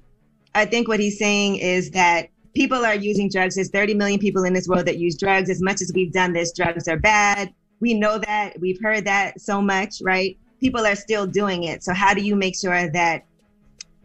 I 0.54 0.64
think 0.64 0.88
what 0.88 1.00
he's 1.00 1.18
saying 1.18 1.56
is 1.56 1.90
that 1.90 2.28
people 2.54 2.84
are 2.84 2.94
using 2.94 3.28
drugs. 3.28 3.54
There's 3.54 3.70
30 3.70 3.94
million 3.94 4.20
people 4.20 4.44
in 4.44 4.52
this 4.52 4.68
world 4.68 4.86
that 4.86 4.98
use 4.98 5.16
drugs. 5.16 5.50
As 5.50 5.62
much 5.62 5.80
as 5.80 5.92
we've 5.94 6.12
done 6.12 6.32
this, 6.32 6.52
drugs 6.52 6.88
are 6.88 6.98
bad. 6.98 7.52
We 7.80 7.94
know 7.94 8.18
that. 8.18 8.58
We've 8.60 8.80
heard 8.80 9.04
that 9.06 9.40
so 9.40 9.60
much, 9.60 10.00
right? 10.02 10.38
People 10.60 10.86
are 10.86 10.94
still 10.94 11.26
doing 11.26 11.64
it. 11.64 11.82
So, 11.82 11.92
how 11.92 12.14
do 12.14 12.22
you 12.22 12.36
make 12.36 12.56
sure 12.56 12.88
that 12.90 13.24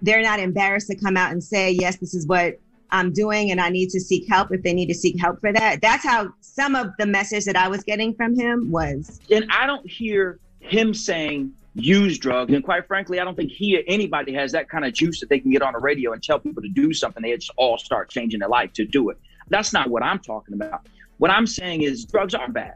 they're 0.02 0.22
not 0.22 0.39
embarrassed 0.39 0.88
to 0.88 0.96
come 0.96 1.17
out 1.17 1.32
and 1.32 1.43
say, 1.43 1.72
yes, 1.72 1.98
this 1.98 2.13
is 2.13 2.26
what 2.28 2.60
I'm 2.89 3.12
doing 3.12 3.52
and 3.52 3.60
I 3.60 3.70
need 3.70 3.89
to 3.89 4.00
seek 4.00 4.28
help 4.30 4.52
if 4.52 4.63
they 4.63 4.74
need 4.74 4.88
to 4.88 4.96
seek 4.96 5.20
help 5.20 5.39
for 5.39 5.54
that? 5.54 5.82
That's 5.82 6.04
how 6.04 6.34
some 6.41 6.76
of 6.76 6.91
the 6.98 7.06
message 7.06 7.46
that 7.46 7.56
I 7.56 7.67
was 7.67 7.84
getting 7.84 8.13
from 8.13 8.36
him 8.36 8.72
was. 8.72 9.20
And 9.30 9.46
I 9.52 9.67
don't 9.67 9.88
hear 9.88 10.39
him 10.60 10.93
saying, 10.93 11.54
use 11.78 12.18
drugs. 12.18 12.54
And 12.54 12.63
quite 12.63 12.88
frankly, 12.88 13.20
I 13.20 13.24
don't 13.24 13.36
think 13.36 13.52
he 13.52 13.78
or 13.78 13.84
anybody 13.88 14.34
has 14.34 14.52
that 14.54 14.70
kind 14.70 14.86
of 14.86 14.94
juice 14.94 15.20
that 15.20 15.30
they 15.30 15.40
can 15.40 15.52
get 15.52 15.62
on 15.62 15.74
the 15.74 15.80
radio 15.80 16.12
and 16.12 16.22
tell 16.22 16.40
people 16.40 16.63
to 16.63 16.70
do 16.70 16.94
something. 16.94 17.22
They 17.22 17.36
just 17.36 17.52
all 17.56 17.78
start 17.78 18.10
changing 18.10 18.40
their 18.40 18.50
life 18.50 18.74
to 18.74 18.86
do 18.86 19.10
it. 19.10 19.18
That's 19.50 19.74
not 19.74 19.90
what 19.90 20.04
I'm 20.04 20.20
talking 20.20 20.56
about. 20.56 20.88
What 21.18 21.32
I'm 21.32 21.48
saying 21.48 21.84
is 21.84 22.06
drugs 22.06 22.34
are 22.34 22.50
bad. 22.50 22.76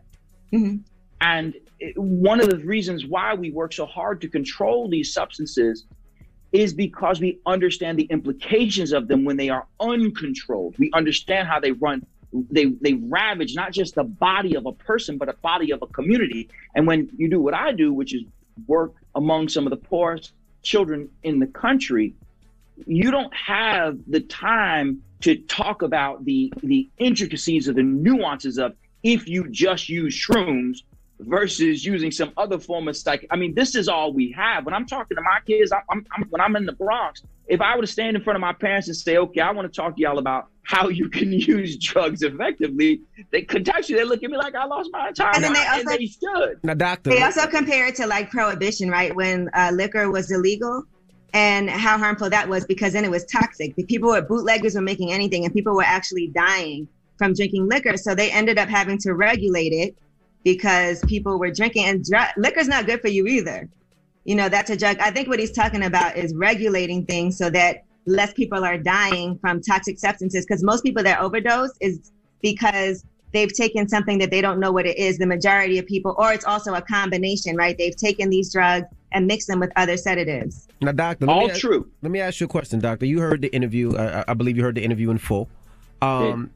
Mm-hmm. 0.54 0.78
And 1.22 1.56
it, 1.80 1.98
one 1.98 2.40
of 2.40 2.50
the 2.50 2.58
reasons 2.58 3.06
why 3.06 3.34
we 3.34 3.52
work 3.52 3.74
so 3.74 3.86
hard 3.86 4.22
to 4.22 4.28
control 4.28 4.90
these 4.90 5.14
substances 5.14 5.86
is 6.52 6.74
because 6.74 7.20
we 7.20 7.40
understand 7.46 7.98
the 7.98 8.04
implications 8.04 8.92
of 8.92 9.08
them 9.08 9.24
when 9.24 9.38
they 9.38 9.50
are 9.50 9.68
uncontrolled. 9.80 10.76
We 10.78 10.92
understand 10.94 11.48
how 11.48 11.60
they 11.60 11.72
run 11.72 12.06
they 12.34 12.66
they 12.82 12.94
ravage 12.94 13.56
not 13.56 13.74
just 13.74 13.96
the 13.96 14.04
body 14.04 14.56
of 14.56 14.66
a 14.66 14.72
person 14.72 15.18
but 15.18 15.28
a 15.28 15.34
body 15.42 15.72
of 15.72 15.82
a 15.82 15.88
community 15.88 16.50
and 16.76 16.88
when 16.88 17.10
you 17.18 17.30
do 17.30 17.42
what 17.42 17.54
i 17.54 17.74
do 17.74 17.92
which 17.92 18.14
is 18.14 18.24
work 18.68 18.94
among 19.16 19.50
some 19.50 19.66
of 19.66 19.72
the 19.72 19.78
poorest 19.78 20.34
children 20.64 21.10
in 21.24 21.40
the 21.40 21.48
country, 21.48 22.14
you 22.86 23.12
don't 23.12 23.34
have 23.34 23.98
the 24.08 24.20
time 24.22 25.02
to 25.22 25.36
talk 25.36 25.82
about 25.82 26.26
the 26.26 26.52
the 26.64 26.90
intricacies 26.98 27.68
of 27.68 27.76
the 27.76 27.84
nuances 27.84 28.58
of 28.58 28.76
if 29.04 29.28
you 29.28 29.50
just 29.50 29.90
use 29.90 30.16
shrooms 30.16 30.80
versus 31.20 31.86
using 31.86 32.12
some 32.12 32.32
other 32.38 32.60
form 32.60 32.88
of 32.88 32.98
psych. 32.98 33.26
I 33.30 33.36
mean, 33.36 33.54
this 33.54 33.76
is 33.76 33.88
all 33.88 34.14
we 34.14 34.32
have. 34.32 34.66
When 34.66 34.74
I'm 34.74 34.86
talking 34.86 35.16
to 35.16 35.22
my 35.22 35.40
kids, 35.46 35.72
I'm, 35.72 36.06
I'm, 36.16 36.24
when 36.30 36.42
I'm 36.42 36.56
in 36.56 36.66
the 36.66 36.74
Bronx, 36.74 37.24
if 37.52 37.60
I 37.60 37.76
were 37.76 37.82
to 37.82 37.88
stand 37.88 38.16
in 38.16 38.24
front 38.24 38.38
of 38.38 38.42
my 38.42 38.54
parents 38.54 38.88
and 38.88 38.96
say, 38.96 39.18
"Okay, 39.18 39.42
I 39.42 39.52
want 39.52 39.72
to 39.72 39.76
talk 39.76 39.98
to 39.98 40.02
y'all 40.02 40.20
about 40.20 40.48
how 40.64 40.88
you 40.88 41.10
can 41.10 41.34
use 41.54 41.78
drugs 41.78 42.24
effectively," 42.24 43.02
they 43.32 43.44
contextually 43.44 43.98
they 43.98 44.06
look 44.06 44.24
at 44.24 44.32
me 44.32 44.38
like 44.38 44.56
I 44.56 44.66
lost 44.66 44.90
my 44.94 45.10
entire 45.10 45.36
and 45.36 45.44
then 45.44 45.54
they 45.54 45.68
also, 45.68 45.80
and 45.80 45.88
they 45.90 46.06
should. 46.06 46.64
Now, 46.64 46.74
doctor, 46.74 47.10
they 47.10 47.22
also 47.22 47.46
compare 47.48 47.88
it 47.88 47.96
to 47.96 48.08
like 48.08 48.32
prohibition, 48.32 48.90
right? 48.90 49.14
When 49.14 49.50
uh, 49.54 49.72
liquor 49.74 50.10
was 50.10 50.32
illegal. 50.32 50.84
And 51.34 51.70
how 51.70 51.98
harmful 51.98 52.30
that 52.30 52.50
was 52.50 52.66
because 52.66 52.92
then 52.92 53.06
it 53.06 53.10
was 53.10 53.24
toxic. 53.24 53.74
The 53.78 53.86
people 53.86 54.10
were 54.10 54.22
bootleggers 54.22 54.76
were 54.76 54.82
making 54.82 55.14
anything, 55.14 55.46
and 55.46 55.54
people 55.54 55.74
were 55.74 55.82
actually 55.82 56.28
dying 56.28 56.90
from 57.18 57.34
drinking 57.34 57.70
liquor. 57.70 57.96
So 57.96 58.14
they 58.14 58.30
ended 58.30 58.58
up 58.58 58.68
having 58.68 58.98
to 58.98 59.14
regulate 59.14 59.72
it 59.72 59.96
because 60.44 61.02
people 61.06 61.40
were 61.40 61.50
drinking 61.50 61.86
and 61.86 62.04
dr- 62.04 62.34
liquor's 62.36 62.68
not 62.68 62.86
good 62.86 63.00
for 63.00 63.08
you 63.08 63.28
either. 63.28 63.70
You 64.24 64.36
know, 64.36 64.50
that's 64.50 64.70
a 64.70 64.78
drug. 64.78 65.00
I 65.00 65.12
think 65.12 65.28
what 65.28 65.40
he's 65.40 65.52
talking 65.52 65.84
about 65.84 66.16
is 66.16 66.34
regulating 66.36 67.06
things 67.06 67.38
so 67.38 67.50
that 67.50 67.84
less 68.06 68.34
people 68.34 68.64
are 68.64 68.78
dying 68.78 69.38
from 69.40 69.62
toxic 69.62 70.00
substances 70.00 70.46
because 70.46 70.64
most 70.64 70.84
people 70.84 71.04
that 71.04 71.20
overdose 71.20 71.72
is 71.80 72.12
because 72.42 73.06
they've 73.32 73.54
taken 73.54 73.88
something 73.88 74.18
that 74.18 74.32
they 74.32 74.42
don't 74.42 74.60
know 74.60 74.72
what 74.72 74.88
it 74.88 74.98
is 74.98 75.20
the 75.20 75.26
majority 75.28 75.78
of 75.78 75.86
people 75.86 76.16
or 76.18 76.34
it's 76.34 76.44
also 76.44 76.74
a 76.74 76.82
combination 76.82 77.56
right 77.56 77.78
they've 77.78 77.96
taken 77.96 78.32
these 78.32 78.52
drugs 78.52 78.88
and 79.12 79.28
mixed 79.28 79.48
them 79.48 79.60
with 79.60 79.72
other 79.76 79.98
sedatives 79.98 80.68
now 80.82 80.92
doctor 80.92 81.30
all 81.30 81.52
ask, 81.52 81.62
true 81.62 81.88
let 82.02 82.12
me 82.12 82.20
ask 82.20 82.40
you 82.40 82.46
a 82.46 82.50
question 82.50 82.80
doctor 82.80 83.06
you 83.06 83.20
heard 83.20 83.44
the 83.44 83.54
interview 83.54 83.96
uh, 83.96 84.24
i 84.28 84.34
believe 84.34 84.58
you 84.58 84.64
heard 84.64 84.74
the 84.74 84.84
interview 84.84 85.12
in 85.12 85.20
full 85.20 85.48
um, 86.02 86.50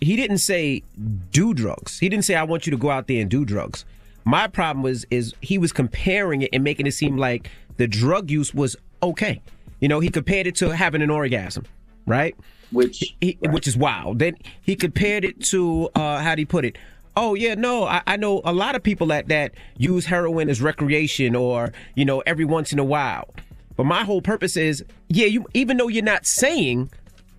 he 0.00 0.16
didn't 0.16 0.38
say 0.38 0.82
do 1.30 1.54
drugs. 1.54 1.98
He 1.98 2.08
didn't 2.08 2.24
say 2.24 2.34
I 2.34 2.42
want 2.44 2.66
you 2.66 2.70
to 2.70 2.76
go 2.76 2.90
out 2.90 3.06
there 3.06 3.20
and 3.20 3.30
do 3.30 3.44
drugs. 3.44 3.84
My 4.24 4.46
problem 4.46 4.82
was 4.82 5.06
is 5.10 5.34
he 5.40 5.58
was 5.58 5.72
comparing 5.72 6.42
it 6.42 6.50
and 6.52 6.62
making 6.62 6.86
it 6.86 6.92
seem 6.92 7.16
like 7.16 7.50
the 7.76 7.86
drug 7.86 8.30
use 8.30 8.52
was 8.52 8.76
okay. 9.02 9.40
You 9.80 9.88
know, 9.88 10.00
he 10.00 10.10
compared 10.10 10.46
it 10.46 10.56
to 10.56 10.74
having 10.74 11.02
an 11.02 11.10
orgasm, 11.10 11.64
right? 12.06 12.36
Which 12.70 13.14
he, 13.20 13.38
right. 13.42 13.52
which 13.52 13.66
is 13.66 13.76
wild. 13.76 14.18
Then 14.18 14.36
he 14.60 14.76
compared 14.76 15.24
it 15.24 15.42
to 15.46 15.88
uh, 15.94 16.18
how 16.18 16.34
do 16.34 16.42
you 16.42 16.46
put 16.46 16.64
it? 16.64 16.76
Oh 17.16 17.34
yeah, 17.34 17.54
no, 17.54 17.84
I, 17.84 18.02
I 18.06 18.16
know 18.16 18.42
a 18.44 18.52
lot 18.52 18.76
of 18.76 18.82
people 18.82 19.08
that 19.08 19.28
that 19.28 19.54
use 19.76 20.06
heroin 20.06 20.48
as 20.48 20.60
recreation 20.60 21.34
or 21.34 21.72
you 21.94 22.04
know 22.04 22.20
every 22.26 22.44
once 22.44 22.72
in 22.72 22.78
a 22.78 22.84
while. 22.84 23.28
But 23.76 23.86
my 23.86 24.04
whole 24.04 24.20
purpose 24.20 24.56
is, 24.56 24.84
yeah, 25.08 25.26
you 25.26 25.46
even 25.54 25.76
though 25.76 25.88
you're 25.88 26.04
not 26.04 26.26
saying 26.26 26.90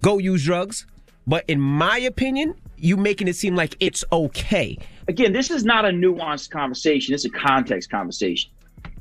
go 0.02 0.18
use 0.18 0.46
drugs, 0.46 0.86
but 1.28 1.44
in 1.48 1.60
my 1.60 1.98
opinion, 2.00 2.56
you 2.78 2.98
making 2.98 3.28
it 3.28 3.36
seem 3.36 3.56
like 3.56 3.76
it's 3.80 4.04
okay. 4.12 4.78
Again, 5.10 5.34
this 5.34 5.50
is 5.50 5.66
not 5.66 5.86
a 5.86 5.88
nuanced 5.90 6.52
conversation. 6.52 7.16
It's 7.16 7.26
a 7.26 7.32
context 7.32 7.90
conversation. 7.90 8.52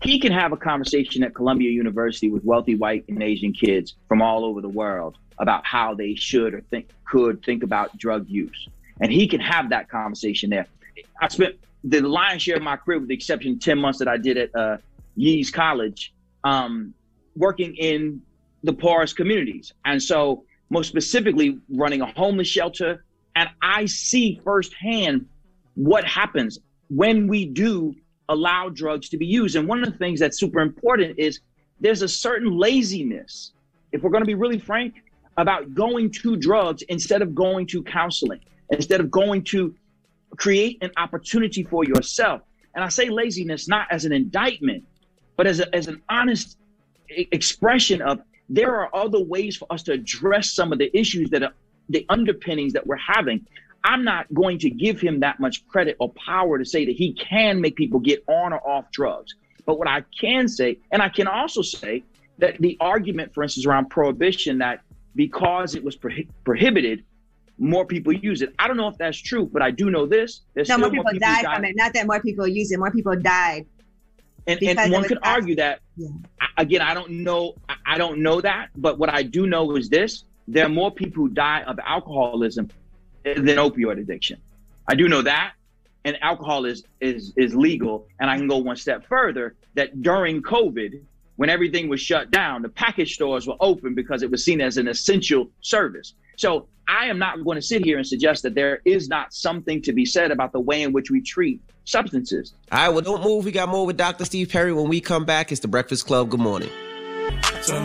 He 0.01 0.19
can 0.19 0.33
have 0.33 0.53
a 0.53 0.57
conversation 0.57 1.23
at 1.23 1.35
Columbia 1.35 1.71
University 1.71 2.31
with 2.31 2.43
wealthy 2.45 2.77
white 2.77 3.05
and 3.09 3.23
Asian 3.23 3.53
kids 3.53 3.95
from 4.09 4.23
all 4.23 4.43
over 4.47 4.63
the 4.63 4.71
world 4.71 5.19
about 5.39 5.67
how 5.67 5.93
they 5.93 6.15
should 6.15 6.55
or 6.55 6.63
think 6.63 6.89
could 7.05 7.45
think 7.45 7.63
about 7.63 7.95
drug 7.99 8.27
use. 8.27 8.69
And 9.03 9.13
he 9.13 9.29
can 9.29 9.41
have 9.41 9.69
that 9.69 9.91
conversation 9.91 10.49
there. 10.49 10.67
I 11.21 11.29
spent 11.29 11.57
the 11.85 12.01
lion's 12.01 12.41
share 12.41 12.57
of 12.57 12.63
my 12.63 12.79
career, 12.79 13.01
with 13.01 13.09
the 13.09 13.15
exception 13.15 13.53
of 13.53 13.61
10 13.61 13.79
months 13.79 13.99
that 13.99 14.09
I 14.09 14.17
did 14.17 14.39
at 14.39 14.57
uh, 14.57 14.79
Yee's 15.15 15.51
College, 15.51 16.15
um, 16.43 16.95
working 17.37 17.77
in 17.77 18.23
the 18.65 18.73
poorest 18.73 19.15
communities. 19.15 19.75
And 19.85 20.03
so 20.03 20.45
most 20.71 20.89
specifically 20.89 21.59
running 21.69 22.01
a 22.01 22.07
homeless 22.07 22.49
shelter. 22.49 23.05
And 23.37 23.51
I 23.61 23.85
see 23.85 24.41
firsthand 24.43 25.27
what 25.79 26.05
happens 26.05 26.59
when 26.91 27.29
we 27.29 27.45
do 27.45 27.95
allow 28.29 28.69
drugs 28.69 29.09
to 29.11 29.17
be 29.17 29.25
used. 29.25 29.55
And 29.55 29.69
one 29.69 29.83
of 29.83 29.91
the 29.91 29.97
things 29.97 30.19
that's 30.19 30.37
super 30.37 30.59
important 30.59 31.19
is 31.19 31.39
there's 31.81 32.03
a 32.03 32.09
certain 32.09 32.59
laziness, 32.59 33.53
if 33.93 34.03
we're 34.03 34.11
going 34.11 34.23
to 34.23 34.27
be 34.27 34.35
really 34.35 34.59
frank, 34.59 34.95
about 35.37 35.73
going 35.75 36.11
to 36.11 36.37
drugs 36.37 36.83
instead 36.83 37.23
of 37.23 37.33
going 37.33 37.65
to 37.69 37.81
counseling, 37.85 38.41
instead 38.71 38.99
of 38.99 39.09
going 39.09 39.45
to 39.45 39.73
create 40.37 40.79
an 40.83 40.91
opportunity 40.97 41.63
for 41.63 41.85
yourself. 41.85 42.43
And 42.75 42.85
I 42.85 42.89
say 42.89 43.09
laziness 43.09 43.69
not 43.69 43.87
as 43.93 44.05
an 44.05 44.13
indictment, 44.13 44.85
but 45.37 45.47
as, 45.47 45.61
a, 45.61 45.73
as 45.73 45.87
an 45.87 46.03
honest 46.09 46.59
expression 47.09 48.03
of 48.03 48.19
there 48.49 48.75
are 48.75 48.91
other 48.93 49.21
ways 49.21 49.57
for 49.57 49.73
us 49.73 49.85
to 49.85 49.93
address 49.93 50.51
some 50.51 50.73
of 50.73 50.81
the 50.81 50.91
issues 50.99 51.31
that 51.31 51.45
are 51.45 51.53
the 51.89 52.05
underpinnings 52.09 52.73
that 52.73 52.85
we're 52.85 52.97
having. 52.97 53.47
I'm 53.85 54.05
not 54.05 54.33
going 54.35 54.59
to 54.61 54.71
give 54.71 55.01
him 55.01 55.21
that 55.21 55.41
much 55.41 55.67
credit 55.69 55.97
or 56.01 56.13
power 56.13 56.59
to 56.59 56.65
say 56.65 56.85
that 56.85 56.95
he 56.95 57.13
can 57.15 57.61
make 57.61 57.77
people 57.77 58.01
get 58.01 58.25
on 58.27 58.53
or 58.53 58.69
off 58.69 58.91
drugs. 58.91 59.35
But 59.65 59.79
what 59.79 59.89
I 59.89 60.03
can 60.19 60.49
say, 60.49 60.79
and 60.91 61.03
I 61.03 61.09
can 61.09 61.27
also 61.27 61.63
say 61.63 62.03
that 62.39 62.59
the 62.59 62.77
argument, 62.81 63.35
for 63.35 63.43
instance, 63.43 63.67
around 63.67 63.91
prohibition, 63.91 64.59
that 64.59 64.81
because 65.15 65.75
it 65.75 65.85
was 65.85 65.97
prohibited, 65.97 67.05
more 67.59 67.85
people 67.85 68.13
use 68.13 68.43
it. 68.43 68.55
I 68.59 68.69
don't 68.69 68.77
know 68.77 68.89
if 68.89 68.99
that's 68.99 69.19
true, 69.19 69.49
but 69.53 69.63
I 69.63 69.71
do 69.71 69.91
know 69.91 70.07
this. 70.07 70.43
There's 70.55 70.69
no, 70.69 70.79
more 70.79 70.91
people, 70.91 71.05
more 71.05 71.13
people 71.13 71.27
died, 71.27 71.43
died 71.43 71.55
from 71.57 71.65
it. 71.65 71.77
Not 71.77 71.93
that 71.95 72.07
more 72.07 72.21
people 72.21 72.47
use 72.47 72.71
it, 72.71 72.79
more 72.79 72.91
people 72.91 73.17
died. 73.17 73.67
And, 74.47 74.63
and 74.63 74.93
one 74.93 75.05
could 75.05 75.19
argue 75.23 75.57
that. 75.57 75.81
Yeah. 75.97 76.09
Again, 76.57 76.81
I 76.81 76.95
don't 76.95 77.11
know. 77.11 77.55
I 77.85 77.99
don't 77.99 78.21
know 78.23 78.41
that, 78.41 78.69
but 78.77 78.99
what 78.99 79.13
I 79.13 79.23
do 79.23 79.47
know 79.47 79.77
is 79.77 79.91
this: 79.91 80.25
there 80.47 80.65
are 80.65 80.71
more 80.71 80.91
people 80.91 81.25
who 81.25 81.29
die 81.29 81.63
of 81.65 81.79
alcoholism 81.85 82.71
than 83.25 83.45
opioid 83.45 84.01
addiction. 84.01 84.41
I 84.89 84.95
do 84.95 85.09
know 85.09 85.23
that, 85.23 85.53
and 86.05 86.17
alcohol 86.23 86.65
is 86.65 86.85
is 87.01 87.33
is 87.37 87.55
legal. 87.55 88.07
And 88.21 88.31
I 88.31 88.37
can 88.37 88.49
go 88.49 88.59
one 88.59 88.77
step 88.77 89.07
further: 89.07 89.55
that 89.75 90.03
during 90.03 90.43
COVID, 90.43 91.01
when 91.37 91.51
everything 91.51 91.89
was 91.89 92.01
shut 92.01 92.31
down, 92.31 92.63
the 92.63 92.69
package 92.69 93.15
stores 93.15 93.47
were 93.47 93.57
open 93.61 93.95
because 93.95 94.23
it 94.23 94.31
was 94.31 94.45
seen 94.45 94.61
as 94.61 94.77
an 94.77 94.89
essential 94.89 95.51
service. 95.61 96.15
So 96.37 96.67
I 96.87 97.07
am 97.07 97.19
not 97.19 97.45
going 97.45 97.57
to 97.57 97.63
sit 97.63 97.85
here 97.85 97.99
and 97.99 98.07
suggest 98.07 98.43
that 98.45 98.55
there 98.55 98.81
is 98.85 99.09
not 99.09 99.35
something 99.35 99.83
to 99.83 99.93
be 99.93 100.07
said 100.07 100.31
about 100.31 100.53
the 100.53 100.61
way 100.61 100.83
in 100.83 100.93
which 100.93 101.11
we 101.11 101.21
treat 101.21 101.61
substances. 101.85 102.55
All 102.73 102.79
right, 102.79 102.89
well, 102.89 103.03
don't 103.03 103.23
move. 103.23 103.45
We 103.45 103.53
got 103.53 103.69
more 103.69 103.85
with 103.85 103.97
Dr. 103.97 104.25
Steve 104.25 104.49
Perry. 104.49 104.73
When 104.73 104.89
we 104.89 105.01
come 105.01 105.25
back, 105.25 105.53
it's 105.53 105.61
the 105.61 105.69
Breakfast 105.69 106.07
Club. 106.07 106.31
Good 106.31 106.41
morning. 106.41 106.71
So 107.63 107.79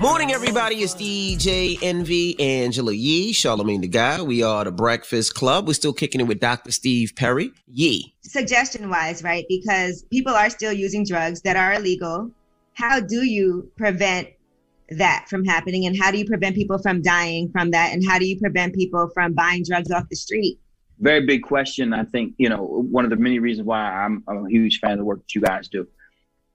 Morning, 0.00 0.32
everybody. 0.32 0.76
It's 0.76 0.94
DJ 0.94 1.78
Envy, 1.82 2.40
Angela 2.40 2.94
Yee, 2.94 3.34
Charlamagne 3.34 3.82
the 3.82 3.86
Guy. 3.86 4.22
We 4.22 4.42
are 4.42 4.64
the 4.64 4.72
Breakfast 4.72 5.34
Club. 5.34 5.68
We're 5.68 5.74
still 5.74 5.92
kicking 5.92 6.22
it 6.22 6.24
with 6.24 6.40
Dr. 6.40 6.70
Steve 6.70 7.12
Perry. 7.14 7.52
Yee. 7.70 8.14
Suggestion 8.22 8.88
wise, 8.88 9.22
right? 9.22 9.44
Because 9.46 10.04
people 10.04 10.32
are 10.32 10.48
still 10.48 10.72
using 10.72 11.04
drugs 11.04 11.42
that 11.42 11.58
are 11.58 11.74
illegal. 11.74 12.30
How 12.72 13.00
do 13.00 13.26
you 13.26 13.70
prevent 13.76 14.28
that 14.88 15.26
from 15.28 15.44
happening? 15.44 15.84
And 15.84 15.94
how 16.00 16.10
do 16.10 16.16
you 16.16 16.24
prevent 16.24 16.56
people 16.56 16.78
from 16.78 17.02
dying 17.02 17.50
from 17.52 17.70
that? 17.72 17.92
And 17.92 18.02
how 18.02 18.18
do 18.18 18.26
you 18.26 18.40
prevent 18.40 18.74
people 18.74 19.10
from 19.12 19.34
buying 19.34 19.64
drugs 19.68 19.90
off 19.90 20.08
the 20.08 20.16
street? 20.16 20.58
Very 20.98 21.26
big 21.26 21.42
question. 21.42 21.92
I 21.92 22.04
think, 22.04 22.32
you 22.38 22.48
know, 22.48 22.62
one 22.62 23.04
of 23.04 23.10
the 23.10 23.16
many 23.16 23.38
reasons 23.38 23.66
why 23.66 23.82
I'm, 23.82 24.24
I'm 24.26 24.46
a 24.46 24.48
huge 24.48 24.80
fan 24.80 24.92
of 24.92 24.98
the 24.98 25.04
work 25.04 25.18
that 25.18 25.34
you 25.34 25.42
guys 25.42 25.68
do 25.68 25.86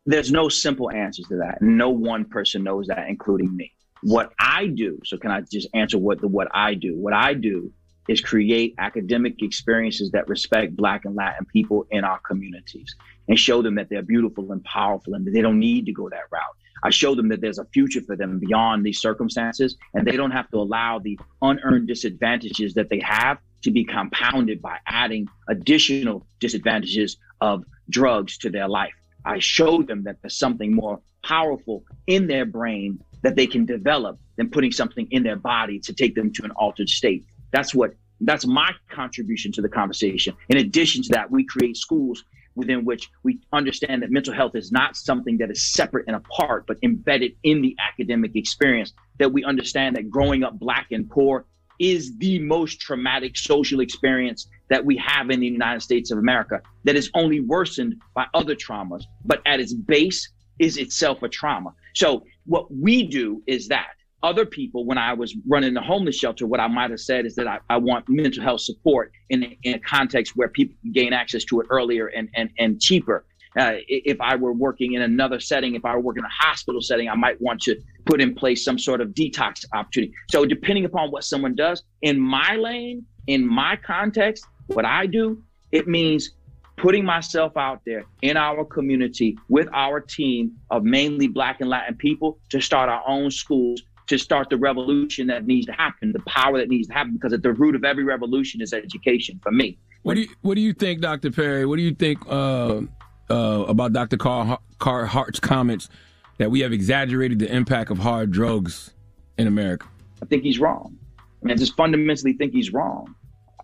there's 0.05 0.31
no 0.31 0.49
simple 0.49 0.91
answers 0.91 1.27
to 1.27 1.37
that. 1.37 1.61
No 1.61 1.89
one 1.89 2.25
person 2.25 2.63
knows 2.63 2.87
that, 2.87 3.07
including 3.09 3.55
me. 3.55 3.73
What 4.01 4.33
I 4.39 4.67
do, 4.67 4.99
so 5.03 5.17
can 5.17 5.31
I 5.31 5.41
just 5.41 5.67
answer 5.73 5.97
what 5.97 6.21
the 6.21 6.27
what 6.27 6.47
I 6.53 6.75
do? 6.75 6.95
What 6.95 7.13
I 7.13 7.33
do 7.33 7.71
is 8.07 8.21
create 8.21 8.75
academic 8.77 9.41
experiences 9.41 10.11
that 10.11 10.27
respect 10.27 10.75
Black 10.75 11.05
and 11.05 11.15
Latin 11.15 11.45
people 11.45 11.87
in 11.89 12.03
our 12.03 12.19
communities 12.19 12.95
and 13.27 13.39
show 13.39 13.63
them 13.63 13.75
that 13.75 13.89
they're 13.89 14.03
beautiful 14.03 14.51
and 14.51 14.63
powerful 14.63 15.15
and 15.15 15.25
that 15.25 15.31
they 15.31 15.41
don't 15.41 15.59
need 15.59 15.87
to 15.87 15.91
go 15.91 16.07
that 16.09 16.31
route. 16.31 16.43
I 16.83 16.91
show 16.91 17.15
them 17.15 17.29
that 17.29 17.41
there's 17.41 17.57
a 17.57 17.65
future 17.65 18.01
for 18.01 18.15
them 18.15 18.37
beyond 18.37 18.85
these 18.85 18.99
circumstances 18.99 19.75
and 19.95 20.05
they 20.05 20.17
don't 20.17 20.29
have 20.29 20.51
to 20.51 20.57
allow 20.57 20.99
the 20.99 21.17
unearned 21.41 21.87
disadvantages 21.87 22.75
that 22.75 22.89
they 22.89 22.99
have 22.99 23.39
to 23.63 23.71
be 23.71 23.83
compounded 23.83 24.61
by 24.61 24.77
adding 24.85 25.27
additional 25.49 26.27
disadvantages 26.39 27.17
of 27.41 27.63
drugs 27.89 28.37
to 28.37 28.51
their 28.51 28.67
life. 28.67 28.93
I 29.25 29.39
showed 29.39 29.87
them 29.87 30.03
that 30.03 30.21
there's 30.21 30.37
something 30.37 30.73
more 30.73 31.01
powerful 31.23 31.83
in 32.07 32.27
their 32.27 32.45
brain 32.45 33.03
that 33.23 33.35
they 33.35 33.47
can 33.47 33.65
develop 33.65 34.19
than 34.37 34.49
putting 34.49 34.71
something 34.71 35.07
in 35.09 35.23
their 35.23 35.35
body 35.35 35.79
to 35.79 35.93
take 35.93 36.13
them 36.13 36.31
to 36.33 36.43
an 36.43 36.51
altered 36.51 36.89
state. 36.89 37.25
That's 37.51 37.73
what 37.73 37.95
that's 38.21 38.45
my 38.45 38.71
contribution 38.89 39.51
to 39.53 39.61
the 39.61 39.67
conversation. 39.67 40.35
In 40.49 40.57
addition 40.57 41.03
to 41.03 41.09
that, 41.09 41.31
we 41.31 41.43
create 41.43 41.75
schools 41.75 42.23
within 42.55 42.85
which 42.85 43.09
we 43.23 43.39
understand 43.51 44.01
that 44.01 44.11
mental 44.11 44.33
health 44.33 44.55
is 44.55 44.71
not 44.71 44.95
something 44.95 45.37
that 45.39 45.51
is 45.51 45.61
separate 45.61 46.05
and 46.07 46.15
apart, 46.15 46.65
but 46.65 46.77
embedded 46.81 47.35
in 47.43 47.61
the 47.61 47.75
academic 47.79 48.35
experience. 48.35 48.93
That 49.17 49.33
we 49.33 49.43
understand 49.43 49.95
that 49.95 50.09
growing 50.09 50.43
up 50.43 50.57
black 50.59 50.87
and 50.91 51.09
poor 51.09 51.45
is 51.79 52.17
the 52.17 52.39
most 52.39 52.79
traumatic 52.79 53.37
social 53.37 53.79
experience 53.79 54.47
that 54.69 54.83
we 54.83 54.97
have 54.97 55.29
in 55.29 55.39
the 55.39 55.47
United 55.47 55.81
States 55.81 56.11
of 56.11 56.17
America 56.17 56.61
that 56.83 56.95
is 56.95 57.09
only 57.13 57.39
worsened 57.39 57.95
by 58.13 58.25
other 58.33 58.55
traumas, 58.55 59.03
but 59.25 59.41
at 59.45 59.59
its 59.59 59.73
base 59.73 60.29
is 60.59 60.77
itself 60.77 61.21
a 61.23 61.29
trauma. 61.29 61.73
So 61.93 62.23
what 62.45 62.73
we 62.73 63.03
do 63.03 63.43
is 63.47 63.67
that 63.67 63.89
other 64.23 64.45
people, 64.45 64.85
when 64.85 64.97
I 64.97 65.13
was 65.13 65.35
running 65.47 65.75
the 65.75 65.81
homeless 65.81 66.17
shelter, 66.17 66.47
what 66.47 66.59
I 66.59 66.67
might 66.67 66.89
have 66.89 66.99
said 66.99 67.25
is 67.25 67.35
that 67.35 67.47
I, 67.47 67.59
I 67.69 67.77
want 67.77 68.09
mental 68.09 68.41
health 68.41 68.61
support 68.61 69.11
in, 69.29 69.55
in 69.63 69.75
a 69.75 69.79
context 69.79 70.35
where 70.35 70.47
people 70.47 70.75
gain 70.91 71.13
access 71.13 71.43
to 71.45 71.61
it 71.61 71.67
earlier 71.69 72.07
and, 72.07 72.29
and, 72.35 72.49
and 72.57 72.81
cheaper. 72.81 73.25
Uh, 73.57 73.75
if 73.87 74.19
I 74.19 74.35
were 74.35 74.51
working 74.51 74.93
in 74.93 75.01
another 75.01 75.39
setting, 75.39 75.75
if 75.75 75.85
I 75.85 75.95
were 75.95 76.01
working 76.01 76.21
in 76.21 76.25
a 76.25 76.45
hospital 76.45 76.81
setting, 76.81 77.07
I 77.07 77.15
might 77.15 77.39
want 77.39 77.61
to 77.61 77.79
put 78.05 78.19
in 78.19 78.35
place 78.35 78.65
some 78.65 78.77
sort 78.77 78.99
of 78.99 79.09
detox 79.09 79.65
opportunity. 79.73 80.13
So, 80.29 80.45
depending 80.45 80.83
upon 80.83 81.11
what 81.11 81.23
someone 81.23 81.55
does, 81.55 81.83
in 82.01 82.19
my 82.19 82.55
lane, 82.55 83.05
in 83.27 83.47
my 83.47 83.77
context, 83.77 84.45
what 84.67 84.83
I 84.85 85.05
do, 85.05 85.41
it 85.71 85.87
means 85.87 86.31
putting 86.77 87.05
myself 87.05 87.55
out 87.55 87.81
there 87.85 88.05
in 88.21 88.35
our 88.37 88.65
community 88.65 89.37
with 89.47 89.67
our 89.73 90.01
team 90.01 90.51
of 90.69 90.83
mainly 90.83 91.27
Black 91.27 91.61
and 91.61 91.69
Latin 91.69 91.95
people 91.95 92.37
to 92.49 92.59
start 92.59 92.89
our 92.89 93.03
own 93.07 93.31
schools, 93.31 93.81
to 94.07 94.17
start 94.17 94.49
the 94.49 94.57
revolution 94.57 95.27
that 95.27 95.47
needs 95.47 95.65
to 95.65 95.71
happen, 95.71 96.11
the 96.11 96.19
power 96.27 96.57
that 96.57 96.69
needs 96.69 96.87
to 96.87 96.93
happen, 96.93 97.13
because 97.13 97.33
at 97.33 97.41
the 97.41 97.53
root 97.53 97.75
of 97.75 97.83
every 97.83 98.03
revolution 98.03 98.61
is 98.61 98.73
education 98.73 99.39
for 99.41 99.51
me. 99.51 99.77
What 100.03 100.15
do 100.15 100.21
you 100.21 100.27
What 100.41 100.55
do 100.55 100.61
you 100.61 100.73
think, 100.73 101.01
Dr. 101.01 101.31
Perry? 101.31 101.65
What 101.65 101.77
do 101.77 101.81
you 101.81 101.95
think? 101.95 102.19
Uh, 102.27 102.81
uh, 103.29 103.65
about 103.67 103.93
Dr. 103.93 104.17
Carl, 104.17 104.59
Hart's 104.79 105.39
comments 105.39 105.89
that 106.37 106.51
we 106.51 106.59
have 106.61 106.73
exaggerated 106.73 107.39
the 107.39 107.53
impact 107.53 107.91
of 107.91 107.97
hard 107.97 108.31
drugs 108.31 108.91
in 109.37 109.47
America? 109.47 109.87
I 110.21 110.25
think 110.25 110.43
he's 110.43 110.59
wrong. 110.59 110.97
I 111.19 111.45
mean, 111.45 111.53
I 111.53 111.57
just 111.57 111.75
fundamentally 111.75 112.33
think 112.33 112.53
he's 112.53 112.73
wrong. 112.73 113.15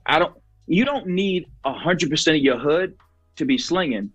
I 0.06 0.20
don't. 0.20 0.36
You 0.68 0.86
don't 0.86 1.08
need 1.08 1.48
hundred 1.66 2.10
percent 2.10 2.38
of 2.38 2.44
your 2.44 2.58
hood 2.58 2.96
to 3.36 3.46
be 3.46 3.58
slinging 3.58 4.12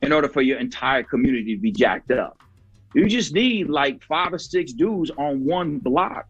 in 0.00 0.12
order 0.12 0.28
for 0.28 0.42
your 0.42 0.58
entire 0.58 1.02
community 1.02 1.54
to 1.54 1.60
be 1.60 1.70
jacked 1.70 2.10
up. 2.10 2.38
You 2.94 3.08
just 3.08 3.32
need 3.32 3.68
like 3.68 4.02
five 4.02 4.32
or 4.32 4.38
six 4.38 4.72
dudes 4.72 5.10
on 5.16 5.44
one 5.44 5.78
block 5.78 6.26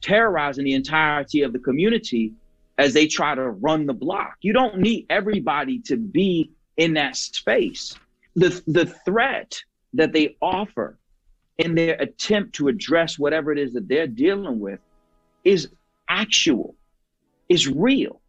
terrorizing 0.00 0.64
the 0.64 0.74
entirety 0.74 1.42
of 1.42 1.52
the 1.52 1.58
community 1.58 2.32
as 2.78 2.94
they 2.94 3.06
try 3.06 3.34
to 3.34 3.50
run 3.50 3.86
the 3.86 3.92
block. 3.92 4.36
You 4.40 4.52
don't 4.52 4.78
need 4.78 5.06
everybody 5.10 5.80
to 5.80 5.96
be 5.96 6.50
in 6.80 6.94
that 6.94 7.14
space. 7.14 7.94
The, 8.36 8.62
the 8.66 8.86
threat 8.86 9.62
that 9.92 10.12
they 10.12 10.36
offer 10.40 10.98
in 11.58 11.74
their 11.74 11.94
attempt 12.00 12.54
to 12.54 12.68
address 12.68 13.18
whatever 13.18 13.52
it 13.52 13.58
is 13.58 13.74
that 13.74 13.86
they're 13.86 14.06
dealing 14.06 14.58
with 14.58 14.80
is 15.44 15.68
actual, 16.08 16.74
is 17.50 17.68
real. 17.68 18.22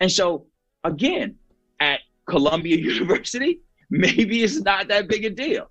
And 0.00 0.10
so, 0.10 0.46
again, 0.84 1.36
at 1.80 2.00
Columbia 2.24 2.76
University, 2.94 3.60
maybe 3.90 4.42
it's 4.42 4.58
not 4.62 4.88
that 4.88 5.06
big 5.06 5.26
a 5.26 5.30
deal. 5.30 5.66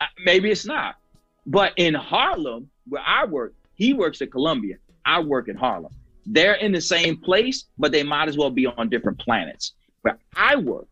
Uh, 0.00 0.06
maybe 0.24 0.50
it's 0.50 0.64
not. 0.64 0.96
But 1.44 1.74
in 1.76 1.92
Harlem, 1.92 2.70
where 2.88 3.02
I 3.04 3.26
work, 3.26 3.52
he 3.74 3.92
works 3.92 4.22
at 4.22 4.30
Columbia. 4.32 4.76
I 5.04 5.20
work 5.20 5.48
in 5.48 5.56
Harlem. 5.56 5.92
They're 6.24 6.54
in 6.54 6.72
the 6.72 6.80
same 6.80 7.18
place, 7.18 7.66
but 7.76 7.92
they 7.92 8.02
might 8.02 8.28
as 8.28 8.38
well 8.38 8.50
be 8.50 8.66
on 8.66 8.88
different 8.88 9.18
planets. 9.18 9.72
Where 10.00 10.16
I 10.34 10.56
work, 10.56 10.88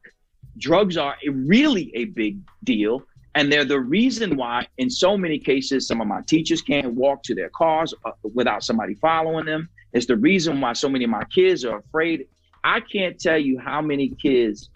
drugs 0.59 0.96
are 0.96 1.16
really 1.30 1.90
a 1.94 2.07
big 2.07 2.38
deal. 2.64 3.03
And 3.36 3.53
they're 3.53 3.64
the 3.64 3.78
reason 3.78 4.36
why, 4.36 4.66
in 4.78 4.90
so 4.90 5.16
many 5.16 5.38
cases, 5.38 5.86
some 5.86 6.01
of 6.01 6.09
my 6.09 6.20
teachers 6.22 6.62
can't 6.62 6.94
walk 6.94 7.22
to 7.24 7.34
their 7.34 7.51
cars 7.51 7.94
uh, 8.05 8.11
without 8.34 8.64
somebody 8.64 8.94
following 8.94 9.46
them. 9.46 9.68
It's 9.92 10.07
the 10.07 10.16
reason 10.16 10.61
why 10.61 10.72
so 10.72 10.88
many 10.88 11.05
of 11.05 11.11
my 11.11 11.24
kids 11.24 11.64
are 11.64 11.78
afraid. 11.78 12.26
I 12.64 12.80
can't 12.80 13.18
tell 13.20 13.38
you 13.38 13.59
how 13.59 13.80
many 13.80 14.09
kids 14.09 14.68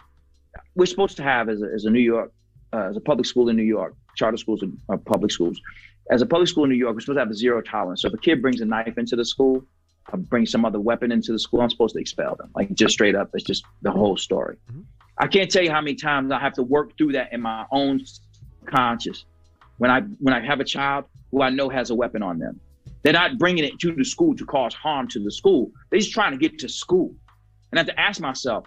we're 0.75 0.85
supposed 0.85 1.17
to 1.17 1.23
have 1.23 1.49
as 1.49 1.61
a, 1.61 1.65
as 1.65 1.85
a 1.85 1.89
New 1.89 1.99
York, 1.99 2.31
uh, 2.73 2.89
as 2.89 2.97
a 2.97 3.01
public 3.01 3.25
school 3.25 3.49
in 3.49 3.57
New 3.57 3.63
York, 3.63 3.93
charter 4.15 4.37
schools 4.37 4.61
and 4.61 4.77
uh, 4.89 4.97
public 4.97 5.31
schools. 5.31 5.59
As 6.09 6.21
a 6.21 6.25
public 6.25 6.47
school 6.47 6.63
in 6.63 6.69
New 6.69 6.77
York, 6.77 6.93
we're 6.95 7.01
supposed 7.01 7.17
to 7.17 7.21
have 7.21 7.31
a 7.31 7.35
zero 7.35 7.61
tolerance. 7.61 8.03
So 8.03 8.07
if 8.07 8.13
a 8.13 8.17
kid 8.17 8.41
brings 8.41 8.61
a 8.61 8.65
knife 8.65 8.97
into 8.97 9.15
the 9.15 9.25
school, 9.25 9.65
or 10.11 10.19
brings 10.19 10.51
some 10.51 10.65
other 10.65 10.79
weapon 10.79 11.11
into 11.11 11.31
the 11.31 11.39
school, 11.39 11.61
I'm 11.61 11.69
supposed 11.69 11.95
to 11.95 12.01
expel 12.01 12.35
them. 12.35 12.51
Like 12.55 12.73
just 12.73 12.93
straight 12.93 13.15
up, 13.15 13.31
it's 13.33 13.43
just 13.43 13.63
the 13.81 13.91
whole 13.91 14.17
story. 14.17 14.57
Mm-hmm. 14.71 14.81
I 15.17 15.27
can't 15.27 15.49
tell 15.49 15.63
you 15.63 15.71
how 15.71 15.81
many 15.81 15.95
times 15.95 16.31
I 16.31 16.39
have 16.39 16.53
to 16.53 16.63
work 16.63 16.97
through 16.97 17.13
that 17.13 17.31
in 17.31 17.41
my 17.41 17.65
own 17.71 18.01
conscious. 18.65 19.25
When 19.77 19.91
I 19.91 20.01
when 20.19 20.33
I 20.33 20.45
have 20.45 20.59
a 20.59 20.63
child 20.63 21.05
who 21.31 21.41
I 21.41 21.49
know 21.49 21.69
has 21.69 21.89
a 21.89 21.95
weapon 21.95 22.21
on 22.21 22.39
them, 22.39 22.59
they're 23.03 23.13
not 23.13 23.37
bringing 23.37 23.63
it 23.63 23.79
to 23.79 23.93
the 23.93 24.03
school 24.03 24.35
to 24.35 24.45
cause 24.45 24.73
harm 24.73 25.07
to 25.09 25.19
the 25.19 25.31
school. 25.31 25.71
They're 25.89 25.99
just 25.99 26.11
trying 26.11 26.31
to 26.31 26.37
get 26.37 26.59
to 26.59 26.69
school. 26.69 27.13
And 27.71 27.79
I 27.79 27.81
have 27.81 27.87
to 27.87 27.99
ask 27.99 28.21
myself, 28.21 28.65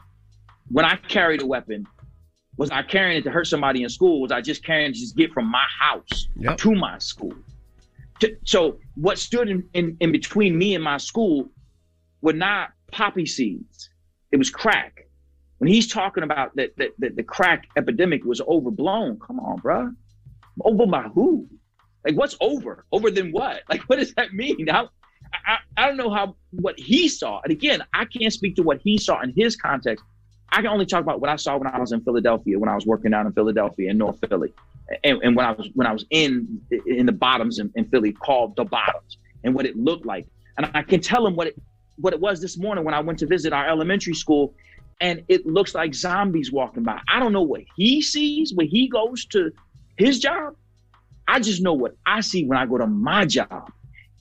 when 0.71 0.85
I 0.85 0.97
carried 0.97 1.43
a 1.43 1.47
weapon, 1.47 1.87
was 2.57 2.71
I 2.71 2.83
carrying 2.83 3.19
it 3.19 3.23
to 3.23 3.31
hurt 3.31 3.47
somebody 3.47 3.83
in 3.83 3.89
school? 3.89 4.21
Was 4.21 4.33
I 4.33 4.41
just 4.41 4.65
carrying 4.65 4.91
it 4.91 4.95
to 4.95 5.01
just 5.01 5.17
get 5.17 5.33
from 5.33 5.47
my 5.51 5.65
house 5.81 6.29
yep. 6.37 6.59
to 6.59 6.75
my 6.75 6.99
school? 6.99 7.35
To, 8.21 8.37
so 8.45 8.79
what 8.97 9.19
stood 9.19 9.49
in, 9.49 9.69
in, 9.75 9.97
in 10.01 10.13
between 10.13 10.59
me 10.59 10.75
and 10.75 10.83
my 10.83 10.99
school 10.99 11.49
were 12.21 12.33
not 12.33 12.71
poppy 12.91 13.27
seeds. 13.27 13.91
It 14.33 14.37
was 14.37 14.51
crack. 14.51 15.08
When 15.59 15.69
he's 15.69 15.89
talking 15.89 16.23
about 16.23 16.55
that, 16.57 16.77
that, 16.77 16.91
that 16.99 17.17
the 17.17 17.23
crack 17.23 17.69
epidemic 17.77 18.25
was 18.25 18.41
overblown, 18.41 19.19
come 19.19 19.41
on, 19.41 19.59
bro. 19.59 19.93
Over 20.63 20.87
by 20.87 21.03
who? 21.03 21.49
Like, 22.05 22.17
what's 22.17 22.37
over? 22.41 22.85
Over 22.93 23.11
than 23.11 23.33
what? 23.33 23.63
Like, 23.69 23.83
what 23.83 23.99
does 23.99 24.15
that 24.15 24.33
mean? 24.33 24.67
How, 24.69 24.89
I, 25.33 25.59
I 25.77 25.87
don't 25.87 25.97
know 25.97 26.11
how 26.11 26.37
what 26.51 26.79
he 26.79 27.09
saw. 27.09 27.41
And 27.43 27.53
again, 27.53 27.83
I 27.93 28.05
can't 28.05 28.33
speak 28.33 28.57
to 28.57 28.63
what 28.63 28.81
he 28.83 28.99
saw 28.99 29.21
in 29.21 29.33
his 29.37 29.57
context. 29.57 30.05
I 30.51 30.57
can 30.57 30.69
only 30.69 30.87
talk 30.87 31.03
about 31.03 31.21
what 31.21 31.29
I 31.29 31.37
saw 31.37 31.59
when 31.59 31.67
I 31.67 31.79
was 31.79 31.93
in 31.93 32.01
Philadelphia, 32.01 32.59
when 32.59 32.71
I 32.71 32.75
was 32.75 32.87
working 32.87 33.11
down 33.11 33.27
in 33.27 33.33
Philadelphia 33.33 33.91
in 33.91 33.99
North 33.99 34.19
Philly, 34.27 34.55
and, 35.05 35.19
and 35.23 35.37
when 35.37 35.45
I 35.45 35.53
was 35.53 35.69
when 35.75 35.87
I 35.87 35.93
was 35.93 36.07
in 36.11 36.61
in 36.87 37.05
the 37.05 37.13
bottoms 37.13 37.59
in, 37.59 37.71
in 37.75 37.85
Philly, 37.87 38.13
called 38.13 38.57
the 38.57 38.65
bottoms, 38.65 39.19
and 39.45 39.55
what 39.55 39.67
it 39.67 39.77
looked 39.77 40.07
like. 40.07 40.27
And 40.57 40.71
I 40.73 40.83
can 40.83 41.01
tell 41.01 41.27
him 41.27 41.37
what 41.37 41.49
it 41.49 41.61
what 41.97 42.15
it 42.15 42.21
was 42.21 42.41
this 42.41 42.57
morning 42.57 42.85
when 42.85 42.95
I 42.95 43.01
went 43.01 43.19
to 43.19 43.27
visit 43.27 43.53
our 43.53 43.69
elementary 43.69 44.15
school, 44.15 44.55
and 45.01 45.25
it 45.29 45.47
looks 45.47 45.75
like 45.75 45.95
zombies 45.95 46.51
walking 46.51 46.83
by. 46.83 47.01
I 47.09 47.21
don't 47.21 47.33
know 47.33 47.43
what 47.43 47.63
he 47.77 48.03
sees 48.03 48.53
when 48.55 48.67
he 48.67 48.89
goes 48.89 49.25
to 49.27 49.53
his 49.97 50.19
job. 50.19 50.57
I 51.27 51.41
just 51.41 51.63
know 51.63 51.75
what 51.75 51.95
I 52.07 52.21
see 52.21 52.45
when 52.45 52.59
I 52.59 52.67
go 52.67 52.79
to 52.79 52.87
my 52.87 53.27
job. 53.27 53.71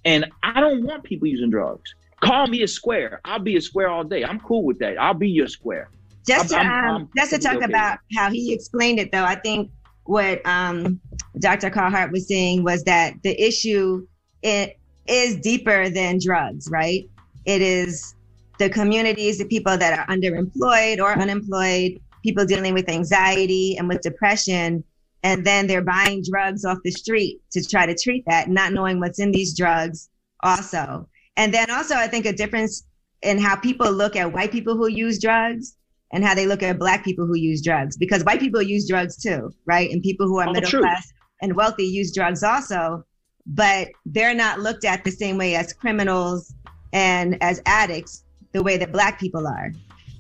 And 0.06 0.26
I 0.44 0.60
don't 0.60 0.84
want 0.84 1.04
people 1.04 1.28
using 1.28 1.50
drugs. 1.50 1.94
Call 2.22 2.48
me 2.48 2.64
a 2.64 2.68
square. 2.68 3.22
I'll 3.26 3.40
be 3.40 3.58
a 3.58 3.62
square 3.62 3.90
all 3.90 4.04
day. 4.04 4.24
I'm 4.24 4.40
cool 4.40 4.64
with 4.64 4.80
that. 4.80 5.00
I'll 5.00 5.14
be 5.14 5.30
your 5.30 5.48
square. 5.48 5.90
Just 6.28 6.50
to, 6.50 6.58
I'm, 6.58 6.68
I'm, 6.68 6.96
um, 6.96 7.10
just 7.16 7.32
to 7.32 7.40
talk 7.40 7.56
okay. 7.56 7.66
about 7.66 8.00
how 8.16 8.30
he 8.30 8.54
explained 8.54 9.00
it, 9.00 9.12
though, 9.12 9.24
I 9.24 9.36
think 9.36 9.72
what 10.04 10.46
um, 10.46 11.00
Dr. 11.40 11.70
Carl 11.70 11.92
Hart 11.92 12.12
was 12.12 12.28
saying 12.28 12.64
was 12.64 12.84
that 12.84 13.14
the 13.24 13.40
issue 13.42 14.06
it 14.42 14.78
is 15.08 15.38
deeper 15.38 15.90
than 15.90 16.20
drugs, 16.22 16.70
right? 16.70 17.10
It 17.46 17.62
is 17.62 18.16
the 18.60 18.70
communities, 18.70 19.38
the 19.38 19.46
people 19.46 19.78
that 19.78 19.98
are 19.98 20.06
underemployed 20.14 21.00
or 21.00 21.14
unemployed, 21.14 22.00
people 22.24 22.46
dealing 22.46 22.74
with 22.74 22.90
anxiety 22.90 23.78
and 23.78 23.88
with 23.88 24.02
depression, 24.02 24.84
and 25.24 25.46
then 25.46 25.68
they're 25.68 25.84
buying 25.84 26.24
drugs 26.30 26.66
off 26.66 26.78
the 26.84 26.92
street 26.92 27.42
to 27.52 27.64
try 27.64 27.86
to 27.86 27.96
treat 27.96 28.24
that, 28.28 28.50
not 28.50 28.74
knowing 28.74 29.00
what's 29.00 29.20
in 29.20 29.32
these 29.32 29.58
drugs 29.58 30.10
also. 30.44 31.08
And 31.36 31.54
then 31.54 31.70
also, 31.70 31.96
I 31.96 32.08
think 32.08 32.26
a 32.26 32.34
difference 32.34 32.84
in 33.22 33.38
how 33.38 33.56
people 33.56 33.92
look 33.92 34.16
at 34.16 34.32
white 34.32 34.52
people 34.52 34.76
who 34.76 34.88
use 34.88 35.20
drugs 35.20 35.76
and 36.12 36.24
how 36.24 36.34
they 36.34 36.46
look 36.46 36.64
at 36.64 36.80
black 36.80 37.04
people 37.04 37.26
who 37.26 37.36
use 37.36 37.62
drugs 37.62 37.98
because 37.98 38.24
white 38.24 38.40
people 38.40 38.62
use 38.62 38.88
drugs 38.88 39.18
too, 39.18 39.52
right? 39.66 39.90
And 39.92 40.02
people 40.02 40.28
who 40.28 40.38
are 40.40 40.48
oh, 40.48 40.54
middle 40.54 40.70
true. 40.70 40.82
class 40.82 41.12
and 41.42 41.56
wealthy 41.56 41.86
use 41.86 42.14
drugs 42.14 42.44
also, 42.44 43.04
but 43.46 43.90
they're 44.06 44.36
not 44.36 44.60
looked 44.60 44.86
at 44.86 45.04
the 45.04 45.12
same 45.12 45.38
way 45.38 45.56
as 45.56 45.74
criminals 45.74 46.54
and 46.94 47.42
as 47.42 47.62
addicts 47.66 48.24
the 48.52 48.64
way 48.64 48.78
that 48.78 48.92
black 48.92 49.20
people 49.20 49.48
are. 49.48 49.72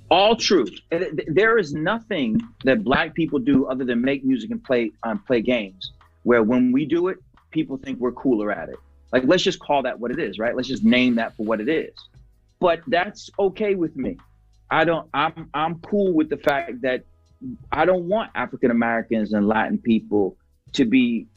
All 0.09 0.35
true. 0.35 0.65
There 1.27 1.57
is 1.57 1.73
nothing 1.73 2.39
that 2.63 2.83
black 2.83 3.13
people 3.13 3.39
do 3.39 3.65
other 3.65 3.83
than 3.83 4.01
make 4.01 4.23
music 4.23 4.51
and 4.51 4.63
play 4.63 4.91
um, 5.03 5.19
play 5.19 5.41
games. 5.41 5.91
Where 6.23 6.43
when 6.43 6.71
we 6.71 6.85
do 6.85 7.09
it, 7.09 7.17
people 7.51 7.77
think 7.77 7.99
we're 7.99 8.13
cooler 8.13 8.51
at 8.51 8.69
it. 8.69 8.77
Like 9.11 9.23
let's 9.25 9.43
just 9.43 9.59
call 9.59 9.83
that 9.83 9.99
what 9.99 10.11
it 10.11 10.19
is, 10.19 10.39
right? 10.39 10.55
Let's 10.55 10.67
just 10.67 10.83
name 10.83 11.15
that 11.15 11.35
for 11.35 11.45
what 11.45 11.59
it 11.59 11.67
is. 11.67 11.93
But 12.59 12.81
that's 12.87 13.29
okay 13.37 13.75
with 13.75 13.95
me. 13.95 14.17
I 14.71 14.85
don't. 14.85 15.09
I'm 15.13 15.49
I'm 15.53 15.79
cool 15.79 16.13
with 16.13 16.29
the 16.29 16.37
fact 16.37 16.81
that 16.81 17.03
I 17.71 17.85
don't 17.85 18.05
want 18.05 18.31
African 18.33 18.71
Americans 18.71 19.33
and 19.33 19.47
Latin 19.47 19.77
people 19.77 20.37
to 20.73 20.85
be 20.85 21.27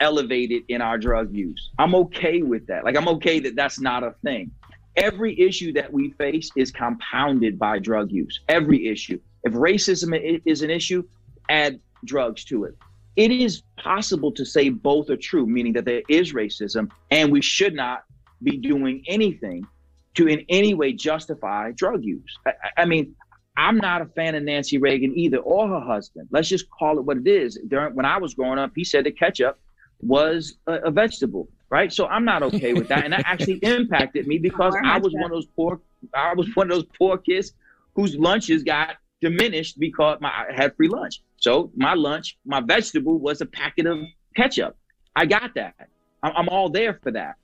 elevated 0.00 0.64
in 0.68 0.80
our 0.80 0.98
drug 0.98 1.34
use. 1.34 1.70
I'm 1.78 1.94
okay 1.94 2.42
with 2.42 2.66
that. 2.66 2.84
Like 2.84 2.96
I'm 2.96 3.08
okay 3.08 3.38
that 3.40 3.54
that's 3.54 3.80
not 3.80 4.02
a 4.02 4.14
thing 4.22 4.50
every 4.96 5.38
issue 5.38 5.72
that 5.72 5.92
we 5.92 6.10
face 6.12 6.50
is 6.56 6.70
compounded 6.70 7.58
by 7.58 7.78
drug 7.78 8.10
use. 8.10 8.40
Every 8.48 8.88
issue. 8.88 9.20
If 9.44 9.52
racism 9.52 10.42
is 10.44 10.62
an 10.62 10.70
issue, 10.70 11.04
add 11.48 11.80
drugs 12.04 12.44
to 12.46 12.64
it. 12.64 12.76
It 13.16 13.30
is 13.30 13.62
possible 13.76 14.32
to 14.32 14.44
say 14.44 14.70
both 14.70 15.10
are 15.10 15.16
true, 15.16 15.46
meaning 15.46 15.72
that 15.74 15.84
there 15.84 16.02
is 16.08 16.32
racism 16.32 16.90
and 17.10 17.30
we 17.30 17.40
should 17.40 17.74
not 17.74 18.04
be 18.42 18.56
doing 18.56 19.04
anything 19.06 19.66
to 20.14 20.28
in 20.28 20.44
any 20.48 20.74
way 20.74 20.92
justify 20.92 21.72
drug 21.72 22.04
use. 22.04 22.38
I, 22.46 22.52
I 22.78 22.84
mean, 22.84 23.14
I'm 23.56 23.76
not 23.76 24.02
a 24.02 24.06
fan 24.06 24.34
of 24.34 24.42
Nancy 24.42 24.78
Reagan 24.78 25.16
either 25.16 25.38
or 25.38 25.68
her 25.68 25.80
husband. 25.80 26.28
Let's 26.30 26.48
just 26.48 26.68
call 26.70 26.98
it 26.98 27.04
what 27.04 27.18
it 27.18 27.26
is. 27.26 27.58
During, 27.68 27.94
when 27.94 28.06
I 28.06 28.18
was 28.18 28.34
growing 28.34 28.58
up, 28.58 28.72
he 28.74 28.84
said 28.84 29.04
that 29.04 29.18
ketchup 29.18 29.58
was 30.00 30.56
a, 30.66 30.74
a 30.74 30.90
vegetable 30.90 31.48
right? 31.74 31.92
So 31.92 32.06
I'm 32.06 32.24
not 32.24 32.44
okay 32.44 32.72
with 32.72 32.86
that, 32.86 33.02
and 33.02 33.12
that 33.12 33.24
actually 33.32 33.58
impacted 33.76 34.28
me 34.28 34.38
because 34.38 34.76
I 34.84 34.96
was 34.98 35.12
one 35.12 35.24
of 35.24 35.30
those 35.32 35.46
poor, 35.56 35.80
I 36.14 36.32
was 36.32 36.46
one 36.54 36.70
of 36.70 36.76
those 36.76 36.86
poor 36.96 37.18
kids 37.18 37.52
whose 37.96 38.14
lunches 38.14 38.62
got 38.62 38.90
diminished 39.20 39.80
because 39.80 40.18
my, 40.20 40.28
I 40.28 40.52
had 40.54 40.76
free 40.76 40.86
lunch. 40.86 41.20
So 41.38 41.72
my 41.74 41.94
lunch, 41.94 42.38
my 42.46 42.60
vegetable 42.60 43.18
was 43.18 43.40
a 43.40 43.46
packet 43.46 43.86
of 43.86 43.98
ketchup. 44.36 44.76
I 45.16 45.26
got 45.26 45.56
that. 45.56 45.74
I'm, 46.22 46.32
I'm 46.36 46.48
all 46.48 46.68
there 46.68 47.00
for 47.02 47.10
that. 47.10 47.34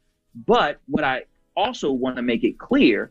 But 0.46 0.78
what 0.86 1.02
I 1.02 1.24
also 1.56 1.90
want 1.90 2.14
to 2.14 2.22
make 2.22 2.44
it 2.44 2.56
clear 2.56 3.10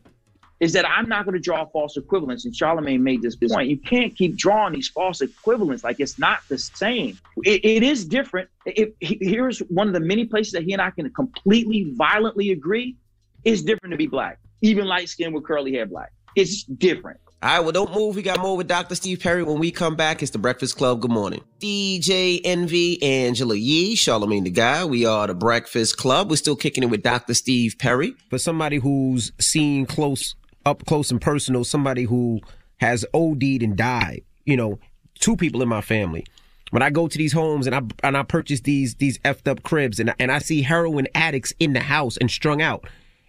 is 0.60 0.74
that 0.74 0.88
I'm 0.88 1.08
not 1.08 1.24
going 1.24 1.34
to 1.34 1.40
draw 1.40 1.64
false 1.66 1.96
equivalents. 1.96 2.44
And 2.44 2.54
Charlamagne 2.54 3.00
made 3.00 3.22
this 3.22 3.34
point. 3.34 3.68
You 3.68 3.78
can't 3.78 4.14
keep 4.14 4.36
drawing 4.36 4.74
these 4.74 4.88
false 4.88 5.22
equivalents 5.22 5.82
like 5.82 5.98
it's 5.98 6.18
not 6.18 6.40
the 6.48 6.58
same. 6.58 7.18
it, 7.44 7.64
it 7.64 7.82
is 7.82 8.04
different. 8.04 8.48
It, 8.66 8.94
here's 9.00 9.60
one 9.60 9.88
of 9.88 9.94
the 9.94 10.00
many 10.00 10.26
places 10.26 10.52
that 10.52 10.62
he 10.62 10.74
and 10.74 10.82
I 10.82 10.90
can 10.90 11.10
completely 11.10 11.92
violently 11.96 12.50
agree. 12.50 12.96
It's 13.44 13.62
different 13.62 13.92
to 13.92 13.96
be 13.96 14.06
black, 14.06 14.38
even 14.60 14.86
light 14.86 15.08
skin 15.08 15.32
with 15.32 15.44
curly 15.44 15.72
hair 15.72 15.86
black. 15.86 16.12
It's 16.36 16.64
different. 16.64 17.18
All 17.42 17.48
right, 17.48 17.60
well, 17.60 17.72
don't 17.72 17.94
move. 17.94 18.16
We 18.16 18.22
got 18.22 18.38
more 18.38 18.54
with 18.54 18.68
Dr. 18.68 18.94
Steve 18.94 19.20
Perry 19.20 19.42
when 19.42 19.58
we 19.58 19.70
come 19.70 19.96
back. 19.96 20.22
It's 20.22 20.30
the 20.30 20.36
Breakfast 20.36 20.76
Club. 20.76 21.00
Good 21.00 21.10
morning. 21.10 21.42
DJ 21.58 22.42
Envy, 22.44 23.02
Angela 23.02 23.54
Yee, 23.54 23.96
Charlamagne 23.96 24.44
the 24.44 24.50
Guy. 24.50 24.84
We 24.84 25.06
are 25.06 25.26
the 25.26 25.34
Breakfast 25.34 25.96
Club. 25.96 26.28
We're 26.28 26.36
still 26.36 26.54
kicking 26.54 26.82
it 26.82 26.90
with 26.90 27.02
Dr. 27.02 27.32
Steve 27.32 27.76
Perry. 27.78 28.14
For 28.28 28.38
somebody 28.38 28.76
who's 28.76 29.32
seen 29.40 29.86
close 29.86 30.34
up 30.66 30.84
close 30.86 31.10
and 31.10 31.20
personal, 31.20 31.64
somebody 31.64 32.04
who 32.04 32.40
has 32.78 33.04
OD'd 33.14 33.62
and 33.62 33.76
died, 33.76 34.22
you 34.44 34.56
know, 34.56 34.78
two 35.18 35.36
people 35.36 35.62
in 35.62 35.68
my 35.68 35.80
family. 35.80 36.24
When 36.70 36.82
I 36.82 36.90
go 36.90 37.08
to 37.08 37.18
these 37.18 37.32
homes 37.32 37.66
and 37.66 37.74
I 37.74 37.82
and 38.06 38.16
I 38.16 38.22
purchase 38.22 38.60
these 38.60 38.94
these 38.96 39.18
effed 39.18 39.48
up 39.48 39.62
cribs 39.62 39.98
and 39.98 40.14
and 40.18 40.30
I 40.30 40.38
see 40.38 40.62
heroin 40.62 41.08
addicts 41.14 41.52
in 41.58 41.72
the 41.72 41.80
house 41.80 42.16
and 42.16 42.30
strung 42.30 42.62
out, 42.62 42.86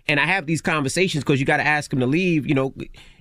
and 0.07 0.19
I 0.19 0.25
have 0.25 0.45
these 0.45 0.61
conversations 0.61 1.23
because 1.23 1.39
you 1.39 1.45
got 1.45 1.57
to 1.57 1.65
ask 1.65 1.89
them 1.89 1.99
to 2.01 2.05
leave, 2.05 2.45
you 2.45 2.53
know, 2.53 2.73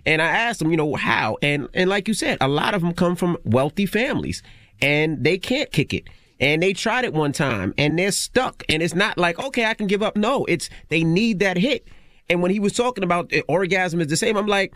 and 0.05 0.21
I 0.21 0.27
ask 0.27 0.59
them, 0.59 0.71
you 0.71 0.77
know, 0.77 0.95
how, 0.95 1.39
and 1.41 1.69
and 1.73 1.89
like 1.89 2.07
you 2.07 2.15
said, 2.15 2.37
a 2.41 2.49
lot 2.49 2.75
of 2.75 2.83
them 2.83 2.93
come 2.93 3.17
from 3.17 3.39
wealthy 3.45 3.87
families 3.87 4.43
and 4.83 5.25
they 5.25 5.39
can't 5.39 5.73
kick 5.73 5.95
it 5.95 6.09
and 6.39 6.63
they 6.63 6.73
tried 6.73 7.05
it 7.05 7.13
one 7.13 7.33
time 7.33 7.75
and 7.77 7.99
they're 7.99 8.11
stuck 8.11 8.65
and 8.69 8.83
it's 8.83 8.95
not 8.95 9.19
like 9.19 9.39
okay 9.39 9.65
I 9.65 9.75
can 9.75 9.87
give 9.87 10.03
up. 10.03 10.17
No, 10.17 10.45
it's 10.47 10.69
they 10.89 11.05
need 11.05 11.39
that 11.41 11.57
hit. 11.57 11.87
And 12.31 12.41
when 12.41 12.51
he 12.51 12.61
was 12.61 12.73
talking 12.73 13.05
about 13.05 13.33
orgasm 13.49 14.01
is 14.01 14.07
the 14.07 14.17
same, 14.17 14.37
I'm 14.37 14.47
like, 14.47 14.73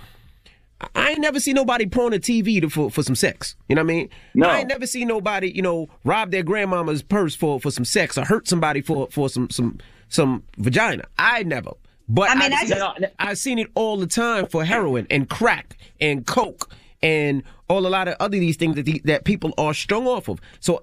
I 0.94 1.11
ain't 1.11 1.20
never 1.20 1.38
seen 1.38 1.55
nobody 1.55 1.86
prone 1.86 2.12
a 2.12 2.18
TV 2.18 2.61
to, 2.61 2.68
for, 2.68 2.90
for 2.90 3.02
some 3.02 3.14
sex. 3.14 3.55
You 3.68 3.76
know 3.76 3.82
what 3.82 3.92
I 3.92 3.94
mean? 3.94 4.11
No. 4.34 4.48
I 4.48 4.59
ain't 4.59 4.68
never 4.68 4.86
seen 4.86 5.07
nobody, 5.07 5.50
you 5.55 5.62
know, 5.62 5.88
rob 6.05 6.32
their 6.32 6.42
grandmama's 6.42 7.02
purse 7.02 7.34
for, 7.34 7.61
for 7.61 7.70
some 7.70 7.84
sex 7.84 8.18
or 8.18 8.24
hurt 8.24 8.48
somebody 8.48 8.80
for, 8.80 9.09
for 9.11 9.28
some, 9.28 9.48
some, 9.50 9.78
some 10.09 10.42
vagina. 10.59 11.05
I 11.16 11.44
never. 11.44 11.70
But 12.09 12.30
I 12.30 12.34
mean, 12.34 12.52
I've, 12.52 12.68
seen, 12.68 13.07
I've 13.18 13.38
seen 13.38 13.59
it 13.61 13.68
all 13.74 13.96
the 13.96 14.07
time 14.07 14.46
for 14.46 14.64
heroin 14.64 15.07
and 15.09 15.30
crack 15.30 15.78
and 16.00 16.26
coke 16.26 16.70
and 17.02 17.44
all 17.68 17.86
a 17.86 17.88
lot 17.88 18.09
of 18.09 18.16
other 18.18 18.38
these 18.38 18.57
things 18.57 18.74
that 18.74 18.84
the, 18.84 19.00
that 19.05 19.24
people 19.24 19.55
are 19.57 19.72
strung 19.72 20.07
off 20.07 20.28
of. 20.28 20.40
So 20.61 20.82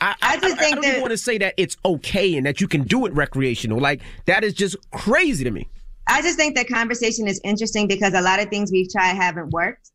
I, 0.00 0.14
I, 0.22 0.38
just 0.38 0.54
I, 0.54 0.56
think 0.56 0.60
I 0.60 0.74
don't 0.74 0.82
that, 0.82 0.88
even 0.88 1.00
want 1.02 1.10
to 1.12 1.18
say 1.18 1.38
that 1.38 1.54
it's 1.56 1.76
okay 1.84 2.36
and 2.36 2.46
that 2.46 2.60
you 2.60 2.68
can 2.68 2.82
do 2.82 3.06
it 3.06 3.12
recreational. 3.12 3.78
Like 3.78 4.00
that 4.24 4.44
is 4.44 4.54
just 4.54 4.76
crazy 4.90 5.44
to 5.44 5.50
me. 5.50 5.68
I 6.06 6.22
just 6.22 6.36
think 6.36 6.54
that 6.56 6.68
conversation 6.68 7.26
is 7.26 7.40
interesting 7.44 7.88
because 7.88 8.14
a 8.14 8.20
lot 8.20 8.40
of 8.40 8.48
things 8.48 8.70
we've 8.70 8.90
tried 8.90 9.14
haven't 9.14 9.50
worked. 9.50 9.90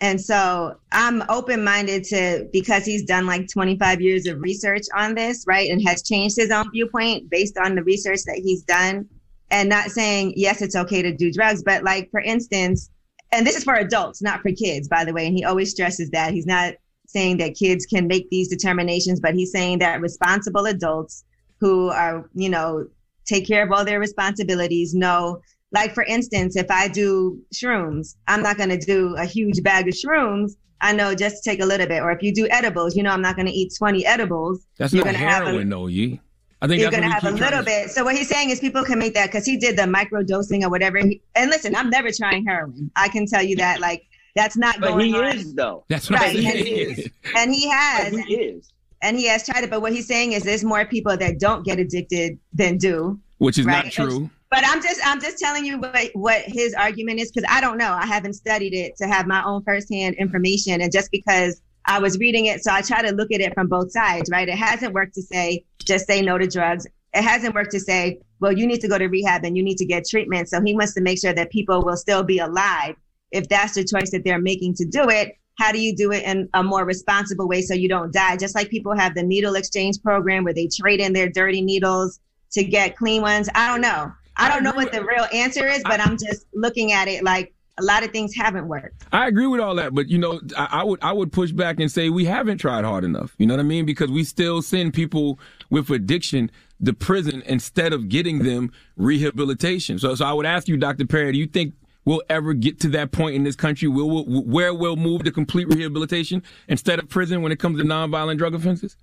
And 0.00 0.20
so 0.20 0.76
I'm 0.92 1.22
open 1.28 1.62
minded 1.62 2.04
to 2.04 2.48
because 2.52 2.84
he's 2.84 3.04
done 3.04 3.26
like 3.26 3.48
25 3.48 4.00
years 4.00 4.26
of 4.26 4.40
research 4.40 4.82
on 4.96 5.14
this, 5.14 5.44
right? 5.46 5.70
And 5.70 5.86
has 5.86 6.02
changed 6.02 6.36
his 6.36 6.50
own 6.50 6.70
viewpoint 6.72 7.30
based 7.30 7.56
on 7.56 7.74
the 7.74 7.82
research 7.84 8.20
that 8.26 8.40
he's 8.42 8.62
done. 8.64 9.08
And 9.50 9.68
not 9.68 9.90
saying, 9.90 10.34
yes, 10.36 10.62
it's 10.62 10.74
okay 10.74 11.00
to 11.02 11.14
do 11.14 11.30
drugs, 11.30 11.62
but 11.62 11.84
like, 11.84 12.10
for 12.10 12.20
instance, 12.20 12.90
and 13.30 13.46
this 13.46 13.56
is 13.56 13.64
for 13.64 13.74
adults, 13.74 14.20
not 14.20 14.40
for 14.40 14.50
kids, 14.52 14.88
by 14.88 15.04
the 15.04 15.12
way. 15.12 15.26
And 15.26 15.36
he 15.36 15.44
always 15.44 15.70
stresses 15.70 16.10
that 16.10 16.32
he's 16.32 16.46
not 16.46 16.74
saying 17.06 17.36
that 17.36 17.54
kids 17.54 17.86
can 17.86 18.06
make 18.06 18.28
these 18.30 18.48
determinations, 18.48 19.20
but 19.20 19.34
he's 19.34 19.52
saying 19.52 19.78
that 19.78 20.00
responsible 20.00 20.66
adults 20.66 21.24
who 21.60 21.88
are, 21.90 22.28
you 22.34 22.48
know, 22.48 22.86
take 23.26 23.46
care 23.46 23.64
of 23.64 23.72
all 23.72 23.84
their 23.84 24.00
responsibilities 24.00 24.94
know 24.94 25.40
like 25.72 25.92
for 25.92 26.04
instance, 26.04 26.54
if 26.54 26.70
I 26.70 26.86
do 26.86 27.36
shrooms, 27.52 28.14
I'm 28.28 28.42
not 28.44 28.56
going 28.56 28.68
to 28.68 28.78
do 28.78 29.16
a 29.16 29.24
huge 29.24 29.60
bag 29.64 29.88
of 29.88 29.94
shrooms. 29.94 30.52
I 30.80 30.92
know 30.92 31.16
just 31.16 31.42
to 31.42 31.50
take 31.50 31.60
a 31.60 31.66
little 31.66 31.88
bit. 31.88 32.00
Or 32.00 32.12
if 32.12 32.22
you 32.22 32.32
do 32.32 32.46
edibles, 32.48 32.94
you 32.94 33.02
know 33.02 33.10
I'm 33.10 33.22
not 33.22 33.34
going 33.34 33.46
to 33.46 33.52
eat 33.52 33.72
20 33.76 34.06
edibles. 34.06 34.64
That's 34.78 34.92
you're 34.92 35.04
not 35.04 35.14
gonna 35.14 35.18
heroin, 35.30 35.66
a, 35.72 35.74
though, 35.74 35.86
Yee. 35.88 36.20
I 36.62 36.68
think 36.68 36.80
you're 36.80 36.92
going 36.92 37.02
to 37.02 37.08
have 37.10 37.24
a 37.24 37.30
little 37.32 37.58
to- 37.58 37.64
bit. 37.64 37.90
So 37.90 38.04
what 38.04 38.14
he's 38.16 38.28
saying 38.28 38.50
is 38.50 38.60
people 38.60 38.84
can 38.84 39.00
make 39.00 39.14
that 39.14 39.26
because 39.32 39.44
he 39.44 39.56
did 39.56 39.76
the 39.76 39.88
micro 39.88 40.22
dosing 40.22 40.64
or 40.64 40.70
whatever. 40.70 40.98
He, 40.98 41.20
and 41.34 41.50
listen, 41.50 41.74
I'm 41.74 41.90
never 41.90 42.12
trying 42.12 42.46
heroin. 42.46 42.92
I 42.94 43.08
can 43.08 43.26
tell 43.26 43.42
you 43.42 43.56
that. 43.56 43.80
Like 43.80 44.04
that's 44.36 44.56
not 44.56 44.78
But 44.78 44.90
going 44.90 45.06
he 45.06 45.18
on. 45.18 45.24
is 45.36 45.54
though. 45.54 45.84
That's 45.88 46.08
Right, 46.08 46.36
saying. 46.36 46.46
and 46.46 46.58
he 46.58 46.70
is. 46.74 47.10
And 47.36 47.52
he 47.52 47.68
has. 47.68 48.12
But 48.14 48.20
he 48.26 48.34
is. 48.36 48.70
And 49.04 49.18
he 49.18 49.26
has 49.26 49.44
tried 49.44 49.62
it. 49.62 49.70
But 49.70 49.82
what 49.82 49.92
he's 49.92 50.08
saying 50.08 50.32
is 50.32 50.42
there's 50.42 50.64
more 50.64 50.84
people 50.86 51.16
that 51.16 51.38
don't 51.38 51.64
get 51.64 51.78
addicted 51.78 52.38
than 52.52 52.78
do. 52.78 53.20
Which 53.38 53.58
is 53.58 53.66
Right. 53.66 53.84
not 53.84 53.92
true. 53.92 54.30
But 54.50 54.62
I'm 54.64 54.80
just 54.80 55.00
I'm 55.04 55.20
just 55.20 55.38
telling 55.38 55.64
you 55.64 55.78
what 55.78 56.10
what 56.14 56.42
his 56.46 56.74
argument 56.74 57.20
is 57.20 57.30
because 57.30 57.48
I 57.50 57.60
don't 57.60 57.76
know. 57.76 57.92
I 57.92 58.06
haven't 58.06 58.34
studied 58.34 58.72
it 58.72 58.96
to 58.98 59.06
have 59.06 59.26
my 59.26 59.42
own 59.44 59.62
firsthand 59.64 60.14
information. 60.14 60.80
And 60.80 60.92
just 60.92 61.10
because 61.10 61.60
I 61.86 61.98
was 61.98 62.18
reading 62.18 62.46
it, 62.46 62.62
so 62.62 62.72
I 62.72 62.80
try 62.80 63.02
to 63.02 63.12
look 63.12 63.30
at 63.32 63.40
it 63.40 63.52
from 63.52 63.66
both 63.66 63.90
sides, 63.92 64.30
right? 64.30 64.48
It 64.48 64.56
hasn't 64.56 64.94
worked 64.94 65.14
to 65.14 65.22
say 65.22 65.64
just 65.84 66.06
say 66.06 66.22
no 66.22 66.38
to 66.38 66.46
drugs. 66.46 66.86
It 67.12 67.22
hasn't 67.22 67.54
worked 67.54 67.72
to 67.72 67.80
say, 67.80 68.20
well, 68.40 68.52
you 68.52 68.66
need 68.66 68.80
to 68.80 68.88
go 68.88 68.96
to 68.96 69.06
rehab 69.06 69.44
and 69.44 69.56
you 69.56 69.62
need 69.62 69.76
to 69.78 69.84
get 69.84 70.08
treatment. 70.08 70.48
So 70.48 70.62
he 70.62 70.74
wants 70.74 70.94
to 70.94 71.00
make 71.00 71.20
sure 71.20 71.32
that 71.34 71.50
people 71.50 71.82
will 71.84 71.96
still 71.96 72.22
be 72.22 72.38
alive 72.38 72.96
if 73.32 73.48
that's 73.48 73.74
the 73.74 73.84
choice 73.84 74.10
that 74.12 74.24
they're 74.24 74.40
making 74.40 74.74
to 74.76 74.84
do 74.84 75.08
it. 75.10 75.36
How 75.56 75.72
do 75.72 75.80
you 75.80 75.94
do 75.94 76.12
it 76.12 76.24
in 76.24 76.48
a 76.54 76.62
more 76.62 76.84
responsible 76.84 77.48
way 77.48 77.62
so 77.62 77.74
you 77.74 77.88
don't 77.88 78.12
die? 78.12 78.36
Just 78.36 78.54
like 78.54 78.70
people 78.70 78.96
have 78.96 79.14
the 79.14 79.22
needle 79.22 79.54
exchange 79.54 80.02
program 80.02 80.44
where 80.44 80.54
they 80.54 80.68
trade 80.68 81.00
in 81.00 81.12
their 81.12 81.28
dirty 81.28 81.62
needles 81.62 82.20
to 82.52 82.64
get 82.64 82.96
clean 82.96 83.22
ones. 83.22 83.48
I 83.54 83.68
don't 83.68 83.80
know. 83.80 84.12
I 84.36 84.48
don't 84.48 84.64
know 84.64 84.72
what 84.72 84.92
the 84.92 85.04
real 85.04 85.26
answer 85.32 85.66
is, 85.68 85.82
but 85.84 86.00
I'm 86.00 86.16
just 86.18 86.46
looking 86.54 86.92
at 86.92 87.06
it 87.06 87.22
like 87.22 87.54
a 87.78 87.82
lot 87.82 88.04
of 88.04 88.10
things 88.10 88.34
haven't 88.34 88.68
worked. 88.68 89.04
I 89.12 89.26
agree 89.26 89.46
with 89.46 89.60
all 89.60 89.74
that, 89.76 89.94
but 89.94 90.08
you 90.08 90.18
know, 90.18 90.40
I, 90.56 90.68
I 90.70 90.84
would 90.84 91.02
I 91.02 91.12
would 91.12 91.32
push 91.32 91.52
back 91.52 91.80
and 91.80 91.90
say 91.90 92.08
we 92.08 92.24
haven't 92.24 92.58
tried 92.58 92.84
hard 92.84 93.04
enough. 93.04 93.34
You 93.38 93.46
know 93.46 93.54
what 93.54 93.60
I 93.60 93.64
mean? 93.64 93.84
Because 93.84 94.10
we 94.10 94.24
still 94.24 94.62
send 94.62 94.94
people 94.94 95.38
with 95.70 95.90
addiction 95.90 96.50
to 96.84 96.92
prison 96.92 97.42
instead 97.46 97.92
of 97.92 98.08
getting 98.08 98.40
them 98.40 98.72
rehabilitation. 98.96 99.98
So, 99.98 100.14
so 100.14 100.24
I 100.24 100.32
would 100.32 100.46
ask 100.46 100.68
you, 100.68 100.76
Dr. 100.76 101.06
Perry, 101.06 101.32
do 101.32 101.38
you 101.38 101.46
think 101.46 101.74
we'll 102.04 102.22
ever 102.28 102.54
get 102.54 102.80
to 102.80 102.88
that 102.90 103.12
point 103.12 103.34
in 103.34 103.44
this 103.44 103.56
country 103.56 103.88
where 103.88 104.04
we'll, 104.04 104.24
where 104.24 104.74
we'll 104.74 104.96
move 104.96 105.24
to 105.24 105.32
complete 105.32 105.68
rehabilitation 105.68 106.42
instead 106.68 106.98
of 106.98 107.08
prison 107.08 107.42
when 107.42 107.52
it 107.52 107.58
comes 107.58 107.78
to 107.78 107.84
nonviolent 107.84 108.38
drug 108.38 108.54
offenses? 108.54 108.96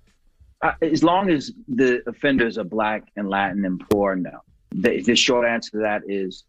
Uh, 0.60 0.72
as 0.80 1.02
long 1.02 1.28
as 1.28 1.52
the 1.68 2.02
offenders 2.06 2.56
are 2.56 2.64
black 2.64 3.04
and 3.16 3.28
Latin 3.28 3.64
and 3.64 3.82
poor, 3.90 4.14
no. 4.14 4.40
The, 4.70 5.02
the 5.02 5.16
short 5.16 5.46
answer 5.46 5.72
to 5.72 5.78
that 5.78 6.02
is 6.06 6.44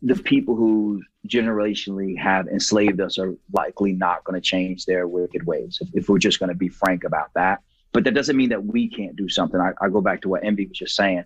the 0.00 0.16
people 0.16 0.56
who 0.56 1.02
generationally 1.28 2.18
have 2.18 2.48
enslaved 2.48 3.00
us 3.00 3.18
are 3.18 3.34
likely 3.52 3.92
not 3.92 4.24
going 4.24 4.40
to 4.40 4.44
change 4.44 4.86
their 4.86 5.06
wicked 5.06 5.46
ways. 5.46 5.78
If, 5.80 5.88
if 5.94 6.08
we're 6.08 6.18
just 6.18 6.38
going 6.38 6.48
to 6.48 6.56
be 6.56 6.68
frank 6.68 7.04
about 7.04 7.30
that, 7.34 7.60
but 7.92 8.04
that 8.04 8.14
doesn't 8.14 8.36
mean 8.36 8.48
that 8.48 8.64
we 8.64 8.88
can't 8.88 9.14
do 9.14 9.28
something. 9.28 9.60
I, 9.60 9.72
I 9.80 9.88
go 9.90 10.00
back 10.00 10.22
to 10.22 10.28
what 10.28 10.42
Envy 10.44 10.66
was 10.66 10.78
just 10.78 10.96
saying. 10.96 11.24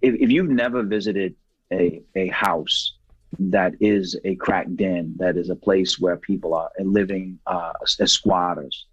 If, 0.00 0.14
if 0.14 0.30
you've 0.30 0.48
never 0.48 0.82
visited 0.82 1.34
a 1.72 2.02
a 2.14 2.28
house 2.28 2.94
that 3.38 3.74
is 3.80 4.18
a 4.24 4.34
crack 4.36 4.66
den, 4.76 5.14
that 5.18 5.36
is 5.36 5.50
a 5.50 5.56
place 5.56 5.98
where 5.98 6.16
people 6.16 6.54
are 6.54 6.70
living 6.80 7.38
uh, 7.46 7.72
as 8.00 8.12
squatters, 8.12 8.86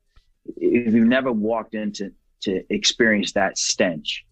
if 0.57 0.93
you've 0.93 1.07
never 1.07 1.31
walked 1.31 1.75
into 1.75 2.11
to 2.41 2.63
experience 2.73 3.31
that 3.33 3.57
stench, 3.57 4.25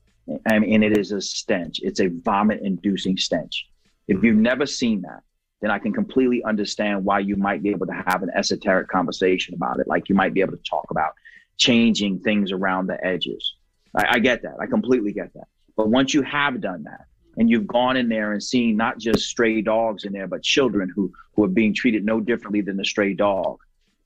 I 0.50 0.60
mean, 0.60 0.74
and 0.74 0.84
it 0.84 0.98
is 0.98 1.12
a 1.12 1.22
stench. 1.22 1.80
It's 1.82 2.00
a 2.00 2.08
vomit-inducing 2.08 3.18
stench. 3.18 3.66
If 4.08 4.24
you've 4.24 4.38
never 4.38 4.66
seen 4.66 5.02
that, 5.02 5.22
then 5.62 5.72
I 5.72 5.80
can 5.80 5.94
completely 5.94 6.44
understand 6.44 7.04
why 7.04 7.20
you 7.20 7.36
might 7.36 7.62
be 7.62 7.70
able 7.70 7.88
to 7.88 8.04
have 8.08 8.24
an 8.24 8.30
esoteric 8.36 8.88
conversation 8.88 9.54
about 9.56 9.80
it. 9.80 9.88
Like 9.88 10.08
you 10.08 10.16
might 10.16 10.34
be 10.34 10.42
able 10.42 10.54
to 10.54 10.64
talk 10.70 10.88
about 10.90 11.14
changing 11.58 12.20
things 12.20 12.52
around 12.52 12.88
the 12.88 13.04
edges. 13.06 13.56
I, 13.96 14.06
I 14.16 14.20
get 14.20 14.42
that. 14.44 14.56
I 14.60 14.68
completely 14.68 15.12
get 15.12 15.34
that. 15.34 15.48
But 15.76 15.90
once 15.90 16.14
you 16.14 16.22
have 16.22 16.62
done 16.62 16.84
that, 16.84 17.06
and 17.38 17.50
you've 17.50 17.68
gone 17.68 17.98
in 17.98 18.10
there 18.10 18.34
and 18.34 18.44
seen 18.44 18.76
not 18.78 18.98
just 18.98 19.26
stray 19.26 19.62
dogs 19.62 20.04
in 20.04 20.14
there, 20.14 20.28
but 20.28 20.44
children 20.44 20.92
who 20.94 21.12
who 21.34 21.44
are 21.44 21.50
being 21.50 21.74
treated 21.74 22.06
no 22.06 22.20
differently 22.20 22.62
than 22.62 22.80
a 22.80 22.86
stray 22.86 23.14
dog, 23.14 23.60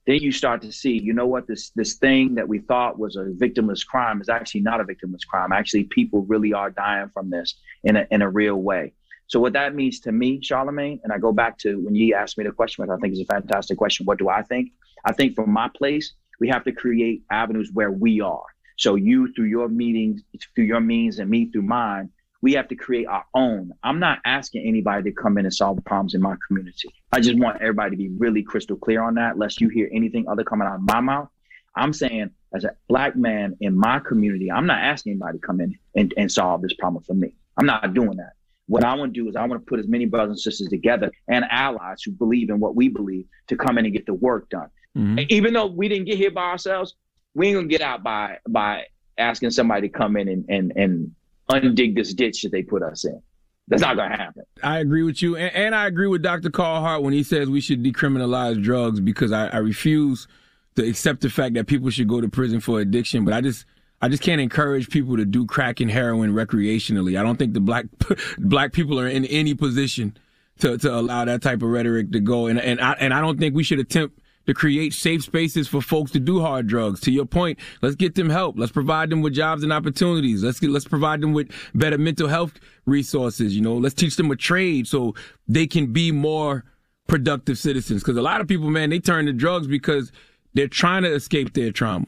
then 0.06 0.16
you 0.16 0.30
start 0.30 0.62
to 0.62 0.70
see, 0.70 1.00
you 1.00 1.12
know 1.12 1.26
what, 1.26 1.46
this 1.46 1.70
this 1.70 1.94
thing 1.94 2.34
that 2.34 2.48
we 2.48 2.58
thought 2.58 2.98
was 2.98 3.16
a 3.16 3.24
victimless 3.24 3.84
crime 3.86 4.20
is 4.20 4.28
actually 4.28 4.60
not 4.60 4.80
a 4.80 4.84
victimless 4.84 5.26
crime. 5.26 5.52
Actually, 5.52 5.84
people 5.84 6.22
really 6.22 6.52
are 6.52 6.70
dying 6.70 7.08
from 7.12 7.30
this 7.30 7.54
in 7.82 7.96
a 7.96 8.06
in 8.10 8.22
a 8.22 8.28
real 8.30 8.56
way. 8.56 8.92
So 9.26 9.40
what 9.40 9.54
that 9.54 9.74
means 9.74 10.00
to 10.00 10.12
me, 10.12 10.40
Charlamagne, 10.40 11.00
and 11.02 11.12
I 11.12 11.18
go 11.18 11.32
back 11.32 11.58
to 11.60 11.80
when 11.82 11.94
you 11.94 12.14
asked 12.14 12.36
me 12.36 12.44
the 12.44 12.52
question, 12.52 12.82
which 12.82 12.90
I 12.90 13.00
think 13.00 13.14
is 13.14 13.20
a 13.20 13.24
fantastic 13.24 13.78
question. 13.78 14.04
What 14.04 14.18
do 14.18 14.28
I 14.28 14.42
think? 14.42 14.72
I 15.04 15.12
think 15.12 15.34
from 15.34 15.50
my 15.50 15.68
place, 15.74 16.12
we 16.40 16.48
have 16.48 16.64
to 16.64 16.72
create 16.72 17.22
avenues 17.30 17.70
where 17.72 17.90
we 17.90 18.20
are. 18.20 18.44
So 18.76 18.96
you 18.96 19.32
through 19.32 19.46
your 19.46 19.68
meetings, 19.68 20.22
through 20.54 20.64
your 20.64 20.80
means, 20.80 21.18
and 21.18 21.30
me 21.30 21.50
through 21.50 21.62
mine, 21.62 22.10
we 22.44 22.52
have 22.52 22.68
to 22.68 22.74
create 22.74 23.06
our 23.06 23.24
own. 23.32 23.72
I'm 23.82 23.98
not 23.98 24.18
asking 24.26 24.66
anybody 24.68 25.10
to 25.10 25.12
come 25.16 25.38
in 25.38 25.46
and 25.46 25.54
solve 25.54 25.76
the 25.76 25.82
problems 25.82 26.12
in 26.12 26.20
my 26.20 26.36
community. 26.46 26.92
I 27.10 27.18
just 27.20 27.38
want 27.38 27.62
everybody 27.62 27.92
to 27.92 27.96
be 27.96 28.10
really 28.18 28.42
crystal 28.42 28.76
clear 28.76 29.02
on 29.02 29.14
that, 29.14 29.38
lest 29.38 29.62
you 29.62 29.70
hear 29.70 29.88
anything 29.94 30.28
other 30.28 30.44
coming 30.44 30.68
out 30.68 30.74
of 30.74 30.82
my 30.82 31.00
mouth. 31.00 31.30
I'm 31.74 31.94
saying, 31.94 32.28
as 32.54 32.64
a 32.64 32.72
black 32.86 33.16
man 33.16 33.56
in 33.62 33.74
my 33.74 33.98
community, 33.98 34.52
I'm 34.52 34.66
not 34.66 34.78
asking 34.82 35.12
anybody 35.12 35.38
to 35.38 35.46
come 35.46 35.62
in 35.62 35.74
and, 35.96 36.12
and 36.18 36.30
solve 36.30 36.60
this 36.60 36.74
problem 36.74 37.02
for 37.02 37.14
me. 37.14 37.34
I'm 37.56 37.64
not 37.64 37.94
doing 37.94 38.18
that. 38.18 38.34
What 38.66 38.84
I 38.84 38.94
want 38.94 39.14
to 39.14 39.22
do 39.22 39.26
is 39.30 39.36
I 39.36 39.46
want 39.46 39.62
to 39.62 39.66
put 39.66 39.80
as 39.80 39.88
many 39.88 40.04
brothers 40.04 40.32
and 40.32 40.38
sisters 40.38 40.68
together 40.68 41.12
and 41.28 41.46
allies 41.50 42.02
who 42.02 42.12
believe 42.12 42.50
in 42.50 42.60
what 42.60 42.76
we 42.76 42.88
believe 42.88 43.24
to 43.46 43.56
come 43.56 43.78
in 43.78 43.86
and 43.86 43.94
get 43.94 44.04
the 44.04 44.12
work 44.12 44.50
done. 44.50 44.68
Mm-hmm. 44.94 45.20
Even 45.30 45.54
though 45.54 45.66
we 45.68 45.88
didn't 45.88 46.04
get 46.04 46.18
here 46.18 46.30
by 46.30 46.44
ourselves, 46.44 46.94
we 47.32 47.48
ain't 47.48 47.56
gonna 47.56 47.68
get 47.68 47.80
out 47.80 48.02
by 48.02 48.36
by 48.46 48.84
asking 49.16 49.50
somebody 49.50 49.88
to 49.88 49.98
come 49.98 50.18
in 50.18 50.28
and 50.28 50.44
and, 50.50 50.72
and 50.76 51.14
undig 51.50 51.94
this 51.94 52.14
ditch 52.14 52.42
that 52.42 52.52
they 52.52 52.62
put 52.62 52.82
us 52.82 53.04
in. 53.04 53.20
That's 53.68 53.82
not 53.82 53.96
gonna 53.96 54.16
happen. 54.16 54.44
I 54.62 54.78
agree 54.78 55.02
with 55.02 55.22
you, 55.22 55.36
and, 55.36 55.54
and 55.54 55.74
I 55.74 55.86
agree 55.86 56.06
with 56.06 56.22
Dr. 56.22 56.50
Carl 56.50 56.80
Hart 56.82 57.02
when 57.02 57.14
he 57.14 57.22
says 57.22 57.48
we 57.48 57.60
should 57.60 57.82
decriminalize 57.82 58.62
drugs 58.62 59.00
because 59.00 59.32
I, 59.32 59.48
I 59.48 59.58
refuse 59.58 60.28
to 60.76 60.86
accept 60.86 61.22
the 61.22 61.30
fact 61.30 61.54
that 61.54 61.66
people 61.66 61.88
should 61.90 62.08
go 62.08 62.20
to 62.20 62.28
prison 62.28 62.60
for 62.60 62.80
addiction. 62.80 63.24
But 63.24 63.32
I 63.34 63.40
just 63.40 63.64
I 64.02 64.08
just 64.08 64.22
can't 64.22 64.40
encourage 64.40 64.90
people 64.90 65.16
to 65.16 65.24
do 65.24 65.46
crack 65.46 65.80
and 65.80 65.90
heroin 65.90 66.34
recreationally. 66.34 67.18
I 67.18 67.22
don't 67.22 67.38
think 67.38 67.54
the 67.54 67.60
black 67.60 67.86
black 68.38 68.72
people 68.72 69.00
are 69.00 69.08
in 69.08 69.24
any 69.26 69.54
position 69.54 70.16
to, 70.58 70.76
to 70.78 70.94
allow 70.94 71.24
that 71.24 71.42
type 71.42 71.62
of 71.62 71.70
rhetoric 71.70 72.12
to 72.12 72.20
go. 72.20 72.46
And 72.46 72.60
and 72.60 72.80
I 72.80 72.92
and 73.00 73.14
I 73.14 73.20
don't 73.22 73.38
think 73.38 73.54
we 73.54 73.62
should 73.62 73.78
attempt 73.78 74.20
to 74.46 74.54
create 74.54 74.92
safe 74.92 75.22
spaces 75.22 75.68
for 75.68 75.80
folks 75.80 76.10
to 76.12 76.20
do 76.20 76.40
hard 76.40 76.66
drugs. 76.66 77.00
To 77.00 77.10
your 77.10 77.24
point, 77.24 77.58
let's 77.82 77.94
get 77.94 78.14
them 78.14 78.28
help. 78.28 78.58
Let's 78.58 78.72
provide 78.72 79.10
them 79.10 79.22
with 79.22 79.34
jobs 79.34 79.62
and 79.62 79.72
opportunities. 79.72 80.44
Let's 80.44 80.60
get, 80.60 80.70
let's 80.70 80.86
provide 80.86 81.20
them 81.20 81.32
with 81.32 81.50
better 81.74 81.98
mental 81.98 82.28
health 82.28 82.54
resources. 82.86 83.54
You 83.54 83.62
know, 83.62 83.74
let's 83.74 83.94
teach 83.94 84.16
them 84.16 84.30
a 84.30 84.36
trade 84.36 84.86
so 84.86 85.14
they 85.48 85.66
can 85.66 85.92
be 85.92 86.12
more 86.12 86.64
productive 87.06 87.58
citizens. 87.58 88.02
Because 88.02 88.16
a 88.16 88.22
lot 88.22 88.40
of 88.40 88.48
people, 88.48 88.70
man, 88.70 88.90
they 88.90 88.98
turn 88.98 89.26
to 89.26 89.32
drugs 89.32 89.66
because 89.66 90.12
they're 90.54 90.68
trying 90.68 91.02
to 91.02 91.12
escape 91.12 91.54
their 91.54 91.72
trauma. 91.72 92.06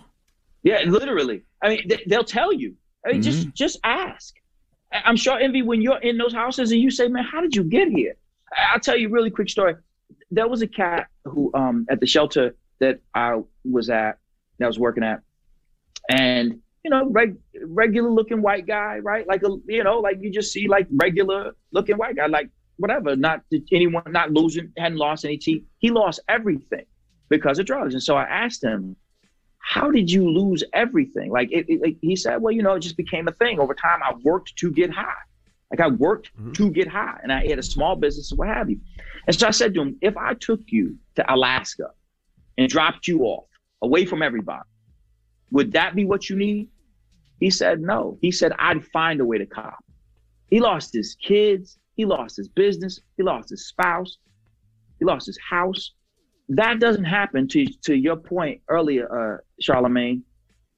Yeah, 0.62 0.82
literally. 0.86 1.42
I 1.62 1.68
mean, 1.68 1.88
they, 1.88 2.02
they'll 2.06 2.24
tell 2.24 2.52
you. 2.52 2.74
I 3.06 3.12
mean, 3.12 3.22
just 3.22 3.40
mm-hmm. 3.40 3.50
just 3.54 3.78
ask. 3.84 4.34
I'm 4.92 5.16
sure 5.16 5.38
Envy 5.38 5.62
when 5.62 5.80
you're 5.80 5.98
in 5.98 6.18
those 6.18 6.32
houses 6.32 6.72
and 6.72 6.80
you 6.80 6.90
say, 6.90 7.08
"Man, 7.08 7.24
how 7.24 7.40
did 7.40 7.54
you 7.54 7.62
get 7.62 7.88
here?" 7.88 8.16
I'll 8.72 8.80
tell 8.80 8.96
you 8.96 9.08
a 9.08 9.10
really 9.10 9.30
quick 9.30 9.48
story. 9.48 9.74
There 10.30 10.48
was 10.48 10.62
a 10.62 10.66
cat 10.66 11.08
who, 11.24 11.50
um, 11.54 11.86
at 11.88 12.00
the 12.00 12.06
shelter 12.06 12.56
that 12.80 13.00
I 13.14 13.40
was 13.64 13.90
at, 13.90 14.18
that 14.58 14.64
I 14.64 14.68
was 14.68 14.78
working 14.78 15.04
at, 15.04 15.20
and 16.10 16.60
you 16.84 16.90
know, 16.90 17.08
reg- 17.10 17.36
regular 17.64 18.10
looking 18.10 18.42
white 18.42 18.64
guy, 18.64 18.98
right? 18.98 19.26
Like 19.26 19.42
a, 19.42 19.56
you 19.66 19.82
know, 19.82 19.98
like 19.98 20.18
you 20.20 20.30
just 20.30 20.52
see 20.52 20.68
like 20.68 20.86
regular 20.92 21.52
looking 21.72 21.96
white 21.96 22.14
guy, 22.14 22.26
like 22.26 22.48
whatever. 22.76 23.16
Not 23.16 23.42
anyone, 23.72 24.04
not 24.06 24.30
losing, 24.30 24.72
hadn't 24.78 24.98
lost 24.98 25.24
any 25.24 25.36
teeth. 25.36 25.64
He 25.78 25.90
lost 25.90 26.20
everything 26.28 26.84
because 27.28 27.58
of 27.58 27.66
drugs. 27.66 27.94
And 27.94 28.02
so 28.02 28.14
I 28.14 28.22
asked 28.22 28.62
him, 28.62 28.94
how 29.58 29.90
did 29.90 30.08
you 30.08 30.30
lose 30.30 30.62
everything? 30.72 31.32
Like, 31.32 31.50
it, 31.50 31.66
it, 31.68 31.82
like 31.82 31.96
he 32.00 32.14
said, 32.14 32.40
well, 32.40 32.52
you 32.52 32.62
know, 32.62 32.74
it 32.74 32.80
just 32.80 32.96
became 32.96 33.26
a 33.26 33.32
thing 33.32 33.58
over 33.58 33.74
time. 33.74 34.00
I 34.04 34.14
worked 34.22 34.54
to 34.58 34.70
get 34.70 34.92
high. 34.92 35.12
Like 35.72 35.80
I 35.80 35.88
worked 35.88 36.30
to 36.54 36.70
get 36.70 36.86
high 36.86 37.18
and 37.24 37.32
I 37.32 37.44
had 37.48 37.58
a 37.58 37.62
small 37.64 37.96
business 37.96 38.30
and 38.30 38.38
what 38.38 38.46
have 38.46 38.70
you. 38.70 38.78
And 39.26 39.34
so 39.38 39.48
I 39.48 39.50
said 39.50 39.74
to 39.74 39.82
him, 39.82 39.96
if 40.00 40.16
I 40.16 40.34
took 40.34 40.60
you 40.68 40.96
to 41.16 41.32
Alaska 41.34 41.90
and 42.58 42.68
dropped 42.68 43.08
you 43.08 43.22
off 43.24 43.46
away 43.82 44.04
from 44.06 44.22
everybody, 44.22 44.62
would 45.50 45.72
that 45.72 45.94
be 45.94 46.04
what 46.04 46.28
you 46.30 46.36
need? 46.36 46.68
He 47.40 47.50
said, 47.50 47.80
no. 47.80 48.18
He 48.22 48.30
said, 48.30 48.52
I'd 48.58 48.84
find 48.86 49.20
a 49.20 49.24
way 49.24 49.38
to 49.38 49.46
cop. 49.46 49.84
He 50.48 50.60
lost 50.60 50.92
his 50.92 51.16
kids. 51.22 51.78
He 51.96 52.04
lost 52.04 52.36
his 52.36 52.48
business. 52.48 53.00
He 53.16 53.22
lost 53.22 53.50
his 53.50 53.66
spouse. 53.66 54.18
He 54.98 55.04
lost 55.04 55.26
his 55.26 55.38
house. 55.38 55.92
That 56.48 56.78
doesn't 56.78 57.04
happen 57.04 57.48
to 57.48 57.66
to 57.82 57.94
your 57.96 58.16
point 58.16 58.60
earlier, 58.68 59.06
uh, 59.12 59.38
Charlamagne, 59.60 60.22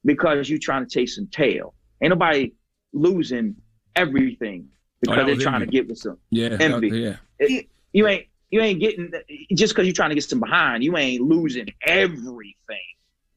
because 0.05 0.49
you're 0.49 0.59
trying 0.59 0.85
to 0.87 0.91
chase 0.91 1.17
some 1.17 1.27
tail. 1.27 1.75
Ain't 2.03 2.11
nobody 2.11 2.55
losing 2.95 3.55
everything 3.95 4.69
because 5.03 5.19
Oh, 5.19 5.27
they're 5.27 5.37
trying 5.37 5.61
to 5.61 5.67
get 5.67 5.87
with 5.89 5.99
some 5.99 6.17
Yeah, 6.31 6.49
that- 6.51 6.61
envy. 6.63 6.89
yeah. 6.89 7.17
It- 7.39 7.69
you 7.93 8.07
ain't 8.07 8.27
you 8.51 8.61
ain't 8.61 8.81
getting 8.81 9.13
just 9.55 9.75
because 9.75 9.87
you're 9.87 9.95
trying 9.95 10.09
to 10.11 10.15
get 10.15 10.25
some 10.25 10.41
behind. 10.41 10.83
You 10.83 10.97
ain't 10.97 11.23
losing 11.23 11.69
everything 11.83 12.55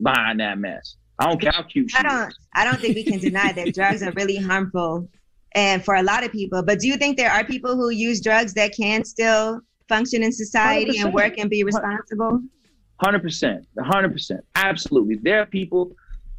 behind 0.01 0.39
that 0.39 0.57
mess. 0.57 0.95
I 1.19 1.27
don't 1.27 1.39
care 1.39 1.51
how 1.51 1.63
cute 1.63 1.91
she 1.91 1.97
I 1.97 2.03
don't. 2.03 2.33
I 2.55 2.65
don't 2.65 2.79
think 2.79 2.95
we 2.95 3.03
can 3.03 3.19
deny 3.19 3.51
that 3.51 3.73
drugs 3.75 4.01
are 4.01 4.11
really 4.13 4.37
harmful, 4.37 5.07
and 5.53 5.83
for 5.83 5.95
a 5.95 6.03
lot 6.03 6.23
of 6.23 6.31
people. 6.31 6.63
But 6.63 6.79
do 6.79 6.87
you 6.87 6.97
think 6.97 7.17
there 7.17 7.31
are 7.31 7.43
people 7.43 7.75
who 7.75 7.89
use 7.89 8.21
drugs 8.21 8.53
that 8.55 8.75
can 8.75 9.03
still 9.03 9.61
function 9.87 10.23
in 10.23 10.31
society 10.31 10.99
and 10.99 11.09
100%. 11.09 11.13
work 11.13 11.37
and 11.37 11.49
be 11.49 11.63
responsible? 11.63 12.41
Hundred 13.01 13.21
percent, 13.23 13.67
hundred 13.79 14.13
percent, 14.13 14.41
absolutely. 14.55 15.15
There 15.15 15.41
are 15.41 15.45
people 15.45 15.91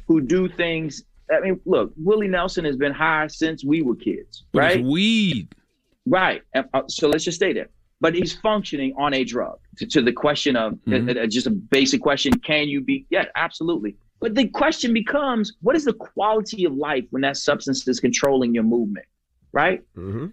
who 0.07 0.21
do 0.21 0.47
things. 0.49 1.03
I 1.31 1.39
mean, 1.39 1.59
look, 1.65 1.93
Willie 1.97 2.27
Nelson 2.27 2.65
has 2.65 2.75
been 2.75 2.93
high 2.93 3.27
since 3.27 3.63
we 3.63 3.81
were 3.81 3.95
kids, 3.95 4.43
But 4.51 4.63
it's 4.63 4.75
right? 4.77 4.85
weed. 4.85 5.47
Right. 6.05 6.41
Uh, 6.55 6.63
so 6.87 7.07
let's 7.07 7.23
just 7.23 7.35
stay 7.37 7.53
there. 7.53 7.69
But 8.03 8.15
he's 8.15 8.33
functioning 8.33 8.93
on 8.97 9.13
a 9.13 9.23
drug. 9.23 9.59
To, 9.77 9.85
to 9.85 10.01
the 10.01 10.11
question 10.11 10.57
of 10.57 10.73
Mm-hmm. 10.73 11.09
uh, 11.17 11.23
uh, 11.23 11.27
just 11.27 11.47
a 11.47 11.51
basic 11.77 12.01
question: 12.01 12.31
Can 12.39 12.67
you 12.67 12.81
be? 12.81 13.05
Yeah, 13.09 13.25
absolutely. 13.35 13.95
But 14.19 14.35
the 14.35 14.47
question 14.49 14.93
becomes: 14.93 15.53
What 15.61 15.75
is 15.77 15.85
the 15.85 15.93
quality 15.93 16.65
of 16.65 16.73
life 16.73 17.05
when 17.11 17.21
that 17.21 17.37
substance 17.37 17.87
is 17.87 18.01
controlling 18.01 18.53
your 18.53 18.65
movement? 18.77 19.05
Right. 19.53 19.81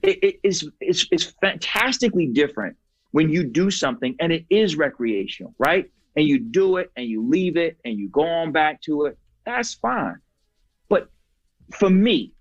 It, 0.03 0.19
it 0.29 0.41
is 0.43 0.69
it's, 0.81 1.07
it's 1.13 1.27
fantastically 1.41 2.27
different 2.27 2.77
when 3.13 3.29
you 3.29 3.45
do 3.45 3.71
something 3.71 4.17
and 4.19 4.33
it 4.33 4.47
is 4.51 4.77
recreational, 4.77 5.55
right? 5.59 5.89
And 6.17 6.27
you 6.27 6.41
do 6.41 6.79
it 6.79 6.91
and 6.97 7.07
you 7.07 7.19
leave 7.37 7.57
it 7.57 7.79
and 7.85 7.99
you 8.01 8.09
go 8.09 8.27
on 8.27 8.51
back 8.51 8.81
to 8.83 9.05
it. 9.07 9.19
That's 9.45 9.75
fine. 9.75 10.19
But 10.89 11.09
for 11.79 11.91
me, 11.91 12.33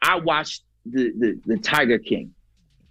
I 0.00 0.16
watched 0.16 0.62
the, 0.86 1.12
the, 1.18 1.40
the 1.44 1.58
Tiger 1.58 1.98
King 1.98 2.34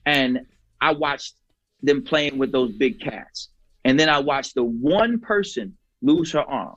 and 0.05 0.41
I 0.81 0.91
watched 0.91 1.35
them 1.81 2.03
playing 2.03 2.37
with 2.37 2.51
those 2.51 2.71
big 2.73 2.99
cats. 2.99 3.49
And 3.85 3.99
then 3.99 4.09
I 4.09 4.19
watched 4.19 4.55
the 4.55 4.63
one 4.63 5.19
person 5.19 5.77
lose 6.01 6.31
her 6.33 6.41
arm. 6.41 6.75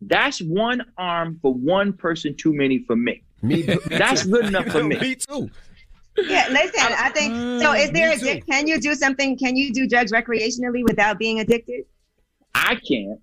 That's 0.00 0.40
one 0.40 0.82
arm 0.96 1.38
for 1.42 1.52
one 1.52 1.92
person 1.92 2.34
too 2.36 2.54
many 2.54 2.84
for 2.86 2.96
me. 2.96 3.22
Me, 3.42 3.62
That's 3.86 4.24
good 4.24 4.46
enough 4.46 4.66
for 4.66 4.82
me. 4.82 4.96
me 5.00 5.14
too. 5.14 5.50
Yeah, 6.16 6.48
listen. 6.50 6.80
I 6.80 7.10
think 7.10 7.32
so. 7.62 7.72
Mm, 7.72 7.84
is 7.84 7.90
there? 7.92 8.12
A, 8.12 8.40
can 8.40 8.66
you 8.66 8.80
do 8.80 8.94
something? 8.94 9.38
Can 9.38 9.56
you 9.56 9.72
do 9.72 9.86
drugs 9.86 10.12
recreationally 10.12 10.82
without 10.82 11.18
being 11.18 11.40
addicted? 11.40 11.84
I 12.54 12.76
can't 12.88 13.20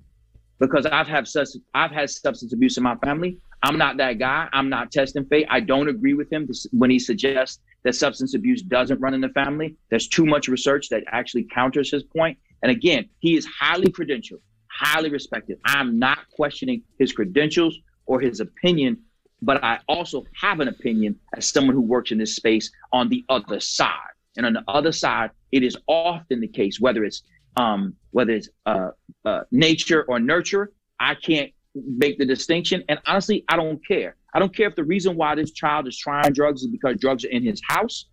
because 0.59 0.85
I've 0.85 1.07
had 1.07 1.27
such 1.27 1.49
I've 1.73 1.91
had 1.91 2.09
substance 2.09 2.53
abuse 2.53 2.77
in 2.77 2.83
my 2.83 2.95
family. 2.95 3.37
I'm 3.63 3.77
not 3.77 3.97
that 3.97 4.13
guy. 4.13 4.47
I'm 4.53 4.69
not 4.69 4.91
testing 4.91 5.25
fate. 5.25 5.47
I 5.49 5.59
don't 5.59 5.89
agree 5.89 6.13
with 6.13 6.31
him 6.31 6.47
when 6.71 6.89
he 6.89 6.99
suggests 6.99 7.59
that 7.83 7.95
substance 7.95 8.33
abuse 8.33 8.61
doesn't 8.61 8.99
run 8.99 9.13
in 9.13 9.21
the 9.21 9.29
family. 9.29 9.75
There's 9.89 10.07
too 10.07 10.25
much 10.25 10.47
research 10.47 10.89
that 10.89 11.03
actually 11.07 11.47
counters 11.53 11.91
his 11.91 12.03
point. 12.03 12.37
And 12.63 12.71
again, 12.71 13.09
he 13.19 13.35
is 13.35 13.45
highly 13.45 13.91
credentialed, 13.91 14.41
highly 14.67 15.09
respected. 15.09 15.59
I'm 15.65 15.99
not 15.99 16.19
questioning 16.31 16.83
his 16.97 17.13
credentials 17.13 17.77
or 18.05 18.19
his 18.19 18.39
opinion, 18.39 18.97
but 19.41 19.63
I 19.63 19.79
also 19.87 20.25
have 20.41 20.59
an 20.59 20.67
opinion 20.67 21.19
as 21.35 21.47
someone 21.47 21.75
who 21.75 21.81
works 21.81 22.11
in 22.11 22.17
this 22.17 22.35
space 22.35 22.71
on 22.91 23.09
the 23.09 23.23
other 23.29 23.59
side. 23.59 23.91
And 24.35 24.45
on 24.45 24.53
the 24.53 24.63
other 24.67 24.91
side, 24.91 25.31
it 25.51 25.63
is 25.63 25.77
often 25.87 26.41
the 26.41 26.47
case, 26.47 26.79
whether 26.79 27.03
it's 27.03 27.23
um, 27.57 27.95
whether 28.11 28.33
it's 28.33 28.49
uh, 28.67 28.89
uh, 29.25 29.41
nature 29.51 30.03
or 30.07 30.19
nurture, 30.19 30.71
I 30.99 31.15
can't 31.15 31.51
make 31.85 32.17
the 32.17 32.25
distinction. 32.25 32.83
And 32.89 32.99
honestly, 33.05 33.43
I 33.49 33.55
don't 33.55 33.85
care. 33.85 34.15
I 34.33 34.39
don't 34.39 34.55
care 34.55 34.67
if 34.67 34.75
the 34.75 34.83
reason 34.83 35.15
why 35.15 35.35
this 35.35 35.51
child 35.51 35.87
is 35.87 35.97
trying 35.97 36.33
drugs 36.33 36.61
is 36.61 36.67
because 36.67 36.97
drugs 36.97 37.25
are 37.25 37.29
in 37.29 37.43
his 37.43 37.61
house, 37.67 38.05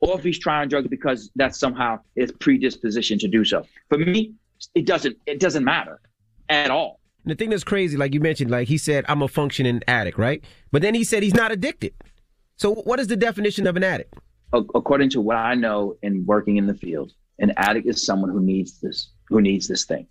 or 0.00 0.18
if 0.18 0.24
he's 0.24 0.38
trying 0.38 0.68
drugs 0.68 0.88
because 0.88 1.30
that's 1.36 1.58
somehow 1.58 1.98
his 2.16 2.32
predisposition 2.32 3.18
to 3.18 3.28
do 3.28 3.44
so. 3.44 3.66
For 3.88 3.98
me, 3.98 4.34
it 4.74 4.86
doesn't. 4.86 5.16
It 5.26 5.40
doesn't 5.40 5.64
matter 5.64 6.00
at 6.48 6.70
all. 6.70 7.00
The 7.24 7.34
thing 7.34 7.50
that's 7.50 7.64
crazy, 7.64 7.96
like 7.96 8.14
you 8.14 8.20
mentioned, 8.20 8.50
like 8.50 8.68
he 8.68 8.78
said, 8.78 9.04
I'm 9.08 9.22
a 9.22 9.28
functioning 9.28 9.82
addict, 9.86 10.18
right? 10.18 10.42
But 10.72 10.82
then 10.82 10.94
he 10.94 11.04
said 11.04 11.22
he's 11.22 11.34
not 11.34 11.52
addicted. 11.52 11.92
So 12.56 12.74
what 12.74 12.98
is 12.98 13.06
the 13.06 13.16
definition 13.16 13.66
of 13.66 13.76
an 13.76 13.84
addict? 13.84 14.14
According 14.52 15.10
to 15.10 15.20
what 15.20 15.36
I 15.36 15.54
know 15.54 15.96
in 16.02 16.24
working 16.24 16.56
in 16.56 16.66
the 16.66 16.74
field, 16.74 17.12
an 17.38 17.52
addict 17.56 17.86
is 17.86 18.04
someone 18.04 18.30
who 18.30 18.40
needs 18.40 18.80
this, 18.80 19.10
who 19.28 19.42
needs 19.42 19.68
this 19.68 19.84
thing. 19.84 20.06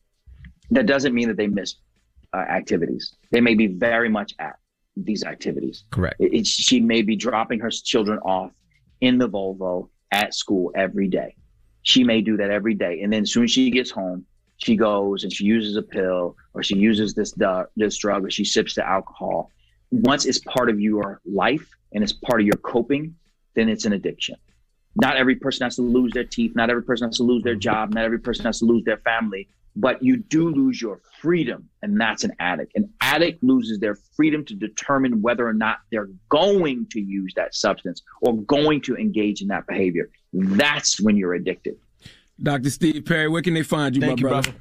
That 0.69 0.85
doesn't 0.85 1.13
mean 1.13 1.27
that 1.27 1.37
they 1.37 1.47
miss 1.47 1.75
uh, 2.37 2.41
activities. 2.59 3.15
They 3.31 3.41
may 3.41 3.55
be 3.55 3.67
very 3.67 4.09
much 4.09 4.33
at 4.39 4.55
these 4.95 5.23
activities. 5.23 5.83
Correct. 5.91 6.15
It, 6.19 6.33
it- 6.33 6.47
she 6.47 6.79
may 6.79 7.01
be 7.01 7.15
dropping 7.15 7.59
her 7.59 7.69
children 7.71 8.19
off 8.19 8.51
in 9.01 9.17
the 9.17 9.29
Volvo 9.29 9.89
at 10.11 10.33
school 10.33 10.71
every 10.75 11.07
day. 11.07 11.35
She 11.81 12.03
may 12.03 12.21
do 12.21 12.37
that 12.37 12.49
every 12.51 12.73
day, 12.73 13.01
and 13.01 13.11
then 13.13 13.23
as 13.23 13.31
soon 13.31 13.45
as 13.45 13.51
she 13.51 13.69
gets 13.71 13.91
home, 13.91 14.25
she 14.57 14.75
goes 14.75 15.23
and 15.23 15.31
she 15.31 15.45
uses 15.45 15.75
a 15.77 15.81
pill, 15.81 16.35
or 16.53 16.63
she 16.63 16.75
uses 16.75 17.13
this 17.13 17.31
du- 17.31 17.67
this 17.75 17.97
drug, 17.97 18.25
or 18.25 18.29
she 18.29 18.43
sips 18.43 18.75
the 18.75 18.85
alcohol. 18.87 19.51
Once 19.91 20.25
it's 20.25 20.39
part 20.39 20.69
of 20.69 20.79
your 20.81 21.21
life 21.25 21.65
and 21.93 22.03
it's 22.03 22.11
part 22.13 22.41
of 22.41 22.45
your 22.47 22.57
coping, 22.57 23.15
then 23.55 23.69
it's 23.69 23.85
an 23.85 23.93
addiction. 23.93 24.35
Not 24.95 25.15
every 25.15 25.35
person 25.35 25.63
has 25.65 25.75
to 25.77 25.83
lose 25.83 26.11
their 26.11 26.23
teeth. 26.25 26.53
Not 26.55 26.69
every 26.71 26.83
person 26.83 27.07
has 27.07 27.17
to 27.17 27.23
lose 27.23 27.43
their 27.43 27.55
job. 27.55 27.93
Not 27.93 28.03
every 28.03 28.19
person 28.19 28.45
has 28.45 28.59
to 28.59 28.65
lose 28.65 28.83
their 28.83 28.97
family. 28.97 29.47
But 29.79 30.01
you 30.01 30.17
do 30.17 30.49
lose 30.49 30.81
your 30.81 31.01
freedom, 31.21 31.69
and 31.83 32.01
that's 32.01 32.23
an 32.23 32.31
addict. 32.39 32.71
An 32.75 32.91
addict 32.99 33.43
loses 33.43 33.79
their 33.79 33.95
freedom 34.15 34.43
to 34.45 34.55
determine 34.55 35.21
whether 35.21 35.47
or 35.47 35.53
not 35.53 35.77
they're 35.91 36.09
going 36.29 36.87
to 36.91 36.99
use 36.99 37.31
that 37.35 37.53
substance 37.53 38.01
or 38.21 38.35
going 38.41 38.81
to 38.81 38.95
engage 38.97 39.43
in 39.43 39.47
that 39.49 39.67
behavior. 39.67 40.09
That's 40.33 40.99
when 40.99 41.15
you're 41.15 41.35
addicted. 41.35 41.77
Dr. 42.41 42.71
Steve 42.71 43.05
Perry, 43.05 43.27
where 43.27 43.43
can 43.43 43.53
they 43.53 43.61
find 43.61 43.95
you, 43.95 44.01
Thank 44.01 44.19
my 44.19 44.21
you, 44.21 44.29
brother? 44.29 44.53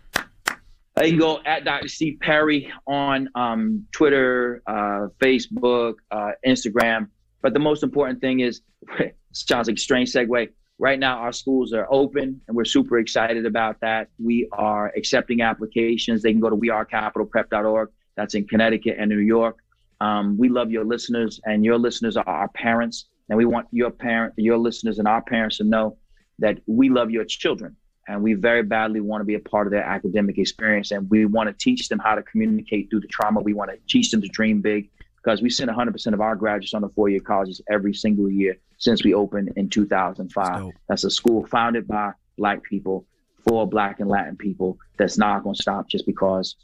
You 1.02 1.10
can 1.10 1.18
go 1.18 1.40
at 1.46 1.64
Dr. 1.64 1.88
Steve 1.88 2.18
Perry 2.20 2.70
on 2.86 3.28
um, 3.34 3.86
Twitter, 3.92 4.62
uh, 4.66 5.08
Facebook, 5.18 5.94
uh, 6.10 6.32
Instagram. 6.46 7.08
But 7.42 7.54
the 7.54 7.58
most 7.58 7.82
important 7.82 8.20
thing 8.20 8.40
is, 8.40 8.60
sounds 9.32 9.68
like 9.68 9.76
a 9.76 9.80
strange 9.80 10.12
segue. 10.12 10.48
Right 10.78 10.98
now, 10.98 11.18
our 11.18 11.32
schools 11.32 11.72
are 11.72 11.86
open, 11.90 12.40
and 12.46 12.56
we're 12.56 12.66
super 12.66 12.98
excited 12.98 13.46
about 13.46 13.80
that. 13.80 14.08
We 14.18 14.46
are 14.52 14.92
accepting 14.94 15.40
applications. 15.40 16.22
They 16.22 16.32
can 16.32 16.40
go 16.40 16.50
to 16.50 16.56
wearecapitalprep.org. 16.56 17.88
That's 18.14 18.34
in 18.34 18.46
Connecticut 18.46 18.96
and 18.98 19.08
New 19.08 19.18
York. 19.18 19.58
Um, 20.00 20.36
we 20.36 20.50
love 20.50 20.70
your 20.70 20.84
listeners, 20.84 21.40
and 21.44 21.64
your 21.64 21.78
listeners 21.78 22.18
are 22.18 22.28
our 22.28 22.48
parents, 22.48 23.06
and 23.30 23.38
we 23.38 23.46
want 23.46 23.68
your 23.72 23.90
parent, 23.90 24.34
your 24.36 24.58
listeners, 24.58 24.98
and 24.98 25.08
our 25.08 25.22
parents 25.22 25.56
to 25.58 25.64
know 25.64 25.96
that 26.40 26.58
we 26.66 26.90
love 26.90 27.10
your 27.10 27.24
children 27.24 27.74
and 28.08 28.22
we 28.22 28.34
very 28.34 28.62
badly 28.62 29.00
want 29.00 29.20
to 29.20 29.24
be 29.24 29.34
a 29.34 29.40
part 29.40 29.66
of 29.66 29.70
their 29.70 29.82
academic 29.82 30.38
experience 30.38 30.90
and 30.90 31.08
we 31.10 31.24
want 31.24 31.48
to 31.48 31.54
teach 31.54 31.88
them 31.88 31.98
how 31.98 32.14
to 32.14 32.22
communicate 32.22 32.88
through 32.90 33.00
the 33.00 33.08
trauma 33.08 33.40
we 33.40 33.54
want 33.54 33.70
to 33.70 33.78
teach 33.88 34.10
them 34.10 34.20
to 34.20 34.28
dream 34.28 34.60
big 34.60 34.90
because 35.16 35.42
we 35.42 35.50
send 35.50 35.70
100% 35.70 36.12
of 36.12 36.20
our 36.20 36.36
graduates 36.36 36.74
on 36.74 36.82
to 36.82 36.88
four-year 36.90 37.20
colleges 37.20 37.60
every 37.70 37.94
single 37.94 38.30
year 38.30 38.56
since 38.78 39.04
we 39.04 39.14
opened 39.14 39.52
in 39.56 39.68
2005 39.68 40.70
that's 40.88 41.04
a 41.04 41.10
school 41.10 41.46
founded 41.46 41.86
by 41.86 42.12
black 42.36 42.62
people 42.62 43.04
for 43.46 43.66
black 43.66 44.00
and 44.00 44.08
latin 44.08 44.36
people 44.36 44.78
that's 44.98 45.18
not 45.18 45.42
going 45.42 45.54
to 45.54 45.62
stop 45.62 45.88
just 45.88 46.06
because 46.06 46.56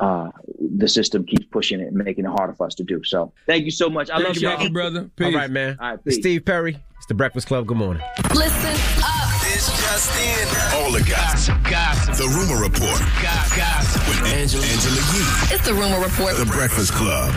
uh, 0.00 0.28
the 0.76 0.86
system 0.88 1.24
keeps 1.26 1.44
pushing 1.46 1.80
it 1.80 1.88
and 1.88 1.96
making 1.96 2.24
it 2.24 2.30
harder 2.30 2.54
for 2.54 2.66
us 2.66 2.74
to 2.74 2.84
do 2.84 3.02
so 3.04 3.32
thank 3.46 3.64
you 3.64 3.70
so 3.70 3.90
much 3.90 4.10
i 4.10 4.18
love 4.18 4.36
y'all 4.36 4.68
brother. 4.70 5.10
All 5.22 5.32
right, 5.32 5.50
man. 5.50 5.76
All 5.80 5.90
right, 5.90 6.04
peace. 6.04 6.16
Steve 6.16 6.44
Perry, 6.44 6.78
it's 6.96 7.06
the 7.06 7.14
Breakfast 7.14 7.48
Club. 7.48 7.66
Good 7.66 7.76
morning. 7.76 8.02
Listen 8.34 8.74
up. 9.02 9.28
It's 9.50 9.66
just 9.66 10.10
in. 10.20 10.78
All 10.78 10.92
the 10.92 11.02
gossip. 11.08 11.56
Gossip. 11.64 12.14
The 12.14 12.28
Rumor 12.28 12.62
Report. 12.62 13.00
Gossip. 13.22 14.06
With 14.08 14.32
Angela, 14.32 14.64
Angela 14.64 14.96
Yee. 14.96 15.54
It's 15.54 15.64
the 15.66 15.74
Rumor 15.74 16.00
Report. 16.00 16.36
The 16.36 16.46
Breakfast 16.46 16.92
Club. 16.92 17.32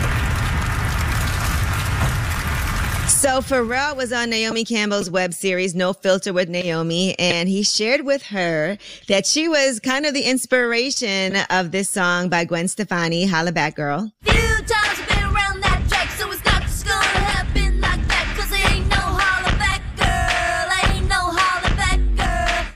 So 3.22 3.40
Pharrell 3.40 3.96
was 3.96 4.12
on 4.12 4.30
Naomi 4.30 4.64
Campbell's 4.64 5.08
web 5.08 5.32
series 5.32 5.76
No 5.76 5.92
Filter 5.92 6.32
with 6.32 6.48
Naomi, 6.48 7.16
and 7.20 7.48
he 7.48 7.62
shared 7.62 8.04
with 8.04 8.20
her 8.24 8.76
that 9.06 9.26
she 9.26 9.48
was 9.48 9.78
kind 9.78 10.06
of 10.06 10.12
the 10.12 10.22
inspiration 10.22 11.36
of 11.48 11.70
this 11.70 11.88
song 11.88 12.28
by 12.28 12.44
Gwen 12.44 12.66
Stefani, 12.66 13.26
Holla 13.26 13.52
Back 13.52 13.76
Girl. 13.76 14.10
Few 14.24 14.32
times 14.32 14.66
I've 14.72 15.08
been 15.08 15.22
around 15.22 15.60
that 15.60 15.84
track, 15.88 16.10
so 16.10 16.32
it's 16.32 16.44
not 16.44 16.62
just 16.62 16.84
gonna 16.84 17.00
happen 17.00 17.80
like 17.80 18.08
that. 18.08 18.34
Cause 18.36 18.50
there 18.50 18.74
ain't 18.74 18.88
no 18.88 18.96
holla 18.96 19.56
back 19.56 19.82
girl, 19.96 20.96
ain't 20.96 21.08
no 21.08 21.20
holla 21.20 21.76
back 21.76 22.00
girl. 22.16 22.74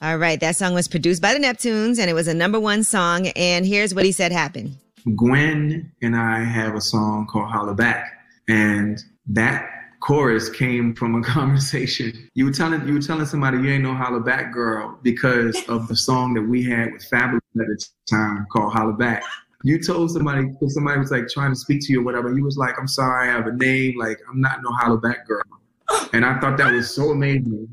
All 0.00 0.16
right, 0.16 0.40
that 0.40 0.56
song 0.56 0.72
was 0.72 0.88
produced 0.88 1.20
by 1.20 1.34
the 1.34 1.38
Neptunes, 1.38 1.98
and 1.98 2.08
it 2.08 2.14
was 2.14 2.28
a 2.28 2.34
number 2.34 2.58
one 2.58 2.82
song. 2.82 3.26
And 3.36 3.66
here's 3.66 3.94
what 3.94 4.06
he 4.06 4.12
said 4.12 4.32
happened. 4.32 4.78
Gwen 5.16 5.92
and 6.00 6.16
I 6.16 6.44
have 6.44 6.74
a 6.74 6.80
song 6.80 7.26
called 7.30 7.50
Holla 7.50 7.74
Back, 7.74 8.21
and 8.48 8.98
that 9.26 9.68
chorus 10.00 10.48
came 10.50 10.94
from 10.94 11.14
a 11.14 11.22
conversation. 11.26 12.28
You 12.34 12.46
were 12.46 12.52
telling 12.52 12.86
you 12.86 12.94
were 12.94 13.00
telling 13.00 13.26
somebody 13.26 13.58
you 13.58 13.70
ain't 13.70 13.82
no 13.84 13.94
holla 13.94 14.20
back 14.20 14.52
girl 14.52 14.98
because 15.02 15.56
of 15.68 15.88
the 15.88 15.96
song 15.96 16.34
that 16.34 16.42
we 16.42 16.64
had 16.64 16.92
with 16.92 17.08
Fabolous 17.10 17.36
at 17.36 17.66
the 17.66 17.84
time 18.10 18.46
called 18.52 18.72
Holla 18.72 18.92
Back. 18.94 19.22
You 19.64 19.80
told 19.80 20.10
somebody 20.10 20.50
if 20.60 20.72
somebody 20.72 20.98
was 20.98 21.12
like 21.12 21.28
trying 21.28 21.52
to 21.52 21.56
speak 21.56 21.80
to 21.86 21.92
you 21.92 22.00
or 22.00 22.04
whatever, 22.04 22.32
you 22.34 22.42
was 22.42 22.56
like, 22.56 22.74
I'm 22.80 22.88
sorry, 22.88 23.28
I 23.28 23.32
have 23.32 23.46
a 23.46 23.52
name, 23.52 23.96
like 23.98 24.18
I'm 24.28 24.40
not 24.40 24.58
no 24.62 24.70
holla 24.72 24.98
back 24.98 25.26
girl. 25.26 25.42
And 26.12 26.24
I 26.24 26.38
thought 26.40 26.56
that 26.58 26.72
was 26.72 26.92
so 26.94 27.10
amazing. 27.10 27.68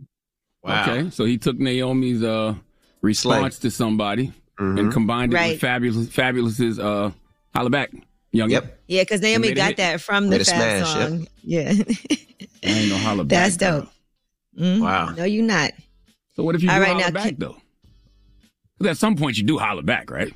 Wow. 0.64 0.82
Okay, 0.84 1.10
so 1.10 1.26
he 1.26 1.38
took 1.38 1.58
Naomi's 1.58 2.22
uh, 2.22 2.54
response 3.02 3.58
to 3.60 3.72
somebody 3.72 4.32
and 4.58 4.92
combined 4.92 5.34
it 5.34 5.38
Right. 5.38 5.52
with 5.54 5.62
Fabolous 5.62 6.08
Fabolous's 6.10 6.80
uh, 6.80 7.12
holla 7.56 7.70
back, 7.70 7.92
young. 8.32 8.50
Yep. 8.50 8.82
Yeah, 8.88 9.02
because 9.04 9.22
Naomi 9.22 9.54
got 9.54 9.78
that 9.78 10.02
from 10.02 10.30
the 10.30 10.38
Made 10.38 10.48
Fab 10.48 10.84
smash, 10.86 10.94
song. 11.10 11.28
Yeah. 11.44 11.74
I 12.64 12.68
ain't 12.68 12.90
no 12.90 12.98
holla 12.98 13.24
back. 13.24 13.30
That's 13.44 13.58
girl. 13.58 13.82
dope. 13.82 13.90
Mhm. 14.60 14.82
Wow. 14.82 15.10
No, 15.16 15.24
you 15.24 15.42
not. 15.42 15.72
So 16.36 16.44
what 16.44 16.56
if 16.56 16.64
you 16.64 16.70
All 16.70 16.76
do 16.78 16.82
right, 16.82 16.92
holla 16.92 17.02
now, 17.06 17.12
back 17.12 17.24
keep- 17.26 17.40
though? 17.40 17.58
'Cause 18.80 18.88
at 18.88 18.98
some 18.98 19.18
point 19.18 19.38
you 19.38 19.44
do 19.44 19.58
holler 19.58 19.82
back, 19.82 20.10
right? 20.10 20.32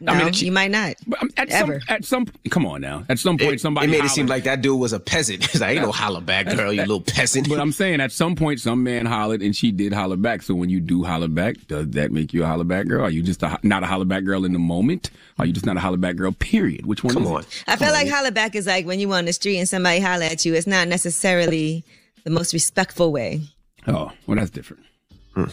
No, 0.00 0.12
I 0.12 0.24
mean, 0.24 0.34
you 0.34 0.52
might 0.52 0.70
not. 0.70 0.94
Um, 1.20 1.30
at 1.36 1.50
Ever. 1.50 1.80
Some, 1.80 1.94
at 1.94 2.04
some, 2.04 2.26
come 2.48 2.64
on 2.64 2.80
now. 2.80 3.04
At 3.08 3.18
some 3.18 3.36
point, 3.36 3.54
It, 3.54 3.60
somebody 3.60 3.88
it 3.88 3.90
made 3.90 4.04
it 4.04 4.10
seem 4.10 4.26
like 4.28 4.44
that 4.44 4.62
dude 4.62 4.78
was 4.78 4.92
a 4.92 5.00
peasant. 5.00 5.44
He's 5.50 5.60
like, 5.60 5.72
ain't 5.76 5.84
no 5.84 5.90
holla 5.90 6.20
back 6.20 6.46
girl, 6.46 6.72
you 6.72 6.80
little 6.82 7.00
peasant. 7.00 7.48
But 7.48 7.58
I'm 7.58 7.72
saying 7.82 8.00
at 8.00 8.12
some 8.12 8.36
point, 8.36 8.60
some 8.60 8.84
man 8.84 9.06
hollered 9.06 9.42
and 9.42 9.54
she 9.54 9.72
did 9.72 9.92
holler 9.92 10.16
back. 10.16 10.42
So 10.42 10.54
when 10.54 10.70
you 10.70 10.78
do 10.78 11.02
holler 11.02 11.26
back, 11.28 11.56
does 11.66 11.88
that 11.90 12.12
make 12.12 12.32
you 12.32 12.44
a 12.44 12.46
holler 12.46 12.64
back 12.64 12.86
girl? 12.86 13.04
Are 13.04 13.10
you 13.10 13.22
just 13.22 13.42
a, 13.42 13.58
not 13.64 13.82
a 13.82 13.86
holler 13.86 14.04
back 14.04 14.22
girl 14.24 14.44
in 14.44 14.52
the 14.52 14.58
moment? 14.60 15.10
Are 15.40 15.46
you 15.46 15.52
just 15.52 15.66
not 15.66 15.76
a 15.76 15.80
holler 15.80 15.96
back 15.96 16.14
girl? 16.14 16.30
Period. 16.32 16.86
Which 16.86 17.02
one? 17.02 17.14
Come 17.14 17.24
is 17.24 17.30
on. 17.30 17.40
It? 17.40 17.64
I 17.66 17.74
feel 17.76 17.90
like 17.90 18.08
holler 18.08 18.30
back 18.30 18.54
is 18.54 18.66
like 18.66 18.86
when 18.86 19.00
you 19.00 19.12
on 19.12 19.24
the 19.24 19.32
street 19.32 19.58
and 19.58 19.68
somebody 19.68 19.98
holla 19.98 20.26
at 20.26 20.44
you. 20.44 20.54
It's 20.54 20.68
not 20.68 20.86
necessarily 20.88 21.84
the 22.22 22.30
most 22.30 22.52
respectful 22.52 23.10
way. 23.10 23.40
Oh, 23.88 24.12
well, 24.28 24.36
that's 24.36 24.50
different. 24.50 24.84
Hmm. 25.34 25.44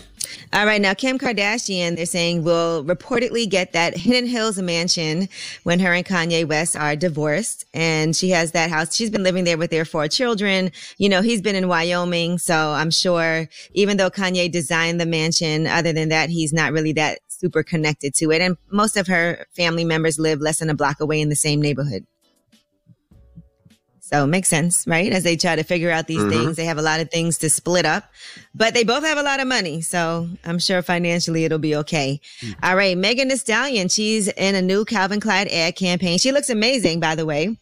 All 0.51 0.65
right, 0.65 0.81
now 0.81 0.93
Kim 0.93 1.17
Kardashian, 1.17 1.95
they're 1.95 2.05
saying 2.05 2.43
will 2.43 2.83
reportedly 2.83 3.49
get 3.49 3.73
that 3.73 3.95
Hidden 3.95 4.27
Hills 4.27 4.59
mansion 4.59 5.29
when 5.63 5.79
her 5.79 5.93
and 5.93 6.05
Kanye 6.05 6.47
West 6.47 6.75
are 6.75 6.95
divorced. 6.95 7.65
And 7.73 8.15
she 8.15 8.29
has 8.31 8.51
that 8.51 8.69
house. 8.69 8.95
She's 8.95 9.09
been 9.09 9.23
living 9.23 9.43
there 9.43 9.57
with 9.57 9.71
their 9.71 9.85
four 9.85 10.07
children. 10.07 10.71
You 10.97 11.07
know, 11.09 11.21
he's 11.21 11.41
been 11.41 11.55
in 11.55 11.67
Wyoming. 11.67 12.39
So 12.39 12.55
I'm 12.55 12.91
sure 12.91 13.47
even 13.73 13.97
though 13.97 14.09
Kanye 14.09 14.51
designed 14.51 14.99
the 14.99 15.05
mansion, 15.05 15.67
other 15.67 15.93
than 15.93 16.09
that, 16.09 16.29
he's 16.29 16.51
not 16.51 16.73
really 16.73 16.93
that 16.93 17.19
super 17.27 17.63
connected 17.63 18.13
to 18.15 18.31
it. 18.31 18.41
And 18.41 18.57
most 18.71 18.97
of 18.97 19.07
her 19.07 19.45
family 19.55 19.85
members 19.85 20.19
live 20.19 20.41
less 20.41 20.59
than 20.59 20.69
a 20.69 20.75
block 20.75 20.99
away 20.99 21.21
in 21.21 21.29
the 21.29 21.35
same 21.35 21.61
neighborhood. 21.61 22.05
So 24.11 24.23
it 24.23 24.27
makes 24.27 24.47
sense, 24.47 24.87
right? 24.87 25.11
As 25.13 25.23
they 25.23 25.35
try 25.35 25.55
to 25.55 25.61
figure 25.63 25.91
out 25.91 26.07
these 26.07 26.21
Mhm. 26.23 26.29
things, 26.31 26.57
they 26.57 26.65
have 26.65 26.79
a 26.79 26.81
lot 26.81 26.99
of 26.99 27.11
things 27.11 27.37
to 27.39 27.49
split 27.49 27.85
up, 27.85 28.05
but 28.55 28.73
they 28.73 28.83
both 28.83 29.03
have 29.03 29.19
a 29.19 29.21
lot 29.23 29.39
of 29.39 29.45
money. 29.47 29.81
So 29.81 30.27
I'm 30.43 30.57
sure 30.57 30.81
financially 30.81 31.45
it'll 31.45 31.59
be 31.59 31.75
okay. 31.75 32.19
All 32.63 32.75
right. 32.75 32.97
Megan 32.97 33.27
Thee 33.27 33.35
Stallion, 33.35 33.87
she's 33.87 34.27
in 34.29 34.55
a 34.55 34.63
new 34.63 34.83
Calvin 34.83 35.19
Klein 35.19 35.47
ad 35.51 35.75
campaign. 35.75 36.17
She 36.17 36.31
looks 36.31 36.49
amazing, 36.49 36.99
by 36.99 37.13
the 37.13 37.25
way. 37.25 37.55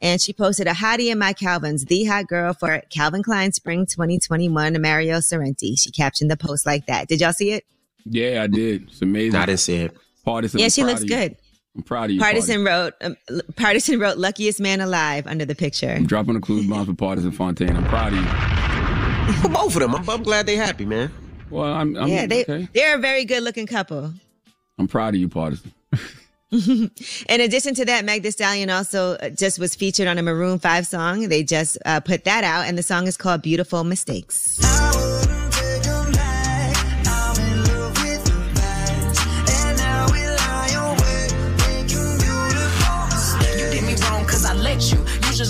And 0.00 0.20
she 0.20 0.32
posted 0.32 0.66
a 0.66 0.72
hottie 0.72 1.12
in 1.12 1.20
my 1.20 1.32
Calvins, 1.32 1.84
the 1.84 2.02
hot 2.02 2.26
girl 2.26 2.52
for 2.52 2.82
Calvin 2.90 3.22
Klein 3.22 3.52
Spring 3.52 3.86
2021 3.86 4.82
Mario 4.82 5.18
Sorrenti. 5.18 5.78
She 5.78 5.92
captioned 5.92 6.28
the 6.32 6.36
post 6.36 6.66
like 6.66 6.86
that. 6.86 7.06
Did 7.06 7.20
y'all 7.20 7.32
see 7.32 7.52
it? 7.52 7.64
Yeah, 8.04 8.42
I 8.42 8.48
did. 8.48 8.88
It's 8.88 9.00
amazing. 9.02 9.36
I 9.38 9.46
didn't 9.46 9.60
see 9.60 9.76
it. 9.76 9.96
Pardison. 10.26 10.58
yeah, 10.58 10.64
I'm 10.64 10.70
she 10.70 10.82
looks 10.84 11.04
good. 11.04 11.36
I'm 11.74 11.82
proud 11.82 12.04
of 12.04 12.10
you. 12.12 12.20
Pardison 12.20 12.66
wrote, 12.66 12.94
um, 13.00 13.16
Pardison 13.54 14.00
wrote, 14.00 14.18
luckiest 14.18 14.60
man 14.60 14.80
alive 14.80 15.26
under 15.26 15.44
the 15.44 15.54
picture. 15.54 15.90
I'm 15.90 16.06
dropping 16.06 16.36
a 16.36 16.40
clues 16.40 16.66
bomb 16.66 16.84
for 16.84 16.92
Pardison 16.92 17.34
Fontaine. 17.34 17.76
I'm 17.76 17.84
proud 17.86 18.12
of 18.12 18.18
you. 18.18 19.32
For 19.42 19.48
both 19.48 19.74
of 19.76 19.80
them, 19.80 19.94
I'm, 19.94 20.08
I'm 20.08 20.22
glad 20.22 20.46
they 20.46 20.56
happy, 20.56 20.84
man. 20.84 21.10
Well, 21.48 21.72
I'm, 21.72 21.96
I'm 21.96 22.08
yeah, 22.08 22.26
they, 22.26 22.42
okay. 22.42 22.68
they're 22.74 22.96
a 22.96 22.98
very 22.98 23.24
good 23.24 23.42
looking 23.42 23.66
couple. 23.66 24.12
I'm 24.78 24.88
proud 24.88 25.14
of 25.14 25.20
you, 25.20 25.28
Pardison. 25.28 25.72
In 27.28 27.40
addition 27.40 27.74
to 27.76 27.84
that, 27.86 28.04
Meg 28.04 28.22
Thee 28.22 28.30
Stallion 28.30 28.68
also 28.68 29.12
uh, 29.14 29.30
just 29.30 29.58
was 29.58 29.74
featured 29.74 30.06
on 30.06 30.18
a 30.18 30.22
Maroon 30.22 30.58
5 30.58 30.86
song. 30.86 31.28
They 31.28 31.42
just 31.42 31.78
uh, 31.86 32.00
put 32.00 32.24
that 32.24 32.44
out, 32.44 32.66
and 32.66 32.76
the 32.76 32.82
song 32.82 33.06
is 33.06 33.16
called 33.16 33.40
Beautiful 33.40 33.84
Mistakes. 33.84 34.58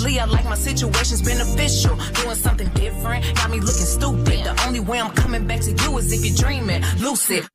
You. 0.08 0.20
I 0.20 0.24
like 0.24 0.44
my 0.44 0.54
situations 0.54 1.22
beneficial. 1.22 1.96
Doing 2.22 2.36
something 2.36 2.68
different 2.70 3.24
got 3.36 3.50
me 3.50 3.60
looking 3.60 3.86
stupid. 3.96 4.44
The 4.44 4.64
only 4.66 4.80
way 4.80 5.00
I'm 5.00 5.12
coming 5.12 5.46
back 5.46 5.60
to 5.60 5.70
you 5.70 5.98
is 5.98 6.12
if 6.12 6.24
you're 6.24 6.36
dreaming. 6.36 6.82
Lucid. 6.98 7.46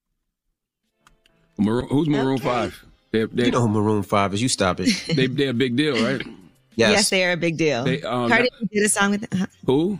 Maroon, 1.57 1.87
who's 1.89 2.07
Maroon 2.07 2.37
Five? 2.37 2.83
They're, 3.11 3.27
they're, 3.27 3.45
You 3.45 3.51
know 3.51 3.61
who 3.61 3.69
Maroon 3.69 4.03
5 4.03 4.33
is. 4.33 4.41
You 4.41 4.49
stop 4.49 4.79
it. 4.79 4.89
they, 5.15 5.27
they're 5.27 5.51
a 5.51 5.53
big 5.53 5.75
deal, 5.75 5.95
right? 6.03 6.21
Yes, 6.79 7.09
they 7.09 7.25
are 7.25 7.31
a 7.31 7.37
big 7.37 7.57
deal. 7.57 7.85
They, 7.85 8.03
um, 8.03 8.29
Cardi 8.29 8.49
did 8.71 8.83
a 8.83 8.89
song 8.89 9.09
with. 9.09 9.27
Uh, 9.33 9.47
Who? 9.65 9.97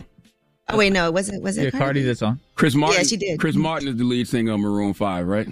oh 0.69 0.77
wait, 0.77 0.93
no, 0.93 1.09
was 1.09 1.27
it? 1.27 1.41
Was 1.41 1.57
it? 1.57 1.73
Cardi? 1.73 2.03
did 2.03 2.09
a 2.11 2.15
song. 2.15 2.39
Chris 2.53 2.75
Martin. 2.75 2.99
Yeah, 2.99 3.03
she 3.03 3.17
did. 3.17 3.39
Chris 3.39 3.55
Martin 3.55 3.87
is 3.87 3.95
the 3.95 4.03
lead 4.03 4.27
singer 4.27 4.51
of 4.51 4.59
Maroon 4.59 4.93
Five, 4.93 5.27
right? 5.27 5.47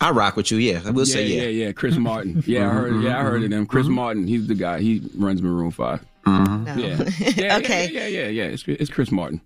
I 0.00 0.10
rock 0.10 0.36
with 0.36 0.50
you, 0.50 0.58
yeah. 0.58 0.82
I 0.84 0.90
will 0.90 1.06
yeah, 1.06 1.12
say 1.14 1.26
yeah. 1.26 1.42
yeah, 1.42 1.66
yeah. 1.66 1.72
Chris 1.72 1.96
Martin. 1.98 2.42
Yeah, 2.46 2.68
I 2.68 2.72
heard. 2.72 3.02
Yeah, 3.02 3.18
I 3.18 3.22
heard 3.22 3.42
of 3.44 3.50
them. 3.50 3.66
Chris 3.66 3.86
Mhm. 3.86 3.90
Martin. 3.90 4.26
He's 4.26 4.46
the 4.46 4.54
guy. 4.54 4.80
He 4.80 5.02
runs 5.16 5.42
Maroon 5.42 5.70
5 5.70 6.04
Mhm. 6.26 6.66
Yeah. 7.38 7.44
yeah. 7.44 7.56
Okay. 7.58 7.88
Yeah, 7.92 8.06
yeah, 8.06 8.22
yeah, 8.22 8.28
yeah. 8.28 8.44
It's, 8.44 8.64
it's 8.66 8.90
Chris 8.90 9.10
Martin. 9.10 9.40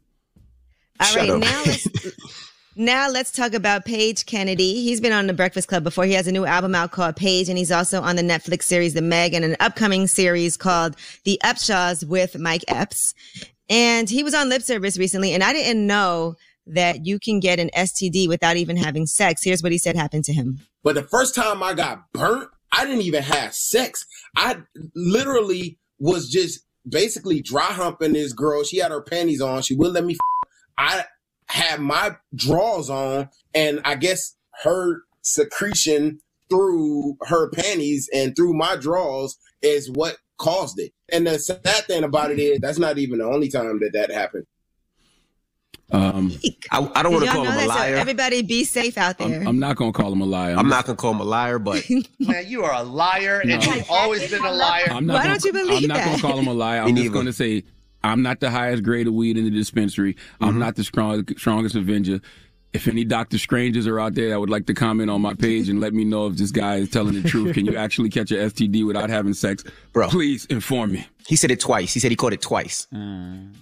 All 1.00 1.14
right, 1.16 1.28
now 1.38 1.62
let's 1.64 1.88
now 2.76 3.08
let's 3.10 3.30
talk 3.32 3.54
about 3.54 3.84
Page 3.86 4.26
Kennedy. 4.26 4.82
He's 4.82 5.00
been 5.00 5.12
on 5.12 5.26
the 5.26 5.32
Breakfast 5.32 5.68
Club 5.68 5.82
before. 5.82 6.04
He 6.04 6.12
has 6.12 6.26
a 6.26 6.32
new 6.32 6.44
album 6.44 6.74
out 6.74 6.90
called 6.90 7.16
Paige, 7.16 7.48
and 7.48 7.56
he's 7.56 7.72
also 7.72 8.02
on 8.02 8.16
the 8.16 8.22
Netflix 8.22 8.64
series 8.64 8.94
The 8.94 9.02
Meg 9.02 9.32
and 9.34 9.44
an 9.44 9.56
upcoming 9.60 10.06
series 10.06 10.56
called 10.58 10.96
The 11.24 11.40
Upshaws 11.44 12.04
with 12.06 12.38
Mike 12.38 12.64
Epps. 12.68 13.14
And 13.70 14.10
he 14.10 14.22
was 14.22 14.34
on 14.34 14.48
lip 14.48 14.62
service 14.62 14.98
recently, 14.98 15.32
and 15.32 15.42
I 15.44 15.52
didn't 15.52 15.86
know 15.86 16.34
that 16.66 17.06
you 17.06 17.18
can 17.18 17.40
get 17.40 17.58
an 17.58 17.70
STD 17.76 18.28
without 18.28 18.56
even 18.56 18.76
having 18.76 19.06
sex. 19.06 19.42
Here's 19.42 19.62
what 19.62 19.72
he 19.72 19.78
said 19.78 19.96
happened 19.96 20.24
to 20.24 20.32
him. 20.32 20.60
But 20.82 20.94
the 20.94 21.02
first 21.02 21.34
time 21.34 21.62
I 21.62 21.74
got 21.74 22.12
burnt, 22.12 22.48
I 22.72 22.84
didn't 22.84 23.02
even 23.02 23.22
have 23.22 23.54
sex. 23.54 24.06
I 24.36 24.58
literally 24.94 25.78
was 25.98 26.28
just 26.28 26.60
basically 26.88 27.42
dry 27.42 27.64
humping 27.64 28.12
this 28.12 28.32
girl. 28.32 28.64
She 28.64 28.78
had 28.78 28.92
her 28.92 29.02
panties 29.02 29.40
on. 29.40 29.62
She 29.62 29.74
wouldn't 29.74 29.94
let 29.94 30.04
me. 30.04 30.14
F- 30.14 30.50
I 30.78 31.04
had 31.46 31.80
my 31.80 32.16
drawers 32.34 32.88
on, 32.88 33.28
and 33.54 33.80
I 33.84 33.96
guess 33.96 34.36
her 34.62 35.02
secretion 35.22 36.20
through 36.48 37.16
her 37.22 37.50
panties 37.50 38.08
and 38.12 38.34
through 38.34 38.54
my 38.54 38.76
drawers 38.76 39.36
is 39.62 39.90
what 39.90 40.16
caused 40.38 40.78
it. 40.78 40.92
And 41.12 41.26
the 41.26 41.38
sad 41.38 41.84
thing 41.86 42.02
about 42.02 42.30
it 42.30 42.38
is 42.38 42.60
that's 42.60 42.78
not 42.78 42.98
even 42.98 43.18
the 43.18 43.26
only 43.26 43.48
time 43.48 43.78
that 43.80 43.92
that 43.92 44.10
happened. 44.10 44.46
Um, 45.92 46.32
I, 46.70 46.90
I 46.94 47.02
don't 47.02 47.12
want 47.12 47.24
to 47.24 47.30
call 47.30 47.44
y'all 47.44 47.52
him 47.52 47.58
a 47.58 47.62
know 47.62 47.68
that? 47.68 47.74
So 47.74 47.80
liar. 47.80 47.94
everybody 47.96 48.42
be 48.42 48.64
safe 48.64 48.96
out 48.96 49.18
there. 49.18 49.40
I'm, 49.40 49.48
I'm 49.48 49.58
not 49.58 49.76
gonna 49.76 49.92
call 49.92 50.12
him 50.12 50.20
a 50.20 50.26
liar. 50.26 50.56
I'm 50.56 50.68
not 50.68 50.86
gonna 50.86 50.96
call 50.96 51.12
him 51.12 51.20
a 51.20 51.24
liar, 51.24 51.58
but 51.58 51.84
Man, 52.18 52.44
you 52.46 52.64
are 52.64 52.74
a 52.74 52.82
liar, 52.82 53.42
No. 53.44 53.54
and 53.54 53.64
you've 53.64 53.90
always 53.90 54.30
been 54.30 54.44
a 54.44 54.52
liar. 54.52 54.86
I'm 54.90 55.06
not 55.06 55.24
gonna, 55.24 55.58
I'm 55.74 55.86
not 55.86 56.04
gonna 56.04 56.20
call 56.20 56.38
him 56.38 56.46
a 56.46 56.54
liar. 56.54 56.82
I'm 56.84 56.94
just 56.94 57.12
gonna 57.12 57.32
say 57.32 57.64
I'm 58.02 58.22
not 58.22 58.40
the 58.40 58.50
highest 58.50 58.82
grade 58.82 59.06
of 59.06 59.14
weed 59.14 59.36
in 59.36 59.44
the 59.44 59.50
dispensary. 59.50 60.16
I'm 60.40 60.58
not 60.58 60.76
the 60.76 60.84
strong, 60.84 61.26
strongest 61.36 61.74
Avenger. 61.74 62.20
If 62.72 62.86
any 62.86 63.04
Doctor 63.04 63.36
Strangers 63.36 63.88
are 63.88 63.98
out 63.98 64.14
there 64.14 64.28
that 64.28 64.38
would 64.38 64.48
like 64.48 64.66
to 64.66 64.74
comment 64.74 65.10
on 65.10 65.20
my 65.20 65.34
page 65.34 65.68
and 65.68 65.80
let 65.80 65.92
me 65.92 66.04
know 66.04 66.28
if 66.28 66.36
this 66.36 66.52
guy 66.52 66.76
is 66.76 66.88
telling 66.88 67.20
the 67.20 67.28
truth, 67.28 67.54
can 67.54 67.66
you 67.66 67.76
actually 67.76 68.10
catch 68.10 68.30
a 68.30 68.36
STD 68.36 68.86
without 68.86 69.10
having 69.10 69.34
sex? 69.34 69.64
Bro, 69.92 70.08
please 70.08 70.46
inform 70.46 70.92
me. 70.92 71.06
he 71.26 71.34
said 71.34 71.50
it 71.50 71.58
twice. 71.58 71.92
He 71.92 71.98
said 71.98 72.12
he 72.12 72.16
caught 72.16 72.32
it 72.32 72.40
twice. 72.40 72.86
Uh, 72.92 72.98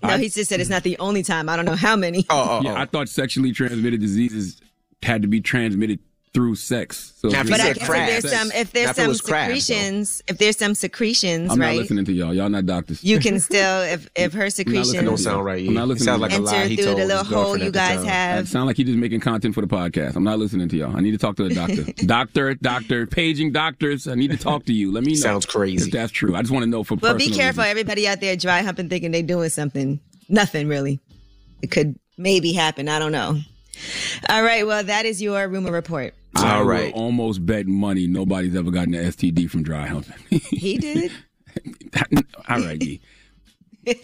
no, 0.03 0.17
he 0.19 0.29
just 0.29 0.51
said 0.51 0.61
it's 0.61 0.69
not 0.69 0.83
the 0.83 0.99
only 0.99 1.23
time. 1.23 1.49
I 1.49 1.57
don't 1.57 1.65
know 1.65 1.77
how 1.77 1.97
many. 1.97 2.27
Oh, 2.29 2.61
oh 2.61 2.63
yeah, 2.63 2.75
I 2.75 2.83
oh. 2.83 2.87
thought 2.87 3.09
sexually 3.09 3.53
transmitted 3.53 4.01
diseases 4.01 4.61
had 5.03 5.23
to 5.23 5.29
be 5.29 5.41
transmitted 5.41 6.01
through 6.35 6.55
sex. 6.55 7.15
So 7.17 7.29
Now, 7.29 7.41
if 7.41 7.47
if 7.47 7.51
But 7.51 7.61
I 7.61 7.65
had 7.65 7.77
guess 7.77 7.83
if 7.83 7.87
sex- 7.89 8.23
there's 8.23 8.33
some, 8.39 8.53
if 8.53 8.73
there's 8.73 8.91
if 8.91 8.99
it 8.99 9.01
some 9.01 9.09
was 9.09 9.21
crabs, 9.21 9.49
though. 9.49 9.59
secretions, 9.61 10.23
if 10.29 10.39
there's 10.39 10.57
some 10.57 10.75
secretions, 10.75 11.51
I'm 11.53 11.59
not 11.59 11.67
right? 11.67 11.79
listening 11.79 12.05
to 12.05 12.13
y'all. 12.13 12.35
Y'all 12.35 12.49
not 12.49 12.67
doctors. 12.67 13.03
You 13.03 13.19
can 13.19 13.41
still, 13.49 13.83
if 13.83 14.09
if 14.17 14.33
her 14.35 14.51
secretions 14.51 14.93
don't 14.93 15.05
listening 15.05 15.17
secretions 15.17 15.25
to 15.25 15.31
y'all. 15.31 15.69
I'm 15.69 15.75
not 15.75 15.89
listening 15.89 16.15
to 16.15 16.21
y'all. 16.43 16.49
enter 16.55 16.83
through 16.83 16.95
the 16.95 17.05
little 17.07 17.25
hole 17.25 17.57
you 17.57 17.71
guys 17.71 18.05
have. 18.05 18.45
It 18.45 18.49
sound 18.49 18.67
like 18.67 18.77
he's 18.77 18.87
just 18.87 18.99
making 18.99 19.21
content 19.21 19.55
for 19.55 19.61
the 19.61 19.67
podcast. 19.67 20.17
I'm 20.17 20.25
not 20.25 20.39
listening 20.39 20.69
to 20.69 20.77
y'all. 20.77 20.97
I 20.97 21.01
need 21.01 21.13
to 21.13 21.19
talk 21.19 21.37
to 21.37 21.45
a 21.45 21.51
doctor. 21.51 21.85
doctor, 22.07 22.55
doctor, 22.55 23.07
paging 23.07 23.53
doctors. 23.53 24.07
I 24.09 24.15
need 24.15 24.31
to 24.31 24.37
talk 24.37 24.65
to 24.67 24.73
you. 24.73 24.93
Let 24.93 25.05
me 25.05 25.13
know. 25.13 25.19
Sounds 25.21 25.47
crazy. 25.47 25.87
If 25.87 25.93
that's 25.93 26.13
true. 26.13 26.35
I 26.37 26.41
just 26.43 26.53
want 26.53 26.63
to 26.65 26.71
know 26.71 26.85
for 26.85 26.97
But 26.97 27.19
be 27.19 27.27
careful, 27.31 27.63
reasons. 27.63 27.71
everybody 27.71 28.07
out 28.09 28.21
there 28.21 28.37
dry 28.37 28.63
humping, 28.63 28.89
thinking 28.89 29.11
they 29.13 29.23
doing 29.23 29.49
something. 29.51 30.01
Nothing 30.29 30.69
really. 30.69 31.01
It 31.63 31.71
could 31.71 31.99
maybe 32.17 32.53
happen. 32.53 32.89
I 32.89 32.99
don't 32.99 33.13
know. 33.13 33.39
All 34.29 34.43
right. 34.43 34.67
Well, 34.67 34.85
that 34.85 35.07
is 35.07 35.23
your 35.23 35.49
rumor 35.49 35.73
report. 35.73 36.15
I 36.37 36.59
All 36.59 36.67
will 36.67 36.91
almost 36.93 37.45
bet 37.45 37.67
money 37.67 38.07
nobody's 38.07 38.55
ever 38.55 38.71
gotten 38.71 38.95
an 38.95 39.05
STD 39.07 39.51
from 39.51 39.63
dry 39.63 39.87
humping. 39.87 40.15
He 40.51 40.77
did. 40.79 41.11
All 42.49 42.61
right, 42.61 42.79
D. 42.79 43.01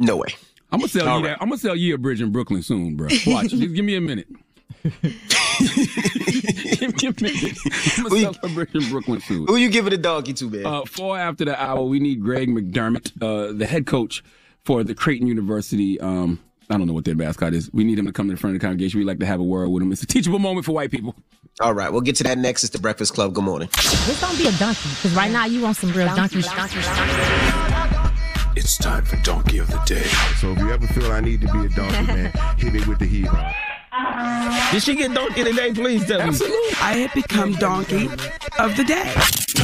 No 0.00 0.16
way. 0.16 0.28
I'm 0.70 0.78
gonna 0.80 0.88
sell 0.88 1.08
All 1.08 1.18
you 1.18 1.24
right. 1.26 1.30
that. 1.32 1.42
I'm 1.42 1.48
gonna 1.48 1.58
sell 1.58 1.74
you 1.74 1.94
a 1.94 1.98
bridge 1.98 2.20
in 2.20 2.30
Brooklyn 2.30 2.62
soon, 2.62 2.94
bro. 2.96 3.08
Watch. 3.26 3.48
Just 3.48 3.60
give 3.74 3.84
me 3.84 3.96
a 3.96 4.00
minute. 4.00 4.28
give 4.84 4.92
me 5.02 7.08
a 7.08 7.14
minute. 7.20 7.58
I'm 7.96 8.02
gonna 8.04 8.20
sell 8.20 8.36
a 8.42 8.48
bridge 8.48 8.74
in 8.74 8.88
Brooklyn 8.90 9.20
soon. 9.20 9.46
Who 9.46 9.56
you 9.56 9.70
giving 9.70 9.90
the 9.90 9.98
donkey 9.98 10.32
to, 10.34 10.50
man? 10.50 10.66
Uh, 10.66 10.84
four 10.84 11.18
after 11.18 11.44
the 11.44 11.60
hour, 11.60 11.82
we 11.82 12.00
need 12.00 12.22
Greg 12.22 12.48
McDermott, 12.48 13.12
uh, 13.22 13.52
the 13.56 13.66
head 13.66 13.86
coach 13.86 14.22
for 14.64 14.84
the 14.84 14.94
Creighton 14.94 15.26
University. 15.26 16.00
Um, 16.00 16.40
I 16.70 16.76
don't 16.76 16.86
know 16.86 16.92
what 16.92 17.04
their 17.04 17.14
mascot 17.14 17.54
is. 17.54 17.70
We 17.72 17.82
need 17.84 17.98
him 17.98 18.06
to 18.06 18.12
come 18.12 18.28
to 18.28 18.34
the 18.34 18.40
front 18.40 18.54
of 18.54 18.60
the 18.60 18.66
congregation. 18.66 18.98
We'd 18.98 19.06
like 19.06 19.20
to 19.20 19.26
have 19.26 19.40
a 19.40 19.44
word 19.44 19.68
with 19.70 19.82
him. 19.82 19.90
It's 19.90 20.02
a 20.02 20.06
teachable 20.06 20.38
moment 20.38 20.66
for 20.66 20.72
white 20.72 20.90
people. 20.90 21.14
All 21.60 21.72
right, 21.72 21.90
we'll 21.90 22.02
get 22.02 22.16
to 22.16 22.24
that 22.24 22.38
next. 22.38 22.62
It's 22.62 22.72
the 22.72 22.78
Breakfast 22.78 23.14
Club. 23.14 23.32
Good 23.32 23.44
morning. 23.44 23.68
Just 23.72 24.20
don't 24.20 24.36
be 24.36 24.46
a 24.46 24.52
donkey, 24.52 24.88
because 24.90 25.14
right 25.14 25.30
now 25.32 25.46
you 25.46 25.62
want 25.62 25.76
some 25.76 25.90
real 25.92 26.06
donkey. 26.14 26.42
donkey, 26.42 26.78
It's 28.54 28.76
time 28.76 29.04
for 29.04 29.16
Donkey 29.22 29.58
of 29.58 29.68
the 29.68 29.78
Day. 29.86 30.04
So 30.40 30.52
if 30.52 30.58
you 30.58 30.70
ever 30.70 30.86
feel 30.88 31.10
I 31.10 31.20
need 31.20 31.40
to 31.40 31.52
be 31.52 31.66
a 31.66 31.68
donkey, 31.70 32.06
man, 32.06 32.32
hit 32.58 32.72
me 32.72 32.84
with 32.86 32.98
the 32.98 33.06
heat 33.06 33.26
hop. 33.26 33.54
Did 34.70 34.82
she 34.82 34.94
get 34.94 35.14
donkey 35.14 35.44
today? 35.44 35.72
Please 35.72 36.06
tell 36.06 36.24
me. 36.30 36.38
I 36.80 37.06
have 37.06 37.14
become 37.14 37.52
donkey 37.54 38.06
of 38.58 38.76
the 38.76 38.84
day. 38.84 39.12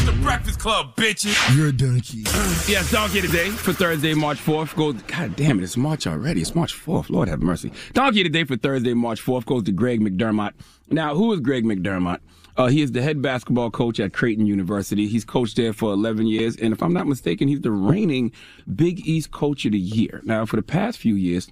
The 0.05 0.19
Breakfast 0.23 0.59
Club, 0.59 0.97
bitches. 0.97 1.57
You're 1.57 1.69
a 1.69 1.73
donkey. 1.73 2.23
Yes, 2.71 2.91
Donkey 2.91 3.21
today 3.21 3.51
for 3.51 3.73
Thursday, 3.73 4.15
March 4.15 4.39
4th 4.39 4.75
goes. 4.75 5.01
God 5.03 5.37
damn 5.37 5.59
it, 5.59 5.63
it's 5.63 5.77
March 5.77 6.07
already. 6.07 6.41
It's 6.41 6.55
March 6.55 6.75
4th. 6.75 7.11
Lord 7.11 7.29
have 7.29 7.43
mercy. 7.43 7.73
Donkey 7.93 8.23
today 8.23 8.45
for 8.45 8.57
Thursday, 8.57 8.93
March 8.95 9.23
4th 9.23 9.45
goes 9.45 9.63
to 9.65 9.73
Greg 9.73 10.01
McDermott. 10.01 10.53
Now, 10.91 11.15
who 11.15 11.33
is 11.33 11.41
Greg 11.41 11.65
McDermott? 11.65 12.19
Uh, 12.57 12.67
he 12.67 12.83
is 12.83 12.93
the 12.93 13.03
head 13.03 13.21
basketball 13.23 13.71
coach 13.71 13.99
at 14.01 14.13
Creighton 14.13 14.47
University. 14.47 15.07
He's 15.09 15.25
coached 15.25 15.57
there 15.57 15.73
for 15.73 15.93
11 15.93 16.27
years, 16.27 16.57
and 16.57 16.73
if 16.73 16.83
I'm 16.83 16.93
not 16.93 17.07
mistaken, 17.07 17.49
he's 17.49 17.61
the 17.61 17.71
reigning 17.73 18.33
Big 18.75 19.07
East 19.07 19.31
Coach 19.31 19.65
of 19.65 19.73
the 19.73 19.79
Year. 19.79 20.21
Now, 20.25 20.45
for 20.47 20.57
the 20.57 20.63
past 20.63 20.99
few 20.99 21.15
years, 21.15 21.49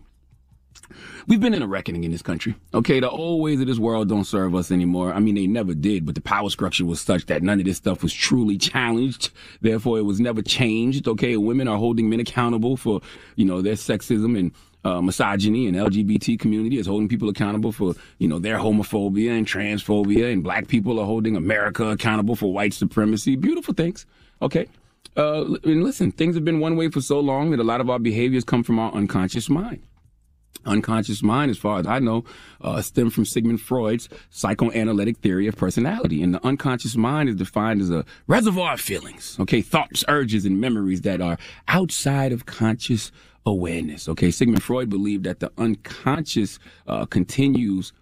We've 1.26 1.40
been 1.40 1.54
in 1.54 1.62
a 1.62 1.66
reckoning 1.66 2.04
in 2.04 2.10
this 2.10 2.22
country. 2.22 2.54
Okay, 2.74 3.00
the 3.00 3.08
old 3.08 3.42
ways 3.42 3.60
of 3.60 3.66
this 3.66 3.78
world 3.78 4.08
don't 4.08 4.24
serve 4.24 4.54
us 4.54 4.70
anymore. 4.70 5.12
I 5.12 5.20
mean, 5.20 5.34
they 5.34 5.46
never 5.46 5.74
did, 5.74 6.04
but 6.04 6.14
the 6.14 6.20
power 6.20 6.50
structure 6.50 6.84
was 6.84 7.00
such 7.00 7.26
that 7.26 7.42
none 7.42 7.60
of 7.60 7.64
this 7.64 7.76
stuff 7.76 8.02
was 8.02 8.12
truly 8.12 8.58
challenged. 8.58 9.30
Therefore, 9.60 9.98
it 9.98 10.02
was 10.02 10.20
never 10.20 10.42
changed. 10.42 11.06
Okay, 11.06 11.36
women 11.36 11.68
are 11.68 11.78
holding 11.78 12.10
men 12.10 12.20
accountable 12.20 12.76
for, 12.76 13.00
you 13.36 13.44
know, 13.44 13.62
their 13.62 13.74
sexism 13.74 14.38
and 14.38 14.52
uh, 14.84 15.00
misogyny 15.00 15.68
and 15.68 15.76
LGBT 15.76 16.38
community 16.40 16.76
is 16.76 16.86
holding 16.86 17.08
people 17.08 17.28
accountable 17.28 17.70
for, 17.70 17.94
you 18.18 18.26
know, 18.26 18.40
their 18.40 18.58
homophobia 18.58 19.30
and 19.30 19.46
transphobia, 19.46 20.32
and 20.32 20.42
black 20.42 20.66
people 20.66 20.98
are 20.98 21.06
holding 21.06 21.36
America 21.36 21.86
accountable 21.86 22.34
for 22.34 22.52
white 22.52 22.74
supremacy. 22.74 23.36
Beautiful 23.36 23.74
things. 23.74 24.06
Okay. 24.40 24.66
Uh, 25.16 25.44
and 25.64 25.84
listen, 25.84 26.10
things 26.10 26.34
have 26.34 26.44
been 26.44 26.58
one 26.58 26.74
way 26.74 26.88
for 26.88 27.00
so 27.00 27.20
long 27.20 27.50
that 27.50 27.60
a 27.60 27.64
lot 27.64 27.80
of 27.80 27.90
our 27.90 27.98
behaviors 27.98 28.44
come 28.44 28.62
from 28.62 28.78
our 28.78 28.92
unconscious 28.92 29.48
mind 29.48 29.82
unconscious 30.64 31.22
mind, 31.22 31.50
as 31.50 31.58
far 31.58 31.80
as 31.80 31.86
I 31.86 31.98
know, 31.98 32.24
uh, 32.60 32.80
stem 32.80 33.10
from 33.10 33.24
Sigmund 33.24 33.60
Freud's 33.60 34.08
psychoanalytic 34.30 35.18
theory 35.18 35.46
of 35.46 35.56
personality. 35.56 36.22
And 36.22 36.34
the 36.34 36.46
unconscious 36.46 36.96
mind 36.96 37.28
is 37.28 37.36
defined 37.36 37.80
as 37.80 37.90
a 37.90 38.04
reservoir 38.26 38.74
of 38.74 38.80
feelings, 38.80 39.36
okay, 39.40 39.60
thoughts, 39.60 40.04
urges, 40.08 40.44
and 40.44 40.60
memories 40.60 41.02
that 41.02 41.20
are 41.20 41.38
outside 41.68 42.32
of 42.32 42.46
conscious 42.46 43.10
awareness. 43.44 44.08
Okay, 44.08 44.30
Sigmund 44.30 44.62
Freud 44.62 44.88
believed 44.88 45.24
that 45.24 45.40
the 45.40 45.50
unconscious 45.58 46.58
uh, 46.86 47.06
continues 47.06 47.92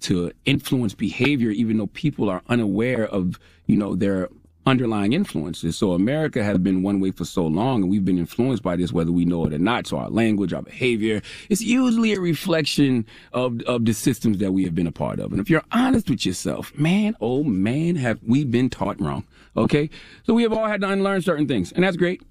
to 0.00 0.32
influence 0.44 0.94
behavior, 0.94 1.50
even 1.50 1.78
though 1.78 1.86
people 1.86 2.28
are 2.28 2.42
unaware 2.48 3.06
of, 3.06 3.38
you 3.66 3.76
know, 3.76 3.94
their 3.94 4.28
underlying 4.66 5.12
influences. 5.12 5.76
So 5.76 5.92
America 5.92 6.42
has 6.42 6.58
been 6.58 6.82
one 6.82 7.00
way 7.00 7.10
for 7.10 7.24
so 7.24 7.46
long, 7.46 7.82
and 7.82 7.90
we've 7.90 8.04
been 8.04 8.18
influenced 8.18 8.62
by 8.62 8.76
this, 8.76 8.92
whether 8.92 9.12
we 9.12 9.24
know 9.24 9.44
it 9.46 9.52
or 9.52 9.58
not. 9.58 9.86
So 9.86 9.98
our 9.98 10.10
language, 10.10 10.52
our 10.52 10.62
behavior, 10.62 11.22
it's 11.48 11.60
usually 11.60 12.12
a 12.12 12.20
reflection 12.20 13.06
of 13.32 13.60
of 13.62 13.84
the 13.84 13.92
systems 13.92 14.38
that 14.38 14.52
we 14.52 14.64
have 14.64 14.74
been 14.74 14.86
a 14.86 14.92
part 14.92 15.18
of. 15.18 15.32
And 15.32 15.40
if 15.40 15.50
you're 15.50 15.64
honest 15.72 16.08
with 16.08 16.24
yourself, 16.24 16.76
man, 16.76 17.16
oh 17.20 17.42
man, 17.42 17.96
have 17.96 18.20
we 18.22 18.44
been 18.44 18.70
taught 18.70 19.00
wrong? 19.00 19.24
Okay, 19.56 19.90
so 20.24 20.32
we 20.32 20.42
have 20.42 20.52
all 20.52 20.66
had 20.66 20.80
to 20.80 20.88
unlearn 20.88 21.22
certain 21.22 21.46
things, 21.46 21.72
and 21.72 21.84
that's 21.84 21.96
great. 21.96 22.22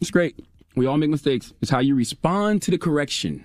It's 0.00 0.10
great. 0.10 0.38
We 0.76 0.86
all 0.86 0.96
make 0.96 1.10
mistakes. 1.10 1.52
It's 1.60 1.70
how 1.70 1.80
you 1.80 1.96
respond 1.96 2.62
to 2.62 2.70
the 2.70 2.78
correction 2.78 3.44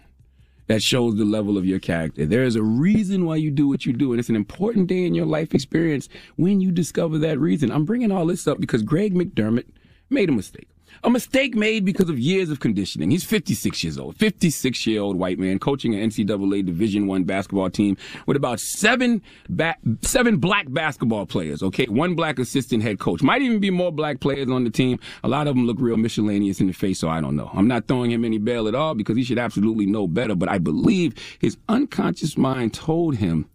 that 0.68 0.82
shows 0.82 1.16
the 1.16 1.26
level 1.26 1.58
of 1.58 1.66
your 1.66 1.80
character. 1.80 2.26
There 2.26 2.44
is 2.44 2.56
a 2.56 2.64
reason 2.64 3.26
why 3.26 3.36
you 3.38 3.52
do 3.52 3.68
what 3.68 3.86
you 3.86 3.94
do, 3.94 4.12
and 4.12 4.20
it's 4.20 4.30
an 4.30 4.36
important 4.36 4.88
day 4.88 5.06
in 5.06 5.14
your 5.14 5.26
life 5.26 5.54
experience 5.54 6.10
when 6.36 6.62
you 6.62 6.72
discover 6.72 7.18
that 7.20 7.40
reason. 7.40 7.72
I'm 7.72 7.86
bringing 7.86 8.12
all 8.12 8.26
this 8.26 8.48
up 8.48 8.60
because 8.60 8.82
Greg 8.82 9.14
McDermott 9.14 9.66
made 10.10 10.30
a 10.30 10.34
mistake. 10.34 10.70
A 11.06 11.10
mistake 11.10 11.54
made 11.54 11.84
because 11.84 12.10
of 12.10 12.18
years 12.18 12.50
of 12.50 12.62
conditioning. 12.62 13.12
He's 13.12 13.26
56 13.26 13.84
years 13.84 13.98
old, 13.98 14.16
56 14.16 14.88
year 14.88 15.02
old 15.02 15.18
white 15.18 15.38
man 15.38 15.60
coaching 15.60 15.94
an 15.94 16.10
NCAA 16.10 16.66
Division 16.66 17.08
One 17.08 17.26
basketball 17.26 17.70
team 17.70 17.98
with 18.26 18.38
about 18.38 18.62
seven 18.62 19.22
ba- 19.50 19.76
seven 20.02 20.38
black 20.38 20.72
basketball 20.72 21.26
players. 21.26 21.62
Okay, 21.62 21.88
one 21.88 22.16
black 22.16 22.40
assistant 22.40 22.84
head 22.84 23.00
coach. 23.00 23.22
Might 23.22 23.42
even 23.42 23.60
be 23.60 23.70
more 23.70 23.92
black 23.92 24.22
players 24.22 24.50
on 24.50 24.64
the 24.64 24.70
team. 24.70 24.98
A 25.26 25.28
lot 25.28 25.48
of 25.48 25.56
them 25.56 25.68
look 25.68 25.76
real 25.78 25.98
miscellaneous 25.98 26.62
in 26.62 26.68
the 26.68 26.74
face, 26.74 27.00
so 27.00 27.10
I 27.10 27.20
don't 27.20 27.36
know. 27.36 27.52
I'm 27.54 27.68
not 27.68 27.86
throwing 27.90 28.10
him 28.10 28.24
any 28.24 28.38
bail 28.38 28.70
at 28.70 28.76
all 28.76 28.96
because 28.96 29.18
he 29.18 29.26
should 29.26 29.40
absolutely 29.40 29.86
know 29.86 30.08
better. 30.08 30.36
But 30.36 30.48
I 30.48 30.58
believe 30.58 31.16
his 31.40 31.58
unconscious 31.68 32.38
mind 32.38 32.74
told 32.74 33.18
him 33.18 33.50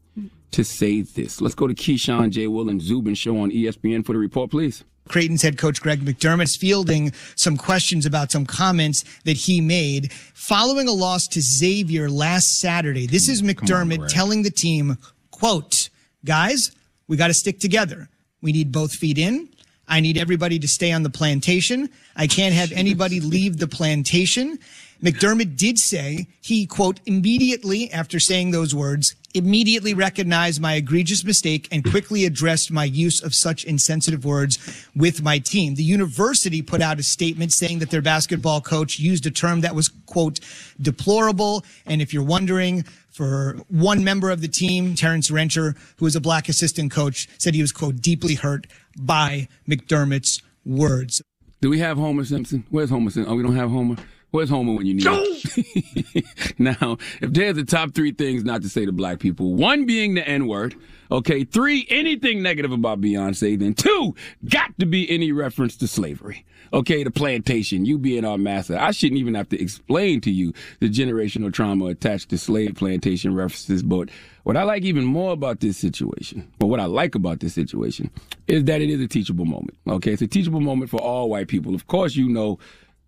to 0.51 0.65
say 0.65 1.01
this. 1.01 1.41
Let's 1.41 1.55
go 1.55 1.67
to 1.67 1.75
Keyshawn 1.75 2.29
J. 2.29 2.47
Will 2.47 2.69
and 2.69 2.81
Zubin 2.83 3.15
show 3.15 3.39
on 3.39 3.51
ESPN 3.51 4.05
for 4.05 4.13
the 4.13 4.19
report, 4.19 4.51
please. 4.51 4.85
Creighton's 5.09 5.43
head 5.43 5.59
coach 5.59 5.81
Greg 5.81 6.05
McDermott's 6.05 6.57
fielding 6.57 7.13
some 7.35 7.57
questions 7.57 8.07
about 8.07 8.31
some 8.31 8.47
comments 8.47 9.05
that 9.25 9.37
he 9.37 9.61
made 9.61 10.13
following 10.35 10.89
a 10.89 10.93
loss 10.93 11.27
to 11.29 11.41
Xavier 11.41 12.09
last 12.09 12.61
Saturday. 12.61 13.07
This 13.07 13.29
is 13.29 13.43
McDermott 13.43 14.09
telling 14.09 14.43
the 14.43 14.51
team, 14.51 14.99
quote, 15.31 15.91
guys, 16.25 16.73
we 17.09 17.17
got 17.17 17.29
to 17.29 17.35
stick 17.35 17.59
together. 17.59 18.09
We 18.43 18.53
need 18.53 18.71
both 18.71 18.93
feet 18.93 19.19
in. 19.19 19.49
I 19.89 20.01
need 20.01 20.19
everybody 20.19 20.59
to 20.59 20.69
stay 20.69 20.93
on 20.93 21.03
the 21.03 21.11
plantation. 21.11 21.89
I 22.15 22.27
can't 22.27 22.55
have 22.55 22.73
anybody 22.73 23.21
leave 23.37 23.59
the 23.59 23.67
plantation. 23.67 24.59
McDermott 25.03 25.57
did 25.57 25.79
say 25.79 26.27
he, 26.41 26.67
quote, 26.67 27.01
immediately 27.07 27.91
after 27.93 28.19
saying 28.19 28.51
those 28.51 28.75
words, 28.75 29.15
immediately 29.35 29.95
recognized 29.95 30.61
my 30.61 30.75
egregious 30.75 31.23
mistake 31.23 31.69
and 31.71 31.89
quickly 31.89 32.25
addressed 32.25 32.71
my 32.73 32.85
use 32.85 33.23
of 33.23 33.35
such 33.35 33.65
insensitive 33.65 34.25
words 34.25 34.87
with 34.97 35.23
my 35.23 35.39
team. 35.39 35.75
The 35.77 35.85
university 35.85 36.63
put 36.63 36.81
out 36.81 36.99
a 36.99 37.03
statement 37.03 37.53
saying 37.53 37.79
that 37.79 37.91
their 37.91 38.03
basketball 38.03 38.61
coach 38.61 38.99
used 38.99 39.27
a 39.27 39.31
term 39.31 39.61
that 39.61 39.75
was, 39.75 39.89
quote, 40.07 40.41
deplorable. 40.81 41.65
And 41.87 42.03
if 42.03 42.13
you're 42.13 42.25
wondering, 42.25 42.85
for 43.11 43.59
one 43.69 44.03
member 44.03 44.31
of 44.31 44.41
the 44.41 44.49
team, 44.49 44.95
Terrence 44.95 45.31
Rencher, 45.31 45.77
who 45.99 46.07
is 46.07 46.17
a 46.17 46.21
black 46.21 46.49
assistant 46.49 46.91
coach, 46.91 47.29
said 47.39 47.55
he 47.55 47.61
was, 47.61 47.73
quote, 47.73 48.01
deeply 48.01 48.35
hurt 48.35 48.67
by 48.99 49.49
McDermott's 49.69 50.43
words. 50.65 51.23
Do 51.61 51.71
we 51.71 51.81
have 51.81 51.97
Homer 51.99 52.25
Simpson? 52.25 52.65
Where's 52.71 52.91
Homer 52.91 53.11
Simpson? 53.11 53.33
Oh, 53.33 53.37
we 53.37 53.43
don't 53.43 53.57
have 53.57 53.71
Homer. 53.71 53.97
Where's 54.31 54.51
Homer 54.51 54.75
when 54.75 54.85
you 54.85 54.95
need 54.95 55.07
him? 55.07 56.25
now, 56.59 56.99
if 57.23 57.33
there's 57.33 57.57
the 57.57 57.65
top 57.65 57.95
three 57.95 58.13
things 58.13 58.45
not 58.45 58.61
to 58.61 58.69
say 58.69 58.85
to 58.85 58.93
black 58.93 59.21
people, 59.21 59.55
one 59.55 59.87
being 59.87 60.15
the 60.15 60.29
N 60.29 60.47
word, 60.47 60.75
okay, 61.11 61.45
three, 61.45 61.87
anything 61.89 62.43
negative 62.43 62.71
about 62.71 63.01
Beyonce, 63.01 63.59
then 63.59 63.73
two, 63.73 64.15
got 64.47 64.79
to 64.81 64.87
be 64.87 65.11
any 65.11 65.33
reference 65.33 65.77
to 65.79 65.89
slavery. 65.89 66.45
Okay, 66.75 67.03
the 67.03 67.11
plantation, 67.11 67.87
you 67.87 67.97
being 67.97 68.27
our 68.27 68.37
master. 68.37 68.77
I 68.79 68.91
shouldn't 68.91 69.19
even 69.19 69.33
have 69.33 69.49
to 69.49 69.61
explain 69.61 70.21
to 70.21 70.31
you 70.31 70.53
the 70.81 70.91
generational 70.91 71.51
trauma 71.51 71.87
attached 71.87 72.29
to 72.29 72.37
slave 72.37 72.75
plantation 72.75 73.35
references, 73.35 73.83
but 73.83 74.11
what 74.43 74.59
I 74.59 74.65
like 74.65 74.83
even 74.83 75.07
more 75.07 75.33
about 75.33 75.61
this 75.61 75.79
situation, 75.79 76.53
or 76.61 76.69
what 76.69 76.81
I 76.81 76.85
like 76.85 77.15
about 77.15 77.41
this 77.41 77.55
situation, 77.55 78.11
is 78.47 78.65
that 78.65 78.83
it 78.83 78.91
is 78.91 79.01
a 79.01 79.09
teachable 79.09 79.47
moment. 79.47 79.79
Okay, 79.89 80.13
it's 80.13 80.21
a 80.21 80.27
teachable 80.27 80.61
moment 80.61 80.91
for 80.91 81.01
all 81.01 81.31
white 81.31 81.49
people. 81.49 81.75
Of 81.75 81.87
course, 81.87 82.15
you 82.15 82.29
know 82.29 82.59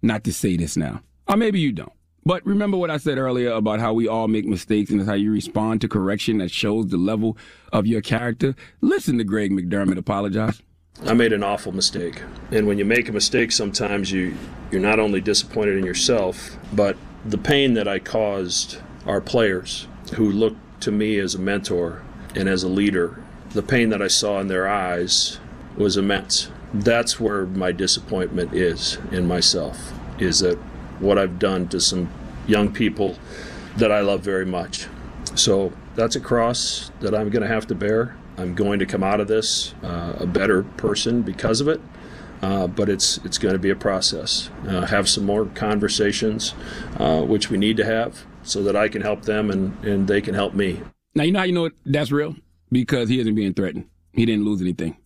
not 0.00 0.24
to 0.24 0.32
say 0.32 0.56
this 0.56 0.78
now. 0.78 1.02
Or 1.30 1.36
maybe 1.36 1.60
you 1.60 1.70
don't. 1.70 1.92
But 2.26 2.44
remember 2.44 2.76
what 2.76 2.90
I 2.90 2.96
said 2.96 3.18
earlier 3.18 3.52
about 3.52 3.78
how 3.78 3.94
we 3.94 4.08
all 4.08 4.26
make 4.26 4.44
mistakes 4.44 4.90
and 4.90 5.00
it's 5.00 5.08
how 5.08 5.14
you 5.14 5.30
respond 5.30 5.80
to 5.80 5.88
correction 5.88 6.38
that 6.38 6.50
shows 6.50 6.88
the 6.88 6.96
level 6.96 7.38
of 7.72 7.86
your 7.86 8.00
character. 8.00 8.56
Listen 8.80 9.16
to 9.18 9.24
Greg 9.24 9.52
McDermott 9.52 9.96
apologize. 9.96 10.60
I 11.06 11.14
made 11.14 11.32
an 11.32 11.44
awful 11.44 11.70
mistake. 11.70 12.20
And 12.50 12.66
when 12.66 12.78
you 12.78 12.84
make 12.84 13.08
a 13.08 13.12
mistake, 13.12 13.52
sometimes 13.52 14.10
you 14.10 14.36
you're 14.72 14.80
not 14.80 14.98
only 14.98 15.20
disappointed 15.20 15.78
in 15.78 15.86
yourself, 15.86 16.56
but 16.72 16.96
the 17.24 17.38
pain 17.38 17.74
that 17.74 17.86
I 17.86 18.00
caused 18.00 18.78
our 19.06 19.20
players 19.20 19.86
who 20.16 20.30
looked 20.30 20.80
to 20.82 20.90
me 20.90 21.18
as 21.20 21.36
a 21.36 21.38
mentor 21.38 22.02
and 22.34 22.48
as 22.48 22.64
a 22.64 22.68
leader, 22.68 23.22
the 23.50 23.62
pain 23.62 23.90
that 23.90 24.02
I 24.02 24.08
saw 24.08 24.40
in 24.40 24.48
their 24.48 24.68
eyes 24.68 25.38
was 25.76 25.96
immense. 25.96 26.50
That's 26.74 27.20
where 27.20 27.46
my 27.46 27.72
disappointment 27.72 28.52
is 28.52 28.98
in 29.10 29.26
myself, 29.26 29.92
is 30.18 30.40
that 30.40 30.58
what 31.00 31.18
I've 31.18 31.38
done 31.38 31.68
to 31.68 31.80
some 31.80 32.08
young 32.46 32.72
people 32.72 33.16
that 33.76 33.90
I 33.90 34.00
love 34.00 34.20
very 34.22 34.46
much. 34.46 34.86
So 35.34 35.72
that's 35.94 36.16
a 36.16 36.20
cross 36.20 36.90
that 37.00 37.14
I'm 37.14 37.30
going 37.30 37.42
to 37.42 37.48
have 37.48 37.66
to 37.68 37.74
bear. 37.74 38.16
I'm 38.38 38.54
going 38.54 38.78
to 38.78 38.86
come 38.86 39.02
out 39.02 39.20
of 39.20 39.28
this 39.28 39.74
uh, 39.82 40.14
a 40.18 40.26
better 40.26 40.62
person 40.62 41.22
because 41.22 41.60
of 41.60 41.68
it. 41.68 41.80
uh, 42.42 42.66
but 42.66 42.88
it's 42.88 43.18
it's 43.18 43.38
going 43.38 43.52
to 43.54 43.58
be 43.58 43.70
a 43.70 43.76
process. 43.76 44.50
Uh, 44.66 44.86
have 44.86 45.08
some 45.08 45.24
more 45.24 45.46
conversations, 45.46 46.54
uh, 46.98 47.20
which 47.22 47.50
we 47.50 47.58
need 47.58 47.76
to 47.76 47.84
have, 47.84 48.24
so 48.42 48.62
that 48.62 48.76
I 48.76 48.88
can 48.88 49.02
help 49.02 49.22
them 49.22 49.50
and, 49.50 49.84
and 49.84 50.08
they 50.08 50.20
can 50.20 50.34
help 50.34 50.54
me. 50.54 50.80
Now 51.14 51.24
you 51.24 51.32
know 51.32 51.40
how 51.40 51.44
you 51.44 51.52
know 51.52 51.70
that's 51.84 52.10
real 52.12 52.36
because 52.70 53.08
he 53.08 53.20
isn't 53.20 53.34
being 53.34 53.54
threatened. 53.54 53.88
He 54.12 54.24
didn't 54.26 54.44
lose 54.44 54.60
anything. 54.60 54.96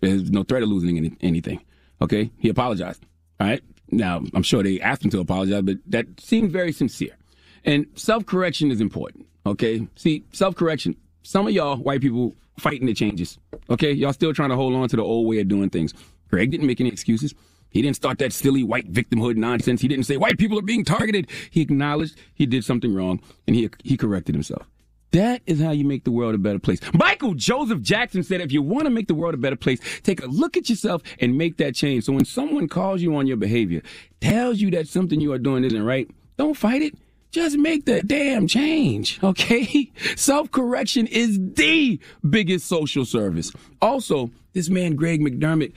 There's 0.00 0.30
no 0.30 0.42
threat 0.42 0.62
of 0.62 0.68
losing 0.68 0.96
any, 0.96 1.16
anything. 1.20 1.62
Okay, 2.00 2.30
he 2.38 2.48
apologized. 2.48 3.04
All 3.40 3.46
right. 3.46 3.62
Now 3.96 4.22
I'm 4.34 4.42
sure 4.42 4.62
they 4.62 4.80
asked 4.80 5.04
him 5.04 5.10
to 5.10 5.20
apologize, 5.20 5.62
but 5.62 5.78
that 5.86 6.06
seemed 6.20 6.50
very 6.50 6.72
sincere. 6.72 7.16
And 7.64 7.86
self 7.94 8.26
correction 8.26 8.70
is 8.70 8.80
important. 8.80 9.26
Okay. 9.46 9.86
See, 9.96 10.24
self 10.32 10.54
correction. 10.54 10.96
Some 11.22 11.46
of 11.46 11.52
y'all 11.52 11.76
white 11.76 12.00
people 12.00 12.34
fighting 12.58 12.86
the 12.86 12.94
changes. 12.94 13.38
Okay, 13.70 13.92
y'all 13.92 14.12
still 14.12 14.34
trying 14.34 14.50
to 14.50 14.56
hold 14.56 14.74
on 14.74 14.88
to 14.88 14.96
the 14.96 15.02
old 15.02 15.26
way 15.26 15.40
of 15.40 15.48
doing 15.48 15.70
things. 15.70 15.94
Greg 16.30 16.50
didn't 16.50 16.66
make 16.66 16.80
any 16.80 16.90
excuses. 16.90 17.34
He 17.70 17.82
didn't 17.82 17.96
start 17.96 18.18
that 18.18 18.32
silly 18.32 18.62
white 18.62 18.92
victimhood 18.92 19.36
nonsense. 19.36 19.80
He 19.80 19.88
didn't 19.88 20.04
say 20.04 20.16
white 20.16 20.38
people 20.38 20.58
are 20.58 20.62
being 20.62 20.84
targeted. 20.84 21.28
He 21.50 21.60
acknowledged 21.60 22.16
he 22.34 22.46
did 22.46 22.64
something 22.64 22.94
wrong 22.94 23.20
and 23.46 23.56
he 23.56 23.68
he 23.82 23.96
corrected 23.96 24.34
himself. 24.34 24.66
That 25.14 25.42
is 25.46 25.60
how 25.60 25.70
you 25.70 25.84
make 25.84 26.02
the 26.02 26.10
world 26.10 26.34
a 26.34 26.38
better 26.38 26.58
place. 26.58 26.80
Michael 26.92 27.34
Joseph 27.34 27.80
Jackson 27.80 28.24
said, 28.24 28.40
if 28.40 28.50
you 28.50 28.62
want 28.62 28.86
to 28.86 28.90
make 28.90 29.06
the 29.06 29.14
world 29.14 29.32
a 29.32 29.36
better 29.36 29.54
place, 29.54 29.78
take 30.02 30.20
a 30.20 30.26
look 30.26 30.56
at 30.56 30.68
yourself 30.68 31.02
and 31.20 31.38
make 31.38 31.56
that 31.58 31.76
change. 31.76 32.02
So 32.02 32.12
when 32.12 32.24
someone 32.24 32.66
calls 32.66 33.00
you 33.00 33.14
on 33.14 33.28
your 33.28 33.36
behavior, 33.36 33.80
tells 34.20 34.58
you 34.58 34.72
that 34.72 34.88
something 34.88 35.20
you 35.20 35.32
are 35.32 35.38
doing 35.38 35.62
isn't 35.62 35.84
right, 35.84 36.10
don't 36.36 36.56
fight 36.56 36.82
it. 36.82 36.96
Just 37.30 37.56
make 37.56 37.84
the 37.84 38.02
damn 38.02 38.48
change, 38.48 39.20
okay? 39.24 39.92
Self 40.16 40.50
correction 40.50 41.06
is 41.06 41.38
the 41.38 42.00
biggest 42.28 42.66
social 42.66 43.04
service. 43.04 43.52
Also, 43.80 44.32
this 44.52 44.68
man, 44.68 44.96
Greg 44.96 45.20
McDermott, 45.20 45.74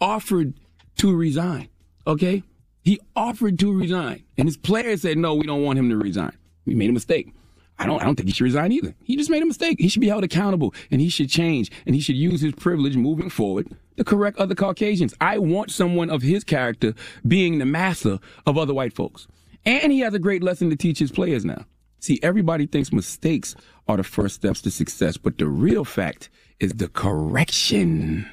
offered 0.00 0.54
to 0.98 1.12
resign, 1.12 1.68
okay? 2.06 2.44
He 2.84 3.00
offered 3.16 3.58
to 3.58 3.76
resign. 3.76 4.22
And 4.38 4.46
his 4.46 4.56
players 4.56 5.02
said, 5.02 5.18
no, 5.18 5.34
we 5.34 5.44
don't 5.44 5.64
want 5.64 5.76
him 5.76 5.90
to 5.90 5.96
resign. 5.96 6.36
We 6.66 6.76
made 6.76 6.90
a 6.90 6.92
mistake. 6.92 7.32
I 7.78 7.86
don't, 7.86 8.00
I 8.00 8.04
don't 8.04 8.16
think 8.16 8.28
he 8.28 8.32
should 8.32 8.44
resign 8.44 8.72
either. 8.72 8.94
He 9.02 9.16
just 9.16 9.28
made 9.28 9.42
a 9.42 9.46
mistake. 9.46 9.78
He 9.78 9.88
should 9.88 10.00
be 10.00 10.08
held 10.08 10.24
accountable 10.24 10.74
and 10.90 11.00
he 11.00 11.08
should 11.08 11.28
change 11.28 11.70
and 11.84 11.94
he 11.94 12.00
should 12.00 12.16
use 12.16 12.40
his 12.40 12.54
privilege 12.54 12.96
moving 12.96 13.28
forward 13.28 13.68
to 13.96 14.04
correct 14.04 14.38
other 14.38 14.54
Caucasians. 14.54 15.14
I 15.20 15.38
want 15.38 15.70
someone 15.70 16.08
of 16.08 16.22
his 16.22 16.42
character 16.42 16.94
being 17.26 17.58
the 17.58 17.66
master 17.66 18.18
of 18.46 18.56
other 18.56 18.72
white 18.72 18.94
folks. 18.94 19.26
And 19.64 19.92
he 19.92 20.00
has 20.00 20.14
a 20.14 20.18
great 20.18 20.42
lesson 20.42 20.70
to 20.70 20.76
teach 20.76 20.98
his 20.98 21.10
players 21.10 21.44
now. 21.44 21.66
See, 21.98 22.20
everybody 22.22 22.66
thinks 22.66 22.92
mistakes 22.92 23.54
are 23.88 23.96
the 23.96 24.04
first 24.04 24.36
steps 24.36 24.62
to 24.62 24.70
success, 24.70 25.16
but 25.16 25.38
the 25.38 25.46
real 25.46 25.84
fact 25.84 26.30
is 26.60 26.72
the 26.74 26.88
correction 26.88 28.30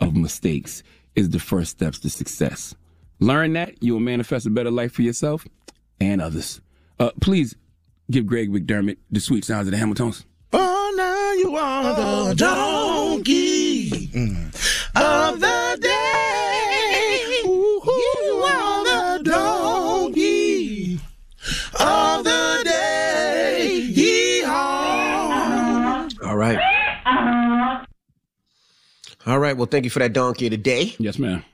of 0.00 0.16
mistakes 0.16 0.82
is 1.14 1.30
the 1.30 1.38
first 1.38 1.72
steps 1.72 1.98
to 2.00 2.10
success. 2.10 2.74
Learn 3.18 3.52
that, 3.52 3.82
you 3.82 3.92
will 3.92 4.00
manifest 4.00 4.46
a 4.46 4.50
better 4.50 4.70
life 4.70 4.92
for 4.92 5.02
yourself 5.02 5.46
and 6.00 6.22
others. 6.22 6.60
Uh, 6.98 7.10
please 7.20 7.54
give 8.10 8.26
Greg 8.26 8.50
McDermott 8.52 8.98
the 9.10 9.20
sweet 9.20 9.44
sounds 9.44 9.68
of 9.68 9.72
the 9.72 9.78
Hamiltones. 9.78 10.24
Oh, 10.52 10.94
now 10.96 11.32
you 11.34 11.56
are 11.56 11.94
the 11.94 12.02
oh, 12.04 12.34
donkey 12.34 14.10
of 14.96 15.40
the 15.40 15.78
day. 15.80 17.42
Ooh, 17.46 17.80
you 17.86 18.42
are 18.44 18.84
the 18.84 19.22
donkey 19.24 21.00
of 21.78 22.24
the 22.24 22.62
day. 22.64 23.80
Yee-haw. 23.94 25.28
All 26.24 26.36
right. 26.36 27.86
All 29.26 29.38
right. 29.38 29.56
Well, 29.56 29.66
thank 29.66 29.84
you 29.84 29.90
for 29.90 30.00
that 30.00 30.12
donkey 30.12 30.50
today. 30.50 30.96
Yes, 30.98 31.18
ma'am. 31.18 31.44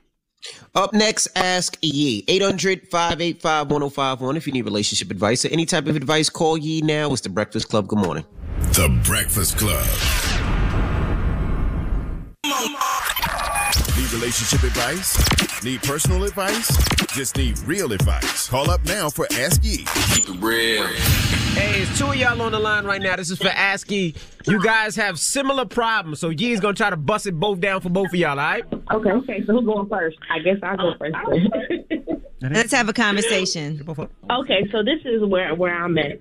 Up 0.77 0.93
next, 0.93 1.27
Ask 1.35 1.75
Yee. 1.81 2.23
800 2.27 2.87
585 2.89 3.71
1051. 3.71 4.37
If 4.37 4.45
you 4.45 4.53
need 4.53 4.61
relationship 4.61 5.09
advice 5.09 5.43
or 5.43 5.47
any 5.47 5.65
type 5.65 5.87
of 5.87 5.95
advice, 5.95 6.29
call 6.29 6.55
Yee 6.55 6.81
now. 6.81 7.11
It's 7.11 7.21
the 7.21 7.29
Breakfast 7.29 7.67
Club. 7.67 7.87
Good 7.87 7.97
morning. 7.97 8.25
The 8.59 8.87
Breakfast 9.03 9.57
Club. 9.57 9.83
Need 13.97 14.11
relationship 14.13 14.61
advice? 14.61 15.63
Need 15.63 15.81
personal 15.81 16.23
advice? 16.25 16.77
Just 17.07 17.37
need 17.37 17.57
real 17.65 17.91
advice. 17.91 18.47
Call 18.47 18.69
up 18.69 18.85
now 18.85 19.09
for 19.09 19.25
Ask 19.33 19.63
Yee. 19.63 19.83
Keep 20.13 20.29
it 20.29 20.39
real. 20.39 21.36
Hey, 21.57 21.81
it's 21.81 21.97
two 21.97 22.05
of 22.05 22.15
y'all 22.15 22.39
on 22.39 22.51
the 22.51 22.59
line 22.59 22.85
right 22.85 23.01
now. 23.01 23.15
This 23.15 23.31
is 23.31 23.39
for 23.39 23.47
Ask 23.47 23.89
Yee. 23.89 24.13
You 24.45 24.63
guys 24.63 24.95
have 24.95 25.17
similar 25.17 25.65
problems, 25.65 26.19
so 26.19 26.29
Yee's 26.29 26.59
gonna 26.59 26.75
try 26.75 26.91
to 26.91 26.95
bust 26.95 27.25
it 27.25 27.31
both 27.31 27.59
down 27.59 27.81
for 27.81 27.89
both 27.89 28.09
of 28.09 28.13
y'all, 28.13 28.29
all 28.29 28.35
right? 28.37 28.63
Okay, 28.91 29.11
okay. 29.11 29.43
So 29.47 29.53
who's 29.53 29.65
going 29.65 29.89
first? 29.89 30.17
I 30.29 30.37
guess 30.37 30.57
I'll 30.61 30.77
go 30.77 30.93
first. 30.99 31.15
Let's 32.41 32.71
have 32.71 32.89
a 32.89 32.93
conversation. 32.93 33.83
okay, 33.89 34.67
so 34.71 34.83
this 34.83 34.99
is 35.03 35.23
where 35.25 35.55
where 35.55 35.73
I'm 35.73 35.97
at. 35.97 36.19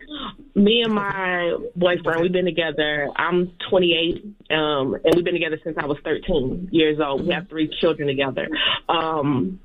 Me 0.54 0.80
and 0.82 0.94
my 0.94 1.54
boyfriend, 1.76 2.22
we've 2.22 2.32
been 2.32 2.46
together. 2.46 3.08
I'm 3.14 3.52
28, 3.68 4.24
um, 4.52 4.94
and 5.04 5.14
we've 5.14 5.24
been 5.24 5.34
together 5.34 5.60
since 5.62 5.76
I 5.78 5.84
was 5.84 5.98
13 6.02 6.70
years 6.72 6.98
old. 6.98 7.26
We 7.26 7.34
have 7.34 7.46
three 7.50 7.68
children 7.78 8.08
together. 8.08 8.48
Um, 8.88 9.60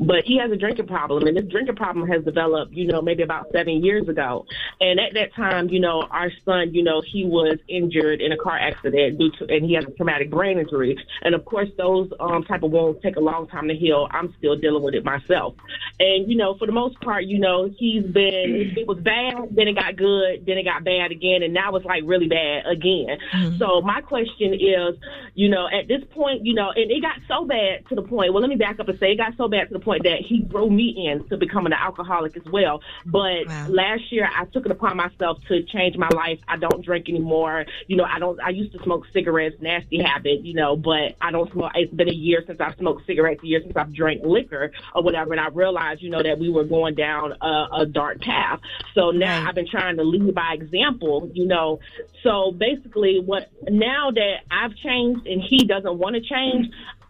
but 0.00 0.24
he 0.24 0.38
has 0.38 0.50
a 0.50 0.56
drinking 0.56 0.86
problem, 0.86 1.26
and 1.26 1.36
this 1.36 1.44
drinking 1.46 1.76
problem 1.76 2.08
has 2.08 2.24
developed, 2.24 2.72
you 2.72 2.86
know, 2.86 3.02
maybe 3.02 3.22
about 3.22 3.50
seven 3.52 3.84
years 3.84 4.08
ago. 4.08 4.46
And 4.80 5.00
at 5.00 5.14
that 5.14 5.34
time, 5.34 5.68
you 5.68 5.80
know, 5.80 6.02
our 6.10 6.30
son, 6.44 6.74
you 6.74 6.82
know, 6.82 7.02
he 7.04 7.24
was 7.24 7.58
injured 7.68 8.20
in 8.20 8.32
a 8.32 8.36
car 8.36 8.58
accident 8.58 9.18
due 9.18 9.30
to, 9.38 9.52
and 9.52 9.64
he 9.64 9.74
has 9.74 9.84
a 9.84 9.90
traumatic 9.92 10.30
brain 10.30 10.58
injury. 10.58 10.96
And 11.22 11.34
of 11.34 11.44
course, 11.44 11.68
those 11.76 12.10
um, 12.20 12.44
type 12.44 12.62
of 12.62 12.70
wounds 12.70 13.00
take 13.02 13.16
a 13.16 13.20
long 13.20 13.48
time 13.48 13.68
to 13.68 13.74
heal. 13.74 14.08
I'm 14.10 14.34
still 14.38 14.56
dealing 14.56 14.82
with 14.82 14.94
it 14.94 15.04
myself. 15.04 15.54
And 15.98 16.28
you 16.30 16.36
know, 16.36 16.56
for 16.56 16.66
the 16.66 16.72
most 16.72 17.00
part, 17.00 17.24
you 17.24 17.38
know, 17.38 17.70
he's 17.76 18.04
been 18.04 18.74
it 18.76 18.86
was 18.86 18.98
bad, 18.98 19.48
then 19.50 19.68
it 19.68 19.74
got 19.74 19.96
good, 19.96 20.44
then 20.46 20.58
it 20.58 20.64
got 20.64 20.84
bad 20.84 21.10
again, 21.10 21.42
and 21.42 21.54
now 21.54 21.74
it's 21.76 21.86
like 21.86 22.02
really 22.04 22.28
bad 22.28 22.66
again. 22.66 23.18
So 23.58 23.80
my 23.80 24.00
question 24.00 24.54
is, 24.54 24.96
you 25.34 25.48
know, 25.48 25.66
at 25.68 25.88
this 25.88 26.02
point, 26.10 26.44
you 26.44 26.54
know, 26.54 26.70
and 26.70 26.90
it 26.90 27.00
got 27.00 27.18
so 27.28 27.44
bad 27.44 27.86
to 27.88 27.94
the 27.94 28.02
point. 28.02 28.32
Well, 28.32 28.40
let 28.40 28.50
me 28.50 28.56
back 28.56 28.80
up 28.80 28.88
and 28.88 28.98
say 28.98 29.12
it 29.12 29.16
got 29.16 29.36
so 29.36 29.48
bad 29.48 29.68
to 29.68 29.74
the 29.74 29.80
point 29.86 30.02
that 30.02 30.18
he 30.20 30.40
drove 30.40 30.70
me 30.70 31.08
in 31.08 31.26
to 31.28 31.38
becoming 31.38 31.72
an 31.72 31.78
alcoholic 31.80 32.36
as 32.36 32.44
well. 32.52 32.82
But 33.06 33.46
last 33.68 34.12
year, 34.12 34.28
I 34.30 34.44
took 34.46 34.66
it 34.66 34.72
upon 34.72 34.96
myself 34.96 35.38
to 35.48 35.62
change 35.62 35.96
my 35.96 36.08
life. 36.08 36.38
I 36.46 36.56
don't 36.58 36.84
drink 36.84 37.08
anymore. 37.08 37.64
You 37.86 37.96
know, 37.96 38.04
I 38.04 38.18
don't. 38.18 38.38
I 38.40 38.50
used 38.50 38.72
to 38.72 38.82
smoke 38.82 39.04
cigarettes, 39.12 39.56
nasty 39.60 40.02
habit. 40.02 40.44
You 40.44 40.54
know, 40.54 40.76
but 40.76 41.16
I 41.20 41.30
don't 41.30 41.50
smoke. 41.52 41.72
It's 41.74 41.94
been 41.94 42.10
a 42.10 42.14
year 42.14 42.42
since 42.46 42.60
I've 42.60 42.76
smoked 42.76 43.06
cigarettes, 43.06 43.40
a 43.42 43.46
year 43.46 43.60
since 43.62 43.76
I've 43.76 43.94
drank 43.94 44.22
liquor 44.24 44.72
or 44.94 45.02
whatever, 45.02 45.32
and 45.32 45.40
I 45.40 45.48
realized, 45.48 46.02
you 46.02 46.10
know, 46.10 46.22
that 46.22 46.38
we 46.38 46.50
were 46.50 46.64
going 46.64 46.94
down 46.94 47.32
a, 47.40 47.66
a 47.80 47.86
dark 47.86 48.20
path. 48.20 48.60
So 48.94 49.10
now 49.10 49.48
I've 49.48 49.54
been 49.54 49.68
trying 49.68 49.96
to 49.96 50.02
lead 50.02 50.34
by 50.34 50.54
example. 50.54 51.30
You 51.32 51.46
know, 51.46 51.80
so 52.22 52.52
basically, 52.52 53.20
what 53.24 53.50
now 53.68 54.10
that 54.10 54.36
I've 54.50 54.74
changed 54.76 55.26
and 55.26 55.42
he 55.42 55.64
doesn't 55.64 55.98
want 55.98 56.16
to 56.16 56.20
change, 56.20 56.66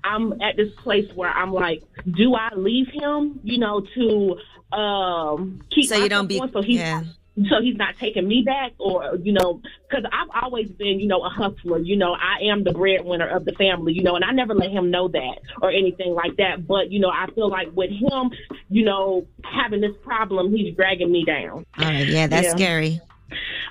I'm 0.07 0.41
at 0.41 0.57
this 0.57 0.73
place 0.83 1.09
where 1.15 1.31
I'm 1.31 1.53
like, 1.53 1.83
do 2.17 2.35
I 2.35 2.51
leave 2.55 2.89
him, 2.89 3.41
you 3.43 3.59
know, 3.59 3.81
to 3.97 4.37
um 4.77 5.61
keep 5.75 5.87
So 5.89 5.97
you 5.97 6.09
don't 6.09 6.27
be- 6.27 6.39
so 6.53 6.61
he's 6.63 6.79
yeah. 6.81 7.03
so 7.51 7.61
he's 7.63 7.77
not 7.77 7.97
taking 7.99 8.27
me 8.27 8.43
back 8.45 8.73
or 8.79 9.17
you 9.23 9.33
know 9.33 9.61
because 9.89 10.05
i've 10.13 10.43
always 10.43 10.69
been 10.71 10.99
you 10.99 11.07
know 11.07 11.21
a 11.23 11.29
hustler 11.29 11.79
you 11.79 11.97
know 11.97 12.15
i 12.15 12.43
am 12.51 12.65
the 12.65 12.73
breadwinner 12.73 13.29
of 13.29 13.45
the 13.45 13.53
family 13.53 13.93
you 13.93 14.03
know 14.03 14.17
and 14.17 14.25
i 14.25 14.33
never 14.33 14.55
let 14.55 14.71
him 14.71 14.91
know 14.91 15.07
that 15.07 15.39
or 15.63 15.71
anything 15.71 16.13
like 16.15 16.35
that 16.39 16.67
but 16.67 16.91
you 16.91 16.99
know 16.99 17.11
i 17.11 17.27
feel 17.35 17.49
like 17.49 17.69
with 17.77 17.91
him 17.91 18.31
you 18.71 18.85
know 18.85 19.25
having 19.45 19.81
this 19.81 19.95
problem 20.03 20.53
he's 20.53 20.75
dragging 20.75 21.13
me 21.13 21.25
down 21.25 21.65
All 21.79 21.85
right, 21.85 22.07
yeah, 22.09 22.27
that's 22.27 22.47
Yeah. 22.49 22.57
scary. 22.57 23.01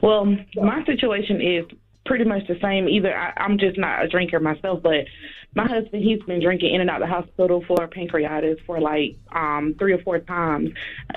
well, 0.02 0.26
my 0.56 0.86
situation 0.86 1.42
is 1.42 1.66
pretty 2.06 2.24
much 2.24 2.46
the 2.48 2.58
same. 2.62 2.88
Either 2.88 3.16
I, 3.18 3.34
I'm 3.38 3.58
just 3.58 3.78
not 3.80 4.04
a 4.04 4.08
drinker 4.08 4.40
myself, 4.40 4.84
but 4.84 5.06
my 5.56 5.66
husband 5.68 6.04
he's 6.04 6.22
been 6.24 6.42
drinking 6.42 6.76
in 6.76 6.82
and 6.82 6.90
out 6.90 7.02
of 7.02 7.08
the 7.08 7.14
hospital 7.14 7.64
for 7.66 7.88
pancreatitis 7.88 8.64
for 8.66 8.80
like 8.80 9.18
um 9.32 9.74
three 9.80 9.94
or 9.94 10.00
four 10.00 10.20
times. 10.20 10.72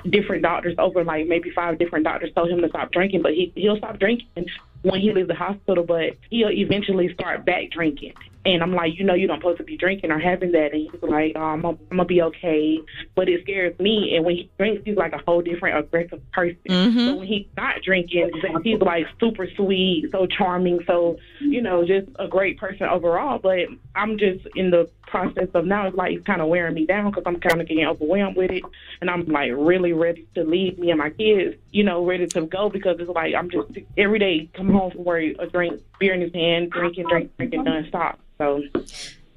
Different 0.08 0.42
doctors 0.42 0.74
over 0.78 1.04
like 1.04 1.26
maybe 1.26 1.50
five 1.50 1.78
different 1.78 2.04
doctors 2.04 2.30
told 2.34 2.48
him 2.48 2.60
to 2.62 2.68
stop 2.68 2.92
drinking, 2.92 3.22
but 3.22 3.34
he 3.34 3.52
he'll 3.56 3.76
stop 3.76 3.98
drinking 3.98 4.46
when 4.82 5.00
he 5.00 5.12
leaves 5.12 5.28
the 5.28 5.34
hospital, 5.34 5.84
but 5.84 6.16
he'll 6.30 6.50
eventually 6.50 7.12
start 7.12 7.44
back 7.44 7.70
drinking. 7.70 8.14
And 8.48 8.62
I'm 8.62 8.72
like, 8.72 8.98
you 8.98 9.04
know, 9.04 9.12
you 9.12 9.26
don't 9.26 9.40
supposed 9.40 9.58
to 9.58 9.64
be 9.64 9.76
drinking 9.76 10.10
or 10.10 10.18
having 10.18 10.52
that. 10.52 10.72
And 10.72 10.88
he's 10.90 11.02
like, 11.02 11.32
oh, 11.36 11.40
I'm, 11.40 11.60
gonna, 11.60 11.76
I'm 11.90 11.98
gonna 11.98 12.04
be 12.06 12.22
okay. 12.22 12.78
But 13.14 13.28
it 13.28 13.42
scares 13.42 13.78
me. 13.78 14.14
And 14.16 14.24
when 14.24 14.36
he 14.36 14.50
drinks, 14.56 14.82
he's 14.86 14.96
like 14.96 15.12
a 15.12 15.18
whole 15.18 15.42
different 15.42 15.78
aggressive 15.78 16.22
person. 16.32 16.56
So 16.66 16.72
mm-hmm. 16.72 17.16
when 17.18 17.26
he's 17.26 17.46
not 17.58 17.82
drinking, 17.82 18.30
he's 18.64 18.80
like 18.80 19.04
super 19.20 19.46
sweet, 19.54 20.08
so 20.12 20.26
charming, 20.26 20.80
so 20.86 21.18
you 21.40 21.60
know, 21.60 21.84
just 21.84 22.08
a 22.18 22.26
great 22.26 22.56
person 22.58 22.86
overall. 22.86 23.38
But 23.38 23.68
I'm 23.94 24.16
just 24.16 24.46
in 24.56 24.70
the 24.70 24.88
process 25.08 25.48
of 25.52 25.66
now. 25.66 25.86
It's 25.86 25.96
like 25.96 26.12
it's 26.12 26.26
kind 26.26 26.40
of 26.40 26.48
wearing 26.48 26.74
me 26.74 26.86
down 26.86 27.10
because 27.10 27.24
I'm 27.26 27.40
kind 27.40 27.60
of 27.60 27.68
getting 27.68 27.86
overwhelmed 27.86 28.36
with 28.36 28.50
it, 28.50 28.62
and 29.02 29.10
I'm 29.10 29.26
like 29.26 29.50
really 29.54 29.92
ready 29.92 30.26
to 30.36 30.44
leave 30.44 30.78
me 30.78 30.90
and 30.90 30.98
my 30.98 31.10
kids, 31.10 31.56
you 31.70 31.84
know, 31.84 32.04
ready 32.04 32.26
to 32.28 32.46
go 32.46 32.70
because 32.70 32.96
it's 32.98 33.10
like 33.10 33.34
I'm 33.34 33.50
just 33.50 33.68
every 33.98 34.18
day 34.18 34.48
come 34.54 34.70
home 34.70 34.92
from 34.92 35.04
work, 35.04 35.22
a 35.38 35.46
drink, 35.46 35.82
beer 36.00 36.14
in 36.14 36.22
his 36.22 36.32
hand, 36.32 36.70
drinking, 36.70 37.08
drinking, 37.08 37.32
drinking, 37.36 37.64
nonstop. 37.64 38.16
So 38.38 38.62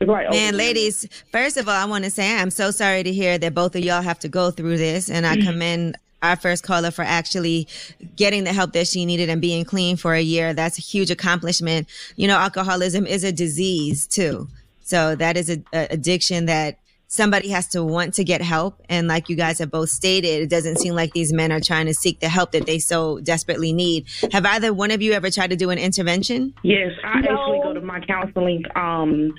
Right. 0.07 0.29
Man, 0.31 0.57
ladies, 0.57 1.07
first 1.31 1.57
of 1.57 1.67
all, 1.67 1.75
I 1.75 1.85
want 1.85 2.05
to 2.05 2.09
say 2.09 2.35
I'm 2.35 2.49
so 2.49 2.71
sorry 2.71 3.03
to 3.03 3.13
hear 3.13 3.37
that 3.37 3.53
both 3.53 3.75
of 3.75 3.83
y'all 3.83 4.01
have 4.01 4.19
to 4.19 4.29
go 4.29 4.49
through 4.49 4.77
this. 4.77 5.09
And 5.09 5.27
I 5.27 5.35
commend 5.45 5.95
our 6.23 6.35
first 6.35 6.63
caller 6.63 6.91
for 6.91 7.03
actually 7.03 7.67
getting 8.15 8.43
the 8.43 8.53
help 8.53 8.73
that 8.73 8.87
she 8.87 9.05
needed 9.05 9.29
and 9.29 9.41
being 9.41 9.65
clean 9.65 9.97
for 9.97 10.13
a 10.13 10.21
year. 10.21 10.53
That's 10.53 10.77
a 10.77 10.81
huge 10.81 11.11
accomplishment. 11.11 11.87
You 12.15 12.27
know, 12.27 12.37
alcoholism 12.37 13.05
is 13.05 13.23
a 13.23 13.31
disease 13.31 14.07
too. 14.07 14.47
So 14.81 15.15
that 15.15 15.37
is 15.37 15.49
a, 15.49 15.63
a 15.73 15.87
addiction 15.91 16.47
that 16.47 16.77
somebody 17.11 17.49
has 17.49 17.67
to 17.67 17.83
want 17.83 18.13
to 18.13 18.23
get 18.23 18.41
help. 18.41 18.81
And 18.87 19.09
like 19.09 19.27
you 19.27 19.35
guys 19.35 19.59
have 19.59 19.69
both 19.69 19.89
stated, 19.89 20.43
it 20.43 20.49
doesn't 20.49 20.77
seem 20.77 20.95
like 20.95 21.11
these 21.11 21.33
men 21.33 21.51
are 21.51 21.59
trying 21.59 21.85
to 21.87 21.93
seek 21.93 22.21
the 22.21 22.29
help 22.29 22.53
that 22.53 22.65
they 22.65 22.79
so 22.79 23.19
desperately 23.19 23.73
need. 23.73 24.07
Have 24.31 24.45
either 24.45 24.73
one 24.73 24.91
of 24.91 25.01
you 25.01 25.11
ever 25.11 25.29
tried 25.29 25.49
to 25.49 25.57
do 25.57 25.71
an 25.71 25.77
intervention? 25.77 26.53
Yes, 26.63 26.93
I 27.03 27.19
actually 27.19 27.59
go 27.63 27.73
to 27.73 27.81
my 27.81 27.99
counseling. 27.99 28.63
Um, 28.77 29.33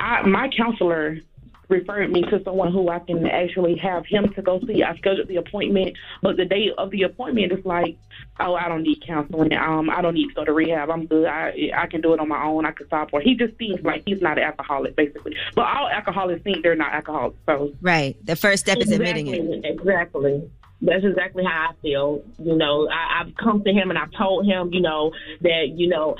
I, 0.00 0.22
my 0.26 0.50
counselor 0.56 1.20
referred 1.68 2.10
me 2.10 2.22
to 2.22 2.42
someone 2.44 2.72
who 2.72 2.88
I 2.88 2.98
can 2.98 3.24
actually 3.26 3.76
have 3.76 4.04
him 4.06 4.32
to 4.34 4.42
go 4.42 4.60
see. 4.66 4.82
I 4.82 4.96
scheduled 4.96 5.28
the 5.28 5.36
appointment, 5.36 5.96
but 6.20 6.36
the 6.36 6.44
day 6.44 6.70
of 6.76 6.90
the 6.90 7.02
appointment 7.04 7.52
is 7.52 7.64
like, 7.64 7.96
oh, 8.40 8.54
I 8.54 8.68
don't 8.68 8.82
need 8.82 9.02
counseling. 9.06 9.52
Um, 9.54 9.90
I 9.90 10.02
don't 10.02 10.14
need 10.14 10.28
to 10.28 10.34
go 10.34 10.44
to 10.44 10.52
rehab. 10.52 10.90
I'm 10.90 11.06
good. 11.06 11.26
I 11.26 11.70
I 11.76 11.86
can 11.86 12.00
do 12.00 12.14
it 12.14 12.20
on 12.20 12.28
my 12.28 12.44
own. 12.44 12.66
I 12.66 12.72
can 12.72 12.86
stop. 12.86 13.10
Or 13.12 13.20
he 13.20 13.34
just 13.34 13.56
seems 13.58 13.80
like 13.82 14.02
he's 14.06 14.20
not 14.20 14.38
an 14.38 14.44
alcoholic, 14.44 14.96
basically. 14.96 15.36
But 15.54 15.66
all 15.66 15.88
alcoholics 15.88 16.42
think 16.42 16.62
they're 16.62 16.76
not 16.76 16.92
alcoholics. 16.92 17.36
So 17.46 17.72
Right. 17.80 18.16
The 18.24 18.36
first 18.36 18.64
step 18.64 18.78
is 18.78 18.90
admitting 18.90 19.28
it. 19.28 19.64
Exactly, 19.64 19.70
Exactly. 20.34 20.50
That's 20.82 21.04
exactly 21.04 21.44
how 21.44 21.70
I 21.70 21.72
feel. 21.80 22.22
You 22.38 22.56
know, 22.56 22.88
I, 22.88 23.20
I've 23.20 23.34
come 23.36 23.62
to 23.64 23.72
him 23.72 23.90
and 23.90 23.98
I've 23.98 24.12
told 24.12 24.44
him, 24.44 24.72
you 24.72 24.80
know, 24.80 25.12
that, 25.40 25.68
you 25.74 25.88
know, 25.88 26.16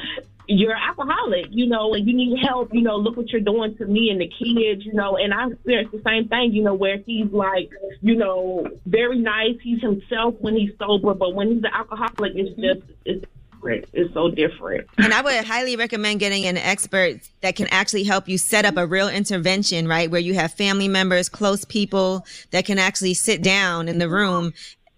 you're 0.47 0.73
an 0.73 0.83
alcoholic, 0.89 1.47
you 1.51 1.66
know, 1.66 1.95
and 1.95 2.07
you 2.07 2.15
need 2.15 2.39
help, 2.45 2.73
you 2.73 2.83
know, 2.83 2.97
look 2.97 3.16
what 3.16 3.31
you're 3.31 3.41
doing 3.41 3.77
to 3.77 3.87
me 3.87 4.11
and 4.11 4.21
the 4.21 4.29
kids, 4.29 4.85
you 4.85 4.93
know, 4.93 5.16
and 5.16 5.33
I 5.33 5.49
experienced 5.49 5.93
the 5.93 6.03
same 6.05 6.29
thing, 6.29 6.53
you 6.53 6.62
know, 6.62 6.75
where 6.75 6.99
he's 6.99 7.31
like, 7.33 7.71
you 8.03 8.16
know, 8.16 8.66
very 8.87 9.19
nice. 9.19 9.57
He's 9.62 9.81
himself 9.81 10.35
when 10.41 10.57
he's 10.57 10.71
sober, 10.79 11.15
but 11.15 11.35
when 11.35 11.53
he's 11.53 11.65
an 11.65 11.71
alcoholic, 11.73 12.33
it's 12.35 12.61
just, 12.61 12.83
it's 13.05 13.25
different. 13.53 13.87
It's 13.93 14.12
so 14.12 14.31
different. 14.31 14.87
And 14.99 15.15
I 15.15 15.23
would 15.23 15.45
highly 15.45 15.77
recommend 15.77 16.21
getting 16.21 16.45
an 16.45 16.59
expert 16.59 17.21
that 17.41 17.57
can 17.57 17.66
actually 17.69 18.05
help 18.05 18.29
you 18.29 18.37
set 18.37 18.65
up 18.65 18.77
a 18.77 18.87
real 18.87 19.09
intervention, 19.09 19.89
right? 19.89 20.11
Where 20.11 20.21
you 20.21 20.35
have 20.35 20.53
family 20.53 20.89
members, 20.89 21.29
close 21.29 21.65
people 21.65 22.27
that 22.51 22.66
can 22.66 22.79
actually 22.79 23.15
sit 23.15 23.43
down 23.43 23.89
in 23.89 23.99
the 23.99 24.09
room 24.09 24.53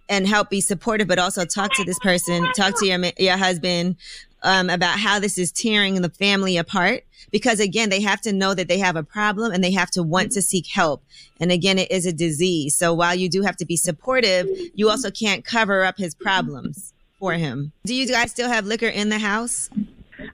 and 0.08 0.26
help 0.26 0.50
be 0.50 0.60
supportive, 0.60 1.08
but 1.08 1.18
also 1.18 1.44
talk 1.44 1.72
to 1.74 1.84
this 1.84 1.98
person, 1.98 2.46
talk 2.56 2.78
to 2.78 2.86
your, 2.86 3.00
your 3.18 3.36
husband, 3.36 3.96
um, 4.42 4.70
about 4.70 4.98
how 4.98 5.18
this 5.18 5.38
is 5.38 5.52
tearing 5.52 6.00
the 6.00 6.08
family 6.10 6.56
apart. 6.56 7.04
Because 7.30 7.60
again, 7.60 7.88
they 7.88 8.00
have 8.00 8.20
to 8.22 8.32
know 8.32 8.54
that 8.54 8.68
they 8.68 8.78
have 8.78 8.96
a 8.96 9.02
problem 9.02 9.52
and 9.52 9.62
they 9.62 9.72
have 9.72 9.90
to 9.92 10.02
want 10.02 10.32
to 10.32 10.42
seek 10.42 10.66
help. 10.66 11.02
And 11.40 11.50
again, 11.50 11.78
it 11.78 11.90
is 11.90 12.06
a 12.06 12.12
disease. 12.12 12.76
So 12.76 12.94
while 12.94 13.14
you 13.14 13.28
do 13.28 13.42
have 13.42 13.56
to 13.56 13.66
be 13.66 13.76
supportive, 13.76 14.48
you 14.74 14.88
also 14.88 15.10
can't 15.10 15.44
cover 15.44 15.84
up 15.84 15.98
his 15.98 16.14
problems 16.14 16.92
for 17.18 17.32
him. 17.34 17.72
Do 17.84 17.94
you 17.94 18.06
guys 18.06 18.30
still 18.30 18.48
have 18.48 18.66
liquor 18.66 18.88
in 18.88 19.08
the 19.08 19.18
house? 19.18 19.70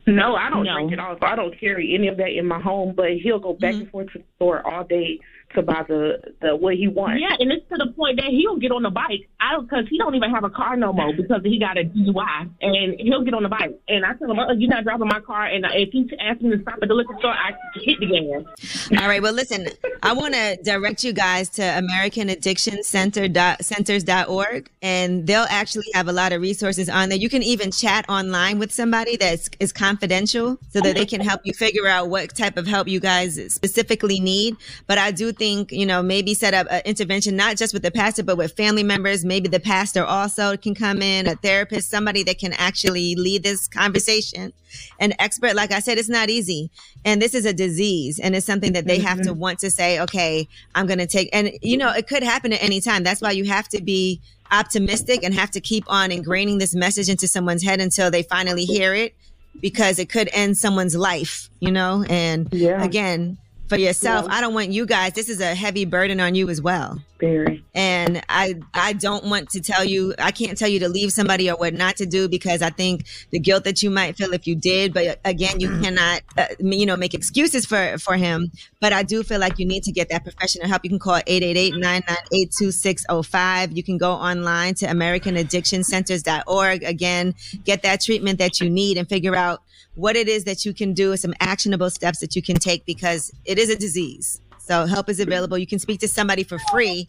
No, 0.07 0.35
I 0.35 0.51
don't 0.51 0.67
drink 0.67 0.93
at 0.93 0.99
all. 0.99 1.17
So 1.21 1.27
I 1.27 1.37
don't 1.37 1.59
carry 1.59 1.95
any 1.95 2.09
of 2.09 2.17
that 2.19 2.37
in 2.37 2.47
my 2.47 2.61
home. 2.61 2.95
But 2.95 3.13
he'll 3.23 3.39
go 3.39 3.55
back 3.55 3.75
and 3.75 3.91
forth 3.91 4.13
to 4.13 4.19
the 4.19 4.25
store 4.37 4.67
all 4.67 4.85
day 4.85 5.21
to 5.55 5.63
buy 5.63 5.85
the 5.87 6.35
the 6.41 6.57
what 6.57 6.75
he 6.75 6.89
wants. 6.89 7.21
Yeah, 7.21 7.37
and 7.39 7.53
it's 7.53 7.69
to 7.69 7.77
the 7.77 7.93
point 7.93 8.17
that 8.17 8.27
he'll 8.27 8.57
get 8.57 8.73
on 8.73 8.83
the 8.83 8.91
bike. 8.91 9.29
I 9.41 9.53
don't 9.53 9.69
because 9.69 9.87
he 9.89 9.99
don't 9.99 10.15
even 10.15 10.31
have 10.31 10.45
a 10.45 10.51
car 10.51 10.77
no 10.77 10.93
more 10.93 11.13
because 11.13 11.43
he 11.45 11.59
got 11.59 11.79
a 11.79 11.85
DUI, 11.85 12.51
and 12.61 13.01
he'll 13.01 13.23
get 13.23 13.35
on 13.35 13.43
the 13.43 13.49
bike. 13.49 13.79
And 13.89 14.05
I 14.05 14.15
tell 14.15 14.31
him, 14.31 14.39
oh, 14.39 14.53
"You're 14.53 14.71
not 14.71 14.85
driving 14.85 15.09
my 15.09 15.21
car." 15.21 15.47
And 15.47 15.65
if 15.73 15.91
he 15.93 16.11
asks 16.21 16.43
me 16.43 16.57
to 16.57 16.63
stop 16.63 16.79
at 16.83 16.89
the 16.89 16.95
liquor 16.95 17.17
store, 17.19 17.33
I 17.33 17.53
hit 17.75 18.01
the 18.01 18.07
gas. 18.07 18.91
All 19.01 19.09
right. 19.09 19.23
Well, 19.23 19.33
listen, 19.33 19.69
I 20.03 20.13
want 20.13 20.35
to 20.35 20.59
direct 20.63 21.05
you 21.05 21.13
guys 21.13 21.49
to 21.51 21.63
American 21.63 22.29
Addiction 22.29 22.83
Center 22.83 23.29
dot, 23.29 23.65
centers.org, 23.65 24.71
and 24.83 25.27
they'll 25.27 25.47
actually 25.49 25.87
have 25.95 26.09
a 26.09 26.13
lot 26.13 26.33
of 26.33 26.41
resources 26.41 26.89
on 26.89 27.09
there. 27.09 27.19
You 27.19 27.29
can 27.29 27.43
even 27.43 27.71
chat 27.71 28.09
online 28.09 28.59
with 28.59 28.73
somebody 28.73 29.17
that 29.17 29.49
is 29.61 29.73
confidential 29.73 30.59
so 30.71 30.81
that 30.81 30.97
they 30.97 31.07
can 31.07 31.21
help 31.21 31.41
you 31.45 31.53
figure 31.53 31.87
out 31.87 32.09
what 32.09 32.35
type 32.37 32.57
of 32.57 32.67
help 32.67 32.89
you 32.89 33.01
guys 33.01 33.39
specifically 33.53 34.21
need. 34.21 34.57
But 34.87 34.99
I 34.99 35.11
do 35.11 35.33
think, 35.43 35.73
you 35.73 35.85
know, 35.85 36.05
maybe 36.05 36.35
set 36.35 36.55
up 36.55 36.69
an 36.71 36.83
intervention, 36.85 37.35
not 37.35 37.57
just 37.57 37.75
with 37.75 37.83
the 37.83 37.91
pastor, 37.91 38.23
but 38.23 38.37
with 38.37 38.53
family 38.57 38.85
members. 38.85 39.25
Maybe 39.25 39.49
the 39.49 39.59
pastor 39.59 40.05
also 40.05 40.57
can 40.57 40.73
come 40.73 41.03
in, 41.03 41.27
a 41.27 41.35
therapist, 41.35 41.91
somebody 41.91 42.23
that 42.23 42.39
can 42.39 42.53
actually 42.53 43.17
lead 43.17 43.43
this 43.43 43.67
conversation. 43.67 44.53
An 45.01 45.15
expert, 45.19 45.57
like 45.57 45.73
I 45.73 45.81
said, 45.81 45.99
it's 45.99 46.09
not 46.09 46.31
easy. 46.31 46.71
And 47.05 47.21
this 47.21 47.35
is 47.35 47.45
a 47.45 47.53
disease 47.53 48.21
and 48.21 48.37
it's 48.37 48.47
something 48.47 48.73
that 48.75 48.87
they 48.87 49.01
have 49.01 49.21
to 49.23 49.31
mm-hmm. 49.31 49.41
want 49.41 49.59
to 49.59 49.71
say, 49.73 49.99
okay, 50.03 50.47
I'm 50.77 50.87
going 50.87 51.01
to 51.01 51.09
take, 51.09 51.29
and 51.33 51.51
you 51.61 51.77
know, 51.77 51.91
it 51.91 52.07
could 52.07 52.23
happen 52.23 52.53
at 52.53 52.63
any 52.63 52.81
time. 52.81 53.03
That's 53.03 53.21
why 53.21 53.33
you 53.33 53.45
have 53.47 53.67
to 53.71 53.83
be 53.83 54.21
optimistic 54.53 55.25
and 55.25 55.35
have 55.35 55.51
to 55.51 55.61
keep 55.61 55.83
on 55.89 56.11
ingraining 56.11 56.61
this 56.61 56.73
message 56.73 57.09
into 57.09 57.27
someone's 57.27 57.65
head 57.65 57.81
until 57.81 58.13
they 58.13 58.23
finally 58.23 58.65
hear 58.65 58.95
it 58.95 59.17
because 59.61 59.99
it 59.99 60.09
could 60.09 60.31
end 60.33 60.57
someone's 60.57 60.95
life, 60.95 61.51
you 61.59 61.73
know? 61.73 62.05
And 62.09 62.49
yeah. 62.53 62.81
again, 62.81 63.39
for 63.73 63.79
yourself, 63.81 64.27
Yeah. 64.29 64.37
I 64.37 64.41
don't 64.41 64.55
want 64.55 64.71
you 64.71 64.87
guys, 64.87 65.13
this 65.13 65.29
is 65.29 65.41
a 65.41 65.55
heavy 65.55 65.85
burden 65.85 66.19
on 66.21 66.35
you 66.35 66.49
as 66.49 66.61
well. 66.61 67.01
Very. 67.19 67.65
And 67.73 68.21
I 68.29 68.57
I 68.75 68.95
don't 68.95 69.27
want 69.27 69.51
to 69.51 69.61
tell 69.61 69.85
you 69.85 70.13
I 70.19 70.33
can't 70.33 70.59
tell 70.59 70.69
you 70.69 70.81
to 70.81 70.89
leave 70.89 71.13
somebody 71.13 71.49
or 71.49 71.57
what 71.57 71.73
not 71.73 71.95
to 71.99 72.07
do 72.07 72.29
because 72.29 72.63
I 72.63 72.71
think 72.71 73.05
the 73.31 73.39
guilt 73.39 73.63
that 73.63 73.81
you 73.81 73.91
might 73.91 74.17
feel 74.17 74.33
if 74.33 74.45
you 74.49 74.57
did, 74.57 74.93
but 74.93 75.21
again, 75.25 75.61
you 75.61 75.69
cannot 75.81 76.23
uh, 76.37 76.47
you 76.59 76.85
know 76.85 76.97
make 76.97 77.15
excuses 77.15 77.65
for 77.65 77.97
for 77.99 78.17
him. 78.17 78.51
But 78.81 78.93
I 78.93 79.05
do 79.05 79.23
feel 79.23 79.39
like 79.39 79.61
you 79.61 79.67
need 79.67 79.85
to 79.85 79.93
get 79.93 80.09
that 80.09 80.25
professional 80.25 80.67
help. 80.67 80.83
You 80.83 80.91
can 80.91 80.99
call 80.99 81.21
888-998-2605. 81.21 83.77
You 83.77 83.85
can 83.85 83.99
go 83.99 84.11
online 84.13 84.75
to 84.75 84.87
americanaddictioncenters.org 84.87 86.83
again, 86.83 87.37
get 87.65 87.85
that 87.85 88.01
treatment 88.01 88.41
that 88.41 88.61
you 88.61 88.69
need 88.69 88.99
and 88.99 89.09
figure 89.09 89.37
out 89.37 89.63
what 89.95 90.17
it 90.17 90.29
is 90.29 90.45
that 90.45 90.65
you 90.65 90.73
can 90.73 90.95
do, 90.95 91.17
some 91.17 91.35
actionable 91.41 91.91
steps 91.91 92.21
that 92.21 92.35
you 92.35 92.41
can 92.43 92.57
take 92.57 92.87
because 92.87 93.31
it 93.45 93.59
is 93.59 93.69
a 93.69 93.77
disease. 93.77 94.41
So 94.59 94.87
help 94.87 95.09
is 95.09 95.19
available. 95.19 95.59
You 95.59 95.67
can 95.67 95.81
speak 95.81 95.99
to 96.01 96.09
somebody 96.09 96.45
for 96.45 96.59
free 96.71 97.07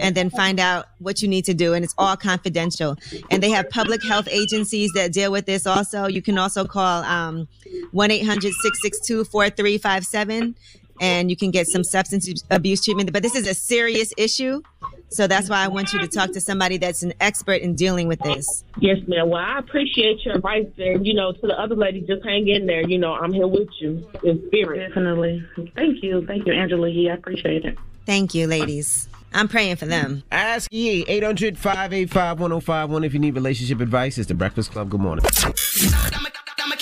and 0.00 0.14
then 0.14 0.30
find 0.30 0.60
out 0.60 0.86
what 0.98 1.20
you 1.20 1.26
need 1.26 1.44
to 1.46 1.54
do. 1.54 1.74
And 1.74 1.84
it's 1.84 1.96
all 1.98 2.16
confidential. 2.16 2.96
And 3.28 3.42
they 3.42 3.50
have 3.50 3.68
public 3.70 4.04
health 4.04 4.28
agencies 4.30 4.92
that 4.94 5.12
deal 5.12 5.32
with 5.32 5.46
this 5.46 5.66
also. 5.66 6.06
You 6.06 6.22
can 6.22 6.38
also 6.38 6.64
call 6.64 7.02
um, 7.02 7.48
1-800-662-4357 7.92 10.54
and 11.02 11.28
you 11.28 11.36
can 11.36 11.50
get 11.50 11.66
some 11.66 11.82
substance 11.82 12.30
abuse 12.50 12.82
treatment. 12.82 13.12
But 13.12 13.22
this 13.22 13.34
is 13.34 13.46
a 13.46 13.54
serious 13.54 14.14
issue. 14.16 14.62
So 15.08 15.26
that's 15.26 15.50
why 15.50 15.62
I 15.62 15.68
want 15.68 15.92
you 15.92 15.98
to 15.98 16.06
talk 16.06 16.32
to 16.32 16.40
somebody 16.40 16.78
that's 16.78 17.02
an 17.02 17.12
expert 17.20 17.60
in 17.60 17.74
dealing 17.74 18.08
with 18.08 18.20
this. 18.20 18.64
Yes, 18.78 18.96
ma'am. 19.06 19.28
Well, 19.28 19.42
I 19.44 19.58
appreciate 19.58 20.24
your 20.24 20.36
advice, 20.36 20.68
and 20.78 21.06
you 21.06 21.12
know, 21.12 21.32
to 21.32 21.46
the 21.46 21.60
other 21.60 21.74
lady, 21.74 22.00
just 22.00 22.24
hang 22.24 22.48
in 22.48 22.66
there. 22.66 22.88
You 22.88 22.98
know, 22.98 23.12
I'm 23.12 23.32
here 23.32 23.48
with 23.48 23.68
you 23.80 24.08
in 24.22 24.42
spirit. 24.46 24.88
Definitely. 24.88 25.44
Thank 25.74 26.02
you, 26.02 26.24
thank 26.26 26.46
you, 26.46 26.54
Angela. 26.54 26.88
Yee. 26.88 27.10
I 27.10 27.14
appreciate 27.14 27.64
it. 27.64 27.76
Thank 28.06 28.34
you, 28.34 28.46
ladies. 28.46 29.08
I'm 29.34 29.48
praying 29.48 29.76
for 29.76 29.86
them. 29.86 30.22
Ask 30.30 30.72
Yee 30.72 31.04
800 31.08 31.58
585 31.58 32.40
1051 32.40 33.04
if 33.04 33.12
you 33.12 33.18
need 33.18 33.34
relationship 33.34 33.80
advice. 33.80 34.18
It's 34.18 34.28
the 34.28 34.34
Breakfast 34.34 34.70
Club. 34.70 34.90
Good 34.90 35.00
morning. 35.00 35.24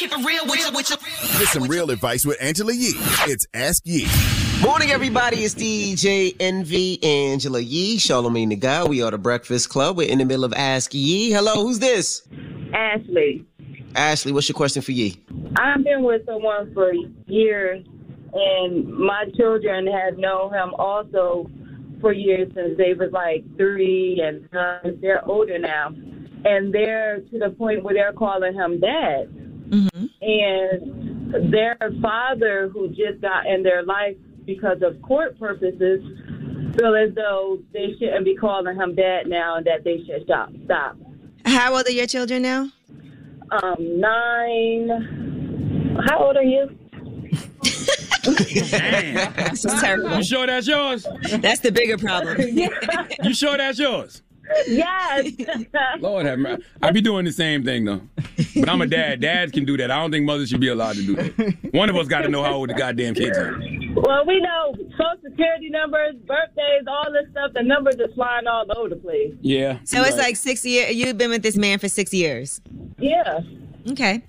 I'ma 0.01 0.09
keep 0.09 0.19
it 0.19 0.27
real 0.27 0.47
with 0.47 0.61
you, 0.61 0.73
with 0.73 0.91
you. 0.91 1.39
Get 1.39 1.49
some 1.49 1.65
real 1.65 1.91
advice 1.91 2.25
with 2.25 2.41
Angela 2.41 2.73
Yee. 2.73 2.93
It's 3.27 3.47
Ask 3.53 3.83
Yee. 3.85 4.07
Morning, 4.63 4.91
everybody. 4.91 5.39
It's 5.39 5.55
DJ 5.55 6.35
Envy 6.41 7.03
Angela 7.03 7.61
Yee, 7.61 7.99
Charlamagne 7.99 8.49
the 8.51 8.57
Guy. 8.57 8.85
We 8.85 9.03
are 9.03 9.11
the 9.11 9.19
Breakfast 9.19 9.69
Club. 9.69 9.97
We're 9.97 10.09
in 10.09 10.19
the 10.19 10.25
middle 10.25 10.45
of 10.45 10.53
Ask 10.55 10.95
Yee. 10.95 11.33
Hello, 11.33 11.63
who's 11.63 11.81
this? 11.81 12.27
Ashley. 12.73 13.45
Ashley, 13.95 14.33
what's 14.33 14.49
your 14.49 14.55
question 14.55 14.81
for 14.81 14.93
Yee? 14.93 15.23
I've 15.57 15.85
been 15.85 16.03
with 16.03 16.25
someone 16.25 16.73
for 16.73 16.93
years, 17.27 17.85
and 18.33 18.87
my 18.87 19.27
children 19.37 19.87
have 19.87 20.17
known 20.17 20.55
him 20.55 20.73
also 20.79 21.51
for 22.01 22.13
years 22.13 22.51
since 22.55 22.79
they 22.79 22.95
was 22.95 23.11
like 23.13 23.45
three, 23.57 24.23
and 24.23 24.49
uh, 24.57 24.91
they're 25.03 25.27
older 25.29 25.59
now, 25.59 25.89
and 26.45 26.73
they're 26.73 27.21
to 27.21 27.39
the 27.39 27.51
point 27.51 27.83
where 27.83 27.95
they're 27.95 28.13
calling 28.13 28.55
him 28.55 28.81
dad. 28.81 29.50
And 29.71 31.53
their 31.53 31.77
father, 32.03 32.69
who 32.73 32.89
just 32.89 33.21
got 33.21 33.47
in 33.47 33.63
their 33.63 33.83
life 33.85 34.17
because 34.45 34.83
of 34.83 35.01
court 35.03 35.39
purposes, 35.39 36.03
feel 36.77 36.95
as 36.95 37.15
though 37.15 37.59
they 37.73 37.95
shouldn't 37.99 38.25
be 38.25 38.37
calling 38.37 38.77
him 38.77 38.95
dad 38.95 39.27
now, 39.27 39.57
and 39.57 39.67
that 39.67 39.85
they 39.85 39.99
should 40.07 40.25
stop. 40.25 40.51
Stop. 40.65 40.97
How 41.45 41.75
old 41.75 41.87
are 41.87 41.93
your 41.93 42.07
children 42.07 42.43
now? 42.43 42.71
Um, 43.51 44.01
nine. 44.01 45.99
How 46.07 46.19
old 46.27 46.37
are 46.37 46.43
you? 46.43 46.71
This 48.23 49.65
is 49.65 49.81
terrible. 49.81 50.17
You 50.17 50.23
sure 50.23 50.47
that's 50.47 50.67
yours? 50.67 51.07
That's 51.39 51.61
the 51.61 51.73
bigger 51.73 51.97
problem. 51.99 52.37
You 53.23 53.35
sure 53.35 53.57
that's 53.57 53.79
yours? 53.79 54.23
Yes. 54.67 55.33
Lord 56.01 56.27
have 56.27 56.39
mercy. 56.39 56.65
I 56.83 56.91
be 56.91 57.01
doing 57.01 57.25
the 57.25 57.33
same 57.33 57.65
thing 57.65 57.85
though. 57.85 58.01
But 58.57 58.69
I'm 58.69 58.83
a 58.83 58.87
dad. 58.87 59.21
Dads 59.21 59.53
can 59.53 59.65
do 59.65 59.77
that. 59.77 59.91
I 59.91 59.97
don't 60.01 60.11
think 60.11 60.25
mothers 60.25 60.49
should 60.49 60.61
be 60.61 60.69
allowed 60.69 60.97
to 60.97 61.07
do 61.07 61.17
that. 61.17 61.75
One 61.75 61.89
of 61.91 61.97
us 61.97 62.09
got 62.09 62.23
to 62.23 62.29
know 62.29 62.43
how 62.43 62.55
old 62.55 62.71
the 62.71 62.75
goddamn 62.75 63.15
kids 63.15 63.37
are. 63.37 63.59
Well, 63.95 64.25
we 64.27 64.41
know 64.41 64.75
social 64.93 65.21
security 65.23 65.71
numbers, 65.71 66.15
birthdays, 66.27 66.85
all 66.87 67.07
this 67.13 67.31
stuff. 67.31 67.53
The 67.55 67.63
numbers 67.63 67.97
are 67.97 68.13
flying 68.15 68.47
all 68.47 68.65
over 68.77 68.89
the 68.89 68.97
place. 68.97 69.35
Yeah. 69.41 69.79
So 69.85 70.03
it's 70.03 70.17
like 70.17 70.37
six 70.37 70.65
years. 70.65 70.95
You've 70.95 71.19
been 71.19 71.31
with 71.31 71.43
this 71.43 71.57
man 71.57 71.79
for 71.79 71.89
six 71.89 72.13
years. 72.13 72.61
Yeah. 72.99 73.41
Okay. 73.91 74.23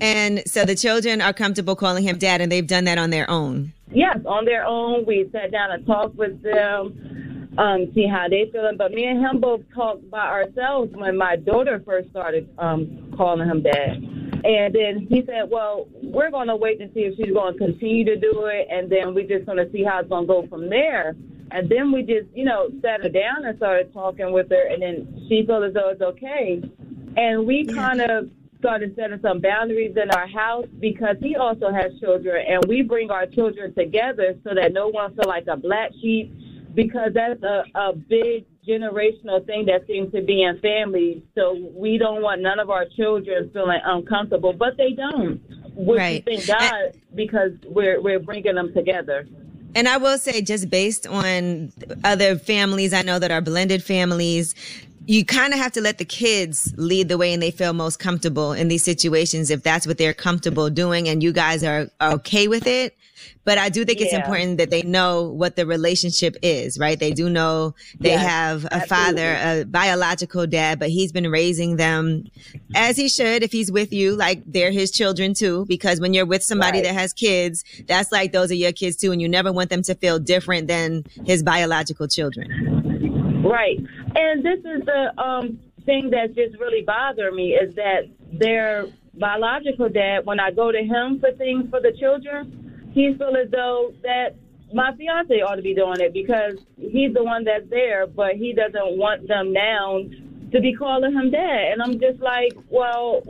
And 0.00 0.42
so 0.46 0.64
the 0.64 0.74
children 0.74 1.20
are 1.20 1.32
comfortable 1.32 1.74
calling 1.76 2.04
him 2.04 2.18
dad, 2.18 2.40
and 2.40 2.50
they've 2.50 2.66
done 2.66 2.84
that 2.84 2.98
on 2.98 3.10
their 3.10 3.28
own. 3.30 3.72
Yes, 3.92 4.18
on 4.26 4.44
their 4.44 4.64
own. 4.64 5.04
We 5.06 5.28
sat 5.32 5.50
down 5.50 5.72
and 5.72 5.84
talked 5.86 6.14
with 6.14 6.42
them, 6.42 7.19
um, 7.58 7.90
see 7.94 8.06
how 8.06 8.26
they 8.28 8.50
feeling. 8.52 8.76
But 8.76 8.92
me 8.92 9.04
and 9.04 9.20
him 9.20 9.40
both 9.40 9.62
talked 9.74 10.08
by 10.10 10.26
ourselves 10.26 10.92
when 10.94 11.16
my 11.16 11.36
daughter 11.36 11.82
first 11.84 12.10
started 12.10 12.48
um, 12.58 13.12
calling 13.16 13.48
him 13.48 13.62
dad. 13.62 14.02
And 14.42 14.74
then 14.74 15.06
he 15.08 15.22
said, 15.26 15.50
"Well, 15.50 15.88
we're 16.02 16.30
going 16.30 16.48
to 16.48 16.56
wait 16.56 16.80
and 16.80 16.90
see 16.94 17.00
if 17.00 17.16
she's 17.16 17.32
going 17.32 17.54
to 17.54 17.58
continue 17.58 18.04
to 18.06 18.16
do 18.16 18.46
it, 18.46 18.68
and 18.70 18.90
then 18.90 19.14
we're 19.14 19.28
just 19.28 19.46
going 19.46 19.58
to 19.58 19.70
see 19.72 19.84
how 19.84 20.00
it's 20.00 20.08
going 20.08 20.26
to 20.26 20.32
go 20.32 20.46
from 20.46 20.70
there." 20.70 21.14
And 21.52 21.68
then 21.68 21.90
we 21.90 22.02
just, 22.02 22.28
you 22.32 22.44
know, 22.44 22.68
sat 22.80 23.02
her 23.02 23.08
down 23.08 23.44
and 23.44 23.56
started 23.56 23.92
talking 23.92 24.32
with 24.32 24.48
her, 24.50 24.68
and 24.68 24.80
then 24.80 25.26
she 25.28 25.44
felt 25.46 25.64
as 25.64 25.74
though 25.74 25.90
it's 25.90 26.00
okay. 26.00 26.62
And 27.16 27.44
we 27.44 27.66
kind 27.66 28.00
of 28.00 28.30
started 28.60 28.94
setting 28.94 29.18
some 29.20 29.40
boundaries 29.40 29.96
in 29.96 30.10
our 30.10 30.28
house 30.28 30.66
because 30.78 31.16
he 31.20 31.34
also 31.34 31.72
has 31.72 31.98
children, 31.98 32.44
and 32.48 32.64
we 32.66 32.82
bring 32.82 33.10
our 33.10 33.26
children 33.26 33.74
together 33.74 34.36
so 34.44 34.54
that 34.54 34.72
no 34.72 34.88
one 34.88 35.14
feel 35.16 35.26
like 35.26 35.46
a 35.48 35.56
black 35.56 35.90
sheep 36.00 36.32
because 36.74 37.12
that's 37.14 37.42
a, 37.42 37.64
a 37.74 37.92
big 37.94 38.46
generational 38.66 39.44
thing 39.46 39.66
that 39.66 39.86
seems 39.86 40.12
to 40.12 40.22
be 40.22 40.42
in 40.42 40.58
families. 40.60 41.22
So 41.34 41.56
we 41.74 41.98
don't 41.98 42.22
want 42.22 42.42
none 42.42 42.58
of 42.58 42.70
our 42.70 42.84
children 42.96 43.50
feeling 43.52 43.80
uncomfortable, 43.84 44.52
but 44.52 44.76
they 44.76 44.92
don't. 44.92 45.40
Which 45.74 45.98
Right. 45.98 46.24
we 46.26 46.36
thank 46.36 46.46
God 46.46 46.98
because 47.14 47.52
we're 47.64 48.00
we're 48.02 48.18
bringing 48.18 48.54
them 48.54 48.72
together. 48.74 49.26
And 49.74 49.86
I 49.88 49.98
will 49.98 50.18
say, 50.18 50.42
just 50.42 50.68
based 50.68 51.06
on 51.06 51.72
other 52.02 52.36
families 52.36 52.92
I 52.92 53.02
know 53.02 53.18
that 53.20 53.30
are 53.30 53.40
blended 53.40 53.82
families, 53.84 54.54
you 55.06 55.24
kind 55.24 55.52
of 55.52 55.58
have 55.58 55.72
to 55.72 55.80
let 55.80 55.98
the 55.98 56.04
kids 56.04 56.72
lead 56.76 57.08
the 57.08 57.18
way 57.18 57.32
and 57.32 57.42
they 57.42 57.50
feel 57.50 57.72
most 57.72 57.98
comfortable 57.98 58.52
in 58.52 58.68
these 58.68 58.84
situations 58.84 59.50
if 59.50 59.62
that's 59.62 59.86
what 59.86 59.98
they're 59.98 60.14
comfortable 60.14 60.70
doing 60.70 61.08
and 61.08 61.22
you 61.22 61.32
guys 61.32 61.64
are, 61.64 61.88
are 62.00 62.12
okay 62.12 62.46
with 62.48 62.66
it. 62.66 62.96
But 63.44 63.58
I 63.58 63.68
do 63.68 63.84
think 63.84 64.00
it's 64.00 64.12
important 64.12 64.58
that 64.58 64.70
they 64.70 64.82
know 64.82 65.24
what 65.24 65.56
the 65.56 65.66
relationship 65.66 66.36
is, 66.42 66.78
right? 66.78 66.98
They 66.98 67.12
do 67.12 67.28
know 67.28 67.74
they 67.98 68.10
Yes, 68.10 68.22
have 68.22 68.66
a 68.70 68.80
father, 68.80 69.36
a 69.42 69.64
biological 69.64 70.46
dad, 70.46 70.78
but 70.78 70.88
he's 70.90 71.12
been 71.12 71.30
raising 71.30 71.76
them 71.76 72.24
as 72.74 72.96
he 72.96 73.08
should 73.08 73.42
if 73.42 73.52
he's 73.52 73.70
with 73.72 73.92
you, 73.92 74.14
like 74.16 74.42
they're 74.46 74.70
his 74.70 74.90
children 74.90 75.34
too. 75.34 75.66
Because 75.68 76.00
when 76.00 76.14
you're 76.14 76.26
with 76.26 76.42
somebody 76.42 76.78
Right. 76.78 76.84
that 76.84 76.94
has 76.94 77.12
kids, 77.12 77.64
that's 77.88 78.12
like 78.12 78.32
those 78.32 78.50
are 78.50 78.54
your 78.54 78.72
kids 78.72 78.96
too, 78.96 79.12
and 79.12 79.20
you 79.20 79.28
never 79.28 79.52
want 79.52 79.70
them 79.70 79.82
to 79.82 79.94
feel 79.94 80.18
different 80.18 80.68
than 80.68 81.04
his 81.24 81.42
biological 81.42 82.08
children. 82.08 82.48
Right. 83.44 83.78
And 84.14 84.44
this 84.44 84.58
is 84.58 84.84
the 84.84 85.12
um, 85.20 85.60
thing 85.84 86.10
that 86.10 86.34
just 86.34 86.58
really 86.58 86.82
bothered 86.82 87.34
me 87.34 87.52
is 87.52 87.74
that 87.76 88.02
their 88.32 88.86
biological 89.14 89.88
dad, 89.88 90.24
when 90.24 90.40
I 90.40 90.50
go 90.50 90.72
to 90.72 90.78
him 90.78 91.20
for 91.20 91.32
things 91.32 91.68
for 91.70 91.80
the 91.80 91.92
children, 91.98 92.90
he 92.92 93.14
feels 93.16 93.36
as 93.44 93.50
though 93.50 93.92
that 94.02 94.34
my 94.72 94.94
fiance 94.96 95.34
ought 95.40 95.56
to 95.56 95.62
be 95.62 95.74
doing 95.74 96.00
it 96.00 96.12
because 96.12 96.54
he's 96.76 97.12
the 97.12 97.22
one 97.22 97.44
that's 97.44 97.68
there, 97.70 98.06
but 98.06 98.36
he 98.36 98.52
doesn't 98.52 98.96
want 98.98 99.26
them 99.28 99.52
now 99.52 100.00
to 100.52 100.60
be 100.60 100.74
calling 100.74 101.12
him 101.12 101.30
dad. 101.30 101.72
And 101.72 101.82
I'm 101.82 102.00
just 102.00 102.20
like, 102.20 102.56
well, 102.68 103.22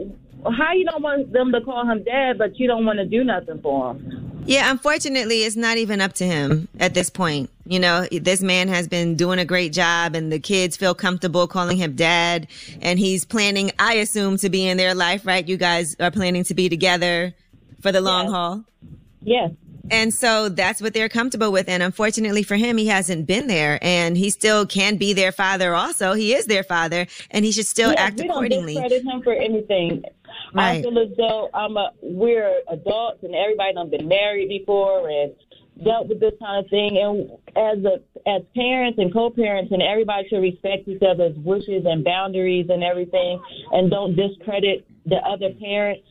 how 0.45 0.73
you 0.73 0.85
don't 0.85 1.03
want 1.03 1.33
them 1.33 1.53
to 1.53 1.61
call 1.61 1.87
him 1.87 2.03
dad, 2.05 2.39
but 2.39 2.59
you 2.59 2.67
don't 2.67 2.87
want 2.87 2.99
to 2.99 3.07
do 3.07 3.25
nothing 3.25 3.61
for 3.63 3.95
him? 3.95 4.30
Yeah, 4.47 4.71
unfortunately, 4.71 5.45
it's 5.45 5.55
not 5.57 5.77
even 5.77 6.01
up 6.01 6.15
to 6.15 6.25
him 6.27 6.69
at 6.81 6.95
this 6.95 7.09
point. 7.11 7.51
You 7.67 7.79
know, 7.79 8.07
this 8.11 8.43
man 8.43 8.69
has 8.69 8.89
been 8.89 9.15
doing 9.15 9.39
a 9.39 9.45
great 9.45 9.73
job 9.73 10.15
and 10.17 10.33
the 10.33 10.41
kids 10.41 10.77
feel 10.77 10.95
comfortable 10.95 11.47
calling 11.47 11.77
him 11.77 11.95
dad. 11.95 12.49
And 12.81 12.99
he's 12.99 13.25
planning, 13.25 13.71
I 13.79 13.95
assume, 13.95 14.39
to 14.39 14.51
be 14.51 14.67
in 14.67 14.77
their 14.77 14.95
life, 14.95 15.25
right? 15.25 15.47
You 15.47 15.57
guys 15.57 15.95
are 16.01 16.11
planning 16.11 16.43
to 16.45 16.55
be 16.55 16.69
together 16.69 17.33
for 17.81 17.93
the 17.93 18.01
long 18.01 18.29
haul. 18.29 18.65
Yes. 19.23 19.53
And 19.93 20.15
so 20.15 20.49
that's 20.49 20.81
what 20.81 20.95
they're 20.95 21.09
comfortable 21.09 21.51
with. 21.51 21.69
And 21.69 21.83
unfortunately 21.83 22.43
for 22.45 22.55
him, 22.57 22.77
he 22.77 22.87
hasn't 22.87 23.27
been 23.27 23.49
there 23.49 23.79
and 23.83 24.17
he 24.17 24.31
still 24.31 24.65
can 24.65 24.97
be 24.97 25.13
their 25.13 25.33
father 25.33 25.75
also. 25.75 26.13
He 26.13 26.33
is 26.35 26.47
their 26.47 26.63
father 26.63 27.07
and 27.31 27.45
he 27.45 27.51
should 27.51 27.67
still 27.67 27.91
Yes, 27.91 27.99
act 27.99 28.17
we 28.21 28.23
don't 28.29 28.31
accordingly. 28.31 28.75
discredit 28.75 29.05
him 29.05 29.23
for 29.23 29.33
anything. 29.33 30.05
I 30.55 30.83
feel 30.83 30.99
as 30.99 31.17
though 31.17 31.51
I'm 31.55 31.77
a 31.77 31.93
we're 32.03 32.61
adults 32.69 33.23
and 33.23 33.35
everybody 33.35 33.75
done 33.75 33.91
been 33.91 34.09
married 34.09 34.49
before 34.49 35.09
and 35.09 35.35
dealt 35.85 36.09
with 36.09 36.21
this 36.21 36.35
kind 36.41 36.65
of 36.65 36.71
thing. 36.71 36.99
And 36.99 37.31
as 37.57 37.85
a 37.85 38.01
as 38.29 38.43
parents 38.55 38.99
and 38.99 39.13
co-parents, 39.13 39.73
and 39.73 39.83
everybody 39.83 40.29
should 40.29 40.41
respect 40.41 40.89
each 40.89 41.03
other's 41.03 41.37
wishes 41.39 41.85
and 41.87 42.05
boundaries 42.05 42.67
and 42.69 42.83
everything, 42.83 43.41
and 43.73 43.91
don't 43.91 44.15
discredit 44.15 44.87
the 45.07 45.17
other 45.17 45.51
parent. 45.61 46.03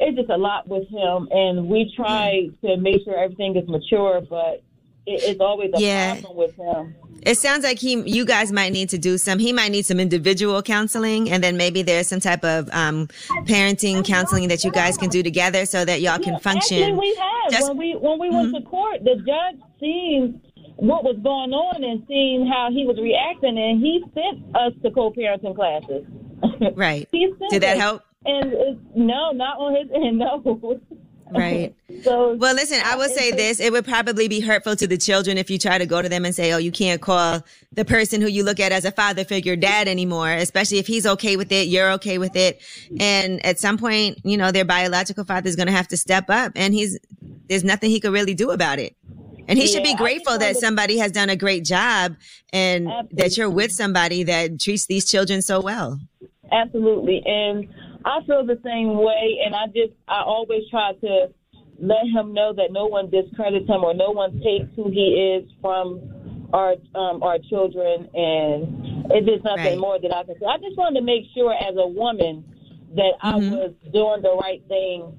It's 0.00 0.16
just 0.16 0.30
a 0.30 0.36
lot 0.36 0.66
with 0.68 0.88
him, 0.88 1.28
and 1.30 1.68
we 1.68 1.92
try 1.94 2.48
to 2.62 2.76
make 2.76 3.04
sure 3.04 3.16
everything 3.16 3.56
is 3.56 3.68
mature, 3.68 4.20
but 4.28 4.62
it's 5.06 5.40
always 5.40 5.70
a 5.74 5.80
Yeah. 5.80 6.20
problem 6.20 6.36
with 6.36 6.56
him. 6.56 6.94
It 7.22 7.38
sounds 7.38 7.64
like 7.64 7.78
he, 7.78 7.94
you 8.08 8.26
guys 8.26 8.52
might 8.52 8.72
need 8.72 8.90
to 8.90 8.98
do 8.98 9.16
some. 9.16 9.38
He 9.38 9.52
might 9.52 9.70
need 9.70 9.86
some 9.86 9.98
individual 9.98 10.60
counseling, 10.62 11.30
and 11.30 11.42
then 11.42 11.56
maybe 11.56 11.80
there's 11.82 12.06
some 12.06 12.20
type 12.20 12.44
of 12.44 12.68
um, 12.72 13.08
parenting 13.46 14.04
counseling 14.04 14.48
that 14.48 14.62
you 14.62 14.70
guys 14.70 14.98
can 14.98 15.08
do 15.08 15.22
together 15.22 15.64
so 15.64 15.84
that 15.86 16.00
y'all 16.02 16.18
can 16.18 16.38
function. 16.38 16.82
Actually, 16.82 16.98
we 16.98 17.14
had 17.14 17.50
Just- 17.52 17.68
when 17.68 17.78
we 17.78 17.92
when 17.96 18.18
we 18.18 18.28
went 18.30 18.54
to 18.54 18.60
court. 18.62 19.04
The 19.04 19.16
judge 19.16 19.60
seen 19.80 20.40
what 20.76 21.02
was 21.04 21.16
going 21.22 21.52
on 21.54 21.82
and 21.84 22.04
seen 22.08 22.46
how 22.46 22.68
he 22.70 22.84
was 22.84 22.98
reacting, 22.98 23.56
and 23.56 23.80
he 23.80 24.04
sent 24.12 24.44
us 24.56 24.72
to 24.82 24.90
co-parenting 24.90 25.54
classes. 25.54 26.04
Right. 26.76 27.08
Did 27.10 27.62
that 27.62 27.76
us. 27.76 27.80
help? 27.80 28.02
And 28.26 28.52
it's, 28.52 28.80
no, 28.94 29.30
not 29.32 29.58
on 29.58 29.74
his 29.76 29.90
end. 29.94 30.18
No. 30.18 30.80
Right. 31.30 31.74
So 32.02 32.34
well, 32.34 32.54
listen, 32.54 32.80
I 32.84 32.96
will 32.96 33.08
say 33.08 33.30
this. 33.30 33.60
It 33.60 33.72
would 33.72 33.86
probably 33.86 34.28
be 34.28 34.40
hurtful 34.40 34.76
to 34.76 34.86
the 34.86 34.98
children 34.98 35.38
if 35.38 35.48
you 35.48 35.58
try 35.58 35.78
to 35.78 35.86
go 35.86 36.02
to 36.02 36.08
them 36.08 36.26
and 36.26 36.34
say, 36.34 36.52
oh, 36.52 36.58
you 36.58 36.70
can't 36.70 37.00
call 37.00 37.42
the 37.72 37.84
person 37.84 38.20
who 38.20 38.26
you 38.26 38.44
look 38.44 38.60
at 38.60 38.72
as 38.72 38.84
a 38.84 38.90
father 38.90 39.24
figure 39.24 39.56
dad 39.56 39.88
anymore, 39.88 40.30
especially 40.30 40.78
if 40.78 40.86
he's 40.86 41.06
okay 41.06 41.36
with 41.36 41.50
it, 41.50 41.68
you're 41.68 41.92
okay 41.92 42.18
with 42.18 42.36
it. 42.36 42.60
And 43.00 43.44
at 43.46 43.58
some 43.58 43.78
point, 43.78 44.18
you 44.22 44.36
know, 44.36 44.50
their 44.50 44.66
biological 44.66 45.24
father 45.24 45.48
is 45.48 45.56
going 45.56 45.66
to 45.66 45.72
have 45.72 45.88
to 45.88 45.96
step 45.96 46.28
up 46.28 46.52
and 46.56 46.74
he's, 46.74 46.98
there's 47.48 47.64
nothing 47.64 47.90
he 47.90 48.00
could 48.00 48.12
really 48.12 48.34
do 48.34 48.50
about 48.50 48.78
it. 48.78 48.94
And 49.48 49.58
he 49.58 49.66
should 49.66 49.82
be 49.82 49.94
grateful 49.94 50.38
that 50.38 50.56
somebody 50.56 50.98
has 50.98 51.12
done 51.12 51.30
a 51.30 51.36
great 51.36 51.64
job 51.64 52.16
and 52.52 52.88
that 53.12 53.36
you're 53.36 53.50
with 53.50 53.72
somebody 53.72 54.24
that 54.24 54.60
treats 54.60 54.86
these 54.86 55.04
children 55.04 55.42
so 55.42 55.60
well. 55.60 56.00
Absolutely. 56.52 57.22
And 57.26 57.68
I 58.04 58.20
feel 58.26 58.44
the 58.46 58.60
same 58.64 58.96
way. 58.98 59.40
And 59.44 59.54
I 59.54 59.66
just, 59.66 59.92
I 60.08 60.22
always 60.22 60.62
try 60.70 60.92
to 61.00 61.28
let 61.78 62.06
him 62.06 62.32
know 62.34 62.52
that 62.54 62.68
no 62.70 62.86
one 62.86 63.10
discredits 63.10 63.68
him 63.68 63.82
or 63.84 63.94
no 63.94 64.10
one 64.10 64.40
takes 64.42 64.68
who 64.76 64.90
he 64.90 65.40
is 65.40 65.50
from 65.60 66.48
our 66.52 66.74
um, 66.94 67.22
our 67.22 67.38
children. 67.50 68.08
And 68.14 69.10
it's 69.10 69.26
just 69.26 69.44
nothing 69.44 69.74
Right. 69.74 69.78
more 69.78 69.98
that 70.00 70.14
I 70.14 70.24
can 70.24 70.38
say. 70.38 70.46
I 70.46 70.58
just 70.58 70.76
wanted 70.76 71.00
to 71.00 71.04
make 71.04 71.24
sure 71.34 71.52
as 71.52 71.74
a 71.76 71.86
woman 71.86 72.44
that 72.94 73.14
I 73.22 73.36
was 73.36 73.72
doing 73.92 74.22
the 74.22 74.36
right 74.40 74.62
thing. 74.68 75.18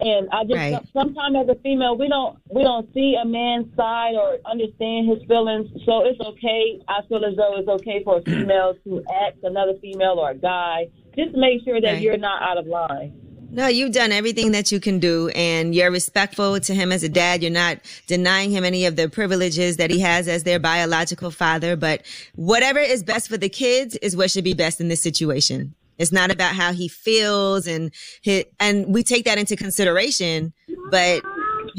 And 0.00 0.28
I 0.30 0.44
just 0.44 0.54
Right. 0.56 0.78
sometimes 0.92 1.36
as 1.42 1.48
a 1.48 1.58
female 1.62 1.96
we 1.96 2.08
don't 2.08 2.36
we 2.50 2.62
don't 2.62 2.92
see 2.92 3.16
a 3.20 3.24
man's 3.24 3.74
side 3.76 4.14
or 4.14 4.38
understand 4.44 5.08
his 5.08 5.26
feelings. 5.26 5.66
So 5.86 6.04
it's 6.04 6.20
okay. 6.20 6.80
I 6.86 7.00
feel 7.08 7.24
as 7.24 7.34
though 7.36 7.56
it's 7.56 7.68
okay 7.68 8.02
for 8.04 8.18
a 8.18 8.22
female 8.22 8.74
to 8.84 9.02
ask 9.10 9.36
another 9.42 9.74
female 9.80 10.18
or 10.20 10.30
a 10.30 10.34
guy. 10.34 10.86
Just 11.16 11.34
make 11.34 11.64
sure 11.64 11.80
that 11.80 11.94
Right. 11.94 12.02
you're 12.02 12.18
not 12.18 12.42
out 12.42 12.58
of 12.58 12.66
line. 12.66 13.12
No, 13.50 13.68
you've 13.68 13.92
done 13.92 14.12
everything 14.12 14.52
that 14.52 14.70
you 14.70 14.80
can 14.80 14.98
do 14.98 15.28
and 15.28 15.74
you're 15.74 15.90
respectful 15.90 16.58
to 16.60 16.74
him 16.74 16.92
as 16.92 17.02
a 17.02 17.08
dad. 17.08 17.42
You're 17.42 17.52
not 17.52 17.78
denying 18.06 18.50
him 18.50 18.64
any 18.64 18.84
of 18.86 18.96
the 18.96 19.08
privileges 19.08 19.76
that 19.78 19.90
he 19.90 20.00
has 20.00 20.28
as 20.28 20.42
their 20.42 20.58
biological 20.58 21.30
father, 21.30 21.76
but 21.76 22.02
whatever 22.34 22.80
is 22.80 23.02
best 23.02 23.28
for 23.28 23.38
the 23.38 23.48
kids 23.48 23.96
is 24.02 24.16
what 24.16 24.30
should 24.30 24.44
be 24.44 24.52
best 24.52 24.80
in 24.80 24.88
this 24.88 25.00
situation. 25.00 25.74
It's 25.96 26.12
not 26.12 26.30
about 26.30 26.54
how 26.54 26.72
he 26.72 26.88
feels 26.88 27.66
and 27.66 27.92
hit, 28.20 28.52
and 28.60 28.92
we 28.92 29.02
take 29.02 29.24
that 29.24 29.38
into 29.38 29.56
consideration, 29.56 30.52
but 30.90 31.22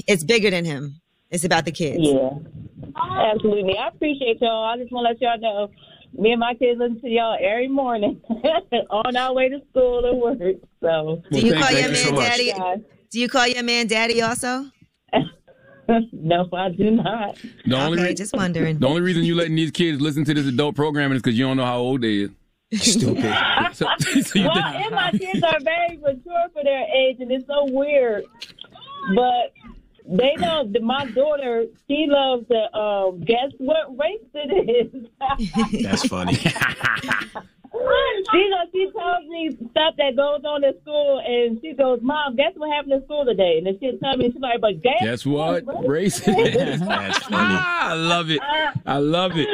it's 0.07 0.23
bigger 0.23 0.49
than 0.49 0.65
him. 0.65 1.01
It's 1.29 1.43
about 1.43 1.65
the 1.65 1.71
kids. 1.71 1.99
Yeah. 2.01 2.29
Absolutely. 2.95 3.77
I 3.77 3.89
appreciate 3.89 4.41
y'all. 4.41 4.63
I 4.63 4.77
just 4.77 4.91
want 4.91 5.05
to 5.05 5.09
let 5.11 5.21
y'all 5.21 5.39
know 5.39 5.69
me 6.13 6.31
and 6.31 6.39
my 6.39 6.53
kids 6.55 6.79
listen 6.79 6.99
to 7.01 7.07
y'all 7.09 7.37
every 7.41 7.67
morning 7.67 8.21
on 8.89 9.15
our 9.15 9.33
way 9.33 9.49
to 9.49 9.59
school 9.69 10.05
and 10.05 10.19
work. 10.19 10.55
So 10.81 11.21
Do 11.31 11.39
you 11.39 11.53
call 11.53 11.71
your 11.71 11.81
you 11.81 11.87
man 11.87 11.95
so 11.95 12.11
much. 12.11 12.25
daddy? 12.27 12.53
Do 13.11 13.19
you 13.19 13.29
call 13.29 13.47
your 13.47 13.63
man 13.63 13.87
daddy 13.87 14.21
also? 14.21 14.65
no, 16.11 16.47
I 16.53 16.69
do 16.69 16.91
not. 16.91 17.37
The 17.65 17.75
only 17.77 17.99
Okay, 17.99 18.07
rea- 18.09 18.13
just 18.13 18.35
wondering. 18.35 18.79
The 18.79 18.87
only 18.87 19.01
reason 19.01 19.23
you 19.23 19.35
letting 19.35 19.55
these 19.55 19.71
kids 19.71 20.01
listen 20.01 20.25
to 20.25 20.33
this 20.33 20.45
adult 20.45 20.75
programming 20.75 21.15
is 21.15 21.21
because 21.21 21.37
you 21.37 21.45
don't 21.45 21.57
know 21.57 21.65
how 21.65 21.77
old 21.77 22.01
they 22.01 22.27
is. 22.27 22.29
Stupid. 22.73 23.23
so, 23.73 23.85
so 23.99 24.11
well, 24.41 24.53
think- 24.53 24.85
and 24.85 24.91
my 24.95 25.11
kids 25.11 25.41
are 25.43 25.59
very 25.61 25.97
mature 25.97 26.47
for 26.53 26.63
their 26.63 26.83
age, 26.93 27.17
and 27.21 27.31
it's 27.31 27.47
so 27.47 27.65
weird. 27.71 28.25
But 29.15 29.53
They 30.09 30.35
know 30.37 30.63
that 30.71 30.81
my 30.81 31.05
daughter, 31.11 31.65
she 31.87 32.05
loves 32.07 32.47
to 32.47 32.55
uh, 32.73 33.11
guess 33.25 33.51
what 33.57 33.97
race 33.97 34.21
it 34.33 34.93
is. 34.93 35.83
That's 35.83 36.07
funny. 36.07 36.33
she 36.37 36.49
goes, 38.49 38.67
she 38.71 38.89
tells 38.91 39.27
me 39.27 39.49
stuff 39.71 39.95
that 39.97 40.15
goes 40.15 40.41
on 40.45 40.63
in 40.63 40.73
school, 40.81 41.21
and 41.25 41.59
she 41.61 41.73
goes, 41.73 41.99
"Mom, 42.01 42.35
guess 42.35 42.53
what 42.55 42.71
happened 42.73 42.93
in 42.93 43.03
school 43.03 43.25
today?" 43.25 43.57
And 43.57 43.67
then 43.67 43.77
she'll 43.79 43.97
tell 43.99 44.15
me, 44.17 44.31
she's 44.31 44.41
like, 44.41 44.61
"But 44.61 44.81
guess, 44.81 45.01
Guess 45.01 45.25
what? 45.25 45.63
Race. 45.87 46.19
That's 46.25 47.17
funny. 47.23 47.35
I 47.37 47.93
love 47.93 48.29
it. 48.29 48.41
I 48.85 48.97
love 48.97 49.33
it. 49.35 49.47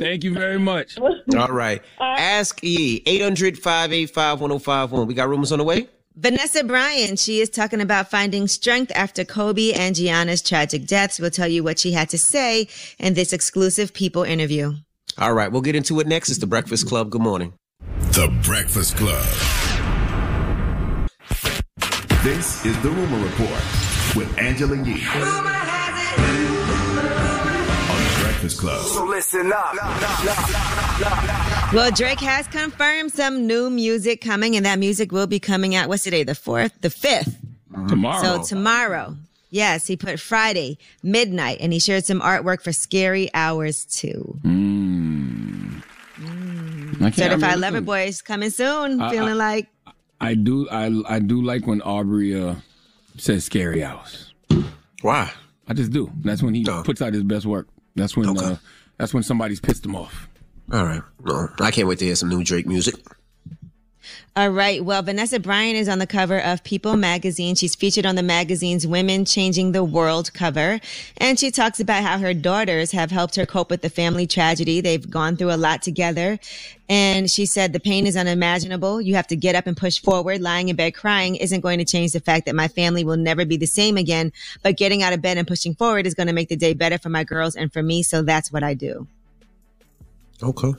Thank 0.00 0.24
you 0.24 0.32
very 0.32 0.58
much. 0.58 0.96
All 0.98 1.48
right. 1.48 1.82
Ask 2.00 2.62
E. 2.62 3.02
800 3.04 3.58
585 3.58 4.40
1051. 4.40 5.06
We 5.06 5.14
got 5.14 5.28
rumors 5.28 5.52
on 5.52 5.58
the 5.58 5.64
way? 5.64 5.88
Vanessa 6.14 6.62
Bryant, 6.62 7.18
she 7.18 7.40
is 7.40 7.48
talking 7.48 7.80
about 7.80 8.10
finding 8.10 8.46
strength 8.46 8.92
after 8.94 9.24
Kobe 9.24 9.72
and 9.72 9.94
Gianna's 9.94 10.42
tragic 10.42 10.86
deaths. 10.86 11.18
We'll 11.18 11.30
tell 11.30 11.48
you 11.48 11.64
what 11.64 11.78
she 11.78 11.92
had 11.92 12.10
to 12.10 12.18
say 12.18 12.68
in 12.98 13.14
this 13.14 13.32
exclusive 13.32 13.94
People 13.94 14.22
interview. 14.22 14.74
All 15.16 15.32
right. 15.32 15.50
We'll 15.50 15.62
get 15.62 15.74
into 15.74 16.00
it 16.00 16.06
next. 16.06 16.28
It's 16.28 16.38
The 16.38 16.46
Breakfast 16.46 16.86
Club. 16.86 17.10
Good 17.10 17.22
morning. 17.22 17.54
The 17.80 18.28
Breakfast 18.42 18.96
Club. 18.96 19.24
This 22.22 22.64
is 22.66 22.80
the 22.82 22.90
Rumor 22.90 23.24
Report 23.24 23.62
with 24.14 24.38
Angela 24.38 24.76
Yee. 24.84 25.61
On 28.42 28.48
The 28.48 28.54
Breakfast 28.56 28.60
Club. 28.60 28.84
So 28.86 29.04
listen 29.04 29.52
up. 29.54 29.72
Well, 31.72 31.92
Drake 31.92 32.18
has 32.20 32.48
confirmed 32.48 33.12
some 33.12 33.46
new 33.46 33.70
music 33.70 34.20
coming, 34.20 34.56
and 34.56 34.66
that 34.66 34.80
music 34.80 35.12
will 35.12 35.28
be 35.28 35.38
coming 35.38 35.76
out. 35.76 35.88
What's 35.88 36.02
today? 36.02 36.24
The 36.24 36.34
fourth, 36.34 36.72
the 36.80 36.90
fifth. 36.90 37.36
Tomorrow. 37.88 38.22
So 38.22 38.42
tomorrow. 38.42 39.16
Yes, 39.50 39.86
he 39.86 39.96
put 39.96 40.18
Friday 40.18 40.78
midnight, 41.04 41.58
and 41.60 41.72
he 41.72 41.78
shared 41.78 42.04
some 42.04 42.20
artwork 42.20 42.62
for 42.62 42.72
Scary 42.72 43.30
Hours 43.32 43.84
too. 43.84 44.36
Mm. 44.42 45.82
I 47.00 47.10
Certified 47.12 47.40
mean, 47.52 47.60
Lover 47.60 47.72
listen, 47.74 47.84
Boys 47.84 48.22
coming 48.22 48.50
soon. 48.50 49.00
I- 49.00 49.10
feeling 49.10 49.34
I- 49.40 49.56
like 49.56 49.68
I 50.20 50.34
do. 50.34 50.68
I 50.68 50.90
I 51.08 51.18
do 51.20 51.42
like 51.42 51.66
when 51.68 51.80
Aubrey 51.82 52.34
uh, 52.40 52.56
says 53.18 53.44
"scary 53.44 53.84
hours." 53.84 54.32
Why? 55.02 55.30
I 55.68 55.74
just 55.74 55.92
do. 55.92 56.10
That's 56.22 56.42
when 56.42 56.54
he 56.54 56.64
puts 56.64 57.00
out 57.02 57.12
his 57.14 57.22
best 57.22 57.46
work. 57.46 57.68
That's 57.94 58.16
when. 58.16 58.36
Uh, 58.36 58.56
that's 58.98 59.12
when 59.12 59.22
somebody's 59.22 59.60
pissed 59.60 59.84
him 59.84 59.96
off. 59.96 60.28
All 60.72 60.84
right. 60.84 61.02
No, 61.24 61.48
I 61.60 61.70
can't 61.70 61.88
wait 61.88 61.98
to 61.98 62.04
hear 62.04 62.14
some 62.14 62.28
new 62.28 62.44
Drake 62.44 62.66
music. 62.66 62.94
All 64.34 64.48
right. 64.48 64.82
Well, 64.82 65.02
Vanessa 65.02 65.38
Bryant 65.38 65.76
is 65.76 65.90
on 65.90 65.98
the 65.98 66.06
cover 66.06 66.38
of 66.38 66.64
People 66.64 66.96
magazine. 66.96 67.54
She's 67.54 67.74
featured 67.74 68.06
on 68.06 68.14
the 68.14 68.22
magazine's 68.22 68.86
Women 68.86 69.26
Changing 69.26 69.72
the 69.72 69.84
World 69.84 70.32
cover. 70.32 70.80
And 71.18 71.38
she 71.38 71.50
talks 71.50 71.80
about 71.80 72.02
how 72.02 72.16
her 72.16 72.32
daughters 72.32 72.92
have 72.92 73.10
helped 73.10 73.36
her 73.36 73.44
cope 73.44 73.68
with 73.68 73.82
the 73.82 73.90
family 73.90 74.26
tragedy. 74.26 74.80
They've 74.80 75.08
gone 75.10 75.36
through 75.36 75.52
a 75.52 75.58
lot 75.58 75.82
together. 75.82 76.38
And 76.88 77.30
she 77.30 77.44
said, 77.44 77.74
the 77.74 77.80
pain 77.80 78.06
is 78.06 78.16
unimaginable. 78.16 79.02
You 79.02 79.16
have 79.16 79.26
to 79.26 79.36
get 79.36 79.54
up 79.54 79.66
and 79.66 79.76
push 79.76 80.00
forward. 80.00 80.40
Lying 80.40 80.70
in 80.70 80.76
bed 80.76 80.94
crying 80.94 81.36
isn't 81.36 81.60
going 81.60 81.78
to 81.80 81.84
change 81.84 82.12
the 82.12 82.20
fact 82.20 82.46
that 82.46 82.54
my 82.54 82.68
family 82.68 83.04
will 83.04 83.18
never 83.18 83.44
be 83.44 83.58
the 83.58 83.66
same 83.66 83.98
again. 83.98 84.32
But 84.62 84.78
getting 84.78 85.02
out 85.02 85.12
of 85.12 85.20
bed 85.20 85.36
and 85.36 85.46
pushing 85.46 85.74
forward 85.74 86.06
is 86.06 86.14
going 86.14 86.28
to 86.28 86.32
make 86.32 86.48
the 86.48 86.56
day 86.56 86.72
better 86.72 86.96
for 86.96 87.10
my 87.10 87.22
girls 87.22 87.54
and 87.54 87.70
for 87.70 87.82
me. 87.82 88.02
So 88.02 88.22
that's 88.22 88.50
what 88.50 88.62
I 88.62 88.72
do. 88.72 89.06
Okay. 90.42 90.72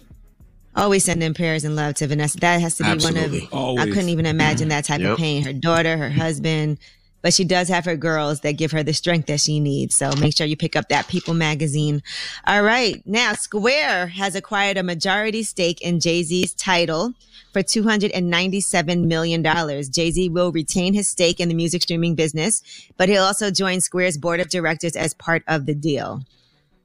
Always 0.76 1.04
sending 1.04 1.34
prayers 1.34 1.64
and 1.64 1.76
love 1.76 1.95
to 1.95 2.08
Vanessa. 2.08 2.38
That 2.40 2.60
has 2.62 2.76
to 2.78 2.84
be 2.84 2.90
Absolutely. 2.90 3.40
one 3.41 3.48
of. 3.48 3.54
Always. 3.54 3.82
I 3.84 3.90
couldn't 3.90 4.10
even 4.10 4.26
imagine 4.26 4.70
that 4.70 4.86
type 4.86 5.02
Yep. 5.02 5.12
of 5.12 5.18
pain. 5.20 5.44
Her 5.44 5.54
daughter, 5.54 5.98
her 5.98 6.10
husband, 6.10 6.80
but 7.22 7.34
she 7.34 7.44
does 7.45 7.70
have 7.70 7.86
her 7.86 7.95
girls 7.95 8.41
that 8.41 8.54
give 8.54 8.72
her 8.72 8.82
the 8.84 8.94
strength 8.94 9.28
that 9.28 9.40
she 9.40 9.60
needs. 9.60 9.95
So 9.95 10.12
make 10.20 10.36
sure 10.36 10.48
you 10.48 10.58
pick 10.58 10.76
up 10.76 10.90
that 10.90 11.08
People 11.08 11.34
magazine. 11.36 12.02
All 12.48 12.64
right, 12.64 13.02
now 13.06 13.34
Square 13.34 14.08
has 14.08 14.36
acquired 14.36 14.78
a 14.78 14.84
majority 14.84 15.44
stake 15.44 15.80
in 15.82 16.00
Jay 16.00 16.24
Z's 16.24 16.54
Tidal 16.54 17.14
for 17.54 17.62
two 17.62 17.84
hundred 17.84 18.10
and 18.12 18.30
ninety-seven 18.32 19.08
million 19.08 19.44
dollars. 19.44 19.88
Jay 19.90 20.10
Z 20.10 20.30
will 20.30 20.52
retain 20.52 20.95
his 20.95 21.08
stake 21.08 21.40
in 21.40 21.50
the 21.50 21.56
music 21.56 21.84
streaming 21.84 22.16
business, 22.16 22.64
but 22.98 23.10
he'll 23.10 23.24
also 23.24 23.52
join 23.52 23.80
Square's 23.80 24.18
board 24.18 24.40
of 24.40 24.50
directors 24.50 24.95
as 24.95 25.14
part 25.14 25.44
of 25.48 25.68
the 25.68 25.76
deal. 25.76 26.24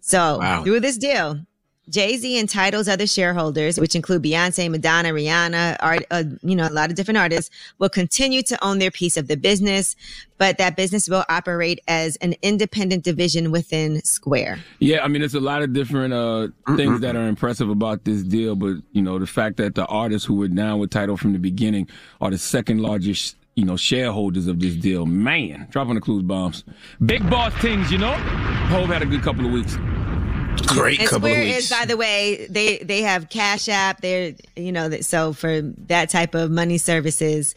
So 0.00 0.38
Wow. 0.38 0.62
through 0.62 0.80
this 0.80 0.96
deal, 0.98 1.40
Jay 1.88 2.16
Z 2.16 2.38
entitles 2.38 2.88
other 2.88 3.06
shareholders, 3.06 3.80
which 3.80 3.94
include 3.94 4.22
Beyonce, 4.22 4.70
Madonna, 4.70 5.10
Rihanna, 5.10 5.76
art, 5.80 6.04
uh, 6.10 6.24
you 6.42 6.54
know, 6.54 6.68
a 6.68 6.70
lot 6.70 6.90
of 6.90 6.96
different 6.96 7.18
artists, 7.18 7.50
will 7.78 7.88
continue 7.88 8.42
to 8.42 8.64
own 8.64 8.78
their 8.78 8.90
piece 8.90 9.16
of 9.16 9.28
the 9.28 9.36
business, 9.36 9.96
but 10.36 10.58
that 10.58 10.76
business 10.76 11.08
will 11.08 11.24
operate 11.28 11.80
as 11.88 12.16
an 12.16 12.34
independent 12.42 13.04
division 13.04 13.50
within 13.50 14.02
Square. 14.02 14.58
Yeah, 14.80 15.02
I 15.02 15.08
mean, 15.08 15.22
it's 15.22 15.34
a 15.34 15.40
lot 15.40 15.62
of 15.62 15.72
different 15.72 16.12
uh, 16.12 16.48
things 16.76 17.00
that 17.00 17.16
are 17.16 17.26
impressive 17.26 17.70
about 17.70 18.04
this 18.04 18.22
deal, 18.22 18.54
but 18.54 18.76
you 18.92 19.02
know, 19.02 19.18
the 19.18 19.26
fact 19.26 19.56
that 19.56 19.74
the 19.74 19.86
artists 19.86 20.26
who 20.26 20.34
were 20.34 20.48
down 20.48 20.78
with 20.78 20.90
Tidal 20.90 21.16
from 21.16 21.32
the 21.32 21.38
beginning 21.38 21.88
are 22.20 22.30
the 22.30 22.38
second 22.38 22.80
largest, 22.80 23.36
you 23.54 23.64
know, 23.64 23.76
shareholders 23.76 24.46
of 24.46 24.60
this 24.60 24.74
deal. 24.76 25.06
Man, 25.06 25.66
dropping 25.70 25.94
the 25.94 26.00
clues 26.00 26.22
bombs, 26.22 26.64
big 27.04 27.28
boss 27.30 27.52
things, 27.54 27.90
you 27.90 27.98
know. 27.98 28.12
Hove 28.68 28.88
had 28.88 29.02
a 29.02 29.06
good 29.06 29.22
couple 29.22 29.46
of 29.46 29.52
weeks. 29.52 29.76
Great 30.66 31.00
and 31.00 31.08
Square 31.08 31.42
is, 31.42 31.70
by 31.70 31.84
the 31.84 31.96
way, 31.96 32.46
they 32.48 32.78
they 32.78 33.02
have 33.02 33.28
Cash 33.28 33.68
App. 33.68 34.00
They're 34.00 34.34
you 34.56 34.72
know 34.72 34.90
so 35.00 35.32
for 35.32 35.62
that 35.62 36.10
type 36.10 36.34
of 36.34 36.50
money 36.50 36.78
services, 36.78 37.54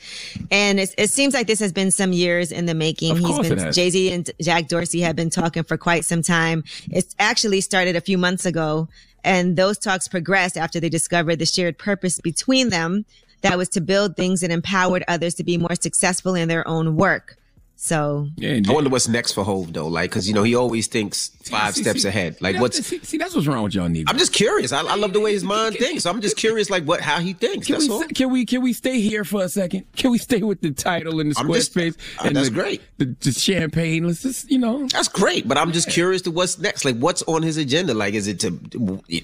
and 0.49 0.80
it, 0.80 0.94
it 0.98 1.10
seems 1.10 1.34
like 1.34 1.48
this 1.48 1.60
has 1.60 1.72
been 1.72 1.91
some 1.91 2.14
years 2.14 2.52
in 2.52 2.65
the 2.65 2.73
making. 2.73 3.18
Of 3.18 3.23
course 3.23 3.49
been. 3.49 3.72
Jay 3.72 3.90
Z 3.90 4.11
and 4.11 4.30
Jack 4.41 4.68
Dorsey 4.68 5.02
have 5.02 5.15
been 5.15 5.30
talking 5.30 5.64
for 5.64 5.78
quite 5.78 6.06
some 6.06 6.22
time. 6.22 6.64
It's 6.91 7.15
actually 7.19 7.61
started 7.61 7.95
a 7.95 8.02
few 8.02 8.18
months 8.18 8.45
ago, 8.45 8.88
and 9.23 9.56
those 9.56 9.78
talks 9.78 10.07
progressed 10.07 10.57
after 10.57 10.80
they 10.80 10.90
discovered 10.90 11.38
the 11.38 11.45
shared 11.45 11.78
purpose 11.78 12.19
between 12.19 12.69
them. 12.69 13.06
That 13.41 13.57
was 13.57 13.69
to 13.69 13.82
build 13.82 14.15
things 14.15 14.41
that 14.41 14.52
empowered 14.52 15.03
others 15.07 15.34
to 15.36 15.44
be 15.44 15.57
more 15.57 15.73
successful 15.73 16.36
in 16.36 16.48
their 16.48 16.68
own 16.68 16.95
work. 16.95 17.38
So 17.84 18.28
I 18.44 18.62
wonder 18.68 18.91
what's 18.91 19.08
next 19.08 19.32
for 19.34 19.44
Hove 19.44 19.74
though, 19.74 19.88
like 19.88 20.12
because 20.12 20.28
you 20.28 20.36
know 20.36 20.44
he 20.44 20.53
always 20.53 20.86
thinks 20.86 21.30
five 21.45 21.74
see, 21.74 21.82
steps 21.82 22.03
see, 22.03 22.10
ahead. 22.10 22.40
Like 22.40 22.53
that- 22.53 22.62
what's 22.62 22.86
see, 22.86 22.99
see, 22.99 23.18
that's 23.18 23.34
what's 23.34 23.48
wrong 23.48 23.64
with 23.64 23.74
y'all 23.74 23.88
niggas. 23.90 24.03
I'm 24.08 24.20
just 24.20 24.34
curious. 24.34 24.72
I, 24.72 24.82
I 24.84 24.94
love 24.98 25.14
the 25.14 25.20
way 25.20 25.34
his 25.34 25.44
mind 25.44 25.78
thinks. 25.78 26.03
So 26.03 26.12
I'm 26.12 26.22
just 26.22 26.38
curious, 26.38 26.70
like 26.70 26.84
what 26.84 27.02
how 27.02 27.20
he 27.20 27.34
thinks. 27.34 27.66
Can 27.66 27.74
That's 27.78 27.88
we, 27.88 27.94
all. 27.95 28.03
can 28.03 28.30
we 28.30 28.45
can 28.45 28.62
we 28.62 28.74
stay 28.74 29.02
here 29.02 29.24
for 29.24 29.41
a 29.44 29.49
second? 29.49 29.86
Can 29.95 30.12
we 30.12 30.20
stay 30.20 30.44
with 30.44 30.62
the 30.62 30.70
Tidal 30.70 31.20
and 31.22 31.32
the 31.34 31.40
I'm 31.40 31.52
just- 31.52 31.74
Squarespace? 31.74 31.98
uh, 32.20 32.28
and 32.28 32.36
that's 32.36 32.49
the, 32.49 32.53
great. 32.53 32.82
The, 32.99 33.16
the 33.20 33.32
champagne. 33.32 34.06
Let's 34.06 34.22
just 34.22 34.52
you 34.52 34.60
know. 34.60 34.86
That's 34.90 35.08
great, 35.08 35.48
but 35.48 35.58
I'm 35.58 35.72
just 35.72 35.90
curious 35.90 36.22
to 36.22 36.30
what's 36.32 36.60
next. 36.60 36.86
Like 36.86 36.98
what's 36.99 37.24
on 37.24 37.41
his 37.41 37.58
agenda? 37.58 37.95
Like 37.95 38.14
is 38.14 38.28
it 38.28 38.40
to 38.41 38.52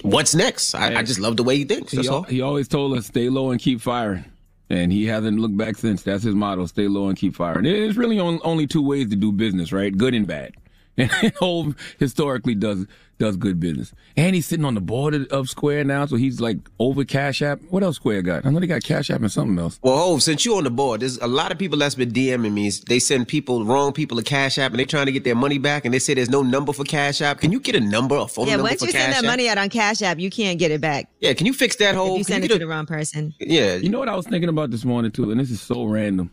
what's 0.02 0.34
next? 0.34 0.74
I, 0.74 0.96
I 0.96 1.04
just 1.04 1.20
love 1.20 1.38
the 1.38 1.44
way 1.44 1.58
he 1.58 1.64
thinks. 1.64 1.92
He, 1.92 1.98
That's 1.98 2.10
al- 2.10 2.16
all. 2.16 2.24
he 2.24 2.42
always 2.42 2.68
told 2.68 2.98
us 2.98 3.06
stay 3.06 3.30
low 3.30 3.52
and 3.52 3.62
keep 3.62 3.82
firing. 3.82 4.26
And 4.70 4.92
he 4.92 5.06
hasn't 5.06 5.40
looked 5.40 5.56
back 5.58 5.78
since. 5.78 6.04
That's 6.04 6.24
his 6.24 6.36
motto: 6.36 6.66
stay 6.66 6.88
low 6.88 7.08
and 7.08 7.18
keep 7.18 7.36
firing. 7.36 7.64
There's 7.64 7.98
really 7.98 8.20
on, 8.20 8.40
only 8.44 8.68
two 8.68 8.82
ways 8.82 9.10
to 9.10 9.16
do 9.16 9.32
business, 9.32 9.72
right? 9.72 9.96
Good 9.96 10.14
and 10.14 10.28
bad. 10.28 10.56
And 11.24 11.34
Hove 11.40 11.76
historically 12.00 12.56
does 12.56 12.88
does 13.20 13.36
good 13.36 13.60
business. 13.60 13.94
And 14.16 14.36
he's 14.36 14.46
sitting 14.46 14.66
on 14.66 14.76
the 14.76 14.82
board 14.82 15.16
of, 15.16 15.26
of 15.28 15.50
Square 15.50 15.86
now, 15.86 16.06
so 16.06 16.16
he's 16.18 16.40
like 16.40 16.58
over 16.80 17.04
Cash 17.04 17.42
App. 17.42 17.60
What 17.70 17.82
else 17.84 17.96
Square 17.96 18.22
got? 18.24 18.46
I 18.46 18.50
know 18.52 18.60
they 18.60 18.68
got 18.68 18.84
Cash 18.84 19.10
App 19.10 19.22
and 19.22 19.32
something 19.32 19.58
else. 19.58 19.80
Well, 19.82 19.98
Hove, 19.98 20.22
since 20.24 20.46
you're 20.46 20.58
on 20.58 20.64
the 20.64 20.70
board, 20.72 21.02
there's 21.02 21.18
a 21.18 21.28
lot 21.28 21.52
of 21.52 21.58
people 21.58 21.80
that's 21.80 21.96
been 21.96 22.12
DMing 22.12 22.54
me. 22.54 22.70
They 22.88 23.00
send 23.00 23.28
people, 23.28 23.66
wrong 23.66 23.92
people, 23.92 24.20
a 24.20 24.24
Cash 24.24 24.58
App, 24.60 24.72
and 24.72 24.80
they're 24.80 24.86
trying 24.86 25.08
to 25.08 25.12
get 25.12 25.24
their 25.24 25.36
money 25.36 25.58
back, 25.58 25.86
and 25.86 25.94
they 25.94 26.00
say 26.00 26.14
there's 26.14 26.30
no 26.30 26.44
number 26.44 26.74
for 26.74 26.84
Cash 26.84 27.22
App. 27.22 27.40
Can 27.40 27.52
you 27.52 27.60
get 27.60 27.76
a 27.76 27.80
number, 27.80 28.16
a 28.16 28.28
phone 28.28 28.46
yeah, 28.46 28.54
number 28.58 28.70
once 28.70 28.82
you 28.82 28.88
Cash 28.92 29.02
send 29.02 29.14
that 29.14 29.24
App? 29.24 29.26
money 29.26 29.50
out 29.50 29.58
on 29.58 29.70
Cash 29.70 30.02
App, 30.04 30.20
you 30.20 30.30
can't 30.30 30.60
get 30.60 30.70
it 30.72 30.82
back. 30.82 31.10
Yeah, 31.20 31.34
can 31.34 31.48
you 31.48 31.54
fix 31.54 31.76
that 31.78 31.92
If 31.92 31.96
whole? 31.96 32.18
you 32.20 32.24
send 32.24 32.44
it 32.46 32.50
to 32.50 32.60
the 32.60 32.68
wrong 32.68 32.86
person. 32.86 33.34
Yeah. 33.40 33.76
You 33.76 33.90
know 33.90 34.00
what 34.00 34.10
I 34.10 34.16
was 34.16 34.28
thinking 34.28 34.50
about 34.50 34.70
this 34.72 34.86
morning 34.86 35.12
too, 35.12 35.32
and 35.32 35.40
this 35.40 35.50
is 35.50 35.62
so 35.62 35.86
random. 35.86 36.30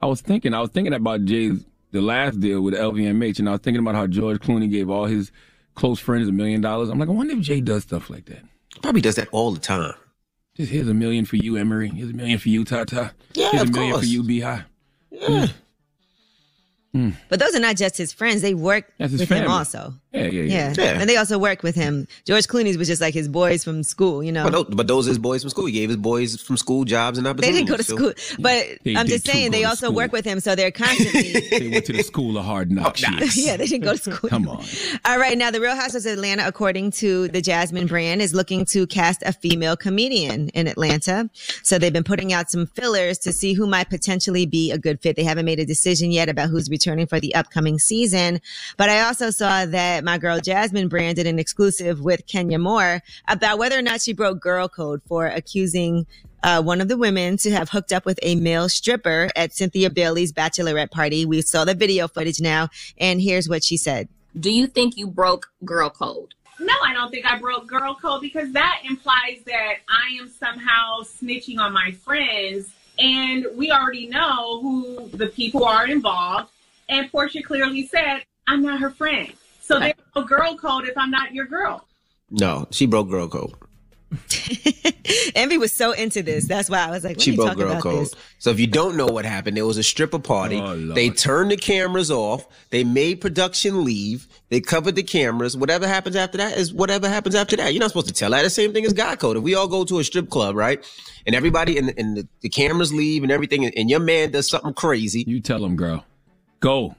I 0.00 0.06
was 0.06 0.20
thinking, 0.22 0.54
I 0.54 0.60
was 0.60 0.70
thinking 0.70 0.94
about 0.94 1.24
Jay's 1.24 1.64
the 1.94 2.02
last 2.02 2.40
deal 2.40 2.60
with 2.60 2.74
LVMH, 2.74 3.38
and 3.38 3.48
I 3.48 3.52
was 3.52 3.60
thinking 3.60 3.80
about 3.80 3.94
how 3.94 4.08
George 4.08 4.40
Clooney 4.40 4.68
gave 4.68 4.90
all 4.90 5.04
his 5.04 5.30
close 5.76 6.00
friends 6.00 6.28
a 6.28 6.32
million 6.32 6.60
dollars. 6.60 6.88
I'm 6.88 6.98
like, 6.98 7.08
I 7.08 7.12
wonder 7.12 7.34
if 7.34 7.40
Jay 7.40 7.60
does 7.60 7.84
stuff 7.84 8.10
like 8.10 8.24
that. 8.26 8.42
Probably 8.82 9.00
does 9.00 9.14
that 9.14 9.28
all 9.30 9.52
the 9.52 9.60
time. 9.60 9.94
Just 10.56 10.72
here's 10.72 10.88
a 10.88 10.94
million 10.94 11.24
for 11.24 11.36
you, 11.36 11.56
Emory. 11.56 11.88
Here's 11.88 12.10
a 12.10 12.12
million 12.12 12.38
for 12.38 12.48
you, 12.48 12.64
Tata. 12.64 13.12
Yeah, 13.34 13.50
here's 13.52 13.62
a 13.62 13.72
million 13.72 13.92
course. 13.92 14.04
for 14.04 14.10
you, 14.10 14.24
Beehive. 14.24 14.64
Yeah. 15.12 15.28
Mm. 15.28 15.52
Hmm. 16.94 17.10
But 17.28 17.40
those 17.40 17.54
are 17.56 17.60
not 17.60 17.76
just 17.76 17.96
his 17.98 18.12
friends; 18.12 18.40
they 18.40 18.54
work 18.54 18.92
That's 18.98 19.10
his 19.10 19.20
with 19.20 19.28
him 19.30 19.50
also. 19.50 19.94
Yeah, 20.12 20.26
yeah, 20.26 20.42
Yeah. 20.42 20.74
Yeah. 20.78 21.00
and 21.00 21.10
they 21.10 21.16
also 21.16 21.40
work 21.40 21.64
with 21.64 21.74
him. 21.74 22.06
George 22.24 22.46
Clooney's 22.46 22.78
was 22.78 22.86
just 22.86 23.00
like 23.00 23.14
his 23.14 23.26
boys 23.26 23.64
from 23.64 23.82
school, 23.82 24.22
you 24.22 24.30
know. 24.30 24.44
But, 24.44 24.52
those, 24.52 24.66
but 24.76 24.86
those 24.86 25.06
are 25.08 25.10
his 25.10 25.18
boys 25.18 25.42
from 25.42 25.50
school. 25.50 25.66
He 25.66 25.72
gave 25.72 25.88
his 25.88 25.96
boys 25.96 26.40
from 26.40 26.56
school 26.56 26.84
jobs 26.84 27.18
and 27.18 27.26
opportunities. 27.26 27.52
They 27.52 27.58
didn't 27.58 27.68
go 27.68 27.76
to 27.76 27.82
so- 27.82 27.96
school, 27.96 28.12
but 28.38 28.64
They 28.84 28.94
I'm 28.96 29.06
did 29.06 29.12
just 29.14 29.26
too 29.26 29.32
saying 29.32 29.50
they 29.50 29.64
also 29.64 29.86
school. 29.86 29.96
work 29.96 30.12
with 30.12 30.24
him, 30.24 30.38
so 30.38 30.54
they're 30.54 30.70
constantly. 30.84 31.32
They 31.50 31.66
went 31.68 31.84
to 31.86 31.92
the 31.92 32.04
school 32.04 32.38
of 32.38 32.44
hard 32.44 32.70
knocks. 32.70 33.02
yes. 33.02 33.36
yeah, 33.36 33.56
they 33.56 33.66
didn't 33.66 33.82
go 33.82 33.96
to 33.96 33.98
school. 34.14 34.30
Come 34.30 34.48
on. 34.48 34.64
All 35.04 35.18
right, 35.18 35.36
now 35.36 35.50
the 35.50 35.60
Real 35.60 35.74
Housewives 35.74 36.06
of 36.06 36.12
Atlanta, 36.12 36.46
according 36.46 36.92
to 36.92 37.26
the 37.26 37.42
Jasmine 37.42 37.88
brand, 37.88 38.22
is 38.22 38.32
looking 38.34 38.64
to 38.66 38.86
cast 38.86 39.20
a 39.26 39.32
female 39.32 39.76
comedian 39.76 40.48
in 40.50 40.68
Atlanta. 40.68 41.28
So 41.64 41.76
they've 41.76 41.92
been 41.92 42.04
putting 42.04 42.32
out 42.32 42.52
some 42.52 42.66
fillers 42.68 43.18
to 43.18 43.32
see 43.32 43.52
who 43.54 43.66
might 43.66 43.90
potentially 43.90 44.46
be 44.46 44.70
a 44.70 44.78
good 44.78 45.00
fit. 45.00 45.16
They 45.16 45.24
haven't 45.24 45.44
made 45.44 45.58
a 45.58 45.66
decision 45.66 46.12
yet 46.12 46.28
about 46.28 46.50
who's 46.50 46.70
returning 46.70 46.83
for 47.06 47.20
the 47.20 47.34
upcoming 47.34 47.78
season. 47.78 48.40
But 48.76 48.88
I 48.88 49.00
also 49.00 49.30
saw 49.30 49.66
that 49.66 50.04
my 50.04 50.18
girl 50.18 50.40
Jasmine 50.40 50.88
branded 50.88 51.26
an 51.26 51.38
exclusive 51.38 52.00
with 52.00 52.26
Kenya 52.26 52.58
Moore 52.58 53.02
about 53.28 53.58
whether 53.58 53.78
or 53.78 53.82
not 53.82 54.02
she 54.02 54.12
broke 54.12 54.40
girl 54.40 54.68
code 54.68 55.02
for 55.06 55.26
accusing 55.26 56.06
uh, 56.42 56.62
one 56.62 56.80
of 56.80 56.88
the 56.88 56.96
women 56.96 57.36
to 57.38 57.50
have 57.50 57.70
hooked 57.70 57.92
up 57.92 58.04
with 58.04 58.18
a 58.22 58.34
male 58.36 58.68
stripper 58.68 59.30
at 59.34 59.54
Cynthia 59.54 59.88
Bailey's 59.88 60.32
bachelorette 60.32 60.90
party. 60.90 61.24
We 61.24 61.40
saw 61.40 61.64
the 61.64 61.74
video 61.74 62.06
footage 62.06 62.40
now, 62.40 62.68
and 62.98 63.20
here's 63.20 63.48
what 63.48 63.64
she 63.64 63.76
said. 63.76 64.08
Do 64.38 64.50
you 64.50 64.66
think 64.66 64.96
you 64.96 65.06
broke 65.06 65.50
girl 65.64 65.90
code? 65.90 66.34
No, 66.60 66.74
I 66.84 66.92
don't 66.92 67.10
think 67.10 67.26
I 67.26 67.38
broke 67.38 67.66
girl 67.66 67.94
code 67.94 68.20
because 68.20 68.52
that 68.52 68.82
implies 68.84 69.42
that 69.46 69.76
I 69.88 70.20
am 70.20 70.28
somehow 70.28 71.00
snitching 71.02 71.58
on 71.58 71.72
my 71.72 71.92
friends. 71.92 72.70
And 72.98 73.46
we 73.56 73.72
already 73.72 74.06
know 74.06 74.60
who 74.60 75.08
the 75.08 75.26
people 75.26 75.64
are 75.64 75.86
involved. 75.86 76.50
And 76.88 77.10
Porsha 77.10 77.42
clearly 77.44 77.86
said, 77.86 78.24
I'm 78.46 78.62
not 78.62 78.80
her 78.80 78.90
friend. 78.90 79.32
So 79.60 79.78
there's 79.80 79.94
no 80.14 80.22
girl 80.22 80.56
code 80.56 80.86
if 80.86 80.96
I'm 80.98 81.10
not 81.10 81.32
your 81.32 81.46
girl. 81.46 81.86
No, 82.30 82.66
she 82.70 82.86
broke 82.86 83.08
girl 83.08 83.28
code. 83.28 83.54
Envy 85.34 85.58
was 85.58 85.72
so 85.72 85.92
into 85.92 86.22
this. 86.22 86.46
That's 86.46 86.70
why 86.70 86.78
I 86.86 86.90
was 86.90 87.04
like, 87.04 87.20
She 87.20 87.34
broke 87.34 87.56
girl 87.56 87.80
code. 87.80 88.02
this. 88.02 88.14
So 88.38 88.50
if 88.50 88.60
you 88.60 88.66
don't 88.66 88.96
know 88.96 89.06
what 89.06 89.24
happened, 89.24 89.56
there 89.56 89.66
was 89.66 89.78
a 89.78 89.82
stripper 89.82 90.18
party. 90.18 90.60
Oh, 90.60 90.76
they 90.76 91.10
turned 91.10 91.50
the 91.50 91.56
cameras 91.56 92.10
off. 92.10 92.46
They 92.70 92.84
made 92.84 93.20
production 93.20 93.84
leave. 93.84 94.28
They 94.50 94.60
covered 94.60 94.94
the 94.94 95.02
cameras. 95.02 95.56
Whatever 95.56 95.88
happens 95.88 96.16
after 96.16 96.38
that 96.38 96.56
is 96.56 96.72
whatever 96.72 97.08
happens 97.08 97.34
after 97.34 97.56
that. 97.56 97.72
You're 97.72 97.80
not 97.80 97.90
supposed 97.90 98.08
to 98.08 98.14
tell 98.14 98.30
that. 98.30 98.42
The 98.42 98.50
same 98.50 98.72
thing 98.72 98.84
as 98.84 98.92
God 98.92 99.18
code. 99.18 99.36
If 99.36 99.42
we 99.42 99.54
all 99.54 99.68
go 99.68 99.84
to 99.84 99.98
a 99.98 100.04
strip 100.04 100.30
club, 100.30 100.54
right, 100.56 100.84
and 101.26 101.34
everybody 101.34 101.78
and, 101.78 101.92
and 101.96 102.16
the, 102.18 102.28
the 102.40 102.48
cameras 102.48 102.92
leave 102.92 103.22
and 103.22 103.32
everything, 103.32 103.64
and, 103.64 103.74
and 103.76 103.90
your 103.90 104.00
man 104.00 104.30
does 104.30 104.48
something 104.48 104.74
crazy, 104.74 105.24
you 105.26 105.40
tell 105.40 105.64
him, 105.64 105.76
girl, 105.76 106.04
go. 106.64 106.96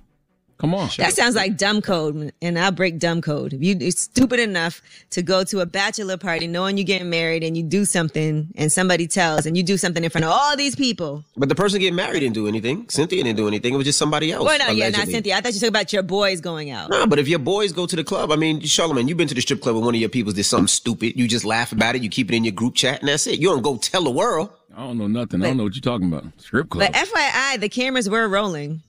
Come 0.58 0.74
on. 0.74 0.90
That 0.98 1.12
sounds 1.14 1.36
like 1.36 1.58
dumb 1.58 1.82
code, 1.82 2.32
and 2.42 2.58
I'll 2.58 2.72
break 2.72 2.98
dumb 2.98 3.22
code. 3.22 3.52
If 3.52 3.62
you 3.62 3.76
are 3.86 3.92
stupid 3.92 4.40
enough 4.40 4.82
to 5.10 5.22
go 5.22 5.44
to 5.44 5.60
a 5.60 5.66
bachelor 5.66 6.16
party 6.16 6.48
knowing 6.48 6.78
you're 6.78 6.86
getting 6.86 7.10
married 7.10 7.44
and 7.44 7.58
you 7.58 7.64
do 7.64 7.84
something 7.84 8.48
and 8.56 8.72
somebody 8.72 9.06
tells 9.06 9.46
and 9.46 9.58
you 9.58 9.64
do 9.64 9.76
something 9.76 10.02
in 10.02 10.10
front 10.10 10.24
of 10.24 10.32
all 10.32 10.56
these 10.56 10.74
people. 10.74 11.26
But 11.36 11.50
the 11.50 11.56
person 11.56 11.82
getting 11.82 11.96
married 11.96 12.22
didn't 12.22 12.36
do 12.36 12.48
anything. 12.48 12.88
Cynthia 12.88 13.22
didn't 13.22 13.36
do 13.36 13.50
anything. 13.50 13.74
It 13.74 13.78
was 13.78 13.86
just 13.86 14.00
somebody 14.00 14.32
else. 14.32 14.46
well, 14.46 14.58
no, 14.58 14.70
yeah, 14.72 14.88
not. 14.90 15.08
Cynthia. 15.10 15.36
I 15.36 15.42
thought 15.42 15.52
you 15.52 15.58
were 15.58 15.60
talking 15.60 15.68
about 15.68 15.92
your 15.92 16.04
boys 16.04 16.40
going 16.40 16.70
out. 16.70 16.90
Nah, 16.90 17.06
but 17.06 17.20
if 17.20 17.28
your 17.28 17.40
boys 17.40 17.74
go 17.74 17.86
to 17.86 17.96
the 17.96 18.06
club, 18.06 18.32
I 18.32 18.38
mean, 18.38 18.62
Charlamagne, 18.62 19.10
you've 19.10 19.18
been 19.18 19.28
to 19.28 19.36
the 19.36 19.42
strip 19.42 19.62
club 19.62 19.76
and 19.76 19.84
one 19.84 19.94
of 19.94 20.00
your 20.00 20.10
people 20.10 20.32
did 20.32 20.46
something 20.46 20.68
stupid. 20.68 21.20
You 21.20 21.28
just 21.28 21.44
laugh 21.44 21.74
about 21.74 21.96
it. 21.96 22.02
You 22.02 22.10
keep 22.10 22.32
it 22.32 22.36
in 22.36 22.46
your 22.46 22.54
group 22.54 22.76
chat, 22.76 23.02
and 23.02 23.10
that's 23.10 23.28
it. 23.28 23.40
You 23.42 23.50
don't 23.50 23.62
go 23.62 23.76
tell 23.76 24.06
the 24.06 24.10
world. 24.12 24.52
I 24.74 24.86
don't 24.88 24.98
know 24.98 25.08
nothing. 25.08 25.44
I 25.44 25.48
don't 25.48 25.58
know 25.58 25.64
what 25.66 25.76
you're 25.76 25.82
talking 25.82 26.08
about. 26.08 26.26
Strip 26.38 26.70
club. 26.70 26.92
But 26.92 26.98
FYI, 26.98 27.60
the 27.60 27.70
cameras 27.70 28.10
were 28.10 28.28
rolling. 28.30 28.82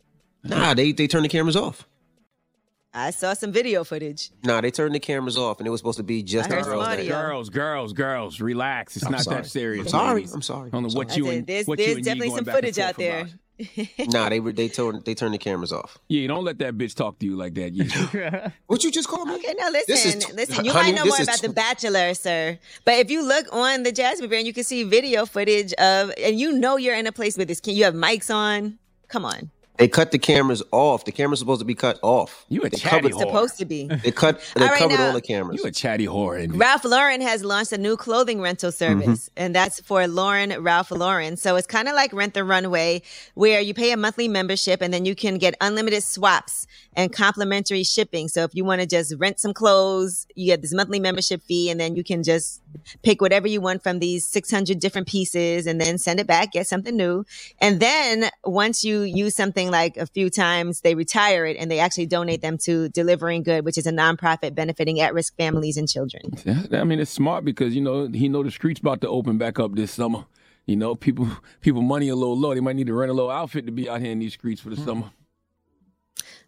Nah, 0.48 0.74
they 0.74 0.92
they 0.92 1.06
turned 1.06 1.24
the 1.24 1.28
cameras 1.28 1.56
off. 1.56 1.86
I 2.98 3.10
saw 3.10 3.34
some 3.34 3.52
video 3.52 3.84
footage. 3.84 4.30
Nah, 4.42 4.62
they 4.62 4.70
turned 4.70 4.94
the 4.94 5.00
cameras 5.00 5.36
off, 5.36 5.58
and 5.58 5.66
it 5.66 5.70
was 5.70 5.80
supposed 5.80 5.98
to 5.98 6.02
be 6.02 6.22
just 6.22 6.50
I 6.50 6.62
the 6.62 6.62
heard 6.62 7.06
girls. 7.06 7.08
Girls, 7.08 7.50
girls, 7.50 7.92
girls, 7.92 8.40
relax. 8.40 8.96
It's 8.96 9.04
I'm 9.04 9.12
not 9.12 9.20
sorry. 9.20 9.42
that 9.42 9.48
serious. 9.48 9.84
I'm 9.84 9.90
sorry. 9.90 10.14
ladies. 10.14 10.32
I'm 10.32 10.40
sorry. 10.40 10.68
I 10.68 10.70
don't 10.70 10.82
know 10.84 10.88
what 10.94 11.12
I 11.12 11.16
you 11.16 11.24
said, 11.26 11.34
and 11.34 11.46
there's 11.46 11.66
what 11.66 11.76
there's 11.78 11.96
and 11.96 12.04
definitely 12.04 12.34
some 12.34 12.46
footage 12.46 12.78
out 12.78 12.96
there. 12.96 13.28
Nah, 13.98 14.30
they 14.30 14.40
were 14.40 14.52
they 14.52 14.68
turned 14.68 15.04
they 15.04 15.14
turned 15.14 15.34
the 15.34 15.38
cameras 15.38 15.72
off. 15.72 15.98
Yeah, 16.08 16.26
don't 16.26 16.44
let 16.44 16.58
that 16.60 16.78
bitch 16.78 16.94
talk 16.94 17.18
to 17.18 17.26
you 17.26 17.36
like 17.36 17.52
that. 17.54 17.74
Yeah. 17.74 18.50
what 18.66 18.82
you 18.82 18.90
just 18.90 19.08
called 19.08 19.28
me? 19.28 19.34
Okay, 19.34 19.54
now 19.58 19.68
This 19.70 19.88
listen, 19.88 20.18
is 20.18 20.24
t- 20.26 20.32
listen. 20.32 20.64
You 20.64 20.72
honey, 20.72 20.92
might 20.92 20.98
know 20.98 21.04
more 21.04 21.20
about 21.22 21.36
t- 21.36 21.46
The 21.46 21.52
Bachelor, 21.52 22.14
sir. 22.14 22.58
But 22.86 22.94
if 22.94 23.10
you 23.10 23.22
look 23.22 23.46
on 23.52 23.82
the 23.82 23.92
Jasmine 23.92 24.30
brand, 24.30 24.46
you 24.46 24.54
can 24.54 24.64
see 24.64 24.84
video 24.84 25.26
footage 25.26 25.74
of, 25.74 26.12
and 26.16 26.40
you 26.40 26.52
know 26.52 26.78
you're 26.78 26.96
in 26.96 27.06
a 27.06 27.12
place 27.12 27.36
with 27.36 27.48
this. 27.48 27.60
Can 27.60 27.74
you 27.74 27.84
have 27.84 27.94
mics 27.94 28.34
on? 28.34 28.78
Come 29.08 29.26
on. 29.26 29.50
They 29.78 29.88
cut 29.88 30.10
the 30.10 30.18
cameras 30.18 30.62
off. 30.72 31.04
The 31.04 31.12
camera's 31.12 31.38
supposed 31.38 31.60
to 31.60 31.64
be 31.64 31.74
cut 31.74 31.98
off. 32.02 32.44
You 32.48 32.62
a 32.62 32.68
they 32.70 32.76
chatty 32.78 33.08
covered, 33.10 33.12
whore. 33.12 33.20
Supposed 33.20 33.58
to 33.58 33.64
be. 33.64 33.88
They 34.02 34.10
cut. 34.10 34.40
They 34.54 34.62
All 34.62 34.68
right, 34.68 34.78
covered 34.78 34.94
now- 34.98 35.06
all 35.08 35.12
the 35.14 35.20
cameras. 35.20 35.60
You 35.62 35.68
a 35.68 35.72
chatty 35.72 36.06
whore. 36.06 36.42
And 36.42 36.58
Ralph 36.58 36.84
Lauren 36.84 37.20
has 37.20 37.44
launched 37.44 37.72
a 37.72 37.78
new 37.78 37.96
clothing 37.96 38.40
rental 38.40 38.72
service, 38.72 39.06
Mm-hmm. 39.28 39.32
and 39.44 39.54
that's 39.54 39.80
for 39.80 40.06
Lauren 40.06 40.62
Ralph 40.62 40.90
Lauren. 40.90 41.36
So 41.36 41.56
it's 41.56 41.66
kind 41.66 41.88
of 41.88 41.94
like 41.94 42.12
Rent 42.12 42.34
the 42.34 42.44
Runway, 42.44 43.02
where 43.34 43.60
you 43.60 43.74
pay 43.74 43.92
a 43.92 43.96
monthly 43.96 44.28
membership 44.28 44.80
and 44.82 44.92
then 44.94 45.04
you 45.04 45.14
can 45.14 45.38
get 45.38 45.54
unlimited 45.60 46.02
swaps 46.02 46.66
and 46.94 47.12
complimentary 47.12 47.82
shipping. 47.84 48.28
So 48.28 48.42
if 48.44 48.54
you 48.54 48.64
want 48.64 48.80
to 48.80 48.86
just 48.86 49.14
rent 49.18 49.38
some 49.40 49.52
clothes, 49.52 50.26
you 50.34 50.46
get 50.46 50.62
this 50.62 50.72
monthly 50.72 51.00
membership 51.00 51.42
fee, 51.42 51.68
and 51.70 51.78
then 51.78 51.96
you 51.96 52.04
can 52.04 52.22
just 52.22 52.62
pick 53.02 53.20
whatever 53.20 53.46
you 53.48 53.60
want 53.60 53.82
from 53.82 53.98
these 53.98 54.26
600 54.26 54.78
different 54.78 55.06
pieces 55.08 55.66
and 55.66 55.80
then 55.80 55.98
send 55.98 56.20
it 56.20 56.26
back, 56.26 56.52
get 56.52 56.66
something 56.66 56.96
new. 56.96 57.24
And 57.60 57.80
then 57.80 58.30
once 58.44 58.84
you 58.84 59.00
use 59.02 59.34
something 59.34 59.65
like 59.70 59.96
a 59.96 60.06
few 60.06 60.30
times, 60.30 60.80
they 60.80 60.94
retire 60.94 61.46
it 61.46 61.56
and 61.58 61.70
they 61.70 61.78
actually 61.78 62.06
donate 62.06 62.42
them 62.42 62.58
to 62.58 62.88
Delivering 62.90 63.42
Good, 63.42 63.64
which 63.64 63.78
is 63.78 63.86
a 63.86 63.92
nonprofit 63.92 64.54
benefiting 64.54 65.00
at 65.00 65.14
risk 65.14 65.36
families 65.36 65.76
and 65.76 65.88
children. 65.88 66.22
Yeah, 66.44 66.80
I 66.80 66.84
mean, 66.84 67.00
it's 67.00 67.10
smart 67.10 67.44
because 67.44 67.74
you 67.74 67.80
know 67.80 68.08
he 68.08 68.28
know 68.28 68.42
the 68.42 68.50
streets 68.50 68.80
about 68.80 69.00
to 69.02 69.08
open 69.08 69.38
back 69.38 69.58
up 69.58 69.74
this 69.74 69.92
summer. 69.92 70.24
You 70.66 70.76
know, 70.76 70.94
people 70.94 71.28
people 71.60 71.82
money 71.82 72.08
a 72.08 72.16
little 72.16 72.38
low. 72.38 72.54
They 72.54 72.60
might 72.60 72.76
need 72.76 72.88
to 72.88 72.94
rent 72.94 73.10
a 73.10 73.14
little 73.14 73.30
outfit 73.30 73.66
to 73.66 73.72
be 73.72 73.88
out 73.88 74.00
here 74.00 74.12
in 74.12 74.18
these 74.18 74.34
streets 74.34 74.60
for 74.60 74.70
the 74.70 74.76
hmm. 74.76 74.84
summer. 74.84 75.10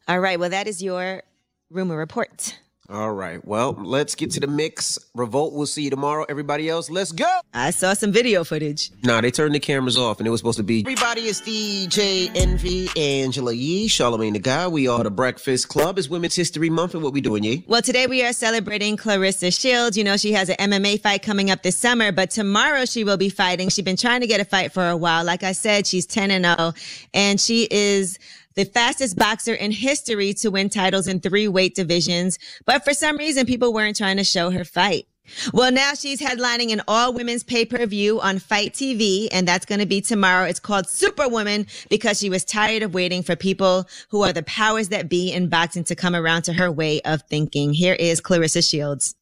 All 0.06 0.20
right. 0.20 0.40
Well, 0.40 0.50
that 0.50 0.66
is 0.66 0.82
your 0.82 1.22
rumor 1.70 1.96
report. 1.96 2.58
All 2.90 3.12
right. 3.12 3.44
Well, 3.44 3.72
let's 3.72 4.14
get 4.14 4.30
to 4.30 4.40
the 4.40 4.46
mix. 4.46 4.98
Revolt. 5.14 5.52
We'll 5.52 5.66
see 5.66 5.82
you 5.82 5.90
tomorrow. 5.90 6.24
Everybody 6.26 6.70
else, 6.70 6.88
let's 6.88 7.12
go. 7.12 7.40
I 7.52 7.68
saw 7.70 7.92
some 7.92 8.12
video 8.12 8.44
footage. 8.44 8.90
Nah, 9.04 9.20
they 9.20 9.30
turned 9.30 9.54
the 9.54 9.60
cameras 9.60 9.98
off, 9.98 10.20
and 10.20 10.26
it 10.26 10.30
was 10.30 10.40
supposed 10.40 10.56
to 10.56 10.62
be. 10.62 10.80
Everybody 10.80 11.26
is 11.26 11.42
DJ 11.42 12.34
Envy, 12.34 12.88
Angela 12.96 13.52
Yee, 13.52 13.88
Charlamagne 13.88 14.32
the 14.32 14.38
Guy. 14.38 14.68
We 14.68 14.88
are 14.88 15.04
the 15.04 15.10
Breakfast 15.10 15.68
Club. 15.68 15.98
It's 15.98 16.08
Women's 16.08 16.34
History 16.34 16.70
Month, 16.70 16.94
and 16.94 17.02
what 17.02 17.12
we 17.12 17.20
doing, 17.20 17.44
Yee? 17.44 17.62
Well, 17.68 17.82
today 17.82 18.06
we 18.06 18.24
are 18.24 18.32
celebrating 18.32 18.96
Claressa 18.96 19.52
Shields. 19.52 19.94
You 19.94 20.04
know, 20.04 20.16
she 20.16 20.32
has 20.32 20.48
an 20.48 20.56
MMA 20.56 21.02
fight 21.02 21.20
coming 21.20 21.50
up 21.50 21.62
this 21.62 21.76
summer, 21.76 22.10
but 22.10 22.30
tomorrow 22.30 22.86
she 22.86 23.04
will 23.04 23.18
be 23.18 23.28
fighting. 23.28 23.68
She's 23.68 23.84
been 23.84 23.96
trying 23.98 24.22
to 24.22 24.26
get 24.26 24.40
a 24.40 24.46
fight 24.46 24.72
for 24.72 24.88
a 24.88 24.96
while. 24.96 25.24
Like 25.24 25.42
I 25.42 25.52
said, 25.52 25.86
she's 25.86 26.06
10 26.06 26.30
and 26.30 26.46
0, 26.46 26.72
and 27.12 27.38
she 27.38 27.68
is 27.70 28.18
the 28.58 28.64
fastest 28.64 29.16
boxer 29.16 29.54
in 29.54 29.70
history 29.70 30.34
to 30.34 30.50
win 30.50 30.68
titles 30.68 31.06
in 31.06 31.20
three 31.20 31.46
weight 31.46 31.76
divisions. 31.76 32.40
But 32.66 32.84
for 32.84 32.92
some 32.92 33.16
reason, 33.16 33.46
people 33.46 33.72
weren't 33.72 33.96
trying 33.96 34.16
to 34.16 34.24
show 34.24 34.50
her 34.50 34.64
fight. 34.64 35.06
Well, 35.52 35.70
now 35.70 35.94
she's 35.94 36.20
headlining 36.20 36.72
an 36.72 36.82
all 36.88 37.12
women's 37.12 37.44
pay 37.44 37.64
per 37.64 37.86
view 37.86 38.20
on 38.20 38.40
FITE 38.40 38.72
TV, 38.72 39.28
and 39.30 39.46
that's 39.46 39.64
going 39.64 39.78
to 39.78 39.86
be 39.86 40.00
tomorrow. 40.00 40.44
It's 40.44 40.58
called 40.58 40.88
Superwoman 40.88 41.68
because 41.88 42.18
she 42.18 42.30
was 42.30 42.44
tired 42.44 42.82
of 42.82 42.94
waiting 42.94 43.22
for 43.22 43.36
people 43.36 43.86
who 44.08 44.22
are 44.22 44.32
the 44.32 44.42
powers 44.42 44.88
that 44.88 45.08
be 45.08 45.30
in 45.32 45.48
boxing 45.48 45.84
to 45.84 45.94
come 45.94 46.16
around 46.16 46.42
to 46.42 46.52
her 46.54 46.72
way 46.72 47.00
of 47.02 47.22
thinking. 47.30 47.72
Here 47.72 47.94
is 47.94 48.20
Claressa 48.20 48.68
Shields. 48.68 49.14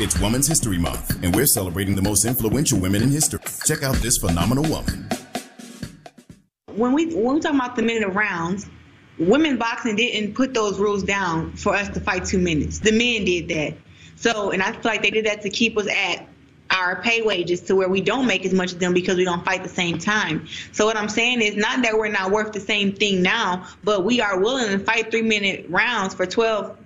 It's 0.00 0.18
Women's 0.20 0.48
History 0.48 0.78
Month, 0.78 1.22
and 1.22 1.36
we're 1.36 1.46
celebrating 1.46 1.94
the 1.94 2.02
most 2.02 2.24
influential 2.24 2.80
women 2.80 3.02
in 3.02 3.10
history. 3.10 3.40
Check 3.66 3.82
out 3.82 3.96
this 3.96 4.16
phenomenal 4.16 4.64
woman. 4.64 5.08
When 6.76 6.92
we 6.92 7.14
when 7.14 7.34
we 7.34 7.40
talk 7.40 7.54
about 7.54 7.76
the 7.76 7.82
minute 7.82 8.08
of 8.08 8.16
rounds, 8.16 8.66
women 9.18 9.56
boxing 9.56 9.96
didn't 9.96 10.34
put 10.34 10.54
those 10.54 10.78
rules 10.78 11.02
down 11.02 11.52
for 11.52 11.74
us 11.74 11.88
to 11.90 12.00
fight 12.00 12.24
two 12.24 12.38
minutes. 12.38 12.78
The 12.80 12.92
men 12.92 13.24
did 13.24 13.48
that. 13.48 13.78
So, 14.16 14.50
and 14.50 14.62
I 14.62 14.72
feel 14.72 14.80
like 14.84 15.02
they 15.02 15.10
did 15.10 15.26
that 15.26 15.42
to 15.42 15.50
keep 15.50 15.76
us 15.76 15.88
at 15.88 16.26
our 16.70 17.00
pay 17.02 17.22
wages 17.22 17.60
to 17.62 17.76
where 17.76 17.88
we 17.88 18.00
don't 18.00 18.26
make 18.26 18.44
as 18.44 18.52
much 18.52 18.72
as 18.72 18.78
them 18.78 18.94
because 18.94 19.16
we 19.16 19.24
don't 19.24 19.44
fight 19.44 19.62
the 19.62 19.68
same 19.68 19.98
time. 19.98 20.46
So 20.72 20.86
what 20.86 20.96
I'm 20.96 21.08
saying 21.08 21.42
is 21.42 21.56
not 21.56 21.82
that 21.82 21.96
we're 21.96 22.08
not 22.08 22.30
worth 22.30 22.52
the 22.52 22.60
same 22.60 22.92
thing 22.92 23.22
now, 23.22 23.68
but 23.84 24.04
we 24.04 24.20
are 24.20 24.40
willing 24.40 24.70
to 24.70 24.78
fight 24.78 25.10
three 25.10 25.22
minute 25.22 25.66
rounds 25.68 26.14
for 26.14 26.26
12 26.26 26.76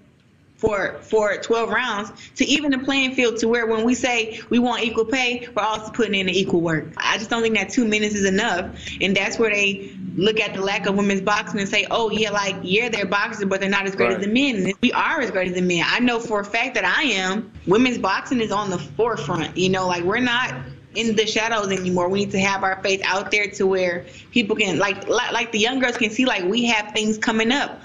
for 0.59 0.99
for 1.03 1.37
12 1.37 1.71
rounds 1.71 2.13
to 2.35 2.45
even 2.45 2.73
the 2.73 2.79
playing 2.79 3.15
field 3.15 3.39
to 3.39 3.49
where 3.49 3.67
when 3.67 3.85
we 3.85 3.95
say 3.95 4.41
we 4.51 4.59
want 4.59 4.83
equal 4.83 5.05
pay, 5.05 5.49
we're 5.57 5.63
also 5.63 5.91
putting 5.93 6.15
in 6.15 6.27
the 6.27 6.39
equal 6.39 6.61
work. 6.61 6.93
I 6.97 7.17
just 7.17 7.31
don't 7.31 7.43
think 7.43 7.57
that 7.57 7.71
two 7.71 7.87
minutes 7.87 8.15
is 8.15 8.27
enough, 8.27 8.77
and 9.01 9.17
that's 9.17 9.39
where 9.39 9.51
they 9.51 9.97
look 10.17 10.41
at 10.41 10.55
the 10.55 10.61
lack 10.61 10.87
of 10.87 10.97
women's 10.97 11.21
boxing 11.21 11.61
and 11.61 11.69
say, 11.69 11.87
oh 11.91 12.11
yeah, 12.11 12.31
like 12.31 12.57
yeah, 12.63 12.89
they're 12.89 13.07
boxers, 13.07 13.49
but 13.49 13.61
they're 13.61 13.71
not 13.71 13.87
as 13.87 13.95
great 13.95 14.11
as 14.11 14.21
the 14.21 14.27
men. 14.27 14.73
We 14.83 14.93
are 14.93 15.21
as 15.21 15.31
great 15.31 15.49
as 15.49 15.55
the 15.55 15.63
men. 15.63 15.85
I 15.87 16.01
know 16.01 16.19
for 16.19 16.41
a 16.41 16.45
fact 16.45 16.75
that 16.75 16.85
I 16.85 17.03
am. 17.03 17.53
Women's 17.67 17.99
boxing 17.99 18.41
is 18.41 18.51
on 18.51 18.71
the 18.71 18.79
forefront. 18.79 19.57
You 19.57 19.69
know, 19.69 19.87
like 19.87 20.03
we're 20.03 20.19
not 20.19 20.55
in 20.97 21.15
the 21.15 21.27
shadows 21.27 21.71
anymore. 21.71 22.09
We 22.09 22.21
need 22.25 22.33
to 22.33 22.41
have 22.41 22.65
our 22.65 22.83
face 22.83 23.01
out 23.05 23.31
there 23.31 23.49
to 23.53 23.67
where 23.67 24.07
people 24.33 24.57
can 24.57 24.79
like 24.79 25.09
like, 25.09 25.33
like 25.33 25.53
the 25.53 25.59
young 25.59 25.79
girls 25.79 25.97
can 25.97 26.11
see 26.11 26.25
like 26.25 26.45
we 26.45 26.65
have 26.65 26.93
things 26.93 27.17
coming 27.17 27.53
up. 27.53 27.81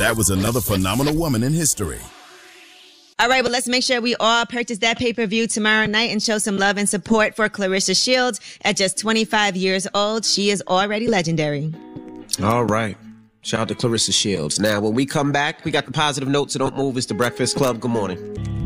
That 0.00 0.16
was 0.16 0.30
another 0.30 0.62
phenomenal 0.62 1.14
woman 1.14 1.42
in 1.42 1.52
history. 1.52 1.98
All 3.18 3.28
right, 3.28 3.44
well, 3.44 3.52
let's 3.52 3.68
make 3.68 3.82
sure 3.82 4.00
we 4.00 4.16
all 4.18 4.46
purchase 4.46 4.78
that 4.78 4.96
pay 4.96 5.12
per 5.12 5.26
view 5.26 5.46
tomorrow 5.46 5.84
night 5.84 6.10
and 6.10 6.22
show 6.22 6.38
some 6.38 6.56
love 6.56 6.78
and 6.78 6.88
support 6.88 7.36
for 7.36 7.50
Claressa 7.50 8.02
Shields. 8.02 8.40
At 8.64 8.78
just 8.78 8.98
25 8.98 9.56
years 9.56 9.86
old, 9.92 10.24
she 10.24 10.48
is 10.48 10.62
already 10.66 11.06
legendary. 11.06 11.74
All 12.42 12.64
right. 12.64 12.96
Shout 13.42 13.60
out 13.60 13.68
to 13.68 13.74
Claressa 13.74 14.14
Shields. 14.14 14.58
Now, 14.58 14.80
when 14.80 14.94
we 14.94 15.04
come 15.04 15.32
back, 15.32 15.66
we 15.66 15.70
got 15.70 15.84
the 15.84 15.92
positive 15.92 16.30
notes, 16.30 16.54
so 16.54 16.60
don't 16.60 16.78
move. 16.78 16.96
It's 16.96 17.04
the 17.04 17.12
Breakfast 17.12 17.58
Club. 17.58 17.80
Good 17.80 17.90
morning. 17.90 18.59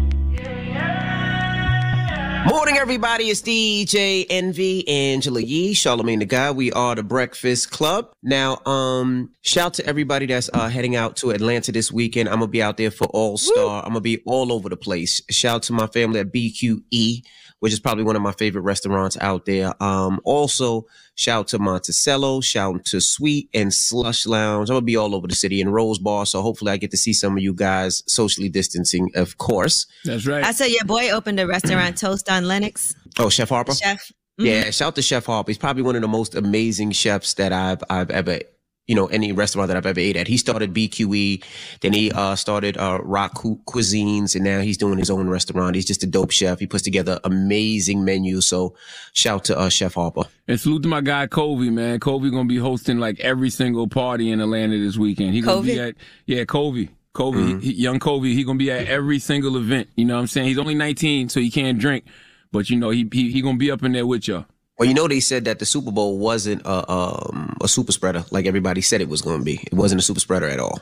Morning, 2.46 2.76
everybody. 2.76 3.30
It's 3.30 3.40
DJ 3.40 4.26
Envy, 4.28 4.86
Angela 4.86 5.40
Yee, 5.40 5.72
Charlamagne 5.72 6.18
the 6.18 6.26
Guy. 6.26 6.50
We 6.50 6.70
are 6.72 6.94
the 6.94 7.02
Breakfast 7.02 7.70
Club. 7.70 8.12
Now, 8.22 8.60
um, 8.66 9.30
shout 9.40 9.72
to 9.74 9.86
everybody 9.86 10.26
that's 10.26 10.50
uh, 10.52 10.68
heading 10.68 10.94
out 10.94 11.16
to 11.16 11.30
Atlanta 11.30 11.72
this 11.72 11.90
weekend. 11.90 12.28
I'm 12.28 12.40
gonna 12.40 12.48
be 12.48 12.62
out 12.62 12.76
there 12.76 12.90
for 12.90 13.06
All 13.06 13.38
Star. 13.38 13.82
I'm 13.82 13.90
gonna 13.90 14.02
be 14.02 14.22
all 14.26 14.52
over 14.52 14.68
the 14.68 14.76
place. 14.76 15.22
Shout 15.30 15.62
to 15.64 15.72
my 15.72 15.86
family 15.86 16.20
at 16.20 16.32
BQE, 16.32 17.24
which 17.64 17.72
is 17.72 17.80
probably 17.80 18.04
one 18.04 18.14
of 18.14 18.20
my 18.20 18.32
favorite 18.32 18.60
restaurants 18.60 19.16
out 19.22 19.46
there. 19.46 19.72
Um, 19.82 20.20
also 20.22 20.84
shout 21.14 21.38
out 21.38 21.48
to 21.48 21.58
Monticello, 21.58 22.42
shout 22.42 22.74
out 22.74 22.84
to 22.84 23.00
Sweet 23.00 23.48
and 23.54 23.72
Slush 23.72 24.26
Lounge. 24.26 24.68
I'm 24.68 24.74
gonna 24.74 24.84
be 24.84 24.96
all 24.96 25.14
over 25.14 25.26
the 25.26 25.34
city 25.34 25.62
in 25.62 25.70
Rose 25.70 25.98
Bar, 25.98 26.26
so 26.26 26.42
hopefully 26.42 26.72
I 26.72 26.76
get 26.76 26.90
to 26.90 26.98
see 26.98 27.14
some 27.14 27.38
of 27.38 27.42
you 27.42 27.54
guys 27.54 28.02
socially 28.06 28.50
distancing, 28.50 29.10
of 29.14 29.38
course. 29.38 29.86
That's 30.04 30.26
right. 30.26 30.44
I 30.44 30.52
said 30.52 30.72
your 30.72 30.84
boy 30.84 31.08
opened 31.08 31.40
a 31.40 31.46
restaurant, 31.46 31.96
Toast 31.96 32.28
on 32.28 32.46
Lenox. 32.46 32.94
Oh, 33.18 33.30
Chef 33.30 33.48
Harper. 33.48 33.74
Chef. 33.74 34.12
Yeah, 34.36 34.70
shout 34.70 34.88
out 34.88 34.94
to 34.96 35.02
Chef 35.02 35.24
Harper. 35.24 35.48
He's 35.48 35.56
probably 35.56 35.84
one 35.84 35.96
of 35.96 36.02
the 36.02 36.08
most 36.08 36.34
amazing 36.34 36.92
chefs 36.92 37.32
that 37.32 37.54
I've 37.54 37.82
I've 37.88 38.10
ever 38.10 38.40
you 38.86 38.94
know 38.94 39.06
any 39.06 39.32
restaurant 39.32 39.68
that 39.68 39.76
I've 39.76 39.86
ever 39.86 40.00
ate 40.00 40.16
at. 40.16 40.28
He 40.28 40.36
started 40.36 40.74
BQE, 40.74 41.42
then 41.80 41.92
he 41.92 42.10
uh, 42.10 42.36
started 42.36 42.76
uh, 42.76 42.98
Rock 43.02 43.34
Cu- 43.34 43.60
Cuisines, 43.66 44.34
and 44.34 44.44
now 44.44 44.60
he's 44.60 44.76
doing 44.76 44.98
his 44.98 45.10
own 45.10 45.28
restaurant. 45.28 45.74
He's 45.74 45.86
just 45.86 46.02
a 46.02 46.06
dope 46.06 46.30
chef. 46.30 46.58
He 46.58 46.66
puts 46.66 46.82
together 46.82 47.20
amazing 47.24 48.04
menus. 48.04 48.46
So 48.46 48.74
shout 49.12 49.44
to 49.44 49.58
uh, 49.58 49.68
Chef 49.68 49.94
Harper. 49.94 50.24
And 50.46 50.60
salute 50.60 50.82
to 50.82 50.88
my 50.88 51.00
guy 51.00 51.26
Covey, 51.26 51.70
man. 51.70 52.00
Covey 52.00 52.30
gonna 52.30 52.48
be 52.48 52.58
hosting 52.58 52.98
like 52.98 53.20
every 53.20 53.50
single 53.50 53.88
party 53.88 54.30
in 54.30 54.40
Atlanta 54.40 54.78
this 54.78 54.96
weekend. 54.96 55.34
He 55.34 55.40
gonna 55.40 55.62
be 55.62 55.80
at 55.80 55.94
yeah, 56.26 56.44
Covey. 56.44 56.90
Covey, 57.14 57.60
he- 57.60 57.74
young 57.74 58.00
Covey, 58.00 58.34
he 58.34 58.44
gonna 58.44 58.58
be 58.58 58.70
at 58.70 58.88
every 58.88 59.20
single 59.20 59.56
event. 59.56 59.88
You 59.96 60.04
know 60.04 60.14
what 60.16 60.20
I'm 60.20 60.26
saying? 60.26 60.48
He's 60.48 60.58
only 60.58 60.74
19, 60.74 61.28
so 61.28 61.38
he 61.40 61.48
can't 61.50 61.78
drink, 61.78 62.04
but 62.50 62.68
you 62.68 62.76
know 62.76 62.90
he 62.90 63.08
he, 63.12 63.30
he 63.30 63.40
gonna 63.40 63.56
be 63.56 63.70
up 63.70 63.82
in 63.84 63.92
there 63.92 64.06
with 64.06 64.26
y'all. 64.28 64.46
Well, 64.78 64.88
you 64.88 64.94
know 64.94 65.06
they 65.06 65.20
said 65.20 65.44
that 65.44 65.60
the 65.60 65.66
Super 65.66 65.92
Bowl 65.92 66.18
wasn't 66.18 66.62
a 66.64 66.90
um, 66.90 67.56
a 67.60 67.68
super 67.68 67.92
spreader 67.92 68.24
like 68.30 68.46
everybody 68.46 68.80
said 68.80 69.00
it 69.00 69.08
was 69.08 69.22
going 69.22 69.38
to 69.38 69.44
be. 69.44 69.60
It 69.62 69.74
wasn't 69.74 70.00
a 70.00 70.04
super 70.04 70.20
spreader 70.20 70.48
at 70.48 70.58
all. 70.58 70.80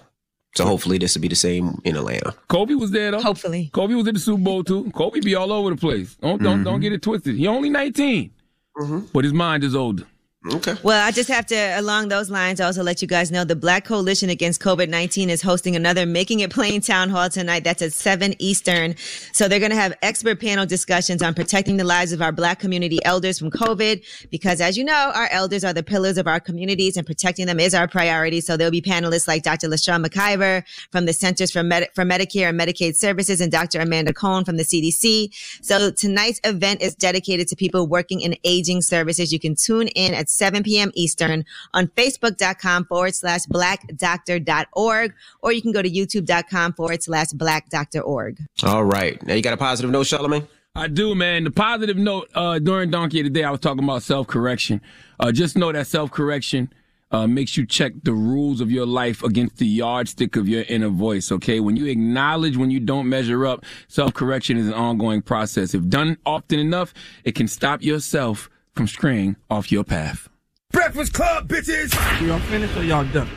So 0.54 0.66
hopefully 0.66 0.98
this 0.98 1.14
will 1.14 1.22
be 1.22 1.28
the 1.28 1.34
same 1.34 1.80
in 1.84 1.96
Atlanta. 1.96 2.34
Kobe 2.48 2.74
was 2.74 2.90
there 2.90 3.10
though. 3.10 3.22
Hopefully, 3.22 3.70
Kobe 3.72 3.94
was 3.94 4.06
at 4.08 4.14
the 4.14 4.20
Super 4.20 4.42
Bowl 4.42 4.62
too. 4.64 4.90
Kobe 4.92 5.20
be 5.20 5.34
all 5.34 5.50
over 5.52 5.70
the 5.70 5.76
place. 5.76 6.14
Don't 6.16 6.42
don't 6.42 6.62
don't 6.62 6.80
get 6.80 6.92
it 6.92 7.00
twisted. 7.02 7.36
He 7.36 7.46
only 7.46 7.70
19, 7.70 8.30
but 9.12 9.24
his 9.24 9.32
mind 9.32 9.64
is 9.64 9.74
older. 9.74 10.04
Okay. 10.50 10.74
Well, 10.82 11.06
I 11.06 11.12
just 11.12 11.28
have 11.28 11.46
to, 11.46 11.78
along 11.78 12.08
those 12.08 12.28
lines, 12.28 12.60
also 12.60 12.82
let 12.82 13.00
you 13.00 13.06
guys 13.06 13.30
know 13.30 13.44
the 13.44 13.54
Black 13.54 13.84
Coalition 13.84 14.28
Against 14.28 14.60
COVID 14.60 14.88
19 14.88 15.30
is 15.30 15.40
hosting 15.40 15.76
another 15.76 16.04
Making 16.04 16.40
It 16.40 16.50
Plain 16.50 16.80
town 16.80 17.10
hall 17.10 17.28
tonight. 17.28 17.62
That's 17.62 17.80
at 17.80 17.92
7 17.92 18.34
Eastern. 18.40 18.96
So 19.32 19.46
they're 19.46 19.60
going 19.60 19.70
to 19.70 19.76
have 19.76 19.96
expert 20.02 20.40
panel 20.40 20.66
discussions 20.66 21.22
on 21.22 21.34
protecting 21.34 21.76
the 21.76 21.84
lives 21.84 22.12
of 22.12 22.20
our 22.20 22.32
Black 22.32 22.58
community 22.58 22.98
elders 23.04 23.38
from 23.38 23.52
COVID. 23.52 24.04
Because 24.30 24.60
as 24.60 24.76
you 24.76 24.82
know, 24.82 25.12
our 25.14 25.28
elders 25.30 25.62
are 25.62 25.72
the 25.72 25.82
pillars 25.84 26.18
of 26.18 26.26
our 26.26 26.40
communities 26.40 26.96
and 26.96 27.06
protecting 27.06 27.46
them 27.46 27.60
is 27.60 27.72
our 27.72 27.86
priority. 27.86 28.40
So 28.40 28.56
there'll 28.56 28.72
be 28.72 28.82
panelists 28.82 29.28
like 29.28 29.44
Dr. 29.44 29.68
LaShawn 29.68 30.04
McIver 30.04 30.64
from 30.90 31.06
the 31.06 31.12
Centers 31.12 31.52
for, 31.52 31.62
Medi- 31.62 31.86
for 31.94 32.02
Medicare 32.02 32.48
and 32.48 32.58
Medicaid 32.58 32.96
Services 32.96 33.40
and 33.40 33.52
Dr. 33.52 33.80
Amanda 33.80 34.12
Cohn 34.12 34.44
from 34.44 34.56
the 34.56 34.64
CDC. 34.64 35.32
So 35.62 35.92
tonight's 35.92 36.40
event 36.42 36.82
is 36.82 36.96
dedicated 36.96 37.46
to 37.46 37.54
people 37.54 37.86
working 37.86 38.22
in 38.22 38.36
aging 38.42 38.82
services. 38.82 39.32
You 39.32 39.38
can 39.38 39.54
tune 39.54 39.86
in 39.86 40.14
at 40.14 40.31
7 40.32 40.62
p.m. 40.62 40.90
Eastern 40.94 41.44
on 41.74 41.88
facebook.com 41.88 42.86
forward 42.86 43.14
slash 43.14 43.42
blackdoctor.org, 43.46 45.14
or 45.42 45.52
you 45.52 45.62
can 45.62 45.72
go 45.72 45.82
to 45.82 45.90
youtube.com 45.90 46.72
forward 46.74 47.02
slash 47.02 47.28
blackdoctor.org. 47.28 48.38
All 48.64 48.84
right. 48.84 49.22
Now 49.24 49.34
you 49.34 49.42
got 49.42 49.54
a 49.54 49.58
positive 49.58 49.90
note, 49.90 50.06
Charlamagne? 50.06 50.46
I 50.74 50.88
do, 50.88 51.14
man. 51.14 51.44
The 51.44 51.50
positive 51.50 51.98
note 51.98 52.30
uh, 52.34 52.58
during 52.58 52.90
Donkey 52.90 53.20
of 53.20 53.24
the 53.24 53.30
Day, 53.30 53.44
I 53.44 53.50
was 53.50 53.60
talking 53.60 53.84
about 53.84 54.02
self 54.02 54.26
correction. 54.26 54.80
Uh, 55.20 55.30
just 55.30 55.56
know 55.56 55.70
that 55.70 55.86
self 55.86 56.10
correction 56.10 56.72
uh, 57.10 57.26
makes 57.26 57.58
you 57.58 57.66
check 57.66 57.92
the 58.02 58.14
rules 58.14 58.60
of 58.60 58.70
your 58.70 58.86
life 58.86 59.22
against 59.22 59.58
the 59.58 59.66
yardstick 59.66 60.34
of 60.34 60.48
your 60.48 60.62
inner 60.62 60.88
voice. 60.88 61.30
Okay, 61.30 61.60
when 61.60 61.76
you 61.76 61.86
acknowledge 61.86 62.56
when 62.56 62.70
you 62.70 62.80
don't 62.80 63.06
measure 63.08 63.46
up, 63.46 63.64
self 63.88 64.14
correction 64.14 64.56
is 64.56 64.66
an 64.66 64.72
ongoing 64.72 65.20
process. 65.20 65.74
If 65.74 65.86
done 65.88 66.16
often 66.24 66.58
enough, 66.58 66.94
it 67.24 67.34
can 67.34 67.48
stop 67.48 67.82
yourself 67.82 68.48
from 68.74 68.86
straying 68.86 69.36
off 69.50 69.70
your 69.70 69.84
path. 69.84 70.28
Breakfast 70.72 71.12
Club, 71.12 71.48
bitches! 71.48 71.92
Y'all 72.26 72.38
finished 72.40 72.76
or 72.76 72.84
y'all 72.84 73.04
done? 73.12 73.28